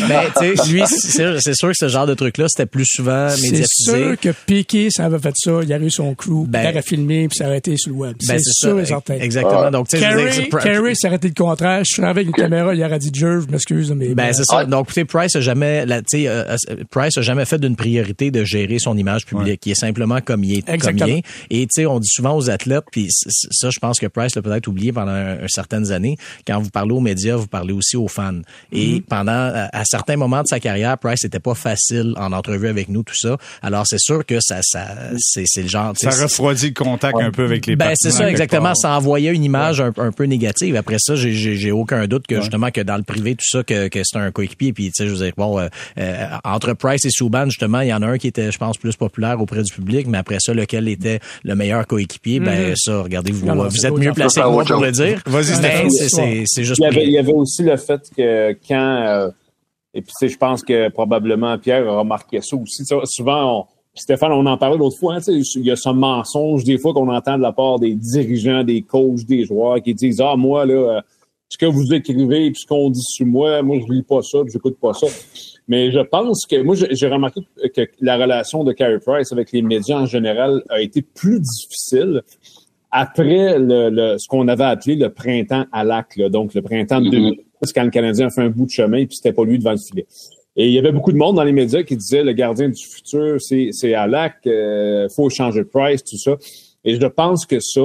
Ben 0.08 0.24
tu 0.40 0.56
sais, 0.56 0.72
lui 0.72 0.84
c'est 0.88 1.40
c'est 1.40 1.56
sûr 1.56 1.70
que 1.70 1.76
ce 1.78 1.88
genre 1.88 2.06
de 2.06 2.14
truc 2.14 2.38
là 2.38 2.46
c'était 2.48 2.66
plus 2.66 2.86
souvent 2.86 3.30
c'est 3.30 3.42
médiatisé. 3.42 3.92
sûr 3.92 4.20
que 4.20 4.30
Piqué, 4.46 4.90
ça 4.92 5.06
avait 5.06 5.20
fait 5.20 5.34
ça. 5.36 5.60
Il 5.64 5.74
a 5.74 5.80
eu 5.80 5.90
son 5.90 6.14
crew. 6.16 6.46
Ben- 6.48 6.64
il 6.64 6.68
aurait 6.70 6.82
filmé 6.82 7.28
puis 7.28 7.38
ça 7.38 7.48
aurait 7.48 7.58
été 7.58 7.76
sur 7.78 7.92
le 7.92 7.98
web. 7.98 8.16
Ben, 8.28 8.40
c'est 8.40 8.54
sûr 8.54 8.80
et 8.80 8.86
certain. 8.86 9.16
Exactement. 9.16 9.72
Donc 9.72 9.88
tu 9.88 9.98
sais, 9.98 10.04
c'est- 10.04 10.94
ça 10.96 11.08
aurait 11.08 11.16
été 11.18 11.28
le 11.30 11.34
contraire. 11.34 11.84
Je 11.84 11.94
suis 11.94 12.04
avec 12.04 12.28
une 12.28 12.34
caméra, 12.34 12.74
il 12.76 12.84
aurait 12.84 13.00
dit 13.00 13.12
Dieu, 13.12 13.42
je 13.42 13.52
m'excuse, 13.52 13.92
mais. 13.92 14.10
Ben 14.14 14.28
bon. 14.28 14.34
c'est 14.34 14.44
ça. 14.46 14.66
Donc 14.66 14.88
tu 14.88 14.94
sais, 14.94 15.06
Price 15.06 15.36
a 15.36 15.42
jamais, 15.42 15.86
la- 15.86 16.02
tu 16.02 16.20
sais, 16.22 16.28
euh, 16.28 16.56
euh, 16.70 16.76
Price 16.90 17.18
a 17.18 17.22
jamais 17.24 17.46
fait 17.46 17.58
d'une 17.60 17.76
priorité 17.76 18.32
de 18.32 18.44
gérer 18.44 18.80
son 18.80 18.98
image 18.98 19.26
publique. 19.26 19.66
Il 19.66 19.72
est 19.72 19.76
simplement 19.76 20.20
comme 20.22 20.44
il 20.44 20.60
est, 20.60 20.62
comme 20.82 20.98
il 21.08 21.14
est. 21.18 21.24
Et 21.50 21.62
tu 21.66 21.70
sais, 21.82 21.86
on 21.86 22.00
dit 22.00 22.10
souvent 22.10 22.36
aux 22.38 22.50
athlètes, 22.50 22.86
puis 22.92 23.08
ça, 23.10 23.70
je 23.70 23.80
pense 23.80 24.00
que 24.00 24.08
Price 24.08 24.36
l'a 24.36 24.42
peut-être 24.42 24.68
oublié 24.68 24.92
pendant 24.92 25.12
un, 25.12 25.44
un 25.44 25.48
certaines 25.48 25.92
années. 25.92 26.18
Quand 26.46 26.60
vous 26.60 26.70
parlez 26.70 26.94
aux 26.94 27.00
médias, 27.00 27.36
vous 27.36 27.48
parlez 27.48 27.74
aussi 27.74 27.98
aux 27.98 28.08
fans. 28.08 28.42
Et 28.72 28.84
Mm-hmm. 28.84 29.02
pendant, 29.04 29.32
à, 29.32 29.70
à 29.72 29.86
certains 29.86 30.18
moments 30.18 30.42
de 30.44 30.48
sa 30.48 30.60
carrière, 30.60 30.98
Price 30.98 31.24
n'était 31.24 31.40
pas 31.40 31.56
facile 31.56 32.14
en 32.18 32.32
entrevue 32.34 32.68
avec 32.68 32.90
nous, 32.90 33.02
tout 33.04 33.16
ça. 33.16 33.38
Alors 33.62 33.88
c'est 33.88 34.00
sûr 34.00 34.26
que 34.26 34.40
ça, 34.42 34.60
ça, 34.62 34.88
c'est 35.18 35.44
c'est 35.46 35.62
le 35.64 35.68
genre. 35.70 35.94
tu 35.98 36.10
Ça 36.10 36.24
refroidit 36.24 36.68
le 36.68 36.74
contact 36.74 37.18
un 37.20 37.32
peu 37.32 37.46
avec 37.46 37.66
les 37.66 37.76
ben, 37.76 37.94
c'est 37.96 38.12
ça, 38.12 38.30
exactement. 38.30 38.76
Ça 38.76 38.92
envoyait 38.98 39.34
une 39.34 39.44
image 39.44 39.80
un, 39.82 39.92
un 39.98 40.12
peu 40.12 40.26
négative. 40.26 40.76
Après 40.76 40.98
ça, 41.00 41.16
j'ai- 41.16 41.34
j'ai 41.34 41.56
j'ai 41.56 41.72
aucun 41.72 42.06
doute 42.08 42.28
que 42.28 42.42
justement 42.42 42.72
que 42.72 42.82
dans 42.82 42.98
le 42.98 43.04
privé, 43.04 43.36
tout 43.36 43.46
ça, 43.48 43.64
que, 43.64 43.88
que 43.88 44.00
c'est 44.04 44.18
un 44.18 44.32
coéquipier. 44.32 44.74
Puis, 44.74 44.86
tu 44.88 44.92
sais, 44.96 45.08
je 45.08 45.14
veux 45.14 45.24
dire, 45.26 45.34
bon, 45.38 45.60
euh, 45.60 45.68
euh, 45.98 46.28
entre 46.44 46.74
Price 46.74 47.03
et 47.06 47.10
Souban, 47.12 47.45
justement, 47.45 47.82
il 47.82 47.89
y 47.89 47.93
en 47.93 48.01
a 48.01 48.08
un 48.08 48.18
qui 48.18 48.28
était, 48.28 48.51
je 48.51 48.58
pense, 48.58 48.78
plus 48.78 48.95
populaire 48.95 49.39
auprès 49.41 49.64
du 49.64 49.72
public, 49.74 50.08
mais 50.08 50.18
après 50.18 50.38
ça, 50.39 50.54
lequel 50.54 50.88
était 50.88 51.20
le 51.43 51.56
meilleur 51.56 51.86
coéquipier, 51.88 52.39
ben 52.39 52.74
ça, 52.76 53.01
regardez, 53.01 53.32
vous, 53.32 53.45
Non, 53.45 53.56
non, 53.56 53.68
vous 53.68 53.86
êtes 53.86 53.93
mieux 53.97 54.12
placé 54.14 54.41
que 54.41 54.47
moi 54.47 54.64
pour 54.66 54.82
le 54.82 54.91
dire. 54.91 55.22
Vas-y, 55.26 55.45
Stéphane. 55.56 55.89
c'est- 56.45 56.64
juste 56.64 56.80
Il 56.80 56.84
y, 56.84 56.86
avait, 56.86 56.95
pris- 56.99 57.06
il 57.08 57.12
y 57.14 57.18
avait 57.18 57.34
aussi 57.34 57.64
le 57.64 57.78
fait 57.78 58.01
que 58.16 58.54
quand, 58.68 59.04
euh, 59.08 59.30
et 59.93 60.01
puis 60.01 60.12
je 60.30 60.38
pense 60.38 60.64
que 60.64 60.89
probablement 60.89 61.58
Pierre 61.58 61.88
a 61.88 61.99
remarqué 61.99 62.39
ça 62.41 62.56
aussi. 62.56 62.84
Souvent, 63.06 63.60
on- 63.62 63.66
Stéphane, 63.95 64.32
on 64.32 64.45
en 64.47 64.58
parlait 64.58 64.76
l'autre 64.78 64.97
fois, 64.97 65.16
hein, 65.18 65.20
il 65.28 65.43
y 65.66 65.70
a 65.70 65.76
ce 65.76 65.89
mensonge 65.89 66.64
des 66.64 66.80
fois 66.80 66.93
qu'on 66.93 67.08
entend 67.14 67.38
de 67.38 67.43
la 67.43 67.51
part 67.51 67.78
des 67.78 67.93
dirigeants, 67.93 68.64
des 68.64 68.82
coachs, 68.82 69.24
des 69.28 69.45
joueurs 69.45 69.82
qui 69.84 69.93
disent 69.93 70.20
Ah, 70.20 70.36
moi, 70.36 70.66
là, 70.66 70.74
euh, 70.74 71.01
ce 71.47 71.60
que 71.60 71.68
vous 71.68 71.93
écrivez 71.93 72.49
puis 72.49 72.60
ce 72.62 72.66
qu'on 72.66 72.89
dit 72.89 73.04
sur 73.04 73.28
moi, 73.28 73.62
moi, 73.62 73.78
je 73.88 73.93
lis 73.93 74.01
pas 74.01 74.24
ça, 74.24 74.39
puis 74.43 74.51
j'écoute 74.51 74.78
pas 74.82 74.93
ça. 74.95 75.06
Mais 75.68 75.91
je 75.91 75.99
pense 75.99 76.45
que 76.45 76.61
moi, 76.61 76.76
j'ai 76.76 77.07
remarqué 77.07 77.41
que 77.76 77.82
la 78.01 78.18
relation 78.18 78.64
de 78.64 78.74
Carey 78.74 78.99
Price 78.99 79.32
avec 79.32 79.51
les 79.51 79.61
médias 79.61 79.97
en 79.99 80.05
général 80.05 80.61
a 80.70 80.82
été 80.82 81.01
plus 81.01 81.39
difficile 81.39 82.22
après 82.91 83.57
le, 83.57 83.89
le- 83.89 84.18
ce 84.18 84.28
qu'on 84.28 84.47
avait 84.47 84.66
appelé 84.66 84.95
le 84.95 85.09
printemps 85.09 85.66
à 85.72 85.84
lac, 85.84 86.16
là, 86.18 86.30
donc 86.30 86.53
le 86.53 86.61
printemps 86.61 86.99
de 87.01 87.05
Mhm. 87.05 87.11
2010, 87.11 87.74
quand 87.74 87.84
le 87.84 87.89
Canadien 87.89 88.28
a 88.28 88.30
fait 88.30 88.41
un 88.41 88.49
bout 88.49 88.66
de 88.66 88.72
chemin, 88.72 89.05
puis 89.05 89.16
c'était 89.16 89.32
pas 89.34 89.43
lui 89.45 89.57
devant 89.57 89.72
le 89.72 89.78
filet. 89.78 90.05
Et 90.55 90.68
il 90.68 90.74
y 90.74 90.78
avait 90.78 90.91
beaucoup 90.91 91.11
de 91.11 91.18
monde 91.18 91.38
dans 91.38 91.43
les 91.43 91.51
médias 91.51 91.82
qui 91.82 91.97
disait 91.97 92.24
le 92.24 92.34
gardien 92.34 92.70
du 92.70 92.84
futur, 92.84 93.41
c'est 93.41 93.70
c'est 93.72 93.95
à 93.95 94.05
lac, 94.05 94.36
euh, 94.45 95.09
faut 95.09 95.28
changer 95.30 95.61
de 95.61 95.68
price, 95.68 96.03
tout 96.03 96.18
ça. 96.18 96.38
Et 96.86 96.99
je 96.99 97.07
pense 97.07 97.47
que 97.47 97.59
ça, 97.59 97.82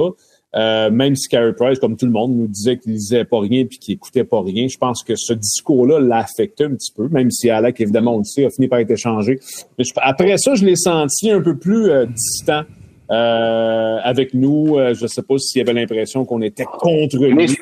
euh, 0.55 0.89
même 0.89 1.15
si 1.15 1.27
Carey 1.27 1.53
Price, 1.55 1.77
comme 1.79 1.95
tout 1.95 2.05
le 2.05 2.11
monde, 2.11 2.35
nous 2.35 2.47
disait 2.47 2.77
qu'il 2.77 2.93
lisait 2.93 3.23
pas 3.25 3.39
rien 3.39 3.65
puis 3.65 3.77
qu'il 3.77 3.93
écoutait 3.93 4.23
pas 4.23 4.41
rien, 4.41 4.67
je 4.67 4.77
pense 4.77 5.03
que 5.03 5.13
ce 5.15 5.33
discours-là 5.33 5.99
l'a 5.99 6.17
affecté 6.17 6.63
un 6.63 6.71
petit 6.71 6.91
peu, 6.91 7.07
même 7.09 7.29
si 7.31 7.49
Alec, 7.49 7.79
évidemment, 7.81 8.15
on 8.15 8.19
le 8.19 8.23
sait, 8.23 8.45
a 8.45 8.49
fini 8.49 8.67
par 8.67 8.79
être 8.79 8.89
échangé. 8.91 9.39
Mais 9.77 9.83
je- 9.83 9.93
après 9.97 10.37
ça, 10.37 10.55
je 10.55 10.65
l'ai 10.65 10.75
senti 10.75 11.29
un 11.29 11.41
peu 11.41 11.55
plus 11.57 11.89
euh, 11.91 12.05
distant 12.07 12.63
euh, 13.11 13.97
avec 14.03 14.33
nous. 14.33 14.77
Euh, 14.77 14.93
je 14.93 15.07
sais 15.07 15.21
pas 15.21 15.37
s'il 15.37 15.59
y 15.59 15.61
avait 15.61 15.73
l'impression 15.73 16.25
qu'on 16.25 16.41
était 16.41 16.65
contre 16.65 17.17
Mais 17.19 17.47
lui. 17.47 17.57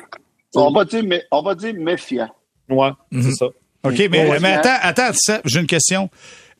on 0.54 0.70
va 0.72 0.84
dire, 0.84 1.04
mais 1.04 1.22
on 1.30 1.42
va 1.42 1.54
dire 1.54 1.74
méfiant. 1.74 2.28
Ouais, 2.70 2.90
Mhm. 3.12 3.22
c'est 3.22 3.32
ça. 3.32 3.46
OK, 3.84 4.08
mais, 4.10 4.38
mais 4.40 4.52
attends, 4.54 4.70
attends, 4.82 5.10
j'ai 5.44 5.60
une 5.60 5.66
question. 5.66 6.10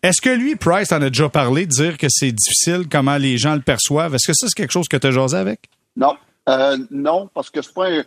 Est-ce 0.02 0.20
que 0.22 0.30
lui, 0.30 0.54
Price, 0.56 0.92
en 0.92 1.02
a 1.02 1.08
déjà 1.10 1.28
parlé, 1.28 1.66
de 1.66 1.70
dire 1.70 1.98
que 1.98 2.06
c'est 2.08 2.30
difficile, 2.30 2.84
comment 2.88 3.16
les 3.16 3.36
gens 3.36 3.54
le 3.56 3.60
perçoivent? 3.60 4.14
Est-ce 4.14 4.28
que 4.28 4.32
ça, 4.34 4.46
c'est 4.48 4.54
quelque 4.54 4.70
chose 4.72 4.86
que 4.88 4.96
tu 4.96 5.06
as 5.08 5.10
jasé 5.10 5.36
avec? 5.36 5.60
Non, 5.98 6.14
euh, 6.48 6.78
non, 6.90 7.28
parce 7.34 7.50
que 7.50 7.60
c'est 7.60 7.74
pas 7.74 7.90
un. 7.90 8.02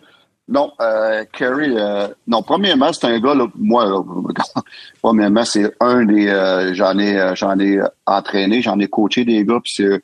Non, 0.48 0.72
euh, 0.82 1.24
Kerry, 1.32 1.76
euh, 1.78 2.08
non, 2.28 2.42
premièrement, 2.42 2.92
c'est 2.92 3.06
un 3.06 3.20
gars, 3.20 3.36
là, 3.36 3.46
moi, 3.56 3.86
là, 3.86 4.02
premièrement, 5.02 5.46
c'est 5.46 5.72
un 5.80 6.06
des. 6.06 6.28
euh, 6.28 6.74
j'en 6.74 6.98
ai, 6.98 7.18
euh, 7.20 7.36
j'en 7.36 7.60
ai 7.60 7.80
entraîné, 8.06 8.62
j'en 8.62 8.80
ai 8.80 8.88
coaché 8.88 9.24
des 9.26 9.46
gars, 9.46 9.60
puis 9.64 9.74
c'est. 9.76 10.02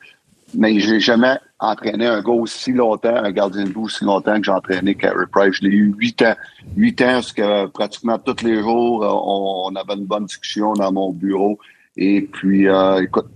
Mais 0.54 0.80
j'ai 0.80 0.98
jamais 0.98 1.36
entraîné 1.60 2.06
un 2.06 2.22
gars 2.22 2.32
aussi 2.32 2.72
longtemps, 2.72 3.14
un 3.16 3.30
gardien 3.32 3.64
de 3.64 3.68
but 3.68 3.80
aussi 3.80 4.04
longtemps 4.04 4.38
que 4.38 4.44
j'ai 4.44 4.52
entraîné 4.52 4.94
Carey 4.94 5.26
Price. 5.30 5.56
Je 5.56 5.64
l'ai 5.64 5.76
eu 5.76 5.94
huit 5.98 6.22
ans. 6.22 6.34
Huit 6.74 7.00
ans, 7.02 7.14
parce 7.14 7.32
que 7.34 7.66
pratiquement 7.66 8.18
tous 8.18 8.42
les 8.44 8.60
jours, 8.62 9.04
euh, 9.04 9.10
on, 9.10 9.74
avait 9.76 9.94
une 9.94 10.06
bonne 10.06 10.24
discussion 10.24 10.72
dans 10.72 10.90
mon 10.90 11.12
bureau. 11.12 11.58
Et 11.96 12.22
puis, 12.22 12.66
euh, 12.66 13.02
écoute, 13.02 13.26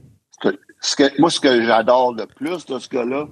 moi, 1.18 1.30
ce 1.30 1.40
que 1.40 1.62
j'adore 1.62 2.14
le 2.14 2.26
plus 2.26 2.64
de 2.66 2.78
ce 2.78 2.88
gars-là, 2.88 3.26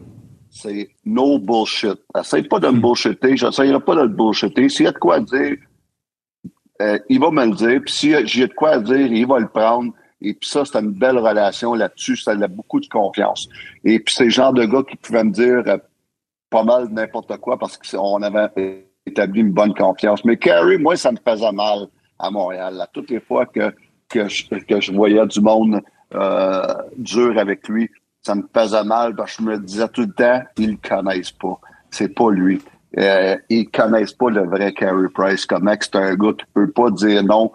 c'est 0.51 0.91
no 1.05 1.39
bullshit. 1.39 2.01
Essaye 2.19 2.43
pas 2.43 2.59
de 2.59 2.69
me 2.69 2.81
bullshitter, 2.81 3.37
j'essayerai 3.37 3.81
pas 3.81 3.95
de 3.95 4.03
le 4.03 4.09
bullshitter. 4.09 4.69
S'il 4.69 4.85
y 4.85 4.89
a 4.89 4.93
de 4.93 4.99
quoi 4.99 5.21
dire, 5.21 5.57
euh, 6.83 6.99
il 7.09 7.21
va 7.21 7.31
me 7.31 7.47
le 7.47 7.55
dire. 7.55 7.81
Puis 7.85 7.95
si 7.95 8.27
j'ai 8.27 8.49
de 8.49 8.53
quoi 8.53 8.79
dire, 8.79 9.13
il 9.13 9.27
va 9.27 9.39
le 9.39 9.49
prendre. 9.49 9.93
Et 10.21 10.35
puis 10.35 10.49
ça, 10.51 10.65
c'est 10.65 10.79
une 10.79 10.91
belle 10.91 11.19
relation 11.19 11.75
là-dessus. 11.75 12.17
Ça 12.17 12.33
a 12.33 12.49
beaucoup 12.49 12.81
de 12.81 12.89
confiance. 12.89 13.49
Et 13.85 14.01
puis 14.01 14.15
c'est 14.15 14.25
le 14.25 14.31
genre 14.31 14.53
de 14.53 14.65
gars 14.65 14.83
qui 14.83 14.97
pouvait 14.97 15.25
me 15.25 15.31
dire 15.31 15.63
euh, 15.67 15.79
pas 16.51 16.65
mal 16.65 16.89
n'importe 16.91 17.37
quoi 17.39 17.59
parce 17.59 17.79
qu'on 17.79 18.23
avait 18.23 18.87
établi 19.07 19.41
une 19.41 19.53
bonne 19.53 19.75
confiance. 19.75 20.25
Mais 20.25 20.37
Carrie, 20.37 20.79
moi, 20.79 20.97
ça 20.97 21.13
me 21.13 21.19
faisait 21.27 21.53
mal 21.53 21.87
à 22.19 22.31
Montréal. 22.31 22.75
Là. 22.75 22.89
Toutes 22.93 23.11
les 23.11 23.21
fois 23.21 23.47
que, 23.47 23.75
que, 24.09 24.29
je, 24.29 24.93
voyais 24.93 25.25
du 25.27 25.41
monde 25.41 25.81
euh, 26.15 26.75
dur 26.97 27.39
avec 27.39 27.69
lui, 27.69 27.89
ça 28.23 28.35
me 28.35 28.43
faisait 28.55 28.85
mal 28.85 29.15
parce 29.15 29.37
que 29.37 29.43
je 29.43 29.49
me 29.49 29.59
disais 29.59 29.89
tout 29.89 30.03
le 30.03 30.13
temps, 30.13 30.43
ils 30.59 30.73
le 30.73 30.79
connaissent 30.89 31.33
pas. 31.33 31.59
C'est 31.91 32.15
pas 32.15 32.31
lui. 32.31 32.61
Euh, 32.99 33.37
ils 33.49 33.71
connaissent 33.71 34.13
pas 34.13 34.31
le 34.31 34.47
vrai 34.47 34.73
Carey 34.73 35.09
Price. 35.15 35.47
Comment 35.47 35.75
c'est 35.81 35.97
un 35.97 36.15
gars 36.17 36.33
qui 36.33 36.45
peut 36.53 36.71
pas 36.71 36.91
dire 36.91 37.23
non, 37.23 37.53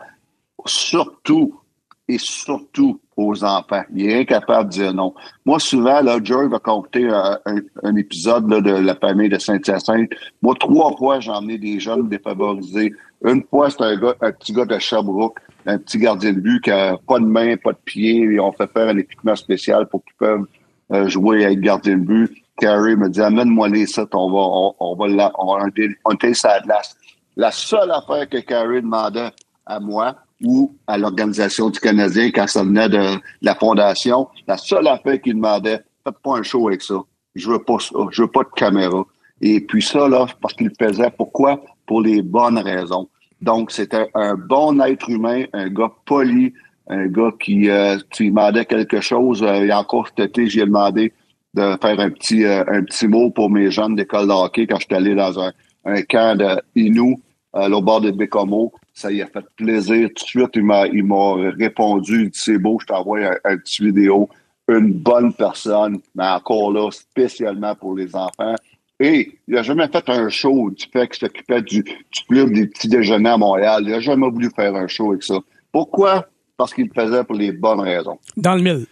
surtout 0.66 1.60
et 2.08 2.18
surtout 2.20 3.00
aux 3.18 3.44
enfants. 3.44 3.84
Il 3.94 4.10
est 4.10 4.22
incapable 4.22 4.70
de 4.70 4.76
dire 4.76 4.94
non. 4.94 5.14
Moi, 5.46 5.60
souvent, 5.60 6.02
là, 6.02 6.20
Joe 6.22 6.50
va 6.50 6.60
compter 6.60 7.08
un, 7.10 7.40
un, 7.46 7.60
un 7.84 7.96
épisode 7.96 8.50
là, 8.50 8.62
de 8.62 8.72
la 8.72 8.96
famille 8.96 9.30
de 9.30 9.40
Saint-Hyacinthe. 9.40 10.12
Moi, 10.42 10.56
trois 10.60 10.96
fois, 10.98 11.20
j'ai 11.20 11.32
emmené 11.32 11.58
des 11.58 11.80
jeunes 11.80 12.08
défavorisés. 12.10 12.94
Une 13.24 13.44
fois, 13.44 13.70
c'est 13.70 13.82
un 13.82 13.96
gars, 13.98 14.16
un 14.22 14.32
petit 14.32 14.54
gars 14.54 14.66
de 14.66 14.78
Sherbrooke, 14.78 15.40
un 15.66 15.78
petit 15.80 15.98
gardien 15.98 16.34
de 16.34 16.40
but 16.40 16.62
qui 16.62 16.72
a 16.72 16.98
pas 17.08 17.20
de 17.20 17.26
main, 17.26 17.56
pas 17.58 17.72
de 17.72 17.80
pied, 17.86 18.18
et 18.18 18.40
on 18.40 18.52
fait 18.52 18.72
faire 18.72 18.90
un 18.90 18.98
équipement 18.98 19.36
spécial 19.36 19.88
pour 19.88 20.04
qu'ils 20.04 20.16
peuvent 20.18 20.46
euh, 20.94 21.08
jouer 21.08 21.46
avec 21.46 21.60
gardien 21.60 21.98
de 21.98 22.04
but. 22.04 22.32
Carrie 22.58 22.96
me 22.96 23.10
dit, 23.10 23.22
amène-moi 23.22 23.68
les 23.70 23.86
ça, 23.86 24.06
on 24.14 24.32
va, 24.32 24.40
on, 24.40 24.76
on 24.80 24.96
va 24.96 25.08
là, 25.08 25.32
on, 25.38 25.58
on, 25.58 25.70
on 26.06 26.16
la 26.44 26.60
glace. 26.62 26.96
La 27.36 27.52
seule 27.52 27.92
affaire 27.92 28.30
que 28.30 28.38
Carey 28.38 28.82
demandait 28.82 29.30
à 29.66 29.80
moi 29.80 30.16
ou 30.42 30.74
à 30.88 30.98
l'organisation 30.98 31.70
du 31.70 31.80
Canadien 31.80 32.32
quand 32.32 32.48
ça 32.48 32.64
venait 32.64 32.88
de 32.88 33.18
la 33.42 33.56
fondation, 33.56 34.30
la 34.48 34.58
seule 34.58 34.88
affaire 34.88 35.22
qu'il 35.22 35.36
demandait, 35.36 35.82
faites 36.04 36.18
pas 36.24 36.38
un 36.38 36.44
show 36.44 36.68
avec 36.70 36.82
ça. 36.82 36.96
Je 37.36 37.50
veux 37.50 37.62
pas 37.62 37.80
ça. 37.80 37.96
Je 38.12 38.22
veux 38.22 38.32
pas 38.32 38.44
de 38.44 38.50
caméra. 38.56 39.04
Et 39.42 39.60
puis 39.60 39.82
ça, 39.82 40.08
là, 40.08 40.26
parce 40.42 40.54
qu'il 40.54 40.68
le 40.68 40.74
faisait. 40.80 41.12
Pourquoi? 41.12 41.62
Pour 41.86 42.02
les 42.02 42.22
bonnes 42.22 42.58
raisons. 42.58 43.10
Donc, 43.42 43.72
c'était 43.72 44.10
un 44.14 44.36
bon 44.36 44.80
être 44.80 45.10
humain, 45.10 45.44
un 45.52 45.68
gars 45.68 45.92
poli, 46.06 46.54
un 46.88 47.08
gars 47.08 47.32
qui, 47.40 47.70
euh, 47.70 47.98
demandait 48.20 48.66
quelque 48.66 49.02
chose. 49.02 49.44
Euh, 49.44 49.70
a 49.70 49.80
encore 49.80 50.08
cet 50.08 50.30
été, 50.30 50.48
j'ai 50.48 50.62
demandé 50.62 51.14
de 51.54 51.78
faire 51.82 52.00
un 52.00 52.10
petit 52.10 52.44
euh, 52.46 52.64
un 52.68 52.84
petit 52.84 53.08
mot 53.08 53.30
pour 53.32 53.50
mes 53.50 53.72
jeunes 53.72 53.96
d'école 53.96 54.28
de 54.28 54.34
hockey 54.34 54.68
quand 54.68 54.80
je 54.80 54.86
suis 54.86 54.96
allé 54.96 55.16
dans 55.16 55.40
un, 55.40 55.52
un 55.86 56.02
camp 56.04 56.38
de 56.38 56.62
Inou 56.76 57.20
euh, 57.56 57.70
au 57.70 57.82
bord 57.82 58.02
de 58.02 58.12
Bécomo. 58.12 58.74
Ça 58.94 59.12
y 59.12 59.22
a 59.22 59.28
fait 59.28 59.46
plaisir. 59.56 60.10
Tout 60.16 60.24
de 60.24 60.30
suite, 60.30 60.50
il 60.56 60.64
m'a 60.64 60.88
il 60.88 61.04
m'a 61.04 61.52
répondu, 61.58 62.30
c'est 62.34 62.58
beau, 62.58 62.78
je 62.82 62.86
t'envoie 62.88 63.20
un, 63.20 63.36
un 63.46 63.58
petit 63.58 63.84
vidéo. 63.84 64.30
Une 64.68 64.94
bonne 64.94 65.32
personne, 65.32 66.00
mais 66.16 66.26
encore 66.26 66.72
là, 66.72 66.90
spécialement 66.92 67.76
pour 67.76 67.96
les 67.96 68.16
enfants. 68.16 68.56
Et 69.00 69.38
il 69.48 69.54
n'a 69.54 69.62
jamais 69.62 69.88
fait 69.88 70.10
un 70.10 70.30
show 70.30 70.72
du 70.72 70.86
fait 70.92 71.08
qu'il 71.08 71.20
s'occupait 71.20 71.62
du, 71.62 71.84
du 71.84 72.24
club 72.28 72.52
des 72.52 72.68
petits 72.68 72.88
déjeuners 72.88 73.30
à 73.30 73.38
Montréal. 73.38 73.84
Il 73.86 73.92
n'a 73.92 74.00
jamais 74.00 74.28
voulu 74.30 74.50
faire 74.56 74.74
un 74.76 74.88
show 74.88 75.12
avec 75.12 75.24
ça. 75.24 75.36
Pourquoi? 75.72 76.26
Parce 76.58 76.74
qu'il 76.74 76.86
le 76.86 76.94
faisait 76.94 77.24
pour 77.24 77.36
les 77.36 77.52
bonnes 77.52 77.82
raisons. 77.82 78.18
Dans 78.38 78.56
le 78.56 78.62
mille. 78.62 78.86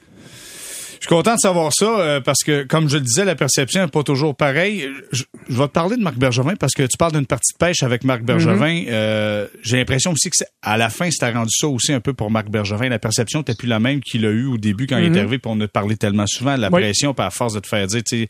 Je 1.03 1.07
suis 1.09 1.15
content 1.17 1.35
de 1.35 1.39
savoir 1.39 1.73
ça 1.73 1.85
euh, 1.99 2.21
parce 2.21 2.43
que, 2.45 2.63
comme 2.63 2.87
je 2.87 2.95
le 2.95 3.01
disais, 3.03 3.25
la 3.25 3.35
perception 3.35 3.81
n'est 3.81 3.89
pas 3.89 4.03
toujours 4.03 4.37
pareille. 4.37 4.87
Je, 5.11 5.23
je, 5.49 5.53
vais 5.57 5.67
te 5.67 5.73
parler 5.73 5.97
de 5.97 6.01
Marc 6.01 6.15
Bergevin 6.15 6.55
parce 6.55 6.71
que 6.71 6.83
tu 6.83 6.95
parles 6.97 7.11
d'une 7.11 7.25
partie 7.25 7.51
de 7.51 7.57
pêche 7.57 7.83
avec 7.83 8.05
Marc 8.05 8.21
Bergevin. 8.23 8.85
euh, 8.87 9.45
J'ai 9.63 9.75
l'impression 9.75 10.13
aussi 10.13 10.29
que 10.29 10.37
à 10.61 10.77
la 10.77 10.89
fin, 10.89 11.11
c'était 11.11 11.33
rendu 11.33 11.51
ça 11.51 11.67
aussi 11.67 11.91
un 11.91 11.99
peu 11.99 12.13
pour 12.13 12.31
Marc 12.31 12.47
Bergevin. 12.49 12.87
La 12.87 12.99
perception 12.99 13.39
n'était 13.39 13.53
plus 13.53 13.67
la 13.67 13.81
même 13.81 13.99
qu'il 13.99 14.25
a 14.25 14.29
eu 14.29 14.45
au 14.45 14.57
début 14.57 14.87
quand 14.87 14.97
il 14.97 15.13
est 15.13 15.19
arrivé. 15.19 15.39
Puis 15.39 15.51
on 15.53 15.59
a 15.59 15.67
parlé 15.67 15.97
tellement 15.97 16.25
souvent 16.25 16.55
de 16.55 16.61
la 16.61 16.69
Oui. 16.71 16.81
pression, 16.81 17.13
par 17.13 17.33
force 17.33 17.53
de 17.53 17.59
te 17.59 17.67
faire 17.67 17.85
dire, 17.85 18.01
tu 18.01 18.19
sais, 18.21 18.27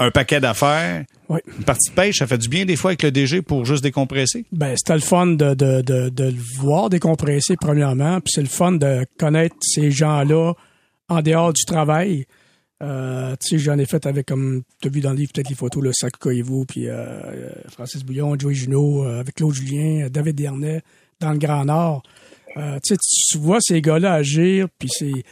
un 0.00 0.10
paquet 0.10 0.40
d'affaires. 0.40 1.04
Oui. 1.28 1.38
Une 1.56 1.62
partie 1.64 1.90
de 1.90 1.94
pêche, 1.94 2.16
ça 2.18 2.26
fait 2.26 2.38
du 2.38 2.48
bien 2.48 2.64
des 2.64 2.74
fois 2.74 2.90
avec 2.90 3.04
le 3.04 3.12
DG 3.12 3.42
pour 3.42 3.64
juste 3.64 3.84
décompresser? 3.84 4.44
Ben, 4.50 4.74
c'était 4.76 4.94
le 4.94 5.00
fun 5.00 5.26
de, 5.28 5.54
de, 5.54 5.82
de, 5.82 6.08
de 6.08 6.24
le 6.24 6.36
voir 6.60 6.90
décompresser, 6.90 7.54
premièrement. 7.60 8.20
Puis 8.20 8.32
c'est 8.34 8.42
le 8.42 8.48
fun 8.48 8.72
de 8.72 9.06
connaître 9.20 9.54
ces 9.60 9.92
gens-là 9.92 10.54
en 11.08 11.22
dehors 11.22 11.52
du 11.52 11.64
travail. 11.64 12.26
Euh, 12.82 13.34
tu 13.40 13.48
sais, 13.48 13.58
j'en 13.58 13.78
ai 13.78 13.86
fait 13.86 14.06
avec, 14.06 14.26
comme 14.26 14.62
tu 14.80 14.88
as 14.88 14.90
vu 14.90 15.00
dans 15.00 15.10
le 15.10 15.16
livre, 15.16 15.32
peut-être 15.32 15.48
les 15.48 15.56
photos, 15.56 15.82
le 15.82 15.92
Sac 15.92 16.16
Coyevaux, 16.16 16.64
puis 16.64 16.88
euh, 16.88 17.50
Francis 17.70 18.04
Bouillon, 18.04 18.38
Joey 18.38 18.54
Junot, 18.54 19.04
euh, 19.04 19.20
avec 19.20 19.34
Claude 19.34 19.54
Julien, 19.54 20.06
euh, 20.06 20.08
David 20.08 20.36
Dernay, 20.36 20.82
dans 21.20 21.32
le 21.32 21.38
Grand 21.38 21.64
Nord. 21.64 22.02
Tu 22.54 22.62
sais, 22.82 22.96
tu 22.96 23.38
vois 23.38 23.58
ces 23.60 23.80
gars-là 23.80 24.14
agir, 24.14 24.68
puis 24.78 24.88
c'est... 24.90 25.24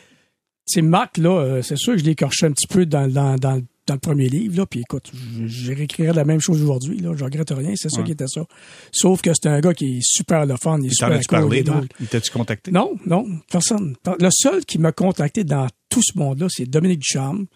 C'est 0.68 0.82
Marc, 0.82 1.18
là, 1.18 1.60
c'est 1.62 1.76
sûr 1.76 1.92
que 1.92 2.00
je 2.00 2.04
l'ai 2.04 2.10
écorché 2.10 2.44
un 2.44 2.50
petit 2.50 2.66
peu 2.66 2.86
dans, 2.86 3.08
dans, 3.08 3.36
dans, 3.36 3.62
dans 3.86 3.94
le 3.94 4.00
premier 4.00 4.28
livre, 4.28 4.56
là, 4.58 4.66
puis 4.66 4.80
écoute, 4.80 5.10
je, 5.14 5.46
je 5.46 5.72
réécrirais 5.72 6.12
la 6.12 6.24
même 6.24 6.40
chose 6.40 6.62
aujourd'hui, 6.62 6.98
là, 6.98 7.12
je 7.16 7.24
regrette 7.24 7.50
rien, 7.50 7.74
c'est 7.76 7.88
ça 7.88 7.98
Ouais. 7.98 8.04
qui 8.04 8.12
était 8.12 8.26
ça. 8.26 8.44
Sauf 8.92 9.22
que 9.22 9.30
c'est 9.34 9.48
un 9.48 9.60
gars 9.60 9.74
qui 9.74 9.98
est 9.98 10.00
super 10.02 10.44
le 10.46 10.56
fun, 10.56 10.78
il 10.80 10.86
est 10.86 10.94
super 10.94 11.10
cool, 11.28 11.38
parlé. 11.40 11.62
Marc? 11.62 11.86
Il 12.00 12.06
t'a-tu 12.08 12.30
contacté? 12.30 12.70
Non, 12.72 12.94
non, 13.06 13.26
personne. 13.50 13.94
Le 14.20 14.28
seul 14.32 14.64
qui 14.64 14.78
m'a 14.78 14.92
contacté 14.92 15.44
dans 15.44 15.68
tout 15.88 16.02
ce 16.02 16.18
monde-là, 16.18 16.48
c'est 16.50 16.66
Dominique 16.66 17.00
Ducharme, 17.00 17.46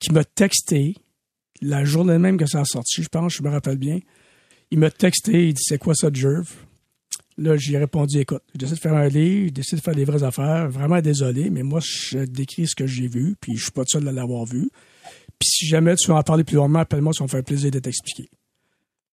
qui 0.00 0.12
m'a 0.12 0.24
texté 0.24 0.94
la 1.60 1.84
journée 1.84 2.18
même 2.18 2.36
que 2.36 2.46
ça 2.46 2.60
a 2.60 2.64
sorti, 2.64 3.02
je 3.02 3.08
pense, 3.08 3.34
je 3.34 3.42
me 3.42 3.48
rappelle 3.50 3.76
bien. 3.78 4.00
Il 4.72 4.78
m'a 4.80 4.90
texté, 4.90 5.48
il 5.48 5.54
dit 5.54 5.62
C'est 5.64 5.78
quoi 5.78 5.94
ça, 5.94 6.08
Jerv? 6.12 6.48
Là, 7.38 7.56
j'ai 7.56 7.78
répondu 7.78 8.18
Écoute, 8.18 8.42
j'essaie 8.58 8.74
de 8.74 8.80
faire 8.80 8.94
un 8.94 9.08
livre, 9.08 9.52
j'essaie 9.54 9.76
de 9.76 9.80
faire 9.80 9.94
des 9.94 10.04
vraies 10.04 10.22
affaires, 10.22 10.68
vraiment 10.68 11.00
désolé, 11.00 11.50
mais 11.50 11.62
moi, 11.62 11.80
je 11.82 12.18
décris 12.24 12.66
ce 12.66 12.74
que 12.74 12.86
j'ai 12.86 13.06
vu, 13.06 13.36
puis 13.40 13.56
je 13.56 13.62
suis 13.62 13.70
pas 13.70 13.82
le 13.82 13.86
seul 13.88 14.08
à 14.08 14.12
l'avoir 14.12 14.44
vu. 14.44 14.70
Puis 15.42 15.48
si 15.50 15.66
jamais 15.66 15.96
tu 15.96 16.06
veux 16.06 16.14
en 16.14 16.22
parler 16.22 16.44
plus 16.44 16.54
longuement, 16.54 16.78
appelle-moi, 16.78 17.12
ça 17.12 17.24
me 17.24 17.28
fait 17.28 17.42
plaisir 17.42 17.72
de 17.72 17.80
t'expliquer. 17.80 18.28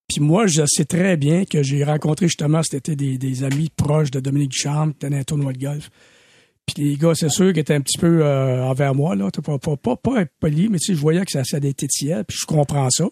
Puis 0.07 0.21
moi, 0.21 0.45
je 0.45 0.61
sais 0.67 0.86
très 0.86 1.17
bien 1.17 1.43
que 1.43 1.63
j'ai 1.63 1.84
rencontré 1.84 2.27
justement 2.27 2.61
cet 2.61 2.88
été 2.88 3.17
des, 3.17 3.43
amis 3.43 3.71
proches 3.75 4.11
de 4.11 4.19
Dominique 4.19 4.51
Ducharme, 4.51 4.93
qui 4.93 5.09
dans 5.09 5.17
un 5.17 5.23
tournoi 5.23 5.53
de 5.53 5.57
golf. 5.57 5.89
Puis 6.67 6.84
les 6.84 6.97
gars, 6.97 7.15
c'est 7.15 7.32
sûr 7.32 7.47
qu'ils 7.47 7.61
étaient 7.61 7.73
un 7.73 7.82
petit 7.82 7.97
peu 7.97 8.23
euh, 8.23 8.63
envers 8.63 8.93
moi, 8.93 9.15
là. 9.15 9.32
Pas, 9.43 9.57
pas, 9.57 9.75
pas, 9.75 9.95
pas 9.95 10.19
impoli, 10.19 10.69
mais 10.69 10.77
tu 10.77 10.91
sais, 10.91 10.93
je 10.93 11.01
voyais 11.01 11.25
que 11.25 11.32
ça, 11.32 11.43
ça 11.43 11.59
puis 11.59 12.38
je 12.39 12.45
comprends 12.45 12.91
ça. 12.91 13.05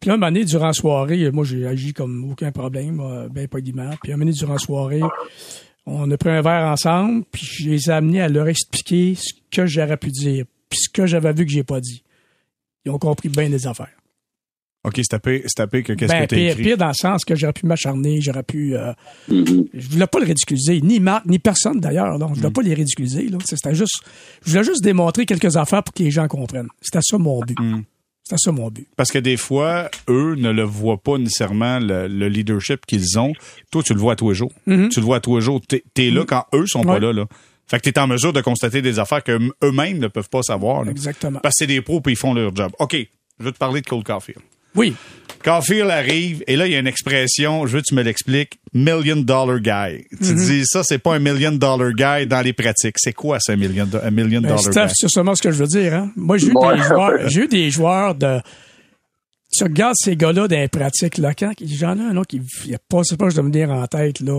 Puis 0.00 0.08
là, 0.08 0.14
un 0.14 0.16
moment 0.16 0.32
donné, 0.32 0.44
durant 0.44 0.66
la 0.66 0.72
soirée, 0.72 1.30
moi, 1.30 1.44
j'ai 1.44 1.64
agi 1.64 1.92
comme 1.92 2.28
aucun 2.28 2.50
problème, 2.50 2.98
euh, 2.98 3.28
bien 3.28 3.46
poliment. 3.46 3.90
Puis 4.02 4.10
un 4.10 4.16
moment 4.16 4.24
donné, 4.24 4.36
durant 4.36 4.54
la 4.54 4.58
soirée, 4.58 5.02
on 5.86 6.10
a 6.10 6.16
pris 6.16 6.30
un 6.30 6.42
verre 6.42 6.66
ensemble, 6.66 7.24
puis 7.30 7.46
je 7.46 7.70
les 7.70 7.88
ai 7.88 7.92
amenés 7.92 8.20
à 8.20 8.28
leur 8.28 8.48
expliquer 8.48 9.14
ce 9.14 9.32
que 9.48 9.64
j'aurais 9.64 9.96
pu 9.96 10.10
dire, 10.10 10.44
puis 10.68 10.80
ce 10.80 10.88
que 10.88 11.06
j'avais 11.06 11.32
vu 11.32 11.46
que 11.46 11.52
j'ai 11.52 11.62
pas 11.62 11.80
dit. 11.80 12.02
Ils 12.84 12.90
ont 12.90 12.98
compris 12.98 13.28
bien 13.28 13.48
des 13.48 13.66
affaires. 13.66 13.88
OK, 14.84 14.94
c'est 14.96 15.04
tapé, 15.10 15.42
c'est 15.46 15.54
tapé 15.54 15.84
que 15.84 15.92
qu'est-ce 15.92 16.10
Ben, 16.12 16.22
que 16.24 16.30
t'as 16.30 16.36
pire, 16.36 16.50
écrit. 16.52 16.62
pire 16.64 16.76
dans 16.76 16.88
le 16.88 16.94
sens 16.94 17.24
que 17.24 17.36
j'aurais 17.36 17.52
pu 17.52 17.66
m'acharner, 17.66 18.20
j'aurais 18.20 18.42
pu... 18.42 18.74
euh, 18.76 18.92
Mhm. 19.28 19.66
je 19.72 19.88
voulais 19.90 20.08
pas 20.08 20.18
le 20.18 20.26
ridiculiser, 20.26 20.80
ni 20.80 20.98
Marc, 20.98 21.24
ni 21.26 21.38
personne 21.38 21.78
d'ailleurs. 21.78 22.18
Je 22.18 22.24
Mm. 22.24 22.34
voulais 22.34 22.50
pas 22.50 22.62
les 22.62 22.74
ridiculiser. 22.74 23.28
Là. 23.28 23.38
C'était 23.44 23.76
juste, 23.76 24.00
je 24.44 24.50
voulais 24.50 24.64
juste 24.64 24.82
démontrer 24.82 25.24
quelques 25.24 25.56
affaires 25.56 25.84
pour 25.84 25.94
que 25.94 26.02
les 26.02 26.10
gens 26.10 26.26
comprennent. 26.26 26.66
C'était 26.80 26.98
ça 27.00 27.16
mon 27.16 27.40
but. 27.42 27.56
Mm. 27.60 27.82
C'était 28.24 28.38
ça 28.40 28.50
mon 28.50 28.70
but. 28.70 28.88
Parce 28.96 29.12
que 29.12 29.20
des 29.20 29.36
fois, 29.36 29.88
eux 30.08 30.34
ne 30.36 30.50
le 30.50 30.62
voient 30.64 31.00
pas 31.00 31.16
nécessairement, 31.16 31.78
le, 31.78 32.08
le 32.08 32.28
leadership 32.28 32.84
qu'ils 32.84 33.18
ont. 33.20 33.34
Toi, 33.70 33.84
tu 33.84 33.94
le 33.94 34.00
vois 34.00 34.14
à 34.14 34.16
tous 34.16 34.30
les 34.30 34.34
jours. 34.34 34.52
Tu 34.66 34.72
le 34.72 35.00
vois 35.02 35.18
à 35.18 35.20
tous 35.20 35.36
les 35.36 35.42
jours. 35.42 35.60
T'es 35.68 35.84
es 35.96 36.10
là 36.10 36.24
quand 36.26 36.44
eux 36.54 36.66
sont 36.66 36.82
pas 36.82 36.98
Mm-hmm. 36.98 37.02
Là, 37.02 37.12
là. 37.12 37.26
Fait 37.72 37.80
que 37.80 37.88
t'es 37.90 37.98
en 37.98 38.06
mesure 38.06 38.32
de 38.34 38.40
constater 38.42 38.82
des 38.82 38.98
affaires 38.98 39.24
que 39.24 39.38
eux-mêmes 39.64 39.98
ne 39.98 40.06
peuvent 40.08 40.28
pas 40.28 40.42
savoir. 40.42 40.84
là. 40.84 40.90
Exactement. 40.90 41.40
Parce 41.42 41.54
que 41.54 41.64
c'est 41.64 41.66
des 41.66 41.80
pros 41.80 42.00
puis 42.02 42.12
ils 42.12 42.16
font 42.16 42.34
leur 42.34 42.54
job. 42.54 42.70
OK, 42.78 42.94
je 43.40 43.44
veux 43.44 43.50
te 43.52 43.56
parler 43.58 43.80
de 43.80 43.86
Cole 43.86 44.04
Caulfield. 44.04 44.40
Oui. 44.74 44.94
Caulfield 45.44 45.90
arrive 45.90 46.44
et 46.46 46.54
là, 46.56 46.66
il 46.66 46.72
y 46.72 46.76
a 46.76 46.78
une 46.78 46.86
expression, 46.86 47.66
je 47.66 47.72
veux 47.72 47.80
que 47.80 47.86
tu 47.88 47.94
me 47.94 48.02
l'expliques, 48.02 48.58
million 48.72 49.16
dollar 49.16 49.58
guy. 49.58 50.04
Tu 50.10 50.16
Mm-hmm. 50.16 50.46
dis, 50.46 50.66
ça, 50.66 50.82
c'est 50.84 50.98
pas 50.98 51.14
un 51.14 51.18
million 51.18 51.50
dollar 51.52 51.92
guy 51.92 52.26
dans 52.26 52.40
les 52.42 52.52
pratiques. 52.52 52.96
C'est 52.98 53.12
quoi, 53.12 53.38
ça, 53.40 53.54
un 53.54 53.56
million, 53.56 53.88
un 54.02 54.10
million 54.10 54.40
Ben, 54.40 54.48
dollar 54.48 54.60
Steph, 54.60 54.86
guy? 54.88 54.92
c'est 54.94 55.08
seulement 55.08 55.34
ce 55.34 55.42
que 55.42 55.50
je 55.50 55.56
veux 55.58 55.66
dire. 55.66 55.94
Hein? 55.94 56.10
Moi, 56.14 56.38
j'ai 56.38 56.46
eu, 56.48 56.52
Ouais. 56.54 56.76
des 56.76 56.82
joueurs, 56.88 57.28
j'ai 57.28 57.40
eu 57.42 57.48
des 57.48 57.70
joueurs 57.70 58.14
de. 58.14 58.38
Tu 59.54 59.64
regardes 59.64 59.94
ces 59.98 60.16
gars-là 60.16 60.48
dans 60.48 60.56
les 60.56 60.68
pratiques, 60.68 61.18
là, 61.18 61.34
quand 61.34 61.52
j'en 61.78 61.98
ai 61.98 62.02
un 62.02 62.16
autre 62.16 62.28
qui 62.28 62.40
il 62.64 62.74
a 62.74 62.78
pas, 62.88 63.02
c'est 63.04 63.18
pas 63.18 63.28
je 63.28 63.34
dois 63.34 63.44
me 63.44 63.50
dire 63.50 63.70
en 63.70 63.86
tête, 63.86 64.20
là. 64.20 64.32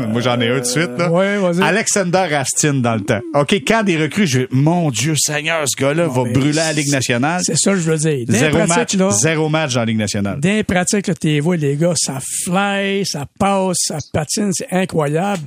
euh, 0.00 0.06
Moi, 0.08 0.22
j'en 0.22 0.40
ai 0.40 0.48
un 0.48 0.60
de 0.60 0.64
suite, 0.64 0.92
là. 0.96 1.10
Ouais, 1.10 1.36
vas-y. 1.36 1.60
Alexander 1.62 2.26
Astin 2.32 2.74
dans 2.74 2.94
le 2.94 3.02
temps. 3.02 3.20
OK, 3.34 3.52
quand 3.66 3.82
des 3.82 3.98
recrues, 3.98 4.26
je 4.26 4.40
mon 4.50 4.90
Dieu 4.90 5.14
Seigneur, 5.18 5.62
ce 5.68 5.76
gars-là 5.76 6.06
va 6.08 6.24
brûler 6.24 6.52
la 6.54 6.72
Ligue 6.72 6.90
nationale. 6.90 7.42
C'est 7.44 7.58
ça 7.58 7.72
que 7.72 7.78
je 7.78 7.90
veux 7.90 7.98
dire. 7.98 8.26
Dans 8.26 8.32
les 8.32 8.38
Zéro 8.38 8.66
match, 8.66 8.94
là, 8.94 9.10
zéro 9.10 9.48
match 9.50 9.74
la 9.74 9.84
Ligue 9.84 9.98
nationale. 9.98 10.40
Dans 10.40 10.48
les 10.48 10.64
pratiques, 10.64 11.06
là, 11.06 11.14
t'es 11.14 11.38
vois, 11.40 11.56
les 11.58 11.76
gars, 11.76 11.92
ça 11.94 12.18
fly, 12.44 13.04
ça 13.04 13.26
passe, 13.38 13.76
ça 13.80 13.98
patine, 14.10 14.52
c'est 14.54 14.68
incroyable. 14.70 15.42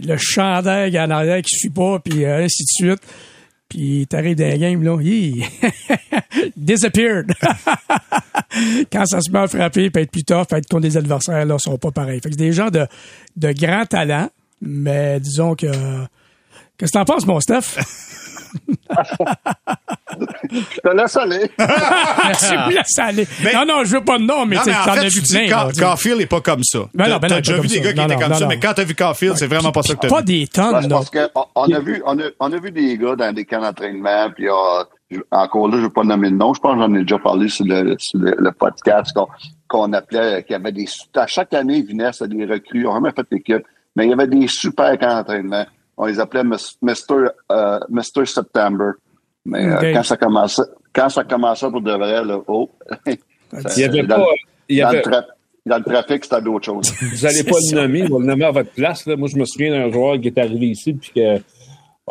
Le 0.00 0.16
chandail 0.16 0.96
en 1.00 1.10
arrière 1.10 1.42
qui 1.42 1.56
suit 1.56 1.70
pas, 1.70 1.98
puis 1.98 2.24
euh, 2.24 2.44
ainsi 2.44 2.62
de 2.62 2.68
suite. 2.90 3.00
Puis 3.68 4.06
t'arrives 4.08 4.36
dans 4.36 4.48
les 4.48 4.58
games, 4.58 4.82
là, 4.82 4.96
disappeared. 6.56 7.32
Quand 8.92 9.04
ça 9.04 9.20
se 9.20 9.30
met 9.30 9.40
à 9.40 9.46
frapper, 9.46 9.90
peut 9.90 10.00
être 10.00 10.10
plus 10.10 10.24
tough, 10.24 10.46
peut 10.48 10.56
être 10.56 10.68
contre 10.68 10.82
des 10.82 10.96
adversaires, 10.96 11.44
là, 11.44 11.58
sont 11.58 11.76
pas 11.76 11.90
pareils. 11.90 12.20
Fait 12.22 12.30
que 12.30 12.34
c'est 12.34 12.44
des 12.44 12.52
gens 12.52 12.70
de, 12.70 12.86
de 13.36 13.52
grand 13.52 13.84
talent, 13.84 14.30
mais 14.62 15.20
disons 15.20 15.54
que... 15.54 15.66
Qu'est-ce 16.78 16.92
que 16.92 16.98
t'en 16.98 17.04
penses, 17.04 17.26
mon 17.26 17.40
Steph? 17.40 17.78
Je 20.50 20.80
te 20.82 20.88
laisse 20.96 21.16
aller. 21.16 21.50
Merci, 21.58 22.54
oui, 22.68 22.74
laisse 22.74 22.98
aller. 22.98 23.26
Mais- 23.44 23.52
non, 23.52 23.64
non, 23.66 23.84
je 23.84 23.96
veux 23.96 24.04
pas 24.04 24.18
de 24.18 24.24
nom, 24.24 24.46
mais, 24.46 24.56
Non, 24.56 24.62
tu 24.62 24.70
mais 24.70 24.76
en 24.76 24.84
t'en 24.84 24.92
fait, 24.94 24.98
as 25.00 25.02
tu 25.10 25.16
vu 25.16 25.22
dis 25.22 25.32
plein. 25.36 25.48
Ca- 25.48 25.56
là, 25.64 25.68
tu 25.68 25.74
sais. 25.74 25.84
Caulfield 25.84 26.20
est 26.20 26.26
pas 26.26 26.40
comme 26.40 26.62
ça. 26.64 26.78
Ben 26.94 27.08
non, 27.08 27.18
ben 27.18 27.28
t'as 27.28 27.38
déjà 27.38 27.54
pas 27.56 27.60
vu 27.62 27.68
des 27.68 27.74
ça. 27.74 27.80
gars 27.80 27.92
qui 27.92 27.96
Non, 27.98 28.04
étaient 28.04 28.14
non, 28.14 28.20
comme 28.20 28.28
non, 28.30 28.34
ça, 28.38 28.44
non. 28.44 28.48
mais 28.48 28.58
quand 28.58 28.72
t'as 28.74 28.84
vu 28.84 28.94
Caulfield, 28.94 29.36
c'est 29.36 29.46
vraiment 29.46 29.72
pas 29.72 29.82
ça 29.82 29.94
que 29.94 30.00
t'as 30.00 30.08
Pas 30.08 30.18
vu. 30.20 30.24
des 30.24 30.46
tonnes, 30.46 30.88
parce 30.88 31.10
que 31.10 31.28
on, 31.34 31.44
on 31.54 31.72
a 31.72 31.80
vu, 31.80 32.02
on 32.06 32.18
a, 32.18 32.22
on 32.40 32.52
a 32.52 32.56
vu 32.58 32.70
des 32.70 32.96
gars 32.98 33.16
dans 33.16 33.32
des 33.34 33.44
camps 33.44 33.60
d'entraînement, 33.60 34.30
puis 34.34 34.48
euh, 34.48 34.52
je- 35.10 35.20
encore 35.30 35.68
là, 35.68 35.74
je 35.76 35.82
ne 35.82 35.86
vais 35.86 35.92
pas 35.92 36.04
nommer 36.04 36.30
le 36.30 36.36
nom. 36.36 36.54
Je 36.54 36.60
pense 36.60 36.74
que 36.74 36.80
j'en 36.80 36.94
ai 36.94 37.02
déjà 37.02 37.18
parlé 37.18 37.48
sur 37.48 37.64
le, 37.66 37.94
sur 37.98 38.18
le, 38.20 38.34
le 38.38 38.52
podcast 38.52 39.12
qu'on 39.14 39.28
qu'on 39.68 39.92
appelait, 39.92 40.44
qu'il 40.44 40.52
y 40.52 40.56
avait 40.56 40.72
des 40.72 40.86
à 41.14 41.26
chaque 41.26 41.52
année, 41.52 41.76
ils 41.76 41.86
venaient, 41.86 42.10
c'était 42.12 42.34
des 42.34 42.46
recrues, 42.46 42.86
on 42.86 42.92
n'a 42.94 42.96
jamais 43.00 43.12
fait 43.14 43.26
l'équipe, 43.30 43.66
mais 43.96 44.06
il 44.06 44.10
y 44.10 44.12
avait 44.14 44.26
des 44.26 44.48
super 44.48 44.98
camps 44.98 45.14
d'entraînement. 45.16 45.66
On 45.98 46.06
les 46.06 46.20
appelait 46.20 46.44
Mr. 46.44 47.28
euh, 47.50 47.78
Mr. 47.90 48.24
September. 48.24 48.92
Mais 49.44 49.66
euh, 49.66 49.92
quand 49.92 50.02
ça 50.04 50.16
commençait, 50.16 50.62
quand 50.92 51.08
ça 51.08 51.24
commençait 51.24 51.70
pour 51.70 51.80
de 51.80 51.92
vrai, 51.92 52.24
là, 52.24 52.40
oh, 52.46 52.70
ça- 53.52 53.70
Il 53.76 53.80
y 53.80 53.84
avait 53.84 54.02
dans, 54.04 54.16
pas. 54.16 54.26
Il 54.68 54.78
y 54.78 54.80
dans 54.80 54.90
le 54.92 54.98
tra- 55.00 55.26
dans 55.66 55.78
le 55.78 55.84
trafic, 55.84 56.24
c'était 56.24 56.40
d'autres 56.40 56.66
choses. 56.66 56.92
vous 57.00 57.26
n'allez 57.26 57.42
pas 57.44 57.56
le 57.70 57.74
nommer, 57.74 58.02
va 58.02 58.18
le 58.18 58.24
nommer 58.24 58.44
à 58.44 58.50
votre 58.52 58.70
place. 58.70 59.06
Là. 59.06 59.16
Moi, 59.16 59.28
je 59.30 59.36
me 59.36 59.44
souviens 59.44 59.70
d'un 59.70 59.90
joueur 59.90 60.20
qui 60.20 60.28
est 60.28 60.38
arrivé 60.38 60.68
ici, 60.68 60.94
puis 60.94 61.10
que 61.14 61.40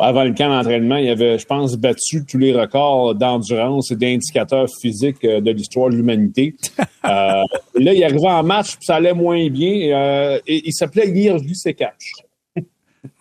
avant 0.00 0.22
le 0.24 0.32
camp 0.32 0.48
d'entraînement, 0.48 0.96
il 0.96 1.08
avait, 1.10 1.38
je 1.38 1.46
pense, 1.46 1.76
battu 1.76 2.24
tous 2.24 2.38
les 2.38 2.52
records 2.52 3.14
d'endurance 3.14 3.90
et 3.90 3.96
d'indicateurs 3.96 4.68
physiques 4.80 5.24
euh, 5.24 5.40
de 5.40 5.50
l'histoire 5.50 5.90
de 5.90 5.96
l'humanité. 5.96 6.54
euh, 6.78 6.84
là, 7.04 7.42
il 7.74 8.04
arrivait 8.04 8.28
en 8.28 8.42
match, 8.44 8.76
puis 8.76 8.84
ça 8.84 8.96
allait 8.96 9.14
moins 9.14 9.48
bien. 9.48 9.96
Euh, 9.96 10.38
et 10.46 10.68
il 10.68 10.72
s'appelait 10.72 11.08
Yirgi 11.08 11.54
Sekash. 11.54 12.12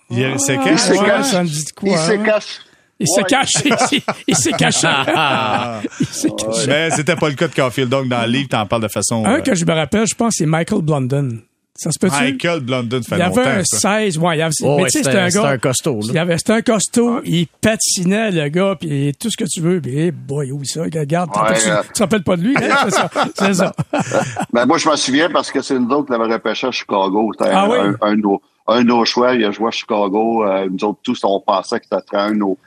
Il 0.09 0.39
s'est 0.39 0.57
Ah, 0.59 0.63
caché. 0.63 0.77
s'est 0.77 0.97
caché. 0.97 1.23
ça 1.23 1.43
me 1.43 1.47
dit 1.49 1.63
de 1.65 1.71
quoi. 1.71 1.89
Il 1.89 1.97
se 1.97 2.11
hein? 2.13 2.23
cache. 2.23 2.59
Il 2.99 3.07
se 3.07 3.19
Ouais. 3.19 3.23
cache. 3.27 3.53
il- 3.91 4.01
Il 4.27 4.35
s'est 4.35 4.51
caché. 4.53 4.87
Il 5.99 6.05
s'est 6.07 6.29
caché. 6.31 6.67
Mais 6.67 6.89
c'était 6.91 7.15
pas 7.15 7.29
le 7.29 7.35
cas 7.35 7.47
de 7.47 7.53
Caulfield. 7.53 7.89
Donc, 7.89 8.07
dans 8.07 8.21
le 8.21 8.27
livre, 8.31 8.49
t'en 8.49 8.65
parles 8.65 8.81
de 8.83 8.87
façon. 8.87 9.23
Un 9.25 9.35
euh, 9.35 9.41
que 9.41 9.53
je 9.53 9.65
me 9.65 9.73
rappelle, 9.73 10.07
je 10.07 10.15
pense, 10.15 10.35
c'est 10.37 10.45
Michael 10.45 10.81
Blunden. 10.81 11.41
Ça 11.79 11.91
se 11.91 11.99
peut-tu? 11.99 12.15
Michael 12.19 12.61
Blondin 12.61 13.01
fait 13.03 13.17
Il 13.17 13.19
y 13.19 13.21
avait 13.21 13.45
un 13.59 13.63
ça. 13.63 13.99
16, 13.99 14.17
ouais, 14.17 14.35
il 14.35 14.39
y 14.39 14.41
avait, 14.41 14.51
Oh, 14.63 14.77
mais 14.77 14.83
ouais, 14.85 14.89
tu 14.89 14.97
sais, 14.97 15.03
c'était 15.03 15.19
un 15.19 15.29
c'était 15.29 15.43
gars. 15.43 15.49
un 15.51 15.57
costaud. 15.59 15.99
Il 16.09 16.17
avait, 16.17 16.37
c'était 16.39 16.53
un 16.53 16.61
costaud, 16.63 17.21
il 17.23 17.45
patinait, 17.61 18.31
le 18.31 18.49
gars, 18.49 18.75
puis 18.79 19.13
tout 19.19 19.29
ce 19.29 19.37
que 19.37 19.43
tu 19.47 19.61
veux, 19.61 19.79
puis 19.79 19.95
hey 19.95 20.09
boy, 20.09 20.51
oui, 20.53 20.65
ça, 20.65 20.81
regarde, 20.81 21.29
Ouais, 21.37 21.53
tu, 21.61 21.69
euh. 21.69 21.83
tu 21.85 21.93
te 21.93 21.99
rappelles 21.99 22.23
pas 22.23 22.35
de 22.35 22.41
lui, 22.41 22.55
hein? 22.57 22.77
c'est 22.85 22.89
ça, 22.95 23.09
c'est 23.37 23.53
ça. 23.53 23.73
Ben, 24.51 24.65
moi, 24.65 24.79
je 24.79 24.89
m'en 24.89 24.95
souviens 24.97 25.29
parce 25.29 25.51
que 25.51 25.61
c'est 25.61 25.77
nous 25.77 25.87
autres 25.91 26.07
qui 26.07 26.13
l'avons 26.19 26.33
repêché 26.33 26.65
à 26.65 26.71
Chicago. 26.71 27.29
C'était 27.37 27.51
Ah 27.53 27.65
un, 27.65 27.69
oui? 27.69 27.77
un, 28.01 28.07
un 28.07 28.15
de 28.15 28.21
nos, 28.21 28.41
un 28.67 28.81
de 28.81 28.87
nos 28.87 29.05
choix. 29.05 29.33
Il 29.35 29.45
a 29.45 29.51
joué 29.51 29.67
à 29.67 29.71
Chicago. 29.71 30.45
Euh, 30.45 30.67
nous 30.69 30.83
autres, 30.87 30.99
tous, 31.03 31.19
on 31.23 31.39
pensait 31.39 31.79
que 31.79 31.85
ça 31.89 32.01
serait 32.05 32.21
un 32.21 32.31
de 32.31 32.35
nos, 32.37 32.57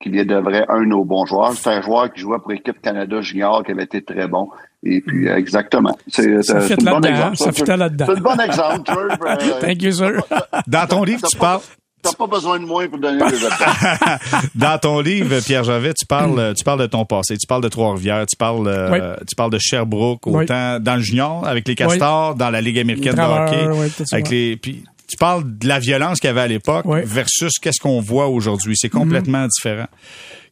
qu'il 0.00 0.12
devrait 0.26 0.64
un 0.68 0.80
de 0.80 0.86
nos 0.86 1.04
bons 1.04 1.26
joueurs. 1.26 1.52
C'était 1.54 1.70
un 1.70 1.82
joueur 1.82 2.12
qui 2.12 2.20
jouait 2.20 2.38
pour 2.38 2.50
l'équipe 2.52 2.80
Canada 2.82 3.20
Junior, 3.20 3.64
qui 3.64 3.72
avait 3.72 3.84
été 3.84 4.02
très 4.02 4.26
bon. 4.28 4.48
Et 4.84 5.00
puis, 5.00 5.28
euh, 5.28 5.36
exactement. 5.36 5.96
C'est 6.06 6.42
Ça 6.42 6.60
c'est 6.60 6.86
un 6.86 6.92
bon 7.00 7.04
exemple. 7.04 7.36
ça 7.36 7.52
fit 7.52 7.64
là-dedans. 7.64 8.06
C'est 8.08 8.18
un 8.18 8.20
bon 8.20 8.38
exemple, 8.40 8.90
Thank 9.60 9.82
you, 9.82 9.92
sir. 9.92 10.22
Dans 10.66 10.86
ton 10.86 11.02
livre, 11.04 11.26
tu 11.28 11.36
parles. 11.38 11.60
T'as 12.02 12.12
pas 12.12 12.26
besoin 12.28 12.60
de 12.60 12.64
moi 12.64 12.86
pour 12.88 12.98
donner 12.98 13.18
des 13.18 13.24
adresses. 13.46 14.50
Dans 14.54 14.78
ton 14.78 15.00
livre, 15.00 15.40
Pierre 15.44 15.64
Javet, 15.64 15.92
tu 15.94 16.06
parles, 16.06 16.54
tu 16.56 16.62
parles 16.62 16.80
de 16.80 16.86
ton 16.86 17.04
passé, 17.04 17.36
tu 17.36 17.48
parles 17.48 17.62
de 17.62 17.68
Trois-Rivières, 17.68 18.26
tu 18.26 18.36
parles, 18.36 18.68
euh, 18.68 18.90
Oui. 18.92 19.24
tu 19.26 19.34
parles 19.34 19.50
de 19.50 19.58
Sherbrooke, 19.58 20.24
Oui. 20.26 20.44
autant 20.44 20.78
dans 20.78 20.94
le 20.94 21.00
junior 21.00 21.44
avec 21.44 21.66
les 21.66 21.74
Castors, 21.74 22.36
dans 22.36 22.50
la 22.50 22.60
Ligue 22.60 22.78
américaine 22.78 23.14
de 23.14 23.20
hockey, 23.20 23.66
oui, 23.72 24.04
avec 24.12 24.30
les, 24.30 24.56
puis 24.56 24.84
tu 25.08 25.16
parles 25.16 25.44
de 25.58 25.66
la 25.68 25.78
violence 25.78 26.20
qu'il 26.20 26.28
y 26.28 26.30
avait 26.30 26.40
à 26.42 26.46
l'époque 26.48 26.84
Oui. 26.86 27.00
versus 27.04 27.58
qu'est-ce 27.60 27.80
qu'on 27.80 28.00
voit 28.00 28.28
aujourd'hui. 28.28 28.74
C'est 28.76 28.88
complètement 28.88 29.42
Mhm. 29.42 29.48
différent. 29.48 29.86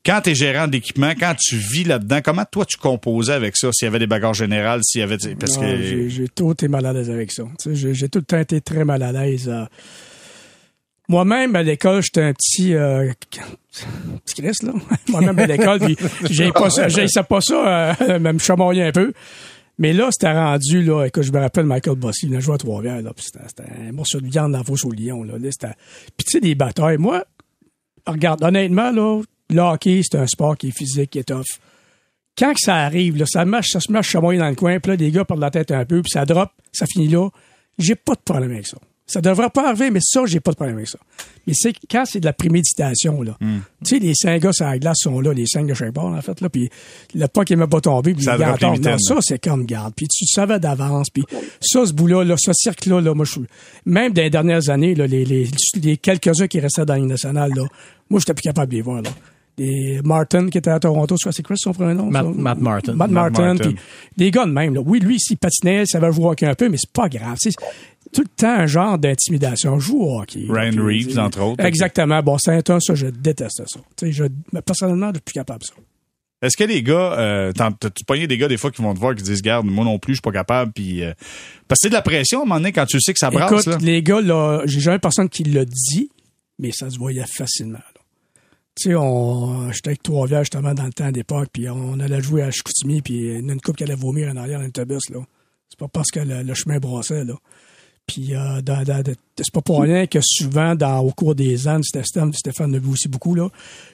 Quand 0.06 0.20
tu 0.22 0.30
es 0.30 0.34
gérant 0.34 0.66
d'équipement, 0.68 1.12
quand 1.18 1.34
tu 1.38 1.56
vis 1.56 1.84
là-dedans, 1.84 2.20
comment 2.22 2.44
toi 2.50 2.66
tu 2.66 2.76
composais 2.76 3.32
avec 3.32 3.56
ça? 3.56 3.70
S'il 3.72 3.86
y 3.86 3.88
avait 3.88 3.98
des 3.98 4.06
bagarres 4.06 4.34
générales, 4.34 4.80
s'il 4.84 5.00
y 5.00 5.04
avait, 5.04 5.16
parce 5.34 5.56
Non, 5.56 5.62
que, 5.62 6.08
j'ai, 6.08 6.28
tout 6.28 6.52
été 6.52 6.68
mal 6.68 6.84
à 6.84 6.92
l'aise 6.92 7.08
avec 7.10 7.32
ça. 7.32 7.44
J'ai, 7.72 8.08
tout 8.10 8.18
le 8.18 8.24
temps 8.24 8.38
été 8.38 8.60
très 8.60 8.84
mal 8.84 9.02
à 9.02 9.12
l'aise. 9.12 9.48
euh. 9.48 9.64
Moi-même, 11.08 11.54
à 11.54 11.62
l'école, 11.62 12.02
j'étais 12.02 12.22
un 12.22 12.32
petit... 12.32 12.74
Euh, 12.74 13.12
petit 14.24 14.42
Chris, 14.42 14.56
là. 14.62 14.72
Moi-même, 15.08 15.38
à 15.38 15.46
l'école, 15.46 15.80
puis 15.80 15.96
j'ai 16.30 16.50
pas 16.50 16.70
ça, 16.70 16.88
j'ai 16.88 17.08
ça 17.08 17.22
pas 17.22 17.40
ça, 17.42 17.94
euh, 18.02 18.18
même 18.18 18.38
chamailler 18.40 18.84
un 18.84 18.92
peu. 18.92 19.12
Mais 19.78 19.92
là, 19.92 20.08
c'était 20.12 20.32
rendu, 20.32 20.82
là, 20.82 21.04
écoute, 21.04 21.24
je 21.24 21.32
me 21.32 21.38
rappelle 21.38 21.66
Michael 21.66 21.96
Bossy, 21.96 22.26
il 22.26 22.28
venait 22.30 22.40
jouer 22.40 22.54
à 22.54 22.58
Trois-Rivières, 22.58 23.02
là, 23.02 23.12
puis 23.14 23.24
c'était, 23.24 23.64
un 23.88 23.92
morceau 23.92 24.20
de 24.20 24.26
viande 24.28 24.52
dans 24.52 24.58
la 24.58 24.64
fosse 24.64 24.84
au 24.84 24.92
lion, 24.92 25.24
là. 25.24 25.36
Là, 25.38 25.48
c'était... 25.50 25.74
Puis 26.16 26.24
tu 26.26 26.30
sais, 26.30 26.40
des 26.40 26.54
batailles. 26.54 26.98
Moi, 26.98 27.24
regarde, 28.06 28.42
honnêtement, 28.44 28.92
là, 28.92 29.20
le 29.50 29.60
hockey, 29.60 30.00
c'est 30.02 30.18
un 30.18 30.26
sport 30.26 30.56
qui 30.56 30.68
est 30.68 30.76
physique, 30.76 31.10
qui 31.10 31.18
est 31.18 31.24
tough 31.24 31.44
quand 32.36 32.52
que 32.52 32.60
ça 32.60 32.76
arrive, 32.76 33.16
là, 33.16 33.26
ça, 33.26 33.44
marche, 33.44 33.70
ça 33.70 33.80
se 33.80 33.90
marche 33.92 34.08
chamoyer 34.08 34.38
dans 34.38 34.48
le 34.48 34.54
coin, 34.54 34.78
puis 34.80 34.90
là, 34.90 34.96
des 34.96 35.10
gars 35.10 35.24
perdent 35.24 35.40
la 35.40 35.50
tête 35.50 35.70
un 35.70 35.84
peu, 35.84 36.02
puis 36.02 36.10
ça 36.10 36.24
drop, 36.24 36.50
ça 36.72 36.86
finit 36.86 37.08
là. 37.08 37.28
J'ai 37.78 37.94
pas 37.94 38.14
de 38.14 38.20
problème 38.20 38.50
avec 38.50 38.66
ça. 38.66 38.78
Ça 39.06 39.20
devrait 39.20 39.50
pas 39.50 39.68
arriver, 39.68 39.90
mais 39.90 40.00
ça, 40.02 40.22
j'ai 40.24 40.40
pas 40.40 40.52
de 40.52 40.56
problème 40.56 40.76
avec 40.76 40.88
ça. 40.88 40.98
Mais 41.46 41.52
c'est 41.54 41.74
quand 41.90 42.04
c'est 42.06 42.20
de 42.20 42.24
la 42.24 42.32
préméditation, 42.32 43.20
là. 43.20 43.36
Hmm. 43.38 43.58
Tu 43.84 43.96
sais, 43.96 43.98
les 43.98 44.14
cinq 44.14 44.40
gars 44.40 44.52
sur 44.52 44.64
la 44.64 44.78
glace 44.78 44.96
sont 45.00 45.20
là, 45.20 45.34
les 45.34 45.44
cinq 45.46 45.66
de 45.66 45.74
chaque 45.74 45.92
bord, 45.92 46.06
en 46.06 46.22
fait, 46.22 46.40
là, 46.40 46.48
puis 46.48 46.70
le 47.14 47.26
pas 47.26 47.44
qui 47.44 47.54
m'a 47.54 47.66
pas 47.66 47.82
tombé, 47.82 48.14
puis 48.14 48.24
Ça 48.24 48.38
tombent. 48.58 48.78
Non, 48.82 48.96
ça, 48.98 49.16
c'est 49.20 49.38
comme 49.44 49.66
garde. 49.66 49.92
Puis 49.94 50.06
tu 50.08 50.24
savais 50.26 50.58
d'avance, 50.58 51.10
puis 51.10 51.22
ça, 51.60 51.84
ce 51.84 51.92
bout-là, 51.92 52.24
là, 52.24 52.36
ce 52.38 52.52
cirque-là, 52.54 53.02
là, 53.02 53.12
moi, 53.12 53.26
je 53.26 53.32
suis... 53.32 53.42
Même 53.84 54.14
dans 54.14 54.22
les 54.22 54.30
dernières 54.30 54.70
années, 54.70 54.94
là, 54.94 55.06
les, 55.06 55.26
les, 55.26 55.48
les 55.82 55.96
quelques-uns 55.98 56.46
qui 56.46 56.60
restaient 56.60 56.86
dans 56.86 56.94
Ligue 56.94 57.04
nationale, 57.04 57.50
là, 57.54 57.64
moi, 58.08 58.20
j'étais 58.20 58.32
plus 58.32 58.42
capable 58.42 58.70
de 58.72 58.76
les 58.76 58.82
voir, 58.82 59.02
là. 59.02 59.10
Des 59.56 60.00
Martin 60.02 60.48
qui 60.48 60.58
était 60.58 60.70
à 60.70 60.80
Toronto, 60.80 61.14
je 61.16 61.20
crois, 61.22 61.32
c'est 61.32 61.44
quoi 61.44 61.54
son 61.56 61.72
premier 61.72 61.94
nom? 61.94 62.06
Matt- 62.10 62.24
ça? 62.24 62.32
Matt 62.34 62.58
Martin. 62.58 62.92
Matt 62.94 63.10
Martin, 63.12 63.54
des 64.16 64.30
gars 64.32 64.46
de 64.46 64.50
même. 64.50 64.74
Là. 64.74 64.80
Oui, 64.84 64.98
lui, 64.98 65.20
s'il 65.20 65.36
patinait, 65.36 65.82
il 65.84 65.86
savait 65.86 66.10
jouer 66.10 66.34
un 66.42 66.54
peu, 66.54 66.68
mais 66.68 66.76
c'est 66.76 66.90
pas 66.90 67.08
grave. 67.08 67.36
Tout 68.14 68.22
le 68.22 68.28
temps 68.28 68.54
un 68.60 68.66
genre 68.66 68.96
d'intimidation. 68.98 69.78
Joue 69.80 70.02
au 70.02 70.20
hockey. 70.20 70.46
Ryan 70.48 70.82
Reeves, 70.84 71.18
entre 71.18 71.40
autres. 71.42 71.64
Exactement. 71.64 72.22
Bon, 72.22 72.38
c'est 72.38 72.70
un, 72.70 72.78
ça, 72.80 72.94
je 72.94 73.08
déteste 73.08 73.62
ça. 73.66 73.80
Tu 73.96 74.06
sais, 74.06 74.12
je, 74.12 74.24
personnellement, 74.60 75.08
je 75.08 75.14
suis 75.16 75.22
plus 75.22 75.32
capable 75.32 75.60
de 75.60 75.64
ça. 75.66 75.74
Est-ce 76.42 76.56
que 76.56 76.64
les 76.64 76.82
gars, 76.82 77.18
euh, 77.18 77.52
t'en- 77.52 77.72
t'as- 77.72 77.90
tu 77.90 78.04
pognes 78.04 78.26
des 78.26 78.36
gars 78.38 78.48
des 78.48 78.56
fois 78.58 78.70
qui 78.70 78.82
vont 78.82 78.92
te 78.94 79.00
voir 79.00 79.14
qui 79.14 79.22
disent, 79.22 79.40
garde, 79.42 79.66
moi 79.66 79.84
non 79.84 79.98
plus, 79.98 80.12
je 80.12 80.16
suis 80.16 80.22
pas 80.22 80.30
capable, 80.32 80.72
puis 80.72 81.02
euh, 81.02 81.12
parce 81.66 81.78
que 81.80 81.84
c'est 81.84 81.88
de 81.88 81.94
la 81.94 82.02
pression 82.02 82.40
à 82.40 82.42
un 82.42 82.44
moment 82.44 82.56
donné 82.60 82.72
quand 82.72 82.84
tu 82.86 83.00
sais 83.00 83.12
que 83.14 83.18
ça 83.18 83.30
brasse 83.30 83.50
Écoute, 83.50 83.66
là. 83.66 83.78
les 83.80 84.02
gars, 84.02 84.20
là, 84.20 84.60
j'ai 84.66 84.80
jamais 84.80 84.98
personne 84.98 85.28
qui 85.30 85.42
l'a 85.44 85.64
dit, 85.64 86.10
mais 86.58 86.70
ça 86.70 86.90
se 86.90 86.98
voyait 86.98 87.24
facilement. 87.26 87.78
Tu 88.76 88.90
sais, 88.90 88.94
on, 88.94 89.70
j'étais 89.72 89.88
avec 89.90 90.02
Trois-Rivières 90.02 90.42
justement 90.42 90.74
dans 90.74 90.84
le 90.84 90.92
temps 90.92 91.10
d'époque, 91.10 91.48
puis 91.52 91.68
on 91.70 91.98
allait 91.98 92.20
jouer 92.20 92.42
à 92.42 92.50
Chicoutimi, 92.50 93.00
puis 93.00 93.14
il 93.14 93.40
y 93.40 93.44
en 93.44 93.48
a 93.48 93.52
une 93.52 93.60
coupe 93.60 93.76
qui 93.76 93.84
allait 93.84 93.94
vomir 93.94 94.28
en 94.30 94.36
arrière 94.36 94.60
d'un 94.60 94.66
autobus, 94.68 95.08
là. 95.10 95.20
C'est 95.70 95.78
pas 95.78 95.88
parce 95.88 96.10
que 96.10 96.20
le, 96.20 96.42
le 96.42 96.54
chemin 96.54 96.78
brassait, 96.78 97.24
là. 97.24 97.34
Puis 98.06 98.34
euh, 98.34 98.60
dans- 98.60 98.82
dans- 98.82 99.02
de- 99.02 99.14
c'est 99.38 99.50
pas 99.52 99.62
pour 99.62 99.80
rien 99.80 100.06
que 100.06 100.18
souvent, 100.22 100.74
dans, 100.74 100.98
au 101.00 101.10
cours 101.10 101.34
des 101.34 101.66
ans, 101.68 101.80
Stéphane, 101.82 102.32
Stéphane 102.34 102.70
l'a 102.70 102.78
vu 102.78 102.90
aussi 102.90 103.08
beaucoup, 103.08 103.34
là, 103.34 103.48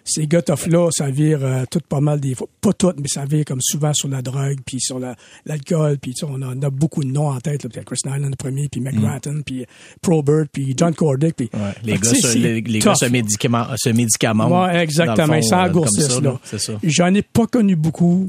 ces 0.04 0.26
gars 0.26 0.42
là 0.66 0.88
ça 0.90 1.08
vire 1.10 1.38
euh, 1.44 1.64
tout 1.70 1.78
pas 1.88 2.00
mal 2.00 2.18
des 2.20 2.34
fois. 2.34 2.48
Pas 2.60 2.72
toutes, 2.72 2.98
mais 2.98 3.06
ça 3.06 3.24
vire 3.24 3.44
comme 3.44 3.60
souvent 3.62 3.92
sur 3.94 4.08
la 4.08 4.20
drogue, 4.20 4.58
puis 4.66 4.80
sur 4.80 4.98
la- 4.98 5.14
l'alcool, 5.46 5.98
puis 5.98 6.12
tu 6.14 6.20
sais, 6.20 6.26
on, 6.28 6.42
a, 6.42 6.54
on 6.54 6.60
a 6.60 6.70
beaucoup 6.70 7.04
de 7.04 7.08
noms 7.10 7.28
en 7.28 7.38
tête, 7.38 7.62
là, 7.62 7.70
puis 7.70 7.80
Chris 7.84 8.00
Nyland 8.04 8.28
le 8.30 8.36
premier, 8.36 8.68
puis 8.68 8.80
McGrattan, 8.80 9.42
puis 9.46 9.64
Probert, 10.02 10.46
puis 10.52 10.74
John 10.76 10.92
Cordick, 10.94 11.36
puis... 11.36 11.48
Ouais, 11.54 11.60
les 11.84 11.92
gars, 11.92 12.12
se, 12.12 12.36
les, 12.36 12.60
les 12.60 12.78
gars 12.80 12.92
tough. 12.92 12.96
se, 12.98 13.06
médicament, 13.06 13.66
se 13.76 13.90
médicamentent. 13.90 14.50
Ouais, 14.52 14.82
exactement. 14.82 15.34
Ils 15.34 15.38
euh, 15.38 15.48
s'engourdissent, 15.48 16.20
là. 16.20 16.40
C'est 16.42 16.58
ça. 16.60 16.72
J'en 16.82 17.14
ai 17.14 17.22
pas 17.22 17.46
connu 17.46 17.76
beaucoup 17.76 18.28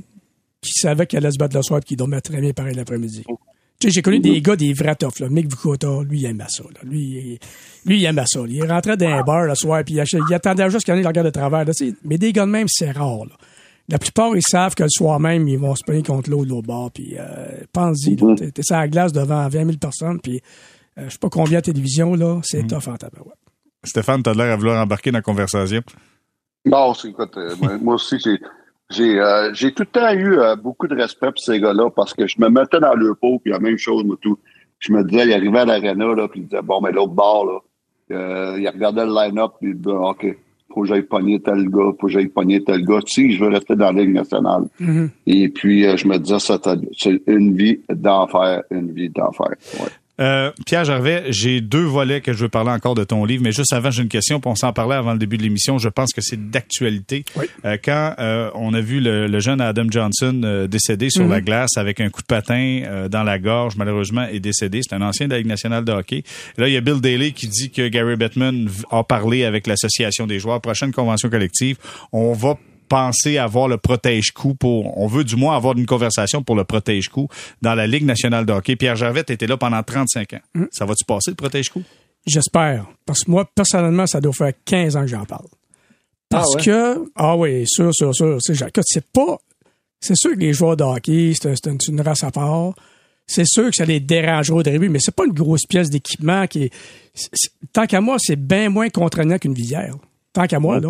qui 0.62 0.74
savaient 0.74 1.08
qu'elle 1.08 1.26
allait 1.26 1.32
se 1.34 1.40
battre 1.40 1.58
le 1.58 1.64
soir 1.64 1.80
et 1.80 1.84
qui 1.84 1.96
dormaient 1.96 2.22
très 2.22 2.40
bien 2.40 2.54
pareil 2.54 2.76
l'après-midi. 2.76 3.24
Tu 3.82 3.88
sais, 3.88 3.94
j'ai 3.96 4.02
connu 4.04 4.20
des 4.20 4.42
gars, 4.42 4.56
des 4.56 4.74
vrais 4.74 4.96
toughs, 4.96 5.20
là. 5.20 5.28
Mick 5.30 5.50
Vukotta, 5.50 5.88
lui, 6.08 6.20
il 6.20 6.26
aimait 6.26 6.44
ça, 6.50 6.64
là. 6.64 6.80
Lui, 6.84 7.00
il, 7.02 7.40
lui, 7.90 8.00
il 8.00 8.06
aimait 8.06 8.24
ça. 8.28 8.42
Il 8.48 8.64
rentrait 8.64 8.96
dans 8.96 9.08
un 9.08 9.24
bar 9.24 9.46
le 9.46 9.56
soir 9.56 9.84
puis 9.84 9.96
il, 9.96 10.34
attendait 10.34 10.70
juste 10.70 10.86
qu'il 10.86 10.94
y 10.94 10.98
en 10.98 11.00
ait 11.00 11.04
le 11.04 11.08
regard 11.08 11.24
de 11.24 11.30
travers, 11.32 11.66
là. 11.66 11.72
Mais 12.06 12.18
des 12.18 12.32
gars 12.32 12.46
de 12.46 12.52
même, 12.52 12.68
c'est 12.70 12.92
rare, 12.92 13.26
là. 13.26 13.36
La 13.90 13.98
plupart, 13.98 14.36
ils 14.38 14.42
savent 14.44 14.76
que 14.76 14.84
le 14.84 14.90
soir 14.90 15.20
même, 15.20 15.48
ils 15.48 15.58
vont 15.58 15.76
se 15.76 15.84
payer 15.84 16.04
contre 16.04 16.30
l'autre, 16.30 16.48
l'autre 16.48 16.68
bord, 16.68 16.92
puis 16.92 17.16
euh, 17.20 17.24
pense-y, 17.74 18.16
là. 18.16 18.36
T'es- 18.38 18.52
T'es 18.52 18.62
sur 18.64 18.76
la 18.78 18.88
glace 18.88 19.12
devant 19.12 19.48
20 19.50 19.66
000 19.66 19.78
personnes, 19.78 20.20
puis 20.22 20.40
euh, 21.00 21.06
je 21.06 21.10
sais 21.10 21.18
pas 21.18 21.30
combien 21.30 21.60
de 21.60 21.64
télévision, 21.66 22.14
là. 22.16 22.40
C'est 22.44 22.66
tough 22.68 22.88
en 22.88 22.96
tabarouette. 22.98 23.36
Stéphane, 23.84 24.22
t'as 24.22 24.34
l'air 24.36 24.54
à 24.54 24.56
vouloir 24.58 24.82
embarquer 24.82 25.12
dans 25.12 25.18
la 25.18 25.22
conversation. 25.24 25.82
Non, 26.66 26.94
c'est, 26.94 27.10
écoute, 27.10 27.36
euh, 27.38 27.56
moi, 27.60 27.78
moi 27.80 27.96
aussi, 27.96 28.18
j'ai, 28.24 28.38
j'ai, 28.92 29.20
euh, 29.20 29.54
j'ai 29.54 29.72
tout 29.74 29.84
le 29.84 30.00
temps 30.00 30.14
eu 30.14 30.40
euh, 30.40 30.56
beaucoup 30.56 30.88
de 30.88 30.96
respect 30.96 31.32
pour 31.32 31.40
ces 31.40 31.60
gars-là 31.60 31.90
parce 31.90 32.14
que 32.14 32.28
je 32.28 32.36
me 32.40 32.50
mettais 32.50 32.80
dans 32.80 32.94
leur 32.94 33.18
peau, 33.18 33.40
puis 33.40 33.52
la 33.52 33.60
même 33.60 33.78
chose, 33.78 34.04
moi, 34.04 34.18
tout. 34.22 34.38
Je 34.80 34.92
me 34.92 35.04
disais, 35.04 35.26
il 35.26 35.34
arrivait 35.34 35.60
à 35.60 35.66
l'aréna, 35.66 36.16
là, 36.16 36.28
puis 36.28 36.42
il 36.42 36.44
disait, 36.46 36.62
bon, 36.62 36.82
mais 36.82 36.92
l'autre 36.92 37.14
bord, 37.14 37.46
là, 37.46 37.60
euh, 38.12 38.60
il 38.60 38.68
regardait 38.68 39.06
le 39.06 39.14
line-up, 39.14 39.52
puis 39.60 39.72
il 39.72 39.78
disait, 39.78 39.96
OK, 39.96 40.38
faut 40.74 40.82
que 40.82 40.88
j'aille 40.88 41.04
pogner 41.04 41.40
tel 41.40 41.70
gars, 41.70 41.92
faut 42.00 42.08
que 42.08 42.14
j'aille 42.14 42.28
pogner 42.28 42.64
tel 42.64 42.84
gars, 42.84 43.00
si 43.06 43.32
je 43.32 43.44
veux 43.44 43.50
rester 43.50 43.76
dans 43.76 43.92
la 43.92 44.02
Ligue 44.02 44.14
nationale. 44.14 44.64
Et 45.28 45.50
puis, 45.50 45.86
euh, 45.86 45.98
je 45.98 46.08
me 46.08 46.18
disais, 46.18 46.38
c'est 46.98 47.22
une 47.28 47.56
vie 47.56 47.80
d'enfer, 47.90 48.64
une 48.72 48.92
vie 48.92 49.10
d'enfer. 49.10 49.50
Ouais. 49.80 49.90
Euh, 50.22 50.52
Pierre 50.68 50.86
Gervais, 50.86 51.24
j'ai 51.30 51.62
deux 51.62 51.84
volets 51.84 52.22
que 52.22 52.32
je 52.32 52.38
veux 52.38 52.50
parler 52.50 52.70
encore 52.70 52.94
de 52.94 53.04
ton 53.04 53.26
livre, 53.26 53.44
mais 53.44 53.52
juste 53.52 53.74
avant, 53.74 53.90
j'ai 53.90 54.04
une 54.04 54.10
question, 54.10 54.40
puis 54.40 54.52
on 54.52 54.56
s'en 54.56 54.72
parlait 54.72 54.96
avant 54.96 55.14
le 55.14 55.20
début 55.20 55.38
de 55.38 55.44
l'émission. 55.44 55.80
Je 55.80 55.90
pense 55.90 56.14
que 56.14 56.22
c'est 56.22 56.52
d'actualité. 56.52 57.26
Oui. 57.36 57.46
Euh, 57.66 57.78
quand 57.84 58.14
euh, 58.20 58.52
on 58.54 58.74
a 58.74 58.82
vu 58.82 59.00
le, 59.00 59.26
le 59.28 59.40
jeune 59.40 59.60
Adam 59.62 59.86
Johnson 59.90 60.42
euh, 60.44 60.68
décédé 60.68 61.10
sur 61.10 61.28
la 61.28 61.42
glace 61.42 61.76
avec 61.78 62.00
un 62.00 62.10
coup 62.10 62.22
de 62.22 62.28
patin 62.28 62.82
euh, 62.84 63.10
dans 63.10 63.24
la 63.24 63.40
gorge, 63.40 63.76
malheureusement, 63.78 64.28
est 64.28 64.40
décédé. 64.40 64.82
C'est 64.88 64.96
un 64.96 65.02
ancien 65.02 65.26
de 65.28 65.32
la 65.32 65.40
Ligue 65.40 65.48
nationale 65.48 65.84
de 65.84 65.92
hockey. 65.92 66.24
Et 66.58 66.62
là, 66.62 66.68
il 66.68 66.74
y 66.74 66.78
a 66.78 66.82
Bill 66.82 67.02
Daly 67.02 67.34
qui 67.34 67.48
dit 67.48 67.72
que 67.72 67.88
Gary 67.88 68.16
Bettman 68.16 68.70
a 68.92 69.04
parlé 69.04 69.44
avec 69.44 69.66
l'association 69.66 70.28
des 70.28 70.40
joueurs. 70.40 70.62
Prochaine 70.62 70.92
convention 70.92 71.30
collective, 71.30 71.78
on 72.12 72.34
va 72.34 72.58
penser 72.92 73.38
avoir 73.38 73.70
le 73.70 73.78
protège-coup 73.78 74.54
pour, 74.56 74.98
on 74.98 75.08
veut 75.08 75.24
du 75.24 75.38
moins 75.38 75.56
avoir 75.56 75.78
une 75.78 75.86
conversation 75.86 76.44
pour 76.44 76.58
le 76.58 76.66
protège-coup 76.66 77.30
dans 77.62 77.74
la 77.74 77.88
Ligue 77.88 78.04
nationale 78.04 78.46
de 78.46 78.52
hockey. 78.52 78.76
Pierre 78.76 78.98
Gervais 78.98 79.22
était 79.22 79.48
là 79.48 79.56
pendant 79.56 79.82
35 79.82 80.34
ans. 80.34 80.66
Ça 80.72 80.84
va-tu 80.84 81.06
passer 81.06 81.32
le 81.32 81.36
protège-coup? 81.36 81.84
J'espère. 82.26 82.86
Parce 83.06 83.24
que 83.24 83.32
moi, 83.32 83.50
personnellement, 83.56 84.06
ça 84.08 84.20
doit 84.20 84.34
faire 84.34 84.52
15 84.66 84.98
ans 84.98 85.02
que 85.04 85.08
j'en 85.08 85.24
parle. 85.24 85.48
Parce 86.30 86.50
Ah 86.54 86.58
ouais? 86.58 86.64
que, 86.64 87.12
ah 87.16 87.38
oui, 87.38 87.64
sûr, 87.66 87.94
sûr, 87.96 88.14
sûr. 88.14 88.38
C'est 88.42 89.06
pas, 89.08 89.38
c'est 90.02 90.18
sûr 90.18 90.32
que 90.34 90.40
les 90.40 90.52
joueurs 90.52 90.76
de 90.76 90.84
hockey, 90.84 91.32
c'est 91.34 91.50
un- 91.50 91.56
c'est 91.56 91.88
une, 91.92 92.02
race 92.02 92.26
à 92.26 92.32
part. 92.32 92.74
C'est 93.26 93.48
sûr 93.48 93.70
que 93.70 93.76
ça 93.78 93.86
les 93.86 94.02
dérangera 94.02 94.58
au 94.58 94.64
début, 94.64 94.90
mais 94.90 95.00
c'est 95.00 95.16
pas 95.16 95.26
une 95.26 95.32
grosse 95.34 95.66
pièce 95.66 95.90
d'équipement 95.90 96.46
qui 96.48 96.64
est, 96.64 96.74
tant 97.72 97.86
qu'à 97.88 98.02
moi, 98.02 98.18
c'est 98.20 98.36
bien 98.36 98.68
moins 98.70 98.90
contraignant 98.90 99.38
qu'une 99.38 99.54
visière. 99.54 99.96
Tant 100.34 100.46
qu'à 100.48 100.60
moi, 100.60 100.80
là. 100.82 100.90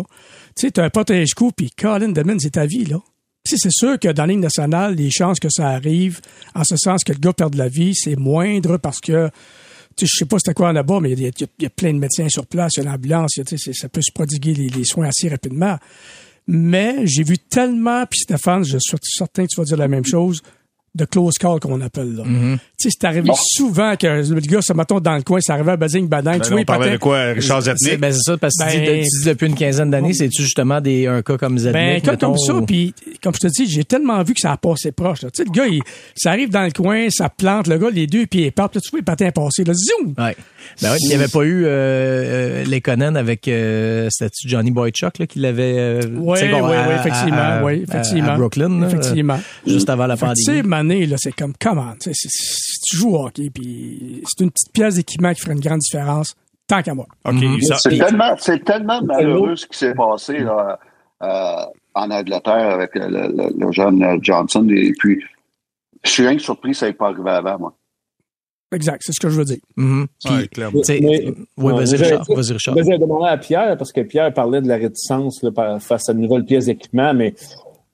Tu 0.56 0.66
sais, 0.66 0.70
t'as 0.72 0.84
un 0.84 0.90
protège-coup, 0.90 1.52
puis 1.56 1.70
Colin 1.70 2.10
Demon, 2.10 2.36
c'est 2.38 2.50
ta 2.50 2.66
vie, 2.66 2.84
là. 2.84 3.00
Si 3.46 3.58
c'est 3.58 3.72
sûr 3.72 3.98
que 3.98 4.08
dans 4.08 4.26
la 4.26 4.36
nationale, 4.36 4.94
les 4.94 5.10
chances 5.10 5.40
que 5.40 5.48
ça 5.50 5.68
arrive, 5.70 6.20
en 6.54 6.62
ce 6.62 6.76
sens 6.76 7.02
que 7.02 7.12
le 7.12 7.18
gars 7.18 7.32
perde 7.32 7.56
la 7.56 7.68
vie, 7.68 7.94
c'est 7.94 8.14
moindre 8.14 8.76
parce 8.76 9.00
que 9.00 9.30
tu 9.96 10.06
sais, 10.06 10.10
je 10.10 10.18
sais 10.20 10.24
pas 10.26 10.38
c'était 10.38 10.54
quoi 10.54 10.72
là-bas, 10.72 11.00
mais 11.00 11.10
il 11.12 11.20
y, 11.20 11.26
a- 11.26 11.70
plein 11.70 11.92
de 11.92 11.98
médecins 11.98 12.28
sur 12.28 12.46
place, 12.46 12.74
il 12.76 12.84
y 12.84 12.86
a 12.86 12.90
l'ambulance, 12.90 13.38
ça 13.72 13.88
peut 13.88 14.00
se 14.00 14.12
prodiguer 14.12 14.54
les, 14.54 14.68
les 14.68 14.84
soins 14.84 15.08
assez 15.08 15.28
rapidement. 15.28 15.76
Mais 16.46 17.06
j'ai 17.06 17.24
vu 17.24 17.36
tellement, 17.38 18.04
puis 18.06 18.20
Stéphane, 18.20 18.64
je 18.64 18.78
suis 18.78 18.96
certain 19.02 19.42
que 19.44 19.48
tu 19.50 19.60
vas 19.60 19.64
dire 19.64 19.76
la 19.76 19.88
même 19.88 20.04
chose, 20.06 20.40
de 20.94 21.04
close 21.06 21.34
call 21.40 21.58
qu'on 21.58 21.80
appelle 21.80 22.14
là. 22.16 22.22
Mm-hmm. 22.24 22.58
Tu 22.58 22.60
sais, 22.76 22.88
c'est 22.90 23.06
arrivé 23.06 23.30
souvent 23.56 23.96
que 23.96 24.06
le 24.06 24.40
gars 24.40 24.60
se 24.60 24.72
mettons 24.74 25.00
dans 25.00 25.16
le 25.16 25.22
coin, 25.22 25.40
ça 25.40 25.54
arrivait 25.54 25.72
à 25.72 25.76
Bading 25.78 26.06
Badin, 26.06 26.32
Ben, 26.32 26.40
tu 26.40 26.50
vois, 26.52 26.64
parlait 26.66 26.90
de 26.92 26.96
quoi, 26.98 27.22
Richard 27.32 27.62
C'est 27.62 27.74
Zetnik? 27.78 28.00
ben, 28.00 28.12
c'est 28.12 28.20
ça, 28.32 28.36
parce 28.36 28.54
que 28.56 28.70
tu, 28.70 28.78
Ben- 28.78 29.00
dis, 29.02 29.08
tu 29.08 29.18
dis 29.22 29.28
depuis 29.28 29.46
une 29.46 29.54
quinzaine 29.54 29.90
d'années, 29.90 30.12
c'est-tu 30.12 30.42
justement 30.42 30.80
des, 30.82 31.06
un 31.06 31.22
cas 31.22 31.38
comme 31.38 31.56
Zednik, 31.58 32.04
Ben, 32.04 32.18
comme, 32.18 32.32
comme 32.32 32.38
ça, 32.38 32.54
ou- 32.56 32.66
puis 32.66 32.94
comme 33.22 33.32
je 33.34 33.40
te 33.40 33.46
dis, 33.46 33.66
j'ai 33.70 33.84
tellement 33.84 34.22
vu 34.22 34.34
que 34.34 34.40
ça 34.40 34.52
a 34.52 34.56
passé 34.58 34.92
proche. 34.92 35.20
Tu 35.20 35.28
sais, 35.32 35.44
le 35.44 35.50
gars, 35.50 35.66
il, 35.66 35.80
ça 36.14 36.30
arrive 36.30 36.50
dans 36.50 36.64
le 36.64 36.72
coin, 36.72 37.08
ça 37.10 37.30
plante, 37.30 37.68
le 37.68 37.78
gars, 37.78 37.88
les 37.90 38.06
deux 38.06 38.26
pieds 38.26 38.50
partent, 38.50 38.74
là, 38.74 38.80
tu 38.82 38.90
vois, 38.90 38.98
le 39.00 39.04
patin 39.04 39.30
passer, 39.30 39.64
là, 39.64 39.72
zoom! 39.72 40.14
Ouais. 40.18 40.36
Ben 40.80 40.90
ouais, 40.92 40.96
il 41.00 41.08
n'y 41.08 41.14
avait 41.14 41.28
pas 41.28 41.42
eu 41.42 41.64
euh, 41.64 41.68
euh, 41.68 42.64
les 42.64 42.80
Conan 42.80 43.14
avec 43.14 43.48
euh, 43.48 44.08
c'était 44.10 44.30
Johnny 44.46 44.70
Boychuk 44.70 45.18
là 45.18 45.26
qui 45.26 45.38
l'avait 45.40 45.74
euh, 45.76 46.00
Oui, 46.16 46.38
tu 46.38 46.48
bon, 46.50 46.68
oui, 46.68 46.76
à- 46.76 46.88
oui, 46.88 46.94
effectivement, 47.00 47.36
à- 47.36 47.62
oui, 47.64 47.72
à- 47.72 47.76
effectivement. 47.96 48.28
à 48.32 48.36
Brooklyn 48.36 48.80
là, 48.80 48.86
Effectivement. 48.86 49.40
juste 49.66 49.90
avant 49.90 50.06
la 50.06 50.16
Tu 50.16 50.20
pandémie. 50.20 50.44
Là, 50.88 51.16
c'est 51.18 51.32
comme, 51.32 51.52
comment, 51.60 51.92
tu 52.00 52.10
sais, 52.10 52.12
c'est- 52.14 52.28
c'est- 52.30 52.80
tu 52.86 52.96
joues 52.96 53.14
au 53.16 53.26
hockey, 53.26 53.50
puis 53.50 54.22
c'est 54.26 54.44
une 54.44 54.50
petite 54.50 54.72
pièce 54.72 54.94
d'équipement 54.96 55.32
qui 55.32 55.40
ferait 55.40 55.52
une 55.54 55.60
grande 55.60 55.78
différence, 55.80 56.34
tant 56.66 56.82
qu'à 56.82 56.94
moi. 56.94 57.06
Mhm. 57.26 57.60
ça- 57.62 57.76
C'est 57.78 57.98
tellement, 57.98 58.36
c'est 58.38 58.64
tellement 58.64 59.02
malheureux 59.02 59.56
ce 59.56 59.66
qui 59.66 59.78
s'est 59.78 59.94
passé 59.94 60.38
là, 60.38 60.78
euh, 61.22 61.64
en 61.94 62.10
Angleterre 62.10 62.70
avec 62.70 62.90
le, 62.94 63.08
le- 63.08 63.52
le 63.58 63.72
jeune 63.72 64.02
euh, 64.02 64.18
Johnson. 64.20 64.66
Et 64.70 64.92
puis, 64.98 65.22
je 66.04 66.10
suis 66.10 66.26
rien 66.26 66.36
que 66.36 66.42
surpris 66.42 66.70
que 66.72 66.76
ça 66.76 66.86
n'ait 66.86 66.92
pas 66.94 67.08
arrivé 67.08 67.30
avant, 67.30 67.58
moi. 67.58 67.74
Exact, 68.74 69.02
c'est 69.04 69.12
ce 69.12 69.20
que 69.20 69.28
je 69.28 69.36
veux 69.38 69.44
dire. 69.44 69.58
Mhm. 69.76 70.06
Puis, 70.24 70.34
Ouais, 70.34 70.48
clairement. 70.48 70.80
Mais- 70.88 71.34
Ouais, 71.58 71.72
vas-y 71.74 71.96
Richard, 71.96 72.24
vas-y 72.26 72.52
Richard. 72.54 72.74
Ben, 72.74 72.84
j'ai 72.84 72.96
demandé 72.98 73.28
à 73.28 73.36
Pierre, 73.36 73.76
parce 73.76 73.92
que 73.92 74.00
Pierre 74.00 74.32
parlait 74.32 74.62
de 74.62 74.68
la 74.68 74.76
réticence 74.76 75.42
là, 75.42 75.78
face 75.78 76.08
à 76.08 76.12
une 76.12 76.20
nouvelle 76.20 76.44
pièce 76.46 76.64
d'équipement, 76.66 77.12
mais 77.12 77.34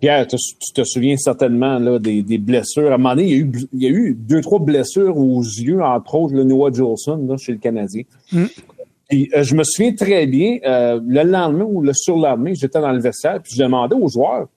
Pierre, 0.01 0.27
tu 0.29 0.37
tu 0.37 0.73
te 0.73 0.85
souviens 0.85 1.17
certainement 1.17 1.79
là, 1.81 1.99
des, 1.99 2.23
des 2.23 2.39
blessures. 2.39 2.93
À 2.93 2.95
un 2.95 2.99
moment 2.99 3.17
donné, 3.17 3.29
il 3.29 3.31
y, 3.31 3.35
a 3.35 3.39
eu, 3.39 3.53
il 3.73 3.83
y 3.83 3.87
a 3.87 3.91
eu 3.91 4.15
deux, 4.15 4.41
trois 4.41 4.61
blessures 4.61 5.17
aux 5.17 5.43
yeux, 5.43 5.83
entre 5.83 6.15
autres 6.15 6.35
le 6.35 6.45
Noah 6.45 6.73
Jolson 6.73 7.27
là, 7.29 7.37
chez 7.37 7.53
le 7.53 7.59
Canadien. 7.59 8.03
Mm. 8.31 8.45
Puis, 9.09 9.31
euh, 9.35 9.43
je 9.43 9.55
me 9.57 9.65
souviens 9.65 9.95
très 9.95 10.27
bien, 10.27 10.59
euh, 10.65 11.01
le 11.05 11.23
lendemain 11.23 11.65
ou 11.65 11.83
le 11.83 11.93
surlendemain, 11.95 12.53
j'étais 12.55 12.81
dans 12.81 12.93
le 12.93 13.01
vestiaire, 13.01 13.41
puis 13.43 13.55
je 13.57 13.63
demandais 13.63 13.97
aux 13.97 14.09
joueurs, 14.09 14.49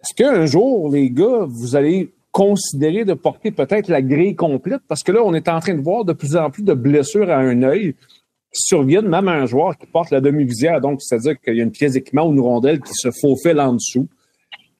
est-ce 0.00 0.14
qu'un 0.14 0.46
jour, 0.46 0.92
les 0.92 1.10
gars, 1.10 1.46
vous 1.48 1.74
allez 1.74 2.12
considérer 2.30 3.04
de 3.04 3.14
porter 3.14 3.50
peut-être 3.50 3.88
la 3.88 4.02
grille 4.02 4.36
complète? 4.36 4.82
Parce 4.86 5.02
que 5.02 5.10
là, 5.10 5.22
on 5.24 5.34
est 5.34 5.48
en 5.48 5.58
train 5.58 5.74
de 5.74 5.80
voir 5.80 6.04
de 6.04 6.12
plus 6.12 6.36
en 6.36 6.50
plus 6.50 6.62
de 6.62 6.74
blessures 6.74 7.30
à 7.30 7.38
un 7.38 7.62
œil 7.62 7.94
qui 8.52 8.60
surviennent 8.62 9.08
même 9.08 9.26
à 9.26 9.32
un 9.32 9.46
joueur 9.46 9.76
qui 9.76 9.86
porte 9.86 10.10
la 10.10 10.20
demi-visière. 10.20 10.80
Donc, 10.80 11.02
c'est-à-dire 11.02 11.40
qu'il 11.40 11.56
y 11.56 11.60
a 11.60 11.64
une 11.64 11.72
pièce 11.72 11.94
d'équipement 11.94 12.28
ou 12.28 12.32
une 12.32 12.40
rondelle 12.40 12.80
qui 12.80 12.92
se 12.92 13.10
faufile 13.10 13.58
en 13.58 13.72
dessous. 13.72 14.06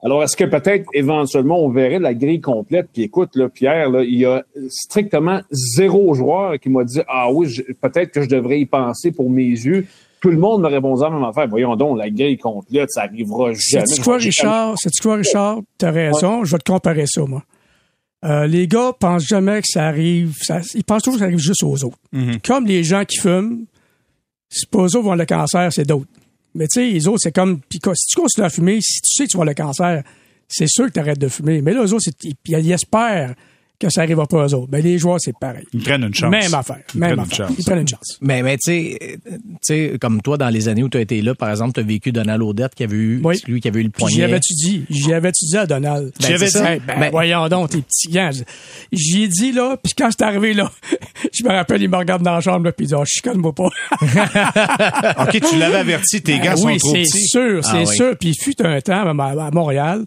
Alors, 0.02 0.22
est-ce 0.22 0.36
que 0.36 0.44
peut-être 0.44 0.86
éventuellement 0.94 1.58
on 1.64 1.70
verrait 1.70 1.98
la 1.98 2.14
grille 2.14 2.40
complète? 2.40 2.88
Puis 2.92 3.02
écoute, 3.02 3.30
là, 3.34 3.48
Pierre, 3.48 3.90
là, 3.90 4.02
il 4.04 4.14
y 4.18 4.24
a 4.24 4.44
strictement 4.68 5.40
zéro 5.50 6.14
joueur 6.14 6.58
qui 6.60 6.68
m'a 6.70 6.84
dit 6.84 7.00
Ah 7.08 7.30
oui, 7.32 7.48
peut-être 7.80 8.12
que 8.12 8.22
je 8.22 8.28
devrais 8.28 8.60
y 8.60 8.66
penser 8.66 9.10
pour 9.10 9.28
mes 9.28 9.42
yeux. 9.48 9.86
Tout 10.20 10.30
le 10.30 10.36
monde 10.38 10.62
me 10.62 10.68
répondait 10.68 11.04
à 11.04 11.08
la 11.10 11.14
même 11.14 11.24
affaire. 11.24 11.46
Voyons 11.48 11.74
donc, 11.76 11.98
la 11.98 12.10
grille 12.10 12.38
complète, 12.38 12.90
ça 12.90 13.02
arrivera 13.02 13.52
jamais. 13.54 13.84
C'est 13.86 14.02
quoi, 14.02 14.16
Richard? 14.16 14.74
C'est 14.80 14.90
quoi, 15.02 15.14
Richard? 15.16 15.58
T'as 15.78 15.90
raison. 15.90 16.44
Je 16.44 16.52
vais 16.52 16.58
te 16.58 16.70
comparer 16.70 17.06
ça, 17.06 17.22
moi. 17.24 17.42
Euh, 18.24 18.46
les 18.48 18.66
gars 18.66 18.92
pensent 18.98 19.26
jamais 19.26 19.60
que 19.62 19.68
ça 19.68 19.86
arrive. 19.86 20.34
ça- 20.42 20.60
ils 20.74 20.82
pensent 20.82 21.02
toujours 21.02 21.14
que 21.18 21.20
ça 21.20 21.26
arrive 21.26 21.38
juste 21.38 21.62
aux 21.62 21.84
autres. 21.84 21.98
Comme 22.44 22.66
les 22.66 22.82
gens 22.82 23.04
qui 23.04 23.18
fument, 23.18 23.64
c'est 24.48 24.68
pas 24.68 24.78
eux 24.80 24.82
autres 24.84 24.98
qui 25.00 25.04
vont 25.06 25.14
le 25.14 25.26
cancer, 25.26 25.72
c'est 25.72 25.86
d'autres. 25.86 26.08
Mais 26.58 26.66
tu 26.66 26.80
sais, 26.80 26.90
les 26.90 27.06
autres, 27.06 27.20
c'est 27.22 27.32
comme. 27.32 27.60
Puis 27.60 27.78
si 27.94 28.06
tu 28.08 28.20
continues 28.20 28.44
à 28.44 28.50
fumer, 28.50 28.80
si 28.80 29.00
tu 29.00 29.14
sais 29.14 29.26
que 29.26 29.30
tu 29.30 29.38
vas 29.38 29.44
le 29.44 29.54
cancer, 29.54 30.02
c'est 30.48 30.66
sûr 30.66 30.86
que 30.86 30.92
tu 30.92 30.98
arrêtes 30.98 31.20
de 31.20 31.28
fumer. 31.28 31.62
Mais 31.62 31.72
là, 31.72 31.84
eux 31.84 31.94
autres, 31.94 32.10
ils, 32.24 32.34
ils 32.46 32.72
espèrent 32.72 33.34
que 33.80 33.88
ça 33.90 34.00
n'arrivera 34.00 34.26
pas 34.26 34.44
aux 34.46 34.54
autres. 34.54 34.68
Mais 34.72 34.82
les 34.82 34.98
joueurs, 34.98 35.20
c'est 35.20 35.32
pareil. 35.38 35.64
Ils 35.72 35.82
prennent 35.82 36.02
une 36.02 36.12
chance. 36.14 36.30
Même 36.30 36.52
affaire. 36.54 36.78
Ils 36.94 37.00
Même 37.00 37.10
prennent 37.10 37.18
une 37.18 37.24
affaire. 37.32 37.46
chance. 37.48 37.56
Ils 37.58 37.64
prennent 37.64 37.78
une 37.80 37.88
chance. 37.88 38.18
Mais, 38.20 38.42
mais 38.42 38.56
tu 38.56 38.72
sais, 38.72 38.98
euh, 39.02 39.16
tu 39.36 39.38
sais, 39.62 39.92
comme 40.00 40.20
toi, 40.20 40.36
dans 40.36 40.48
les 40.48 40.68
années 40.68 40.82
où 40.82 40.88
tu 40.88 40.98
as 40.98 41.00
été 41.00 41.22
là, 41.22 41.34
par 41.34 41.50
exemple, 41.50 41.74
tu 41.74 41.80
as 41.80 41.82
vécu 41.84 42.10
Donald 42.10 42.42
Odette 42.42 42.74
qui 42.74 42.82
avait 42.84 42.96
eu, 42.96 43.20
Oui. 43.22 43.40
lui 43.46 43.60
qui 43.60 43.68
avait 43.68 43.80
eu 43.80 43.84
le 43.84 43.90
Puis 43.90 44.04
J'y 44.08 44.14
poignet. 44.16 44.24
avais-tu 44.32 44.54
dit? 44.54 44.84
J'y 44.90 45.12
avais-tu 45.12 45.44
dit 45.46 45.56
à 45.56 45.66
Donald? 45.66 46.12
Ben, 46.20 46.26
J'y 46.26 46.32
avais 46.34 46.46
c'est 46.48 46.58
ça. 46.58 46.74
dit? 46.76 46.82
Ben, 46.86 46.98
Ben- 47.00 47.10
voyons 47.10 47.48
donc, 47.48 47.70
tes 47.70 47.80
petits 47.82 48.08
gants. 48.08 48.30
J'y 48.92 49.22
ai 49.22 49.28
dit, 49.28 49.52
là, 49.52 49.76
puis 49.82 49.92
quand 49.96 50.08
c'est 50.10 50.24
arrivé, 50.24 50.54
là, 50.54 50.70
je 51.32 51.44
me 51.44 51.50
rappelle, 51.50 51.80
il 51.82 51.88
me 51.88 51.96
regarde 51.96 52.22
dans 52.22 52.34
la 52.34 52.40
chambre, 52.40 52.64
là, 52.66 52.72
puis 52.72 52.86
il 52.86 52.88
dit, 52.88 52.94
oh, 52.94 53.04
chicane-moi 53.06 53.54
pas. 53.54 53.68
OK, 55.22 55.40
tu 55.40 55.58
l'avais 55.58 55.76
averti, 55.76 56.20
tes 56.22 56.38
gars 56.38 56.56
sont 56.56 56.66
oui, 56.66 56.78
trop 56.78 56.90
c'est 56.94 57.02
petits. 57.02 57.28
sûr, 57.28 57.64
c'est 57.64 57.70
Ah 57.72 57.84
oui. 57.86 57.96
sûr. 57.96 58.16
Puis 58.18 58.30
il 58.30 58.34
fut 58.42 58.60
un 58.64 58.80
temps 58.80 59.06
à, 59.18 59.46
à 59.46 59.50
Montréal 59.52 60.04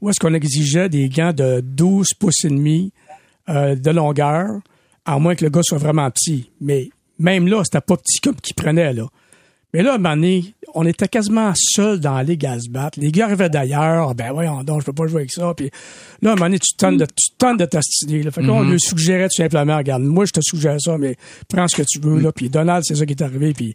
où 0.00 0.08
est-ce 0.08 0.18
qu'on 0.18 0.32
exigeait 0.32 0.88
des 0.88 1.08
gants 1.08 1.32
de 1.34 1.60
12 1.60 2.08
pouces 2.18 2.44
et 2.44 2.48
demi 2.48 2.92
euh, 3.50 3.74
de 3.74 3.90
longueur, 3.90 4.60
à 5.04 5.18
moins 5.18 5.34
que 5.34 5.44
le 5.44 5.50
gars 5.50 5.62
soit 5.62 5.78
vraiment 5.78 6.10
petit. 6.10 6.50
Mais 6.60 6.90
même 7.18 7.48
là, 7.48 7.62
c'était 7.64 7.80
pas 7.80 7.96
petit 7.96 8.20
comme 8.20 8.36
qu'il 8.36 8.54
prenait, 8.54 8.92
là. 8.92 9.06
Mais 9.72 9.82
là, 9.82 9.92
à 9.92 9.94
un 9.94 9.98
moment 9.98 10.16
donné, 10.16 10.54
on 10.74 10.84
était 10.84 11.06
quasiment 11.06 11.52
seuls 11.54 12.00
dans 12.00 12.14
la 12.14 12.24
ligue 12.24 12.44
à 12.44 12.58
se 12.58 12.68
battre. 12.68 12.98
Les 13.00 13.12
gars 13.12 13.26
arrivaient 13.26 13.50
d'ailleurs. 13.50 14.14
Ben 14.16 14.32
voyons 14.32 14.64
donc, 14.64 14.80
je 14.80 14.86
peux 14.86 14.92
pas 14.92 15.06
jouer 15.06 15.20
avec 15.20 15.32
ça. 15.32 15.52
Puis 15.56 15.70
là, 16.22 16.30
à 16.30 16.32
un 16.32 16.36
moment 16.36 16.46
donné, 16.46 16.58
tu 16.58 16.74
tentes 16.76 16.96
de, 16.96 17.06
tu 17.06 17.30
tentes 17.38 17.58
de 17.58 17.64
t'astiner. 17.66 18.22
Fait 18.30 18.40
que 18.40 18.46
là, 18.46 18.52
on 18.52 18.62
lui 18.62 18.80
suggérait 18.80 19.28
tout 19.28 19.42
simplement, 19.42 19.76
regarde, 19.76 20.02
moi, 20.02 20.24
je 20.24 20.32
te 20.32 20.40
suggère 20.42 20.76
ça, 20.80 20.98
mais 20.98 21.16
prends 21.48 21.68
ce 21.68 21.76
que 21.76 21.82
tu 21.86 22.00
veux, 22.00 22.18
là. 22.18 22.32
Puis 22.32 22.50
Donald, 22.50 22.84
c'est 22.84 22.96
ça 22.96 23.06
qui 23.06 23.12
est 23.12 23.22
arrivé. 23.22 23.52
Puis 23.52 23.74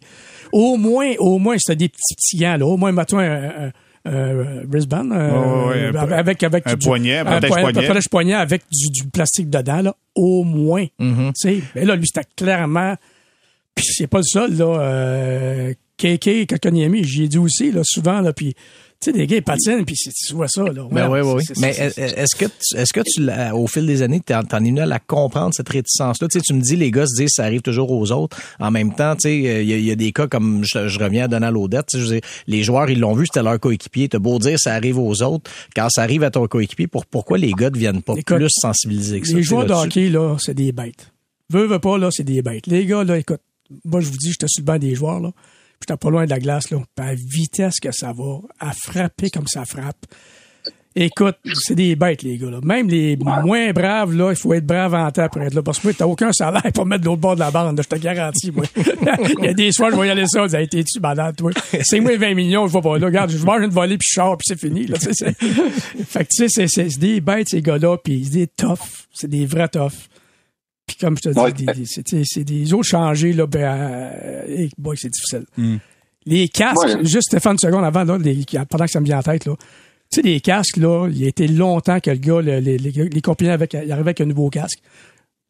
au 0.52 0.76
moins, 0.76 1.12
au 1.18 1.38
moins, 1.38 1.56
c'était 1.58 1.76
des 1.76 1.88
petits 1.88 2.14
petits 2.14 2.36
gants, 2.36 2.58
là. 2.58 2.66
Au 2.66 2.76
moins, 2.76 2.92
mets-toi 2.92 3.22
un, 3.22 3.44
un, 3.66 3.66
un 3.66 3.70
wristband. 3.70 3.85
Euh, 4.06 5.92
un- 5.94 6.12
avec, 6.12 6.42
avec 6.42 6.66
un 6.66 6.74
du- 6.74 6.86
poignet, 6.86 7.18
un 7.18 7.26
un 7.26 7.40
protège-poignet. 7.40 7.78
un 7.78 7.82
protège-poignet 7.84 8.34
avec 8.34 8.62
du, 8.72 8.88
du 9.02 9.08
plastique 9.08 9.50
dedans, 9.50 9.80
là. 9.82 9.96
Au 10.14 10.44
moins. 10.44 10.86
Mais 11.74 11.84
là, 11.84 11.96
lui, 11.96 12.06
c'était 12.06 12.26
clairement. 12.36 12.94
Puis 13.74 13.84
c'est 13.88 14.06
pas 14.06 14.18
le 14.18 14.24
seul, 14.24 14.56
là. 14.56 14.78
Euh, 14.80 15.74
KK, 15.98 16.46
j'y 17.04 17.24
ai 17.24 17.28
dit 17.28 17.38
aussi, 17.38 17.72
là, 17.72 17.80
souvent, 17.84 18.20
là. 18.20 18.32
Puis, 18.32 18.54
sais, 19.06 19.12
des 19.12 19.26
gars, 19.26 19.36
ils 19.36 19.42
patinent, 19.42 19.84
puis 19.84 19.94
tu 19.96 20.34
vois 20.34 20.48
ça, 20.48 20.62
là. 20.64 20.86
Ben 20.90 21.08
oui, 21.10 21.20
oui, 21.22 21.32
oui. 21.36 21.42
Mais 21.60 21.70
est- 21.70 21.98
est-ce 21.98 22.36
que, 22.36 22.44
tu- 22.46 22.76
est-ce 22.76 22.92
que 22.92 23.00
tu, 23.00 23.28
au 23.54 23.66
fil 23.66 23.86
des 23.86 24.02
années, 24.02 24.20
t'en, 24.20 24.42
t'en 24.42 24.58
es 24.58 24.68
venu 24.68 24.80
à 24.80 24.86
la 24.86 24.98
comprendre, 24.98 25.52
cette 25.54 25.68
réticence-là? 25.68 26.28
Tu 26.28 26.38
sais, 26.38 26.42
tu 26.44 26.52
me 26.54 26.60
dis, 26.60 26.76
les 26.76 26.90
gars 26.90 27.06
se 27.06 27.14
disent, 27.20 27.32
ça 27.34 27.44
arrive 27.44 27.62
toujours 27.62 27.90
aux 27.90 28.12
autres. 28.12 28.36
En 28.60 28.70
même 28.70 28.94
temps, 28.94 29.14
tu 29.16 29.22
sais, 29.22 29.36
il 29.36 29.42
y, 29.68 29.72
a- 29.72 29.76
il 29.78 29.84
y 29.84 29.90
a 29.90 29.96
des 29.96 30.12
cas 30.12 30.26
comme, 30.26 30.62
je, 30.64 30.88
je 30.88 30.98
reviens 30.98 31.24
à 31.24 31.28
Donald 31.28 31.56
Odette, 31.56 31.86
tu 31.88 32.06
sais, 32.06 32.20
les 32.46 32.62
joueurs, 32.62 32.88
ils 32.90 32.98
l'ont 33.00 33.14
vu, 33.14 33.26
c'était 33.26 33.42
leur 33.42 33.58
coéquipier. 33.60 34.08
T'as 34.08 34.18
beau 34.18 34.38
dire, 34.38 34.58
ça 34.58 34.74
arrive 34.74 34.98
aux 34.98 35.22
autres. 35.22 35.50
Quand 35.74 35.88
ça 35.90 36.02
arrive 36.02 36.22
à 36.22 36.30
ton 36.30 36.46
coéquipier, 36.46 36.86
pour, 36.86 37.06
pourquoi 37.06 37.38
les 37.38 37.52
gars 37.52 37.70
deviennent 37.70 38.02
pas 38.02 38.14
Écoute, 38.16 38.36
plus 38.36 38.48
sensibilisés 38.50 39.20
que 39.20 39.28
ça? 39.28 39.34
Les 39.36 39.42
joueurs 39.42 39.64
de 39.64 39.70
là-dessus? 39.70 39.86
hockey, 39.86 40.08
là, 40.10 40.36
c'est 40.38 40.54
des 40.54 40.72
bêtes. 40.72 41.12
Veux, 41.52 41.66
veux 41.66 41.78
pas, 41.78 41.96
là, 41.98 42.10
c'est 42.10 42.24
des 42.24 42.42
bêtes. 42.42 42.66
Les 42.66 42.86
gars, 42.86 43.04
là, 43.04 43.18
écoute, 43.18 43.40
moi, 43.84 44.00
je 44.00 44.06
vous 44.06 44.16
dis, 44.16 44.30
j'étais 44.32 44.48
sur 44.48 44.62
le 44.62 44.66
banc 44.66 44.78
des 44.78 44.94
joueurs, 44.94 45.20
là. 45.20 45.30
J'étais 45.80 45.96
pas 45.96 46.10
loin 46.10 46.24
de 46.24 46.30
la 46.30 46.38
glace, 46.38 46.70
là. 46.70 46.78
Puis 46.96 47.06
à 47.06 47.10
la 47.10 47.14
vitesse 47.14 47.80
que 47.80 47.92
ça 47.92 48.12
va, 48.12 48.38
à 48.60 48.72
frapper 48.72 49.30
comme 49.30 49.46
ça 49.46 49.64
frappe. 49.64 50.06
Écoute, 50.98 51.36
c'est 51.52 51.74
des 51.74 51.94
bêtes, 51.94 52.22
les 52.22 52.38
gars, 52.38 52.48
là. 52.50 52.58
Même 52.62 52.88
les 52.88 53.18
moins 53.18 53.70
braves, 53.74 54.14
là, 54.16 54.30
il 54.30 54.36
faut 54.36 54.54
être 54.54 54.64
brave 54.64 54.94
en 54.94 55.10
temps 55.10 55.28
pour 55.28 55.42
être 55.42 55.52
là. 55.52 55.62
Parce 55.62 55.78
que 55.78 55.88
moi, 55.88 55.94
t'as 55.96 56.06
aucun 56.06 56.32
salaire 56.32 56.62
pour 56.74 56.86
mettre 56.86 57.02
de 57.02 57.06
l'autre 57.06 57.20
bord 57.20 57.34
de 57.34 57.40
la 57.40 57.50
bande, 57.50 57.76
là, 57.76 57.82
je 57.82 57.88
te 57.94 58.00
garantis, 58.02 58.50
moi. 58.50 58.64
il 59.38 59.44
y 59.44 59.48
a 59.48 59.52
des 59.52 59.72
soirs, 59.72 59.90
je 59.90 59.96
vais 60.00 60.06
y 60.06 60.10
aller 60.10 60.26
ça, 60.26 60.46
dit, 60.48 60.56
hey, 60.56 60.66
t'es-tu 60.66 60.98
malade, 60.98 61.36
toi? 61.36 61.50
C'est 61.82 62.00
moi 62.00 62.16
20 62.16 62.32
millions, 62.34 62.66
je 62.66 62.72
vais 62.72 62.80
pas 62.80 62.96
là. 62.98 63.06
Regarde, 63.06 63.30
je 63.30 63.44
mange 63.44 63.62
une 63.62 63.70
volée, 63.70 63.98
puis 63.98 64.08
je 64.10 64.14
sors, 64.14 64.38
puis 64.38 64.46
c'est 64.48 64.58
fini, 64.58 64.86
là, 64.86 64.96
Fait 64.98 66.24
que, 66.24 66.28
tu 66.30 66.36
sais, 66.36 66.48
c'est- 66.48 66.66
c'est 66.68 66.88
c'est 66.88 66.98
des 66.98 67.20
bêtes, 67.20 67.50
ces 67.50 67.60
gars-là, 67.60 67.98
puis 68.02 68.24
c'est 68.24 68.30
des 68.38 68.46
toughs. 68.46 68.78
C'est 69.12 69.28
des 69.28 69.44
vrais 69.44 69.68
toughs. 69.68 69.92
Puis 70.86 70.96
comme 70.96 71.16
je 71.16 71.22
te 71.22 71.28
dis, 71.30 71.38
Ouais. 71.38 71.52
des- 71.52 71.64
des- 71.64 72.22
c'est 72.24 72.44
des 72.44 72.72
autres 72.72 72.86
changés, 72.88 73.32
là, 73.32 73.46
ben, 73.46 73.60
euh, 73.60 74.68
boy, 74.78 74.96
c'est 74.96 75.10
difficile. 75.10 75.44
Les 76.24 76.48
casques, 76.48 76.84
Ouais. 76.84 77.04
juste 77.04 77.28
Stéphane, 77.28 77.52
une 77.54 77.58
seconde 77.58 77.84
avant, 77.84 78.04
là, 78.04 78.18
les- 78.18 78.44
pendant 78.68 78.84
que 78.84 78.90
ça 78.90 79.00
me 79.00 79.04
vient 79.06 79.18
en 79.18 79.22
tête, 79.22 79.46
là. 79.46 79.54
Tu 80.12 80.20
sais, 80.20 80.22
les 80.22 80.40
casques, 80.40 80.76
là, 80.76 81.08
il 81.12 81.24
a 81.24 81.28
été 81.28 81.48
longtemps 81.48 81.98
que 81.98 82.10
le 82.10 82.16
gars, 82.18 82.40
le- 82.40 82.60
les, 82.60 82.78
les, 82.78 82.90
les 82.92 83.20
compagnies 83.20 83.50
avec, 83.50 83.72
il 83.74 83.78
arrivait 83.90 84.10
avec 84.10 84.20
un 84.20 84.26
nouveau 84.26 84.48
casque. 84.50 84.78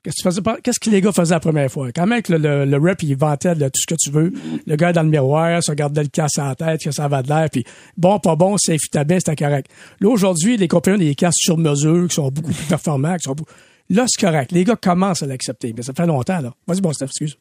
Qu'est-ce 0.03 0.15
que, 0.17 0.23
tu 0.23 0.29
faisais 0.29 0.41
pas- 0.41 0.59
qu'est-ce 0.63 0.79
que 0.81 0.89
les 0.89 1.01
gars 1.01 1.13
faisaient 1.13 1.35
la 1.35 1.41
première 1.41 1.71
fois? 1.71 1.91
Quand 1.93 2.07
même 2.07 2.23
que 2.23 2.33
le, 2.33 2.39
le, 2.39 2.65
le 2.65 2.77
rep, 2.79 3.03
il 3.03 3.17
vantait 3.17 3.55
là, 3.57 3.69
tout 3.69 3.81
ce 3.81 3.87
que 3.87 3.97
tu 4.01 4.11
veux. 4.11 4.33
Le 4.67 4.77
gars 4.77 4.93
dans 4.93 5.03
le 5.03 5.09
miroir, 5.11 5.63
se 5.63 5.71
regardait 5.71 6.03
le 6.05 6.09
casque 6.09 6.39
en 6.39 6.55
tête, 6.55 6.81
que 6.83 6.91
ça 6.93 7.09
va 7.09 7.23
de 7.23 7.29
l'air, 7.29 7.49
puis 7.51 7.65
bon, 7.97 8.19
pas 8.21 8.37
bon, 8.37 8.57
c'est 8.57 8.79
fitait 8.79 9.05
bien, 9.05 9.19
c'était 9.19 9.37
correct. 9.37 9.69
Là, 10.01 10.09
aujourd'hui, 10.09 10.57
les 10.57 10.69
compagnies 10.69 10.97
ont 10.97 11.09
des 11.09 11.15
casques 11.17 11.41
sur 11.41 11.59
mesure, 11.59 12.07
qui 12.09 12.15
sont 12.15 12.31
beaucoup 12.31 12.53
plus 12.53 12.65
performants, 12.67 13.17
qui 13.17 13.25
sont 13.25 13.35
beaucoup- 13.35 13.51
Là, 13.91 14.05
c'est 14.07 14.21
correct. 14.25 14.53
Les 14.53 14.65
gars 14.65 14.77
commencent 14.77 15.23
à 15.23 15.27
l'accepter. 15.27 15.73
Mais 15.77 15.83
ça 15.83 15.93
fait 15.93 16.07
longtemps, 16.07 16.41
là. 16.41 16.53
Vas-y, 16.67 16.81
bon, 16.81 16.93
Steph, 16.93 17.07
excuse. 17.07 17.39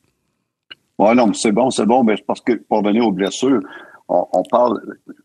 Ouais, 0.98 1.14
non, 1.16 1.34
c'est 1.34 1.52
bon, 1.52 1.70
c'est 1.72 1.86
bon, 1.86 2.04
mais 2.04 2.16
parce 2.26 2.40
que 2.42 2.54
pour 2.54 2.78
revenir 2.80 3.06
aux 3.06 3.12
blessures, 3.12 3.60
on, 4.08 4.26
on 4.32 4.44
parle, 4.44 4.80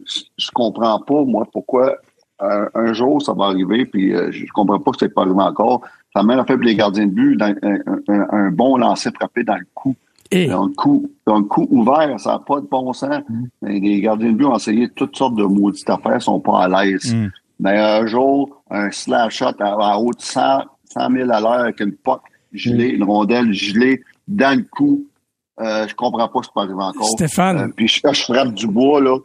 je 0.04 0.50
comprends 0.52 0.98
pas, 1.00 1.22
moi, 1.24 1.46
pourquoi 1.52 1.94
un, 2.40 2.68
un 2.74 2.92
jour 2.92 3.20
ça 3.22 3.34
va 3.34 3.44
arriver, 3.46 3.84
puis 3.86 4.14
euh, 4.14 4.32
je 4.32 4.46
comprends 4.54 4.80
pas 4.80 4.90
que 4.92 4.96
c'est 4.98 5.14
pas 5.14 5.20
arrivé 5.22 5.36
encore. 5.40 5.82
Ça 6.16 6.22
mène 6.24 6.40
en 6.40 6.44
fait 6.44 6.56
les 6.56 6.74
gardiens 6.74 7.06
de 7.06 7.12
but, 7.12 7.36
dans, 7.36 7.54
un, 7.62 7.78
un- 8.08 8.26
un 8.32 8.50
bon 8.50 8.78
lancer 8.78 9.10
frappé 9.14 9.44
dans 9.44 9.54
le 9.56 9.66
coup. 9.74 9.94
Et? 10.32 10.46
Dans 10.48 10.64
le 10.66 10.72
coup, 10.72 11.08
dans 11.26 11.38
le 11.38 11.44
coup 11.44 11.66
ouvert, 11.70 12.18
ça 12.18 12.32
n'a 12.32 12.38
pas 12.40 12.60
de 12.60 12.66
bon 12.66 12.92
sens. 12.92 13.20
Mais 13.62 13.78
les 13.78 14.00
gardiens 14.00 14.32
de 14.32 14.36
but 14.36 14.46
ont 14.46 14.56
essayé 14.56 14.88
toutes 14.88 15.16
sortes 15.16 15.34
de 15.36 15.44
maudites 15.44 15.88
affaires, 15.90 16.20
sont 16.22 16.40
pas 16.40 16.64
à 16.64 16.84
l'aise. 16.84 17.14
Mm. 17.14 17.28
Mais 17.60 17.76
un 17.78 18.06
jour, 18.06 18.62
un 18.70 18.90
slash 18.90 19.36
shot 19.36 19.52
à, 19.60 19.92
à 19.92 19.98
haut 19.98 20.12
de 20.12 20.20
100, 20.20 20.62
100 20.92 21.10
000 21.12 21.30
à 21.30 21.40
l'heure 21.40 21.52
avec 21.52 21.80
une 21.80 21.92
puck 21.92 22.20
gelée, 22.52 22.88
une 22.88 23.04
rondelle 23.04 23.52
gelée 23.52 24.02
dans 24.26 24.56
le 24.56 24.64
cou, 24.70 25.06
euh, 25.60 25.86
je 25.86 25.94
comprends 25.94 26.28
pas 26.28 26.40
ce 26.42 26.48
qui 26.48 26.54
peut 26.54 26.60
arriver 26.60 26.74
encore. 26.74 27.08
Stéphane. 27.10 27.58
Euh, 27.58 27.68
puis 27.74 27.88
je, 27.88 28.00
je 28.12 28.22
frappe 28.22 28.54
du 28.54 28.66
bois, 28.66 29.00
là. 29.00 29.18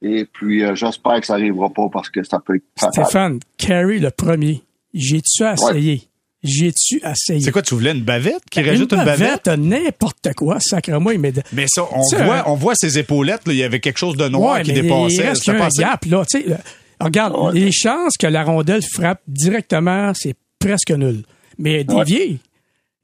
Et 0.00 0.24
puis, 0.24 0.64
euh, 0.64 0.74
j'espère 0.74 1.20
que 1.20 1.26
ça 1.26 1.34
arrivera 1.34 1.70
pas 1.70 1.88
parce 1.92 2.10
que 2.10 2.24
ça 2.24 2.40
peut 2.40 2.56
être 2.56 2.64
fatal. 2.78 3.04
Stéphane, 3.04 3.40
Carey 3.56 3.98
le 3.98 4.10
premier, 4.10 4.62
j'ai-tu 4.92 5.44
essayé? 5.44 6.08
J'ai-tu 6.42 7.00
essayé? 7.06 7.40
C'est 7.40 7.52
quoi, 7.52 7.62
tu 7.62 7.74
voulais 7.74 7.92
une 7.92 8.02
bavette? 8.02 8.42
Qui 8.50 8.62
rajoute 8.62 8.92
une 8.92 9.04
bavette? 9.04 9.46
n'importe 9.46 10.34
quoi, 10.34 10.58
sacrement, 10.58 11.12
il 11.12 11.20
m'est... 11.20 11.40
Mais 11.52 11.66
ça, 11.68 11.84
on 11.92 12.24
voit, 12.24 12.38
hein. 12.38 12.44
on 12.46 12.54
voit 12.56 12.74
ses 12.74 12.98
épaulettes, 12.98 13.46
là, 13.46 13.52
il 13.52 13.58
y 13.58 13.62
avait 13.62 13.78
quelque 13.78 13.98
chose 13.98 14.16
de 14.16 14.28
noir 14.28 14.54
Ouais, 14.54 14.62
qui 14.62 14.72
mais 14.72 14.82
dépassait. 14.82 15.14
Il 15.14 15.22
reste 15.22 15.48
un 15.48 15.68
gap, 15.68 16.04
là. 16.06 16.24
Tu 16.28 16.40
sais, 16.40 16.50
euh, 16.50 16.56
regarde, 17.00 17.54
les 17.54 17.70
chances 17.70 18.14
que 18.18 18.26
la 18.26 18.42
rondelle 18.42 18.82
frappe 18.82 19.20
directement, 19.28 20.12
c'est 20.14 20.34
presque 20.62 20.90
nul. 20.90 21.22
Mais 21.58 21.84
dévier, 21.84 22.38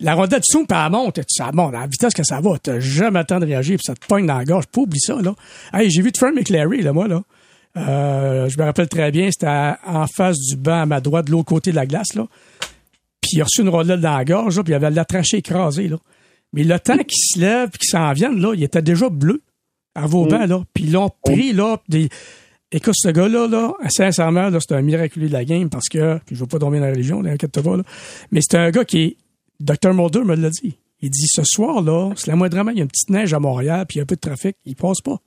la 0.00 0.14
rondelle 0.14 0.42
zoom 0.50 0.66
puis 0.66 0.78
elle 0.78 0.90
monte, 0.90 1.20
ça 1.28 1.50
monte, 1.52 1.74
à 1.74 1.80
la 1.80 1.86
vitesse 1.86 2.14
que 2.14 2.22
ça 2.22 2.40
va, 2.40 2.58
t'as 2.58 2.80
jamais 2.80 3.20
le 3.20 3.24
temps 3.24 3.40
de 3.40 3.46
réagir, 3.46 3.76
puis 3.76 3.84
ça 3.84 3.94
te 3.94 4.06
pogne 4.06 4.26
dans 4.26 4.38
la 4.38 4.44
gorge. 4.44 4.66
Pas 4.66 4.82
oublier 4.82 5.00
ça, 5.00 5.20
là. 5.20 5.34
Hey, 5.72 5.90
j'ai 5.90 6.02
vu 6.02 6.12
Trent 6.12 6.32
McClary, 6.32 6.82
là, 6.82 6.92
moi, 6.92 7.08
là. 7.08 7.22
Euh, 7.76 8.48
je 8.48 8.58
me 8.58 8.64
rappelle 8.64 8.88
très 8.88 9.10
bien, 9.10 9.30
c'était 9.30 9.74
en 9.86 10.06
face 10.06 10.36
du 10.38 10.56
banc 10.56 10.82
à 10.82 10.86
ma 10.86 11.00
droite, 11.00 11.26
de 11.26 11.32
l'autre 11.32 11.48
côté 11.48 11.70
de 11.70 11.76
la 11.76 11.86
glace, 11.86 12.14
là. 12.14 12.26
Puis 13.20 13.32
il 13.34 13.40
a 13.40 13.44
reçu 13.44 13.60
une 13.60 13.68
rondelle 13.68 14.00
dans 14.00 14.16
la 14.16 14.24
gorge, 14.24 14.56
là, 14.56 14.62
puis 14.62 14.72
il 14.72 14.76
avait 14.76 14.90
la 14.90 15.04
trachée 15.04 15.38
écrasée, 15.38 15.88
là. 15.88 15.96
Mais 16.52 16.64
le 16.64 16.78
temps 16.80 16.96
qu'il 16.96 17.18
se 17.18 17.38
lève 17.38 17.68
puis 17.68 17.78
qu'il 17.80 17.90
s'en 17.90 18.12
vienne, 18.12 18.40
là, 18.40 18.54
il 18.54 18.62
était 18.62 18.82
déjà 18.82 19.10
bleu 19.10 19.42
à 19.94 20.06
Vauban, 20.06 20.46
là. 20.46 20.62
Puis 20.72 20.84
ils 20.84 20.92
l'ont 20.92 21.10
pris, 21.24 21.52
là, 21.52 21.76
des... 21.88 22.08
Écoute, 22.70 22.94
ce 22.96 23.08
gars-là, 23.08 23.48
là, 23.48 23.72
sincèrement, 23.88 24.50
là, 24.50 24.58
c'est 24.60 24.74
un 24.74 24.82
miraculé 24.82 25.28
de 25.28 25.32
la 25.32 25.44
game 25.44 25.70
parce 25.70 25.88
que, 25.88 26.18
puis 26.26 26.36
je 26.36 26.40
veux 26.40 26.46
pas 26.46 26.58
dormir 26.58 26.80
dans 26.80 26.86
la 26.86 26.92
religion, 26.92 27.22
pas, 27.22 27.76
là. 27.76 27.82
Mais 28.30 28.40
c'est 28.42 28.58
un 28.58 28.70
gars 28.70 28.84
qui 28.84 28.98
est, 28.98 29.16
Dr. 29.60 29.94
Mulder 29.94 30.22
me 30.24 30.34
l'a 30.34 30.50
dit. 30.50 30.76
Il 31.00 31.10
dit, 31.10 31.26
ce 31.28 31.42
soir-là, 31.44 32.12
c'est 32.16 32.26
la 32.26 32.36
moindrement, 32.36 32.70
il 32.70 32.78
y 32.78 32.80
a 32.80 32.82
une 32.82 32.90
petite 32.90 33.10
neige 33.10 33.32
à 33.32 33.38
Montréal 33.38 33.86
puis 33.86 33.96
il 33.96 33.98
y 33.98 34.00
a 34.00 34.02
un 34.02 34.06
peu 34.06 34.16
de 34.16 34.20
trafic. 34.20 34.56
Il 34.66 34.76
passe 34.76 35.00
pas. 35.00 35.18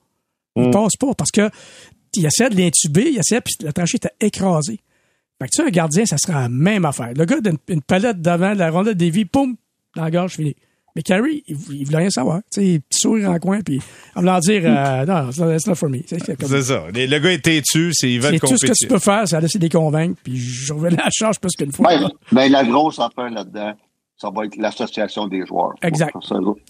Il 0.55 0.69
passe 0.69 0.97
pas 0.99 1.13
parce 1.15 1.31
que, 1.31 1.49
il 2.15 2.25
essaie 2.25 2.49
de 2.49 2.57
l'intuber, 2.57 3.09
il 3.09 3.17
essaie, 3.17 3.39
puis 3.41 3.53
la 3.61 3.71
tranchée 3.71 3.95
était 3.95 4.11
écrasée. 4.19 4.81
Fait 5.39 5.47
que 5.47 5.51
tu 5.55 5.61
sais, 5.61 5.67
un 5.67 5.71
gardien, 5.71 6.05
ça 6.05 6.17
sera 6.17 6.41
la 6.41 6.49
même 6.49 6.85
affaire. 6.85 7.13
Le 7.15 7.25
gars 7.25 7.39
d'une 7.39 7.57
une 7.69 7.81
palette 7.81 8.21
devant, 8.21 8.53
la 8.53 8.69
rondelle 8.69 8.95
des 8.95 9.09
vies, 9.09 9.25
poum, 9.25 9.55
dans 9.95 10.03
la 10.03 10.11
gorge, 10.11 10.35
fini. 10.35 10.55
Mais 10.95 11.01
Carrie, 11.03 11.43
il, 11.47 11.55
il 11.71 11.85
voulait 11.85 11.99
rien 11.99 12.09
savoir. 12.09 12.41
Tu 12.51 12.61
sais, 12.61 12.79
petit 12.79 12.99
sourire 12.99 13.29
en 13.31 13.39
coin, 13.39 13.61
puis 13.61 13.79
en 14.15 14.19
voulant 14.21 14.39
dire, 14.39 14.61
euh, 14.65 15.05
non, 15.39 15.53
it's 15.55 15.67
not, 15.67 15.75
for 15.75 15.89
me. 15.89 15.99
C'est 16.05 16.35
comme- 16.37 16.61
ça. 16.61 16.83
Le 16.93 17.05
le 17.05 17.19
gars 17.19 17.31
est 17.31 17.43
têtu, 17.43 17.91
c'est, 17.93 18.11
il 18.11 18.19
veut 18.19 18.29
c'est 18.29 18.35
être 18.35 18.47
tout 18.47 18.57
ce 18.57 18.65
que 18.65 18.73
tu 18.73 18.87
peux 18.87 18.99
faire, 18.99 19.27
c'est 19.27 19.37
essayer 19.43 19.59
de 19.59 19.63
les 19.65 19.69
convaincre, 19.69 20.19
puis 20.23 20.37
je 20.37 20.73
revenais 20.73 20.99
à 20.99 21.05
la 21.05 21.09
charge 21.11 21.39
plus 21.39 21.51
qu'une 21.57 21.71
fois. 21.71 21.87
Ben, 21.97 22.09
ben, 22.31 22.51
la 22.51 22.63
grosse 22.63 22.99
affaire 22.99 23.29
là-dedans, 23.29 23.73
ça 24.17 24.29
va 24.29 24.45
être 24.45 24.55
l'association 24.57 25.27
des 25.27 25.45
joueurs. 25.45 25.73
Exact. 25.81 26.13
C'est 26.27 26.35
eux 26.35 26.39
autres- 26.39 26.61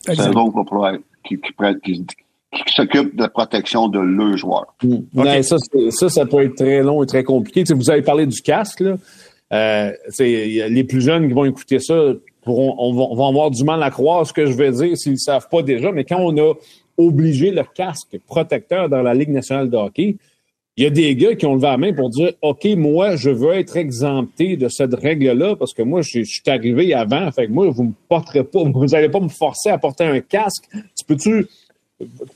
qui 1.23 1.37
qui, 1.83 2.05
qui, 2.53 2.73
s'occupent 2.73 3.15
de 3.15 3.21
la 3.23 3.29
protection 3.29 3.87
de 3.87 3.99
leurs 3.99 4.37
joueurs. 4.37 4.73
Ouais, 5.13 5.41
ça, 5.43 5.55
c'est- 5.57 5.91
ça, 5.91 6.09
ça 6.09 6.25
peut 6.25 6.43
être 6.43 6.55
très 6.55 6.81
long 6.81 7.01
et 7.03 7.05
très 7.07 7.23
compliqué. 7.23 7.63
Tu 7.63 7.67
sais, 7.67 7.73
vous 7.73 7.89
avez 7.89 8.01
parlé 8.01 8.25
du 8.25 8.41
casque, 8.41 8.81
là. 8.81 8.95
Euh, 9.53 9.91
les 10.19 10.83
plus 10.85 11.01
jeunes 11.01 11.27
qui 11.27 11.33
vont 11.33 11.43
écouter 11.45 11.79
ça 11.79 12.13
on 12.45 12.93
va, 12.93 13.15
vont 13.15 13.27
avoir 13.27 13.51
du 13.51 13.63
mal 13.63 13.81
à 13.83 13.89
croire 13.89 14.25
ce 14.25 14.33
que 14.33 14.45
je 14.45 14.53
vais 14.53 14.71
dire 14.71 14.97
s'ils 14.97 15.13
ne 15.13 15.17
savent 15.17 15.47
pas 15.49 15.61
déjà. 15.61 15.91
Mais 15.91 16.03
quand 16.03 16.19
on 16.19 16.37
a 16.37 16.53
obligé 16.97 17.51
le 17.51 17.63
casque 17.63 18.17
protecteur 18.25 18.89
dans 18.89 19.01
la 19.01 19.13
Ligue 19.13 19.29
nationale 19.29 19.69
de 19.69 19.77
hockey, 19.77 20.15
il 20.77 20.85
y 20.85 20.87
a 20.87 20.89
des 20.89 21.15
gars 21.15 21.35
qui 21.35 21.45
ont 21.45 21.55
levé 21.55 21.67
la 21.67 21.77
main 21.77 21.93
pour 21.93 22.09
dire 22.09 22.31
OK, 22.41 22.65
moi, 22.77 23.15
je 23.15 23.29
veux 23.29 23.53
être 23.53 23.75
exempté 23.75 24.55
de 24.55 24.69
cette 24.69 24.93
règle-là 24.93 25.55
parce 25.55 25.73
que 25.73 25.81
moi, 25.81 26.01
je, 26.01 26.23
suis 26.23 26.41
arrivé 26.47 26.93
avant. 26.93 27.29
Fait 27.31 27.47
que 27.47 27.51
moi, 27.51 27.69
vous 27.69 27.83
me 27.83 27.93
porterez 28.07 28.43
pas, 28.43 28.63
vous 28.73 28.85
n'allez 28.85 29.09
pas 29.09 29.19
me 29.19 29.29
forcer 29.29 29.69
à 29.69 29.77
porter 29.77 30.05
un 30.05 30.21
casque. 30.21 30.63
Tu 30.97 31.05
peux-tu 31.05 31.29
peux- 31.29 31.47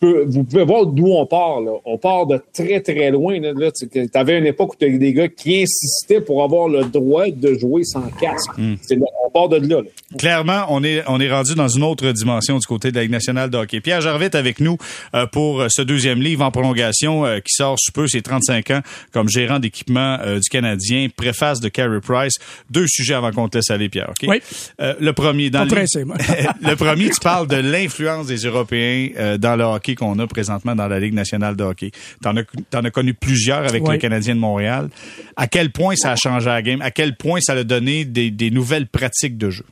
vous 0.02 0.44
pouvez 0.44 0.64
voir 0.66 0.86
d'où 0.86 1.08
on 1.08 1.26
part. 1.26 1.62
Là. 1.62 1.72
On 1.86 1.98
part 1.98 2.26
de 2.28 2.42
très, 2.54 2.80
très 2.82 3.12
loin. 3.12 3.40
Là, 3.40 3.52
là. 3.56 3.70
Tu 3.72 3.88
avais 4.14 4.38
une 4.40 4.46
époque 4.46 4.74
où 4.74 4.78
tu 4.78 4.86
avais 4.86 4.98
des 4.98 5.14
gars 5.14 5.28
qui 5.28 5.62
insistaient 5.62 6.22
pour 6.22 6.44
avoir 6.44 6.68
le 6.68 6.86
droit 6.86 7.26
de 7.30 7.54
jouer 7.56 7.84
sans 7.84 8.08
casque. 8.20 8.52
Là- 8.58 8.98
on 9.26 9.30
part 9.32 9.50
de 9.50 9.58
là. 9.58 9.82
là. 9.82 9.90
Clairement, 10.18 10.66
on 10.70 10.84
est, 10.84 11.04
on 11.08 11.20
est 11.20 11.30
rendu 11.32 11.56
dans 11.56 11.68
une 11.68 11.84
autre 11.84 12.10
dimension 12.12 12.58
du 12.58 12.66
côté 12.66 12.92
de 12.92 12.96
la 12.96 13.02
Ligue 13.04 13.12
nationale 13.12 13.50
de 13.50 13.58
hockey. 13.58 13.82
Pierre 13.82 14.06
est 14.22 14.36
avec 14.36 14.60
nous 14.60 14.78
euh, 15.14 15.26
pour 15.26 15.62
euh, 15.62 15.68
ce 15.70 15.82
deuxième 15.82 16.22
livre 16.22 16.44
en 16.46 16.52
prolongation 16.52 17.26
euh, 17.26 17.40
qui 17.40 17.54
sort 17.54 17.76
sous 17.80 17.92
peu, 17.92 18.08
ses 18.08 18.22
35 18.22 18.72
ans 18.72 18.82
comme 19.12 19.28
gérant 19.28 19.60
d'équipement 19.60 20.18
euh, 20.22 20.36
du 20.40 20.50
Canadien, 20.50 21.08
préface 21.16 21.60
de 21.60 21.70
Carey 21.70 22.00
Price. 22.02 22.36
Deux 22.70 22.88
sujets 22.88 23.14
avant 23.16 23.32
qu'on 23.32 23.50
te 23.50 23.58
laisse 23.58 23.72
aller, 23.72 23.90
Pierre. 23.90 24.10
ok? 24.12 24.28
Oui. 24.30 24.38
Euh, 24.80 24.94
le 25.00 25.14
premier, 25.14 25.50
dans 25.50 25.64
le 25.64 25.70
le 26.70 26.76
premier, 26.76 27.10
tu 27.10 27.20
parles 27.20 27.48
de 27.48 27.58
l'influence 27.58 28.28
des 28.28 28.38
Européens 28.38 29.10
euh, 29.18 29.38
dans 29.58 29.70
le 29.70 29.76
hockey 29.76 29.96
qu'on 29.96 30.18
a 30.20 30.28
présentement 30.28 30.76
dans 30.76 30.88
la 30.88 31.00
Ligue 31.00 31.14
nationale 31.14 31.56
de 31.56 31.64
hockey. 31.64 31.92
T'en 32.22 32.36
as, 32.38 32.44
t'en 32.70 32.84
as 32.84 32.92
connu 32.92 33.14
plusieurs 33.14 33.66
avec 33.68 33.84
Oui. 33.84 33.94
le 33.94 33.98
Canadien 34.00 34.36
de 34.36 34.40
Montréal. 34.40 34.90
À 35.36 35.48
quel 35.48 35.72
point 35.72 35.96
ça 35.96 36.12
a 36.12 36.16
changé 36.16 36.48
la 36.48 36.62
game? 36.62 36.82
À 36.82 36.92
quel 36.92 37.16
point 37.18 37.40
ça 37.42 37.54
a 37.54 37.64
donné 37.64 38.06
des, 38.06 38.32
des 38.32 38.52
nouvelles 38.52 38.88
pratiques 38.88 39.38
de 39.38 39.50
jeu? 39.50 39.66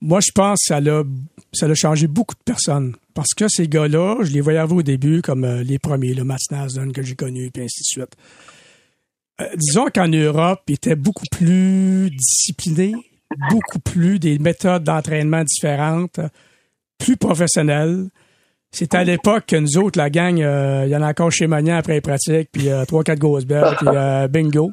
Moi, 0.00 0.20
je 0.20 0.32
pense 0.32 0.60
que 0.60 0.66
ça 0.66 0.80
l'a, 0.80 1.02
ça 1.52 1.66
l'a 1.66 1.74
changé 1.74 2.06
beaucoup 2.06 2.34
de 2.34 2.42
personnes. 2.44 2.94
Parce 3.14 3.32
que 3.34 3.48
ces 3.48 3.68
gars-là, 3.68 4.16
je 4.22 4.32
les 4.32 4.40
voyais 4.40 4.60
au 4.60 4.82
début 4.82 5.22
comme 5.22 5.44
euh, 5.44 5.62
les 5.62 5.78
premiers, 5.78 6.14
le 6.14 6.24
Mats 6.24 6.36
Nasdun 6.50 6.90
que 6.90 7.00
j'ai 7.02 7.14
connu, 7.14 7.50
puis 7.50 7.62
ainsi 7.62 7.80
de 7.80 7.86
suite. 7.86 8.16
Euh, 9.40 9.46
disons 9.56 9.86
qu'en 9.94 10.08
Europe, 10.08 10.62
ils 10.68 10.74
étaient 10.74 10.96
beaucoup 10.96 11.24
plus 11.30 12.10
disciplinés, 12.10 12.94
beaucoup 13.50 13.78
plus 13.78 14.18
des 14.18 14.38
méthodes 14.38 14.84
d'entraînement 14.84 15.42
différentes, 15.44 16.20
plus 16.98 17.16
professionnelles. 17.16 18.08
C'était 18.74 18.96
à 18.96 19.04
l'époque 19.04 19.44
que 19.46 19.56
nous 19.56 19.78
autres, 19.78 19.98
la 19.98 20.10
gang, 20.10 20.40
euh, 20.40 20.82
il 20.84 20.90
y 20.90 20.96
en 20.96 21.02
a 21.02 21.08
encore 21.08 21.30
chez 21.30 21.46
Magnan 21.46 21.76
après 21.76 21.94
les 21.94 22.00
pratiques, 22.00 22.48
puis 22.50 22.68
euh, 22.68 22.84
trois, 22.84 23.04
quatre 23.04 23.20
grosses 23.20 23.46
belles, 23.46 23.76
puis 23.78 23.86
euh, 23.94 24.26
bingo. 24.26 24.72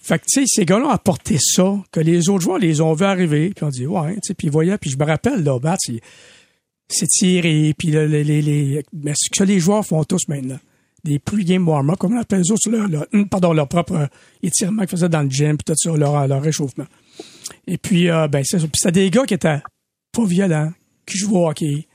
Fait 0.00 0.18
que, 0.20 0.24
tu 0.26 0.42
sais, 0.42 0.46
ces 0.46 0.64
gars-là 0.64 0.86
ont 0.86 0.90
apporté 0.90 1.36
ça, 1.40 1.74
que 1.90 1.98
les 1.98 2.28
autres 2.28 2.42
joueurs 2.42 2.58
les 2.58 2.80
ont 2.80 2.92
vus 2.92 3.04
arriver, 3.04 3.50
puis 3.56 3.64
on 3.64 3.70
dit, 3.70 3.86
ouais, 3.86 4.14
tu 4.14 4.20
sais, 4.22 4.34
puis 4.34 4.46
ils 4.46 4.52
voyaient, 4.52 4.78
puis 4.78 4.90
je 4.90 4.96
me 4.96 5.04
rappelle, 5.04 5.42
là, 5.42 5.58
Matt, 5.60 5.80
c'est- 5.80 7.06
tiré, 7.08 7.74
puis 7.76 7.88
les, 7.88 8.06
les, 8.06 8.42
les, 8.42 8.82
mais 8.92 9.14
ce 9.16 9.30
que 9.36 9.42
les 9.42 9.58
joueurs 9.58 9.84
font 9.84 10.04
tous 10.04 10.28
maintenant. 10.28 10.58
Des 11.02 11.18
pre-game 11.18 11.66
warm-up, 11.66 11.98
comme 11.98 12.14
on 12.14 12.20
appelle 12.20 12.42
les 12.42 12.52
autres, 12.52 12.70
là, 12.70 13.04
hum, 13.12 13.28
pardon, 13.28 13.52
leur 13.52 13.66
propre 13.66 13.94
euh, 13.94 14.06
étirement 14.42 14.82
qu'ils 14.82 14.90
faisaient 14.90 15.08
dans 15.08 15.22
le 15.22 15.28
gym, 15.30 15.56
puis 15.56 15.64
tout 15.66 15.74
ça, 15.76 15.96
leur, 15.96 16.28
leur 16.28 16.40
réchauffement. 16.40 16.86
Et 17.66 17.78
puis, 17.78 18.08
euh, 18.10 18.28
ben, 18.28 18.44
c'est 18.44 18.58
ça. 18.58 18.66
Puis 18.66 18.72
c'était 18.76 18.92
des 18.92 19.10
gars 19.10 19.24
qui 19.24 19.34
étaient 19.34 19.60
pas 20.12 20.24
violents, 20.24 20.72
qui 21.04 21.18
jouaient 21.18 21.36
au 21.38 21.48
hockey, 21.48 21.86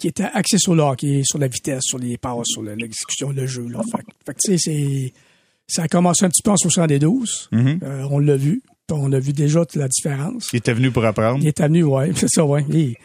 qui 0.00 0.08
étaient 0.08 0.24
axés 0.34 0.58
sur 0.58 0.74
le 0.74 0.82
hockey, 0.82 1.22
sur 1.24 1.38
la 1.38 1.46
vitesse, 1.46 1.82
sur 1.84 1.98
les 1.98 2.16
passes, 2.18 2.46
sur 2.46 2.62
le- 2.62 2.74
l'exécution, 2.74 3.30
le 3.30 3.46
jeu, 3.46 3.68
là. 3.68 3.80
Fait, 3.90 3.98
que- 4.02 4.10
fait 4.26 4.36
tu 4.42 4.58
sais, 4.58 4.58
c'est, 4.58 5.12
ça 5.68 5.82
a 5.84 5.88
commencé 5.88 6.24
un 6.24 6.28
petit 6.28 6.42
peu 6.42 6.50
en 6.50 6.56
72. 6.56 7.48
Euh, 7.52 7.78
on 8.10 8.18
l'a 8.18 8.36
vu. 8.36 8.62
On 8.92 9.12
a 9.12 9.20
vu 9.20 9.32
déjà 9.32 9.64
toute 9.64 9.76
la 9.80 9.86
différence. 9.86 10.48
Il 10.52 10.56
était 10.56 10.72
venu 10.72 10.90
pour 10.90 11.04
apprendre. 11.04 11.38
Il 11.40 11.46
est 11.46 11.60
venu, 11.62 11.84
ouais, 11.84 12.10
c'est 12.16 12.28
ça, 12.28 12.44
ouais. 12.44 12.64
Il- 12.70 12.96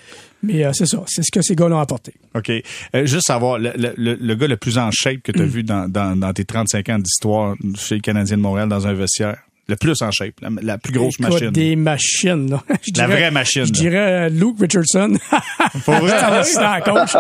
mais 0.42 0.66
euh, 0.66 0.72
c'est 0.74 0.86
ça, 0.88 1.04
c'est 1.08 1.22
ce 1.24 1.30
que 1.32 1.42
ces 1.44 1.56
gars-là 1.56 1.76
ont 1.76 1.80
apporté. 1.80 2.14
OK. 2.34 2.50
Euh, 2.50 3.06
juste 3.06 3.28
savoir, 3.28 3.60
le, 3.60 3.72
le- 3.78 4.16
le- 4.20 4.36
gars 4.36 4.48
le 4.48 4.58
plus 4.58 4.78
en 4.80 4.90
shape 4.92 5.22
que 5.22 5.32
tu 5.32 5.40
Mm. 5.40 5.44
as 5.44 5.46
vu 5.46 5.64
dans, 5.64 5.88
dans, 5.92 6.16
dans 6.20 6.34
tes 6.34 6.44
35 6.46 6.90
ans 6.90 6.98
d'histoire 7.00 7.56
chez 7.78 7.96
le 7.96 8.02
Canadien 8.02 8.38
de 8.38 8.42
Montréal 8.42 8.68
dans 8.70 8.88
un 8.88 8.94
vestiaire, 8.94 9.38
le 9.68 9.76
plus 9.76 10.02
en 10.02 10.12
shape, 10.12 10.36
la, 10.42 10.50
la 10.62 10.78
plus 10.78 10.94
grosse 10.94 11.16
Écoute, 11.20 11.32
machine. 11.34 11.50
Des 11.52 11.76
machines, 11.76 12.50
là. 12.52 12.64
Je 12.82 12.92
La 13.00 13.08
dirais- 13.08 13.08
vraie 13.20 13.32
machine, 13.32 13.66
Je 13.66 13.74
là. 13.74 13.80
dirais 13.80 13.98
euh, 14.26 14.30
Luke 14.30 14.58
Richardson. 14.60 15.18
Pour 15.86 15.94
vrai? 15.96 16.10
C'était 16.18 16.32
l'assistant 16.32 16.82
coach. 16.82 17.16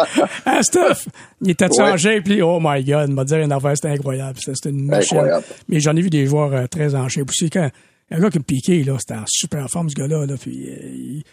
Ah, 0.45 0.61
Steph, 0.63 1.07
il 1.41 1.49
était 1.51 1.65
Ouais. 1.65 1.91
en 1.91 1.97
shape, 1.97 2.23
puis 2.23 2.41
oh 2.41 2.59
my 2.61 2.83
God, 2.83 3.09
il 3.09 3.15
m'a 3.15 3.23
dit 3.25 3.33
une 3.35 3.51
affaire, 3.51 3.75
c'était 3.75 3.89
incroyable. 3.89 4.37
C'était 4.39 4.69
une 4.69 4.85
machine. 4.85 5.17
Incroyable. 5.17 5.45
Mais 5.69 5.79
j'en 5.79 5.95
ai 5.95 6.01
vu 6.01 6.09
des 6.09 6.25
joueurs 6.27 6.53
euh, 6.53 6.67
très 6.67 6.93
en 6.95 7.07
shape 7.09 7.29
aussi. 7.29 7.49
Quand, 7.49 7.69
un 8.11 8.19
gars 8.19 8.29
qui 8.29 8.37
me 8.37 8.43
piqué, 8.43 8.83
là, 8.83 8.95
c'était 8.99 9.15
en 9.19 9.25
super 9.27 9.67
forme, 9.69 9.89
ce 9.89 9.95
gars-là. 9.95 10.25
Là, 10.27 10.35
puis, 10.39 10.67
euh, 10.69 10.75
il- 10.93 11.23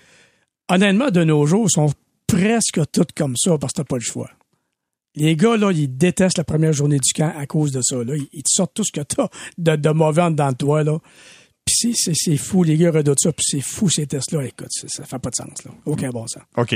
Honnêtement, 0.71 1.11
de 1.11 1.25
nos 1.25 1.45
jours, 1.45 1.67
ils 1.69 1.73
sont 1.73 1.93
presque 2.27 2.81
tous 2.93 3.05
comme 3.15 3.35
ça 3.37 3.59
parce 3.59 3.75
que 3.75 3.83
t'as 3.83 3.85
pas 3.85 3.97
le 3.97 4.01
choix. 4.03 4.31
Les 5.15 5.37
gars, 5.37 5.57
là, 5.57 5.73
ils 5.73 5.95
détestent 5.95 6.39
la 6.39 6.45
première 6.45 6.73
journée 6.73 6.99
du 6.99 7.13
camp 7.13 7.33
à 7.37 7.47
cause 7.47 7.73
de 7.73 7.83
ça. 7.83 7.97
Là. 8.03 8.15
Ils, 8.33 8.43
te 8.43 8.51
sortent 8.51 8.75
tout 8.75 8.85
ce 8.85 8.93
que 8.93 9.03
t'as 9.03 9.29
de, 9.59 9.77
de 9.77 9.91
mauvais 9.91 10.23
en 10.23 10.31
dedans 10.31 10.51
de 10.53 10.57
toi. 10.57 10.83
Là. 10.83 10.99
C'est- 11.69 11.93
c'est 11.95 12.13
c'est 12.15 12.37
fou, 12.37 12.65
les 12.65 12.77
gars 12.77 12.91
redoutent 12.91 13.21
ça, 13.21 13.31
puis 13.33 13.45
c'est 13.49 13.61
fou 13.61 13.89
ces 13.89 14.05
tests-là. 14.05 14.43
Écoute, 14.45 14.67
ça, 14.71 15.05
fait 15.05 15.19
pas 15.21 15.31
de 15.31 15.35
sens, 15.37 15.65
là. 15.65 15.71
Aucun 15.87 16.11
bon 16.11 16.27
sens. 16.27 16.43
OK. 16.57 16.75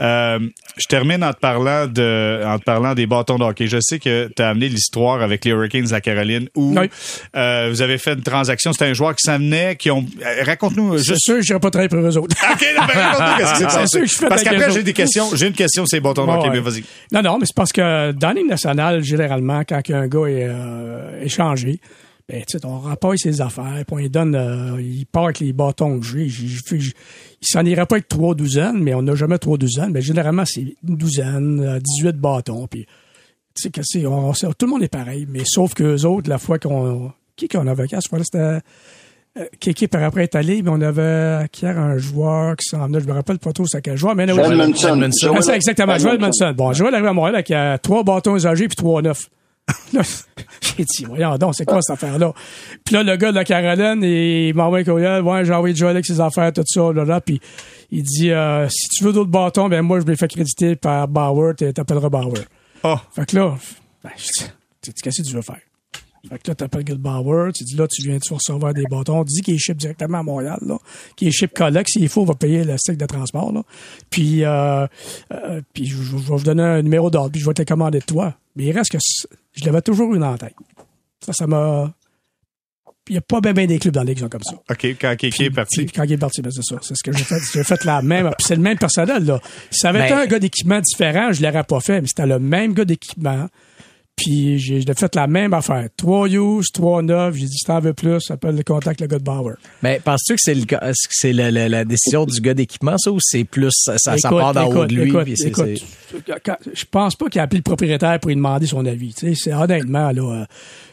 Euh, 0.00 0.38
je 0.76 0.86
termine 0.86 1.24
en 1.24 1.32
te 1.32 1.40
parlant 1.40 1.88
de, 1.88 2.40
en 2.46 2.58
te 2.60 2.64
parlant 2.64 2.94
des 2.94 3.08
bâtons 3.08 3.38
de 3.38 3.44
hockey. 3.44 3.66
Je 3.66 3.78
sais 3.80 3.98
que 3.98 4.30
tu 4.34 4.40
as 4.40 4.50
amené 4.50 4.68
l'histoire 4.68 5.20
avec 5.20 5.44
les 5.44 5.50
Hurricanes 5.50 5.84
de 5.86 5.90
la 5.90 6.00
Caroline 6.00 6.48
où 6.54 6.78
Oui. 6.78 6.88
euh, 7.36 7.68
vous 7.70 7.82
avez 7.82 7.98
fait 7.98 8.12
une 8.14 8.22
transaction. 8.22 8.72
C'était 8.72 8.86
un 8.86 8.94
joueur 8.94 9.16
qui 9.16 9.24
s'en 9.26 9.36
venait, 9.38 9.74
qui 9.74 9.90
ont. 9.90 10.06
euh, 10.24 10.42
Raconte-nous 10.44 10.98
C'est 10.98 11.04
juste. 11.14 11.24
sûr 11.24 11.34
que 11.36 11.42
j'irai 11.42 11.58
pas 11.60 11.70
travailler 11.70 11.88
pour 11.88 11.98
eux 11.98 12.16
autres. 12.18 12.36
OK, 12.52 12.64
raconte-nous 12.76 13.68
C'est 13.68 13.86
sûr 13.88 14.00
que 14.00 14.06
je 14.06 14.14
fais 14.14 14.28
Parce 14.28 14.44
qu'après, 14.44 14.70
j'ai 14.70 14.84
des 14.84 14.92
questions. 14.92 15.26
J'ai 15.34 15.48
une 15.48 15.54
question 15.54 15.84
sur 15.86 15.96
les 15.96 16.00
bâtons 16.00 16.24
de 16.26 16.30
hockey, 16.30 16.48
Ouais, 16.48 16.54
mais 16.54 16.60
vas-y. 16.60 16.84
Non, 17.12 17.20
non, 17.22 17.38
mais 17.38 17.46
c'est 17.46 17.56
parce 17.56 17.72
que 17.72 18.12
dans 18.12 18.30
les 18.30 18.44
nationales, 18.44 19.02
généralement, 19.02 19.62
quand 19.68 19.82
un 19.90 20.06
gars 20.06 20.26
est 20.26 20.46
euh, 20.48 21.20
échangé, 21.24 21.80
ben, 22.30 22.42
tu 22.46 22.58
sais, 22.58 22.64
on 22.66 22.78
rapporte 22.78 23.18
ses 23.18 23.40
affaires, 23.40 23.72
puis 23.84 23.84
on 23.90 23.96
lui 23.96 24.10
donne, 24.10 24.34
euh, 24.34 24.80
il 24.80 25.04
part 25.06 25.24
avec 25.24 25.40
les 25.40 25.52
bâtons 25.52 25.98
que 25.98 26.06
j'ai. 26.06 26.26
Il 26.26 26.92
s'en 27.42 27.64
irait 27.64 27.86
pas 27.86 27.96
avec 27.96 28.08
trois 28.08 28.34
douzaines, 28.34 28.78
mais 28.82 28.94
on 28.94 29.02
n'a 29.02 29.14
jamais 29.14 29.38
trois 29.38 29.58
douzaines. 29.58 29.90
Mais 29.92 30.02
généralement, 30.02 30.44
c'est 30.46 30.60
une 30.86 30.96
douzaine, 30.96 31.60
euh, 31.60 31.78
18 31.80 32.16
bâtons, 32.16 32.66
puis 32.66 32.86
tu 33.54 33.62
sais 33.62 33.70
que 33.70 33.80
c'est, 33.82 34.06
on, 34.06 34.28
on 34.28 34.32
sait- 34.34 34.46
tout 34.58 34.66
le 34.66 34.70
monde 34.72 34.82
est 34.82 34.88
pareil, 34.88 35.26
mais 35.28 35.42
sauf 35.44 35.74
que 35.74 35.82
eux 35.82 36.04
autres, 36.06 36.28
la 36.30 36.38
fois 36.38 36.58
qu'on, 36.58 37.10
qui 37.36 37.48
qu'on 37.48 37.66
avait 37.66 37.92
à 37.94 38.00
ce 38.00 38.08
fois-là, 38.08 38.24
c'était, 38.24 38.38
euh, 39.38 39.46
Kéké 39.60 39.86
par 39.88 40.02
après 40.02 40.24
est 40.24 40.34
allé, 40.34 40.60
mais 40.62 40.70
on 40.70 40.80
avait 40.80 41.42
acquis 41.44 41.66
un 41.66 41.96
joueur 41.98 42.56
qui 42.56 42.68
s'en 42.68 42.86
venait, 42.86 43.00
je 43.00 43.06
me 43.06 43.12
rappelle 43.12 43.38
pas 43.38 43.52
trop 43.52 43.64
c'est 43.66 43.80
quel 43.80 43.96
joueur, 43.96 44.14
mais 44.16 44.24
Edmondson. 44.24 44.94
Edmondson. 44.94 45.32
ah, 45.36 45.42
c'est 45.42 45.54
exactement. 45.56 45.98
Joel. 45.98 46.18
Manson. 46.20 46.52
Bon, 46.56 46.72
Joel 46.72 46.94
arrive 46.94 47.06
à 47.06 47.12
Montréal 47.12 47.34
avec 47.36 47.50
euh, 47.50 47.76
trois 47.82 48.02
bâtons 48.02 48.36
usagés 48.36 48.66
puis 48.68 48.76
trois 48.76 49.02
neufs. 49.02 49.30
J'ai 50.76 50.84
dit, 50.84 51.04
voyons 51.04 51.36
donc, 51.36 51.54
c'est 51.54 51.64
quoi 51.64 51.80
cette 51.82 51.94
affaire-là? 51.94 52.32
Puis 52.84 52.94
là, 52.94 53.02
le 53.02 53.16
gars 53.16 53.30
de 53.30 53.36
la 53.36 53.44
Caroline, 53.44 54.02
il 54.02 54.54
m'a 54.54 54.64
envoyé 54.64 54.82
un 54.82 54.90
courriel, 54.90 55.22
ouais, 55.22 55.44
j'ai 55.44 55.52
envoyé 55.52 55.74
Joel 55.74 55.92
avec 55.92 56.06
ses 56.06 56.20
affaires, 56.20 56.52
tout 56.52 56.62
ça, 56.66 56.92
là, 56.92 57.04
là, 57.04 57.20
puis 57.20 57.40
il 57.90 58.02
dit, 58.02 58.30
euh, 58.30 58.68
si 58.68 58.88
tu 58.88 59.04
veux 59.04 59.12
d'autres 59.12 59.30
bâtons, 59.30 59.68
ben 59.68 59.82
moi, 59.82 60.00
je 60.00 60.04
me 60.04 60.10
les 60.10 60.16
fais 60.16 60.28
créditer 60.28 60.76
par 60.76 61.08
Bauer, 61.08 61.54
tu 61.56 61.72
t'appelleras 61.72 62.08
Bauer. 62.08 62.44
Oh. 62.82 62.96
Fait 63.12 63.26
que 63.26 63.36
là, 63.36 63.56
ben, 64.04 64.10
je 64.16 64.44
dis, 64.82 64.92
qu'est-ce 65.02 65.22
que 65.22 65.28
tu 65.28 65.34
veux 65.34 65.42
faire? 65.42 65.60
Fait 66.28 66.38
que 66.38 66.48
là, 66.48 66.54
t'appelles 66.54 66.84
Good 66.84 66.98
Bauer, 66.98 67.52
tu 67.52 67.64
dis 67.64 67.76
là, 67.76 67.86
tu 67.88 68.02
viens, 68.02 68.18
vas 68.18 68.36
recevoir 68.36 68.74
des 68.74 68.84
bâtons? 68.84 69.24
Tu 69.24 69.34
dis 69.34 69.40
qu'il 69.40 69.54
est 69.54 69.58
ship 69.58 69.76
directement 69.76 70.18
à 70.18 70.22
Montréal, 70.22 70.58
là. 70.66 70.78
Qu'il 71.16 71.28
est 71.28 71.32
ship 71.32 71.54
collect. 71.54 71.88
S'il 71.88 72.08
faut, 72.08 72.22
on 72.22 72.26
va 72.26 72.34
payer 72.34 72.62
le 72.64 72.76
cycle 72.76 72.98
de 72.98 73.06
transport, 73.06 73.52
là. 73.52 73.62
Puis, 74.10 74.44
euh, 74.44 74.86
euh, 75.32 75.62
puis 75.72 75.86
je, 75.86 75.96
vais 75.96 76.36
vous 76.36 76.42
donner 76.44 76.62
un 76.62 76.82
numéro 76.82 77.10
d'ordre, 77.10 77.30
puis 77.32 77.40
je 77.40 77.46
vais 77.46 77.54
te 77.54 77.62
le 77.62 77.66
commander 77.66 78.00
de 78.00 78.04
toi. 78.04 78.34
Mais 78.54 78.64
il 78.64 78.72
reste 78.72 78.90
que 78.92 78.98
je 79.52 79.64
l'avais 79.64 79.80
toujours 79.80 80.14
eu 80.14 80.18
dans 80.18 80.32
la 80.32 80.38
tête. 80.38 80.54
Ça, 81.24 81.32
ça 81.32 81.46
m'a. 81.46 81.92
Il 83.08 83.14
n'y 83.14 83.18
a 83.18 83.22
pas 83.22 83.40
bien 83.40 83.52
ben 83.54 83.66
des 83.66 83.78
clubs 83.80 83.94
dans 83.94 84.04
ligue 84.04 84.16
qui 84.16 84.22
sont 84.22 84.28
comme 84.28 84.42
ça. 84.42 84.54
OK, 84.70 84.84
quand 85.00 85.16
Kéké 85.16 85.46
est 85.46 85.50
parti. 85.50 85.84
Puis 85.84 85.92
quand 85.92 86.04
il 86.04 86.12
est 86.12 86.18
parti, 86.18 86.42
ben 86.42 86.52
c'est 86.52 86.62
ça. 86.62 86.76
C'est 86.80 86.94
ce 86.94 87.02
que 87.02 87.16
j'ai 87.16 87.24
fait. 87.24 87.40
J'ai 87.52 87.64
fait 87.64 87.84
la 87.84 88.02
même. 88.02 88.30
Puis 88.38 88.46
c'est 88.46 88.54
le 88.54 88.62
même 88.62 88.78
personnel, 88.78 89.24
là. 89.24 89.40
Si 89.70 89.80
ça 89.80 89.88
avait 89.88 90.04
été 90.04 90.14
Ben- 90.14 90.20
un 90.20 90.26
gars 90.26 90.38
d'équipement 90.38 90.80
différent, 90.80 91.32
je 91.32 91.42
l'aurais 91.42 91.64
pas 91.64 91.80
fait, 91.80 92.00
mais 92.00 92.06
c'était 92.06 92.26
le 92.26 92.38
même 92.38 92.72
gars 92.72 92.84
d'équipement. 92.84 93.48
Puis 94.22 94.58
j'ai 94.58 94.82
fait 94.94 95.14
la 95.14 95.26
même 95.26 95.54
affaire. 95.54 95.88
Trois 95.96 96.28
use, 96.28 96.66
trois 96.72 97.00
neuf. 97.00 97.34
J'ai 97.36 97.46
dit, 97.46 97.56
si 97.56 97.64
t'en 97.64 97.80
veux 97.80 97.94
plus, 97.94 98.30
appelle 98.30 98.54
le 98.56 98.62
contact 98.62 99.00
le 99.00 99.06
gars 99.06 99.18
de 99.18 99.24
Bauer. 99.24 99.54
Mais 99.82 99.98
penses-tu 100.04 100.34
que 100.34 100.40
c'est 100.42 100.54
le 100.54 100.64
cas- 100.66 100.80
est-ce 100.82 101.08
que 101.08 101.14
c'est 101.14 101.32
la, 101.32 101.50
la- 101.50 101.68
la 101.70 101.84
décision 101.86 102.26
du 102.26 102.38
gars 102.40 102.52
d'équipement, 102.52 102.96
ça, 102.98 103.10
ou 103.12 103.18
c'est 103.20 103.44
plus 103.44 103.70
ça, 103.72 103.94
ça, 103.96 104.18
ça 104.18 104.28
Écoute, 104.28 104.38
part 104.40 104.52
d'en 104.52 104.66
haut 104.66 104.72
écoute, 104.84 104.88
de 104.90 104.94
lui? 104.94 105.08
écoute, 105.10 105.24
puis 105.24 105.42
écoute, 105.42 105.80
quand- 106.44 106.56
je 106.74 106.84
pense 106.90 107.16
pas 107.16 107.28
qu'il 107.30 107.40
a 107.40 107.44
appelé 107.44 107.58
le 107.60 107.62
propriétaire 107.62 108.20
pour 108.20 108.28
lui 108.28 108.36
demander 108.36 108.66
son 108.66 108.84
avis. 108.84 109.14
C'est 109.34 109.54
honnêtement 109.54 110.10
là. 110.12 110.42
euh, 110.42 110.44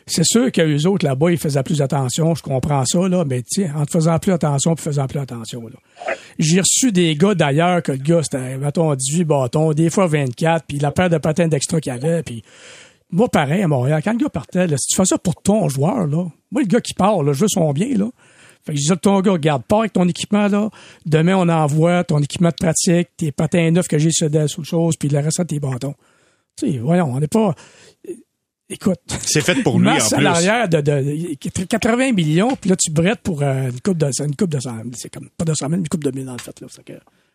c'est 0.10 0.24
sûr 0.26 0.50
qu'eux 0.54 0.86
autres 0.86 1.06
là-bas, 1.06 1.32
ils 1.32 1.38
faisaient 1.38 1.64
plus 1.64 1.82
attention. 1.82 2.34
Je 2.34 2.42
comprends 2.42 2.86
ça 2.86 3.10
là, 3.10 3.26
mais 3.26 3.44
sais, 3.46 3.70
en 3.76 3.86
te 3.86 3.92
faisant 3.92 4.18
plus 4.20 4.32
attention, 4.32 4.74
puis 4.74 4.86
faisant 4.86 5.06
plus 5.06 5.20
attention 5.20 5.64
là. 5.68 6.14
J'ai 6.40 6.62
reçu 6.62 6.94
des 6.94 7.14
gars 7.16 7.36
d'ailleurs 7.36 7.84
que 7.84 7.92
le 7.92 7.98
gars 7.98 8.22
c'était 8.24 8.58
mettons 8.58 8.94
18 8.96 9.26
bâtons, 9.26 9.74
des 9.74 9.90
fois 9.90 10.08
24, 10.08 10.64
puis 10.66 10.78
la 10.80 10.92
paire 10.92 11.10
de 11.10 11.18
patins 11.18 11.50
d'extra 11.50 11.82
qu'il 11.82 11.92
avait, 11.92 12.24
puis 12.24 12.42
moi, 13.12 13.30
pareil, 13.30 13.62
à 13.64 13.68
Montréal, 13.68 14.02
quand 14.04 14.12
le 14.14 14.18
gars 14.20 14.30
partait, 14.30 14.68
là, 14.68 14.76
si 14.78 14.88
tu 14.88 14.96
fais 14.96 15.06
ça 15.06 15.18
pour 15.18 15.36
ton 15.42 15.70
joueur, 15.70 16.08
là, 16.08 16.26
moi, 16.52 16.62
le 16.62 16.68
gars 16.68 16.82
qui 16.82 16.94
part, 16.94 17.24
là, 17.24 17.34
je 17.34 17.42
veux 17.42 17.48
son 17.50 17.72
bien, 17.74 17.98
là. 17.98 18.10
Fait 18.66 18.74
que 18.74 18.80
je 18.80 18.84
dis 18.86 18.92
à 18.92 18.98
ton 18.98 19.22
gars, 19.22 19.32
regarde, 19.32 19.64
pars 19.64 19.80
avec 19.80 19.94
ton 19.94 20.08
équipement, 20.08 20.48
là. 20.48 20.70
Demain, 21.06 21.36
on 21.38 21.48
envoie 21.48 22.04
ton 22.04 22.20
équipement 22.20 22.50
de 22.50 22.56
pratique, 22.56 23.10
tes 23.16 23.32
patins 23.32 23.72
neufs 23.72 23.88
que 23.88 23.98
j'ai 23.98 24.12
sur 24.12 24.30
des 24.30 24.48
sous 24.50 24.64
chose, 24.66 24.96
puis 24.98 25.08
le 25.08 25.20
reste 25.20 25.40
de 25.40 25.46
tes 25.46 25.60
bâtons. 25.60 25.96
Tu 26.58 26.72
sais, 26.74 26.78
voyons, 26.80 27.14
on 27.14 27.20
n'est 27.20 27.28
pas. 27.28 27.56
Écoute. 28.70 29.00
C'est 29.22 29.40
fait 29.42 29.64
pour 29.64 29.80
lui, 29.80 29.88
en 29.90 29.94
plus. 29.94 30.68
de, 30.68 30.82
de 30.82 31.64
80 31.64 32.12
millions, 32.12 32.56
puis 32.60 32.70
là, 32.70 32.76
tu 32.76 32.92
brettes 32.92 33.22
pour 33.22 33.42
euh, 33.42 33.70
une 33.70 33.80
coupe 33.80 33.98
de, 33.98 34.10
une 34.22 34.36
coupe 34.36 34.50
de 34.50 34.60
100 34.60 34.72
C'est 34.96 35.10
comme, 35.10 35.30
pas 35.38 35.46
de 35.46 35.54
100 35.54 35.68
000, 35.68 35.70
mais 35.72 35.78
une 35.78 35.88
coupe 35.88 36.04
de 36.04 36.12
1000 36.12 36.26
dans 36.26 36.34
le 36.34 36.40
fait, 36.40 36.60
là. 36.60 36.68
Que- 36.86 36.94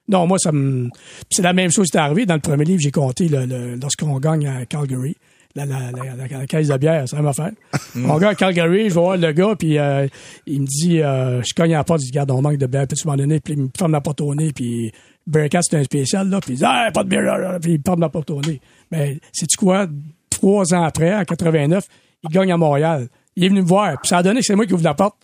non, 0.09 0.27
moi, 0.27 0.37
ça 0.39 0.53
me. 0.53 0.91
c'est 1.31 1.43
la 1.43 1.53
même 1.55 1.71
chose 1.71 1.89
qui 1.89 1.97
est 1.97 2.01
arrivé. 2.01 2.27
Dans 2.27 2.35
le 2.35 2.41
premier 2.41 2.65
livre, 2.65 2.81
j'ai 2.83 2.91
compté 2.91 3.29
le, 3.29 3.47
le- 3.47 3.77
lorsqu'on 3.77 4.19
gagne 4.19 4.47
à 4.49 4.67
Calgary. 4.67 5.17
La, 5.55 5.67
la, 5.67 5.91
la, 5.93 6.17
la, 6.17 6.39
la 6.39 6.47
caisse 6.47 6.69
de 6.69 6.77
bière, 6.79 7.03
c'est 7.07 7.17
la 7.17 7.23
même 7.23 7.29
affaire. 7.31 7.51
On 7.95 8.17
gagne 8.17 8.31
à 8.31 8.35
Calgary, 8.35 8.89
je 8.89 8.95
vais 8.95 9.01
voir 9.01 9.17
le 9.19 9.33
gars, 9.33 9.55
puis 9.59 9.79
euh, 9.79 10.07
il 10.47 10.63
me 10.63 10.67
dit, 10.67 11.03
euh, 11.03 11.43
je 11.43 11.53
cogne 11.55 11.75
à 11.75 11.79
la 11.79 11.85
porte, 11.85 12.01
je 12.01 12.07
dis, 12.07 12.11
regarde, 12.13 12.31
on 12.31 12.41
manque 12.41 12.57
de 12.57 12.67
bière, 12.67 12.87
peux-tu 12.87 13.07
m'en 13.07 13.17
donner? 13.17 13.39
Puis 13.41 13.53
il 13.53 13.61
me 13.65 13.69
ferme 13.77 13.93
la 13.93 14.01
porte 14.01 14.23
au 14.23 14.35
nez, 14.35 14.53
puis 14.53 14.93
Bearcat, 15.27 15.61
c'est 15.63 15.77
un 15.77 15.85
spécial, 15.85 16.29
là, 16.31 16.41
puis 16.41 16.55
il 16.55 16.57
dit, 16.57 16.65
ah, 16.67 16.91
pas 16.93 17.05
de 17.05 17.09
bière, 17.11 17.23
là, 17.23 17.39
là. 17.39 17.61
puis 17.61 17.73
il 17.73 17.79
me 17.79 17.83
ferme 17.85 18.01
la 18.01 18.09
porte 18.09 18.31
au 18.31 18.41
nez. 18.41 18.61
Mais, 18.91 19.19
sais-tu 19.33 19.57
quoi? 19.59 19.87
Trois 20.31 20.73
ans 20.75 20.85
après, 20.85 21.15
en 21.15 21.25
89, 21.25 21.85
il 22.25 22.31
gagne 22.31 22.51
à 22.53 22.57
Montréal. 22.57 23.09
Il 23.37 23.45
est 23.45 23.49
venu 23.49 23.61
me 23.61 23.67
voir, 23.67 24.01
puis 24.01 24.09
ça 24.09 24.19
a 24.19 24.23
donné 24.23 24.41
que 24.41 24.47
c'est 24.47 24.55
moi 24.57 24.65
qui 24.65 24.73
ouvre 24.73 24.85
la 24.85 24.95
porte. 24.95 25.17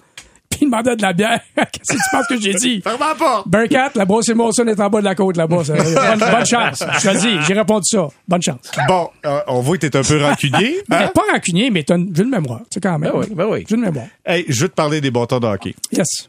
Puis 0.59 0.67
il 0.67 0.71
demandait 0.71 0.97
de 0.97 1.03
la 1.03 1.13
bière. 1.13 1.41
Qu'est-ce 1.57 1.93
que 1.93 1.97
tu 1.97 2.11
penses 2.11 2.27
que 2.27 2.41
j'ai 2.41 2.55
dit? 2.55 2.81
Ferme 2.83 2.99
la 3.01 3.15
porte! 3.15 3.49
Bearcat, 3.49 3.93
la 3.95 4.05
brosse 4.05 4.29
et 4.29 4.35
Molson 4.35 4.67
est 4.67 4.81
en 4.81 4.91
bas 4.91 4.99
de 4.99 5.05
la 5.05 5.15
côte 5.15 5.37
là-bas. 5.37 5.63
ça. 5.65 5.75
Bonne, 5.77 6.19
bonne 6.19 6.47
chance. 6.47 6.83
Je 6.99 7.09
te 7.09 7.15
le 7.15 7.21
dis, 7.21 7.47
j'ai 7.47 7.55
répondu 7.55 7.85
ça. 7.87 8.09
Bonne 8.27 8.43
chance. 8.43 8.59
Bon, 8.89 9.09
euh, 9.25 9.41
on 9.47 9.61
voit 9.61 9.79
que 9.79 9.87
t'es 9.87 9.97
un 9.97 10.03
peu 10.03 10.21
rancunier. 10.23 10.79
hein? 10.81 10.83
Mais 10.89 11.09
pas 11.15 11.23
rancunier, 11.33 11.71
mais 11.71 11.85
t'as 11.85 11.97
une 11.97 12.13
j'ai 12.15 12.23
une 12.25 12.31
mémoire. 12.31 12.61
Tu 12.63 12.75
sais, 12.75 12.81
quand 12.81 12.99
même. 12.99 13.13
Ben 13.13 13.19
oui, 13.21 13.27
ben 13.35 13.47
oui. 13.49 13.65
J'ai 13.69 13.77
une 13.77 13.83
mémoire. 13.83 14.07
Hey, 14.27 14.45
je 14.49 14.63
veux 14.63 14.69
te 14.69 14.75
parler 14.75 15.01
des 15.01 15.11
bâtons 15.13 15.39
de 15.39 15.47
hockey. 15.47 15.75
Yes. 15.93 16.29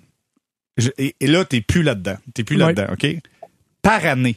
Je- 0.78 0.90
et, 0.98 1.16
et 1.20 1.28
là, 1.28 1.44
t'es 1.46 1.62
plus 1.62 1.82
là-dedans. 1.84 2.16
T'es 2.34 2.44
plus 2.44 2.56
là-dedans, 2.56 2.86
OK? 2.94 3.08
Par 3.82 4.06
année, 4.06 4.36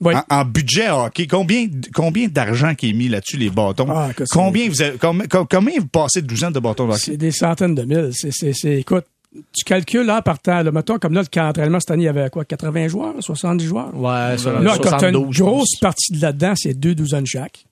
Oui. 0.00 0.14
en, 0.14 0.36
en 0.40 0.44
budget 0.44 0.88
hockey, 0.90 1.26
combien, 1.26 1.66
combien 1.94 2.26
d'argent 2.28 2.74
qui 2.74 2.90
est 2.90 2.92
mis 2.94 3.08
là-dessus, 3.08 3.36
les 3.36 3.50
bâtons? 3.50 3.86
Ah, 3.90 4.08
combien, 4.30 4.68
vous 4.68 4.80
avez, 4.82 4.96
combien, 4.98 5.26
com- 5.26 5.46
combien 5.50 5.78
vous 5.78 5.86
passez 5.86 6.22
de 6.22 6.26
douzaines 6.26 6.52
de 6.52 6.60
bâtons 6.60 6.86
de 6.86 6.92
hockey? 6.92 7.02
C'est 7.04 7.16
des 7.16 7.30
centaines 7.30 7.74
de 7.74 7.82
mille. 7.82 8.10
C'est, 8.12 8.30
c'est, 8.32 8.52
c'est, 8.54 8.78
écoute, 8.80 9.04
tu 9.32 9.64
calcules 9.64 10.06
là, 10.06 10.22
par 10.22 10.38
temps, 10.38 10.62
là, 10.62 10.70
mettons, 10.70 10.98
comme 10.98 11.12
là, 11.12 11.20
le 11.20 11.26
camp 11.26 11.46
d'entraînement 11.46 11.80
cette 11.80 11.90
année, 11.90 12.04
il 12.04 12.06
y 12.06 12.08
avait 12.08 12.30
quoi, 12.30 12.44
80 12.44 12.88
joueurs, 12.88 13.14
70 13.20 13.64
joueurs? 13.64 13.94
Ouais, 13.94 14.38
sur 14.38 14.58
Là, 14.58 14.78
quand 14.82 14.96
t'as 14.96 15.08
une 15.08 15.14
72, 15.14 15.36
je 15.36 15.44
grosse 15.44 15.76
partie 15.80 16.12
de 16.12 16.22
là-dedans, 16.22 16.54
c'est 16.56 16.74
deux 16.74 16.94
douzaines 16.94 17.26
chaque. 17.26 17.66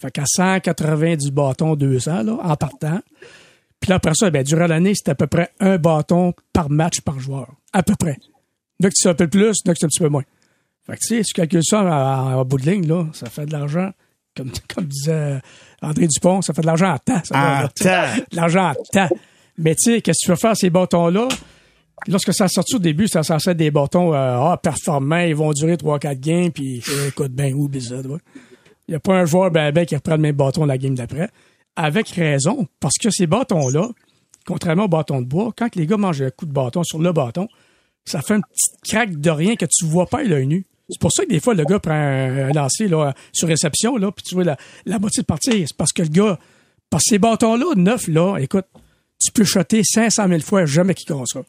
Fait 0.00 0.10
qu'à 0.10 0.24
180 0.26 1.16
du 1.16 1.30
bâton, 1.30 1.76
200, 1.76 2.22
là, 2.22 2.38
en 2.42 2.56
partant. 2.56 3.00
Puis 3.78 3.88
là, 3.90 3.96
après 3.96 4.14
ça, 4.14 4.30
ben, 4.30 4.42
durant 4.42 4.66
l'année, 4.66 4.92
c'est 4.94 5.10
à 5.10 5.14
peu 5.14 5.26
près 5.26 5.50
un 5.60 5.78
bâton 5.78 6.34
par 6.52 6.70
match 6.70 7.00
par 7.00 7.18
joueur. 7.18 7.48
À 7.72 7.82
peu 7.82 7.94
près. 7.94 8.18
Là 8.80 8.88
que 8.88 8.94
tu 8.94 9.08
un 9.08 9.14
peu 9.14 9.28
plus, 9.28 9.58
là 9.64 9.72
que 9.72 9.78
c'est 9.78 9.86
un 9.86 9.88
petit 9.88 10.00
peu 10.00 10.08
moins. 10.08 10.24
Fait 10.86 10.94
que, 10.94 10.98
tu 10.98 11.08
sais, 11.08 11.22
si 11.22 11.32
tu 11.32 11.34
calcules 11.34 11.64
ça 11.64 11.82
en, 11.82 12.44
bout 12.44 12.58
de 12.58 12.70
ligne, 12.70 12.86
là, 12.86 13.06
ça 13.12 13.28
fait 13.28 13.46
de 13.46 13.52
l'argent. 13.52 13.90
Comme, 14.36 14.50
comme 14.74 14.86
disait 14.86 15.40
André 15.82 16.06
Dupont, 16.06 16.40
ça 16.42 16.54
fait 16.54 16.62
de 16.62 16.66
l'argent 16.66 16.92
en 16.92 16.98
temps. 16.98 17.20
Ça 17.24 17.36
En 17.36 17.62
là, 17.62 17.68
temps. 17.68 18.22
De 18.30 18.36
l'argent 18.36 18.70
en 18.70 18.74
temps. 18.92 19.08
Mais 19.60 19.74
tu 19.74 19.92
sais, 19.92 20.00
qu'est-ce 20.00 20.20
que 20.22 20.26
tu 20.26 20.30
veux 20.30 20.36
faire 20.36 20.56
ces 20.56 20.70
bâtons-là? 20.70 21.28
Lorsque 22.08 22.32
ça 22.32 22.44
a 22.44 22.48
sorti 22.48 22.76
au 22.76 22.78
début, 22.78 23.08
ça 23.08 23.22
censé 23.22 23.50
être 23.50 23.58
des 23.58 23.70
bâtons 23.70 24.14
euh, 24.14 24.16
ah, 24.16 24.58
performants, 24.62 25.18
ils 25.18 25.34
vont 25.34 25.52
durer 25.52 25.74
3-4 25.74 26.18
games, 26.18 26.50
puis 26.50 26.82
écoute, 27.06 27.32
ben 27.32 27.52
tu 27.52 27.78
vois. 28.08 28.18
Il 28.88 28.92
n'y 28.92 28.94
a 28.94 29.00
pas 29.00 29.14
un 29.14 29.26
joueur 29.26 29.50
ben, 29.50 29.70
ben 29.70 29.84
qui 29.84 29.94
reprend 29.94 30.12
le 30.12 30.22
même 30.22 30.34
bâton 30.34 30.64
la 30.64 30.78
game 30.78 30.94
d'après. 30.94 31.28
Avec 31.76 32.08
raison, 32.08 32.66
parce 32.80 32.96
que 32.96 33.10
ces 33.10 33.26
bâtons-là, 33.26 33.90
contrairement 34.46 34.84
aux 34.84 34.88
bâtons 34.88 35.20
de 35.20 35.26
bois, 35.26 35.52
quand 35.54 35.76
les 35.76 35.86
gars 35.86 35.98
mangent 35.98 36.22
un 36.22 36.30
coup 36.30 36.46
de 36.46 36.52
bâton 36.52 36.82
sur 36.82 36.98
le 36.98 37.12
bâton, 37.12 37.46
ça 38.06 38.22
fait 38.22 38.36
une 38.36 38.42
petite 38.42 38.80
craque 38.82 39.20
de 39.20 39.30
rien 39.30 39.56
que 39.56 39.66
tu 39.66 39.84
vois 39.84 40.06
pas 40.06 40.20
à 40.20 40.24
l'œil 40.24 40.46
nu. 40.46 40.64
C'est 40.88 41.00
pour 41.00 41.12
ça 41.12 41.24
que 41.24 41.28
des 41.28 41.38
fois, 41.38 41.52
le 41.52 41.64
gars 41.64 41.78
prend 41.78 41.92
un, 41.92 42.50
lancer 42.52 42.88
là, 42.88 43.12
sur 43.32 43.46
réception, 43.46 43.98
là, 43.98 44.10
puis 44.10 44.24
tu 44.26 44.34
vois 44.34 44.44
la, 44.44 44.56
la 44.86 44.98
moitié 44.98 45.22
de 45.22 45.26
partir. 45.26 45.52
C'est 45.54 45.76
parce 45.76 45.92
que 45.92 46.02
le 46.02 46.08
gars, 46.08 46.38
parce 46.88 47.04
que 47.04 47.10
ces 47.10 47.18
bâtons-là, 47.18 47.74
neufs, 47.76 48.08
là, 48.08 48.38
écoute, 48.38 48.64
tu 49.20 49.30
peux 49.32 49.44
shotter 49.44 49.82
500 49.84 50.28
000 50.28 50.40
fois, 50.40 50.64
jamais 50.66 50.94
qu'ils 50.94 51.06
cassera. 51.06 51.42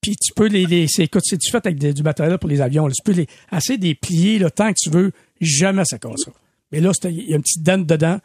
Puis 0.00 0.16
tu 0.16 0.32
peux 0.34 0.46
les, 0.48 0.66
les 0.66 0.86
c'est, 0.88 1.04
écoute, 1.04 1.22
c'est 1.24 1.40
du 1.40 1.50
fait 1.50 1.64
avec 1.64 1.78
des- 1.78 1.94
du 1.94 2.02
matériel 2.02 2.36
pour 2.38 2.50
les 2.50 2.60
avions. 2.60 2.86
là? 2.86 2.92
tu 2.94 3.02
peux 3.02 3.16
les 3.18 3.26
assez 3.50 3.78
des 3.78 3.94
plier 3.94 4.38
le 4.38 4.50
temps 4.50 4.70
que 4.70 4.78
tu 4.78 4.90
veux, 4.90 5.12
jamais 5.40 5.84
ça 5.86 5.98
cassera. 5.98 6.32
Mais 6.72 6.80
là, 6.80 6.90
il 7.04 7.30
y 7.30 7.32
a 7.32 7.36
une 7.36 7.42
petite 7.42 7.62
dent 7.62 7.78
dedans, 7.78 8.18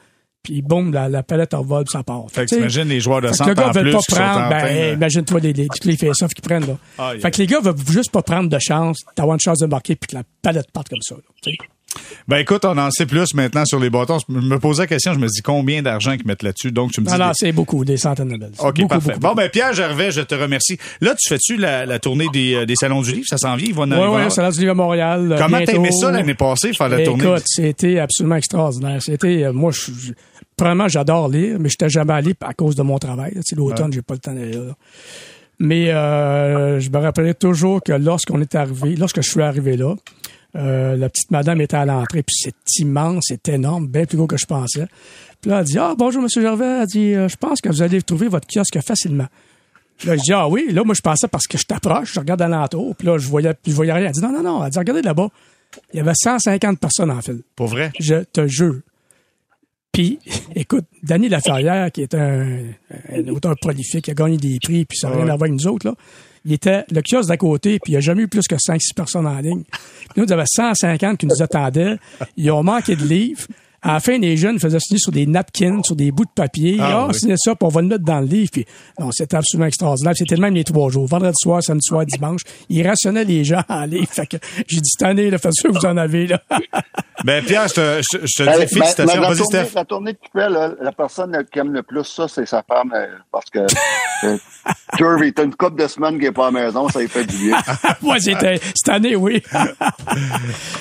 puis 0.44 0.62
boum, 0.62 0.92
la, 0.94 1.08
la 1.08 1.24
palette 1.24 1.54
en 1.54 1.62
vol, 1.62 1.86
ça 1.90 2.02
part. 2.04 2.26
Fait 2.32 2.46
que 2.46 2.56
t'imagines 2.56 2.88
les 2.88 3.00
joueurs 3.00 3.22
de 3.22 3.28
centre 3.32 3.50
le 3.50 3.56
gars 3.56 3.68
en 3.70 3.72
veut 3.72 3.82
plus 3.84 3.92
pas 3.92 4.00
prendre, 4.08 4.50
ben, 4.50 4.94
imagine-toi 4.96 5.40
les, 5.42 5.54
les, 5.54 5.68
les 5.86 5.98
face-offs 5.98 6.34
qu'ils 6.34 6.44
prennent, 6.44 6.66
là. 6.68 6.78
Ah, 6.98 7.12
yeah. 7.14 7.22
Fait 7.22 7.32
que 7.32 7.38
les 7.38 7.48
gars 7.48 7.60
veulent 7.62 7.76
juste 7.90 8.12
pas 8.12 8.22
prendre 8.24 8.50
de 8.50 8.60
chance, 8.60 9.00
d'avoir 9.16 9.36
une 9.36 9.40
chance 9.42 9.60
de 9.60 9.66
marquer 9.68 9.96
puis 9.96 10.08
que 10.10 10.16
la 10.16 10.24
palette 10.42 10.72
parte 10.72 10.90
comme 10.90 11.02
ça, 11.02 11.16
là. 11.16 11.22
Ben 12.28 12.38
écoute, 12.38 12.66
on 12.66 12.78
en 12.78 12.92
sait 12.92 13.08
plus 13.08 13.34
maintenant 13.34 13.66
sur 13.66 13.80
les 13.80 13.90
bâtons. 13.90 14.20
Je 14.30 14.34
me 14.34 14.60
posais 14.60 14.84
la 14.84 14.88
question, 14.88 15.14
je 15.14 15.20
me 15.20 15.28
dis 15.28 15.42
combien 15.42 15.82
d'argent 15.82 16.16
qu'ils 16.16 16.28
mettent 16.28 16.44
là-dessus? 16.44 16.72
Donc 16.72 16.92
tu 16.92 17.02
me 17.02 17.08
dis. 17.08 17.12
Des- 17.18 17.24
c'est 17.34 17.52
beaucoup, 17.52 17.84
des 17.84 17.98
centaines 17.98 18.30
de 18.30 18.38
belles. 18.38 18.52
OK, 18.60 18.76
beaucoup, 18.76 18.88
parfait. 18.88 19.08
beaucoup. 19.14 19.20
Bon, 19.20 19.34
ben 19.34 19.50
Pierre 19.50 19.74
Gervais, 19.74 20.12
je 20.12 20.22
te 20.22 20.36
remercie. 20.36 20.78
Là, 21.02 21.16
tu 21.20 21.28
fais-tu 21.28 21.58
la, 21.58 21.86
la 21.88 21.98
tournée 22.00 22.28
des, 22.32 22.54
euh, 22.54 22.66
des 22.68 22.76
salons 22.76 23.02
du 23.02 23.12
livre? 23.14 23.26
Ça 23.28 23.38
s'en 23.38 23.56
vient? 23.56 23.68
Il 23.70 23.74
va 23.74 23.84
en 23.84 23.92
Oui, 23.92 24.24
oui, 24.26 24.32
Salon 24.32 24.50
du 24.50 24.60
Livre 24.60 24.72
à 24.72 24.76
Montréal. 24.76 25.32
euh, 25.32 25.38
Comment 25.40 25.60
t'as 25.66 25.74
aimé 25.74 25.90
ça 25.92 26.12
l'année 26.12 26.36
passée, 26.36 26.74
faire 26.74 26.90
la 26.90 27.04
tournée? 27.04 27.24
Écoute, 27.26 27.44
c'était 27.48 27.98
absolument 28.00 28.36
extraordinaire. 28.36 29.02
C'était, 29.02 29.44
euh, 29.46 29.54
moi, 29.54 29.72
je, 29.72 29.92
je- 29.92 30.14
premièrement, 30.56 30.88
j'adore 30.88 31.28
lire, 31.30 31.58
mais 31.60 31.70
je 31.70 31.74
n'étais 31.74 31.90
jamais 31.90 32.14
allé 32.14 32.36
à 32.42 32.54
cause 32.54 32.76
de 32.76 32.84
mon 32.84 33.00
travail. 33.00 33.32
Tu 33.34 33.42
sais, 33.44 33.56
l'automne, 33.56 33.92
j'ai 33.92 34.02
pas 34.04 34.14
le 34.14 34.20
temps 34.20 34.34
d'aller 34.34 34.54
là. 34.54 34.76
Mais 35.58 35.90
euh, 35.92 36.80
je 36.80 36.90
me 36.90 36.98
rappellerai 37.00 37.34
toujours 37.34 37.82
que 37.84 37.92
lorsqu'on 37.92 38.40
est 38.42 38.54
arrivé, 38.56 38.96
lorsque 38.96 39.22
je 39.22 39.30
suis 39.30 39.42
arrivé 39.42 39.76
là, 39.76 39.96
euh, 40.56 40.96
la 40.96 41.10
petite 41.10 41.32
madame 41.32 41.62
était 41.62 41.78
à 41.78 41.86
l'entrée, 41.86 42.24
puis 42.24 42.36
c'est 42.38 42.80
immense, 42.80 43.26
c'est 43.28 43.50
énorme, 43.50 43.88
bien 43.88 44.06
plus 44.06 44.18
gros 44.18 44.28
que 44.28 44.38
je 44.38 44.46
pensais. 44.46 44.88
Puis 45.42 45.52
là, 45.52 45.60
elle 45.60 45.66
dit 45.66 45.78
Ah, 45.78 45.94
bonjour, 45.98 46.22
Monsieur 46.22 46.42
Gervais. 46.42 46.82
Elle 46.82 46.88
dit 46.88 47.14
euh, 47.14 47.28
Je 47.28 47.38
pense 47.38 47.62
que 47.62 47.70
vous 47.70 47.82
allez 47.82 48.02
trouver 48.02 48.28
votre 48.28 48.48
kiosque 48.48 48.80
facilement. 48.82 49.28
Là, 50.06 50.16
je 50.16 50.22
dis, 50.22 50.34
ah 50.34 50.48
oui. 50.48 50.68
Là, 50.72 50.84
moi, 50.84 50.96
je 50.96 51.02
pensais 51.02 51.28
parce 51.28 51.46
que 51.46 51.58
je 51.58 51.66
t'approche, 51.66 52.14
je 52.14 52.20
regarde 52.20 52.42
alentour, 52.42 52.96
puis 52.96 53.06
là, 53.06 53.18
je 53.18 53.28
voyais, 53.28 53.54
je 53.66 53.74
voyais 53.74 53.92
rien. 53.92 54.08
Elle 54.08 54.14
dit, 54.14 54.22
non, 54.22 54.32
non, 54.32 54.44
non. 54.44 54.64
Elle 54.64 54.72
dit, 54.72 54.80
regardez 54.80 55.02
là-bas. 55.02 55.28
Il 55.94 55.98
y 55.98 56.00
avait 56.00 56.14
150 56.16 56.80
personnes 56.80 57.12
en 57.12 57.22
file. 57.22 57.42
Pour 57.56 57.68
vrai? 57.68 57.92
Je 58.00 58.24
te 58.24 58.48
jure. 58.48 58.80
Puis, 59.92 60.20
écoute, 60.56 60.86
Danny 61.04 61.28
Laferrière, 61.28 61.92
qui 61.92 62.02
est 62.04 62.14
un, 62.16 62.62
un 63.12 63.28
auteur 63.28 63.56
prolifique, 63.60 64.06
qui 64.06 64.12
a 64.12 64.14
gagné 64.14 64.38
des 64.38 64.58
prix, 64.64 64.86
puis 64.86 64.98
ça 64.98 65.10
n'a 65.10 65.16
rien 65.16 65.24
à 65.24 65.36
voir 65.36 65.50
avec 65.50 65.54
nous 65.54 65.68
autres, 65.68 65.88
là. 65.88 65.96
Il 66.46 66.54
était 66.54 66.86
le 66.92 67.02
kiosque 67.02 67.30
d'à 67.30 67.38
côté, 67.38 67.80
puis 67.80 67.92
il 67.92 67.96
n'y 67.96 67.98
a 67.98 68.02
jamais 68.02 68.24
eu 68.24 68.28
plus 68.28 68.48
que 68.48 68.56
5-6 68.56 68.94
personnes 68.96 69.28
en 69.28 69.40
ligne. 69.40 69.64
Nous, 70.16 70.24
il 70.24 70.30
y 70.30 70.34
avait 70.34 70.44
150 70.46 71.18
qui 71.18 71.26
nous 71.26 71.42
attendaient. 71.42 71.98
Ils 72.38 72.52
ont 72.52 72.64
manqué 72.64 72.96
de 72.96 73.04
livres. 73.04 73.46
À 73.82 73.94
la 73.94 74.00
fin, 74.00 74.18
les 74.18 74.36
jeunes 74.38 74.60
faisaient 74.60 74.80
signer 74.80 75.00
sur 75.00 75.12
des 75.12 75.26
napkins, 75.26 75.82
sur 75.84 75.96
des 75.96 76.12
bouts 76.12 76.26
de 76.26 76.30
papier. 76.36 76.78
Ah, 76.80 77.06
Ah, 77.06 77.08
oui. 77.12 77.34
ça, 77.38 77.56
puis 77.56 77.66
on 77.66 77.70
va 77.70 77.82
le 77.82 77.88
mettre 77.88 78.04
dans 78.04 78.20
le 78.20 78.26
livre. 78.28 78.50
Puis, 78.52 78.66
non, 79.00 79.10
c'était 79.12 79.38
absolument 79.38 79.68
extraordinaire. 79.68 80.14
C'était 80.16 80.36
le 80.36 80.42
même 80.42 80.54
les 80.56 80.64
trois 80.64 80.90
jours. 80.90 81.06
Vendredi 81.08 81.36
soir, 81.42 81.64
samedi 81.64 81.86
soir, 81.88 82.06
dimanche. 82.06 82.42
Ils 82.70 82.86
rationnaient 82.86 83.24
les 83.24 83.44
gens 83.44 83.62
en 83.70 83.86
livre. 83.86 84.08
Fait 84.12 84.28
que 84.28 84.38
j'ai 84.68 84.82
dit, 84.82 84.90
cette 84.90 85.08
année, 85.08 85.30
là, 85.30 85.38
faites 85.38 85.54
sûr 85.54 85.72
que 85.72 85.78
vous 85.78 85.86
en 85.86 85.98
avez, 85.98 86.28
là. 86.28 86.42
Ben 87.26 87.44
Pierre, 87.44 87.68
je 87.68 87.74
te, 87.74 88.02
je, 88.14 88.18
je 88.26 88.44
te 88.46 88.50
Euh, 88.50 88.60
dis 88.66 88.74
félicitations. 88.74 89.06
mais 89.22 89.28
la, 89.28 89.36
tournée, 89.36 89.70
la 89.76 89.84
tournée 89.86 90.14
que 90.14 90.20
tu 90.24 90.30
fais, 90.32 90.50
là, 90.50 90.72
la 90.82 90.92
personne 90.94 91.38
qui 91.52 91.60
aime 91.60 91.74
le 91.74 91.84
plus 91.84 92.06
ça, 92.06 92.30
c'est 92.30 92.46
sa 92.46 92.64
femme. 92.64 92.94
euh, 92.96 93.08
parce 93.30 93.50
que 93.50 93.60
euh, 94.24 94.38
Jerry, 94.98 95.34
t'as 95.34 95.44
une 95.44 95.54
couple 95.54 95.82
de 95.82 95.88
semaines 95.90 96.18
qui 96.18 96.24
n'est 96.24 96.32
pas 96.32 96.48
à 96.48 96.52
la 96.52 96.62
maison, 96.62 96.88
ça 96.88 97.02
lui 97.02 97.10
fait 97.10 97.26
du 97.26 97.36
bien. 97.36 97.58
Moi, 98.02 98.20
c'était 98.22 98.56
cette 98.74 98.88
année, 98.88 99.18
oui. 99.18 99.44
Aïe, 99.52 99.68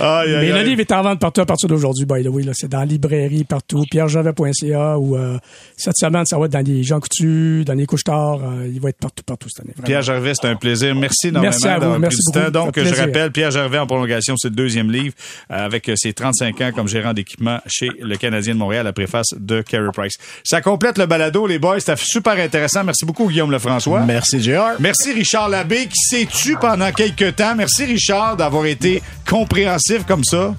aïe, 0.00 0.36
Mais 0.40 0.52
le 0.52 0.62
livre 0.62 0.80
est 0.80 0.92
en 0.92 1.02
vente 1.02 1.18
partout 1.20 1.40
à 1.40 1.46
partir 1.46 1.68
d'aujourd'hui, 1.68 2.04
by 2.06 2.22
the 2.22 2.28
way. 2.28 2.44
Là. 2.44 2.52
C'est 2.54 2.68
dans 2.68 2.84
librairie 2.88 3.44
partout, 3.44 3.84
pierrejavet.ca 3.90 4.98
ou 4.98 5.16
euh, 5.16 5.38
cette 5.76 5.96
semaine, 5.96 6.24
ça 6.26 6.38
va 6.38 6.46
être 6.46 6.52
dans 6.52 6.64
les 6.66 6.82
Jean 6.82 7.00
Coutu, 7.00 7.64
dans 7.64 7.74
les 7.74 7.86
couches 7.86 8.04
tard. 8.04 8.40
euh, 8.42 8.68
il 8.72 8.80
va 8.80 8.88
être 8.90 8.98
partout, 8.98 9.22
partout 9.24 9.48
cette 9.48 9.64
année. 9.64 9.72
vraiment. 9.74 9.86
Pierre 9.86 10.02
Gervais, 10.02 10.32
c'est 10.34 10.48
un 10.48 10.56
plaisir. 10.56 10.94
Merci 10.94 11.28
énormément 11.28 11.50
Merci 11.50 11.68
à 11.68 11.78
vous. 11.78 11.98
Merci 11.98 12.18
du 12.26 12.32
temps. 12.32 12.40
beaucoup. 12.40 12.52
Donc, 12.52 12.74
je 12.76 12.80
plaisir. 12.82 12.98
rappelle, 12.98 13.30
Pierre 13.32 13.50
Gervais 13.50 13.78
en 13.78 13.86
prolongation, 13.86 14.34
c'est 14.36 14.48
le 14.48 14.54
deuxième 14.56 14.90
livre, 14.90 15.14
euh, 15.50 15.64
avec 15.66 15.90
ses 15.96 16.12
35 16.12 16.60
ans 16.60 16.70
comme 16.74 16.88
gérant 16.88 17.12
d'équipement 17.12 17.58
chez 17.66 17.90
le 18.00 18.16
Canadien 18.16 18.54
de 18.54 18.58
Montréal, 18.58 18.84
la 18.84 18.92
préface 18.92 19.28
de 19.38 19.62
Carey 19.62 19.90
Price. 19.92 20.14
Ça 20.44 20.60
complète 20.60 20.98
le 20.98 21.06
balado, 21.06 21.46
les 21.46 21.58
boys. 21.58 21.80
C'était 21.80 21.96
super 21.96 22.38
intéressant. 22.38 22.84
Merci 22.84 23.04
beaucoup, 23.04 23.28
Guillaume 23.28 23.50
Lefrançois. 23.50 24.00
Merci, 24.00 24.40
JR. 24.40 24.76
Merci 24.80 25.12
Richard 25.12 25.48
Labbé 25.48 25.86
qui 25.86 26.00
s'est 26.00 26.26
tu 26.26 26.56
pendant 26.56 26.90
quelques 26.92 27.36
temps. 27.36 27.54
Merci 27.56 27.84
Richard 27.84 28.36
d'avoir 28.36 28.66
été 28.66 29.02
compréhensif 29.28 30.04
comme 30.06 30.24
ça. 30.24 30.54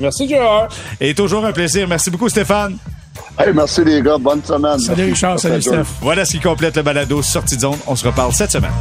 Merci, 0.00 0.28
Gérard. 0.28 0.68
Et 1.00 1.14
toujours 1.14 1.44
un 1.44 1.52
plaisir. 1.52 1.86
Merci 1.88 2.10
beaucoup 2.10 2.28
Stéphane. 2.28 2.76
Hey, 3.38 3.52
merci 3.54 3.84
les 3.84 4.02
gars, 4.02 4.18
bonne 4.18 4.42
semaine. 4.44 4.78
Salut. 4.78 5.04
Richard, 5.04 5.38
salut. 5.38 5.62
Steph. 5.62 5.84
Voilà 6.00 6.24
ce 6.24 6.32
qui 6.32 6.40
complète 6.40 6.76
le 6.76 6.82
balado 6.82 7.22
Sortie 7.22 7.56
de 7.56 7.62
zone. 7.62 7.78
On 7.86 7.96
se 7.96 8.06
reparle 8.06 8.32
cette 8.32 8.50
semaine. 8.52 8.72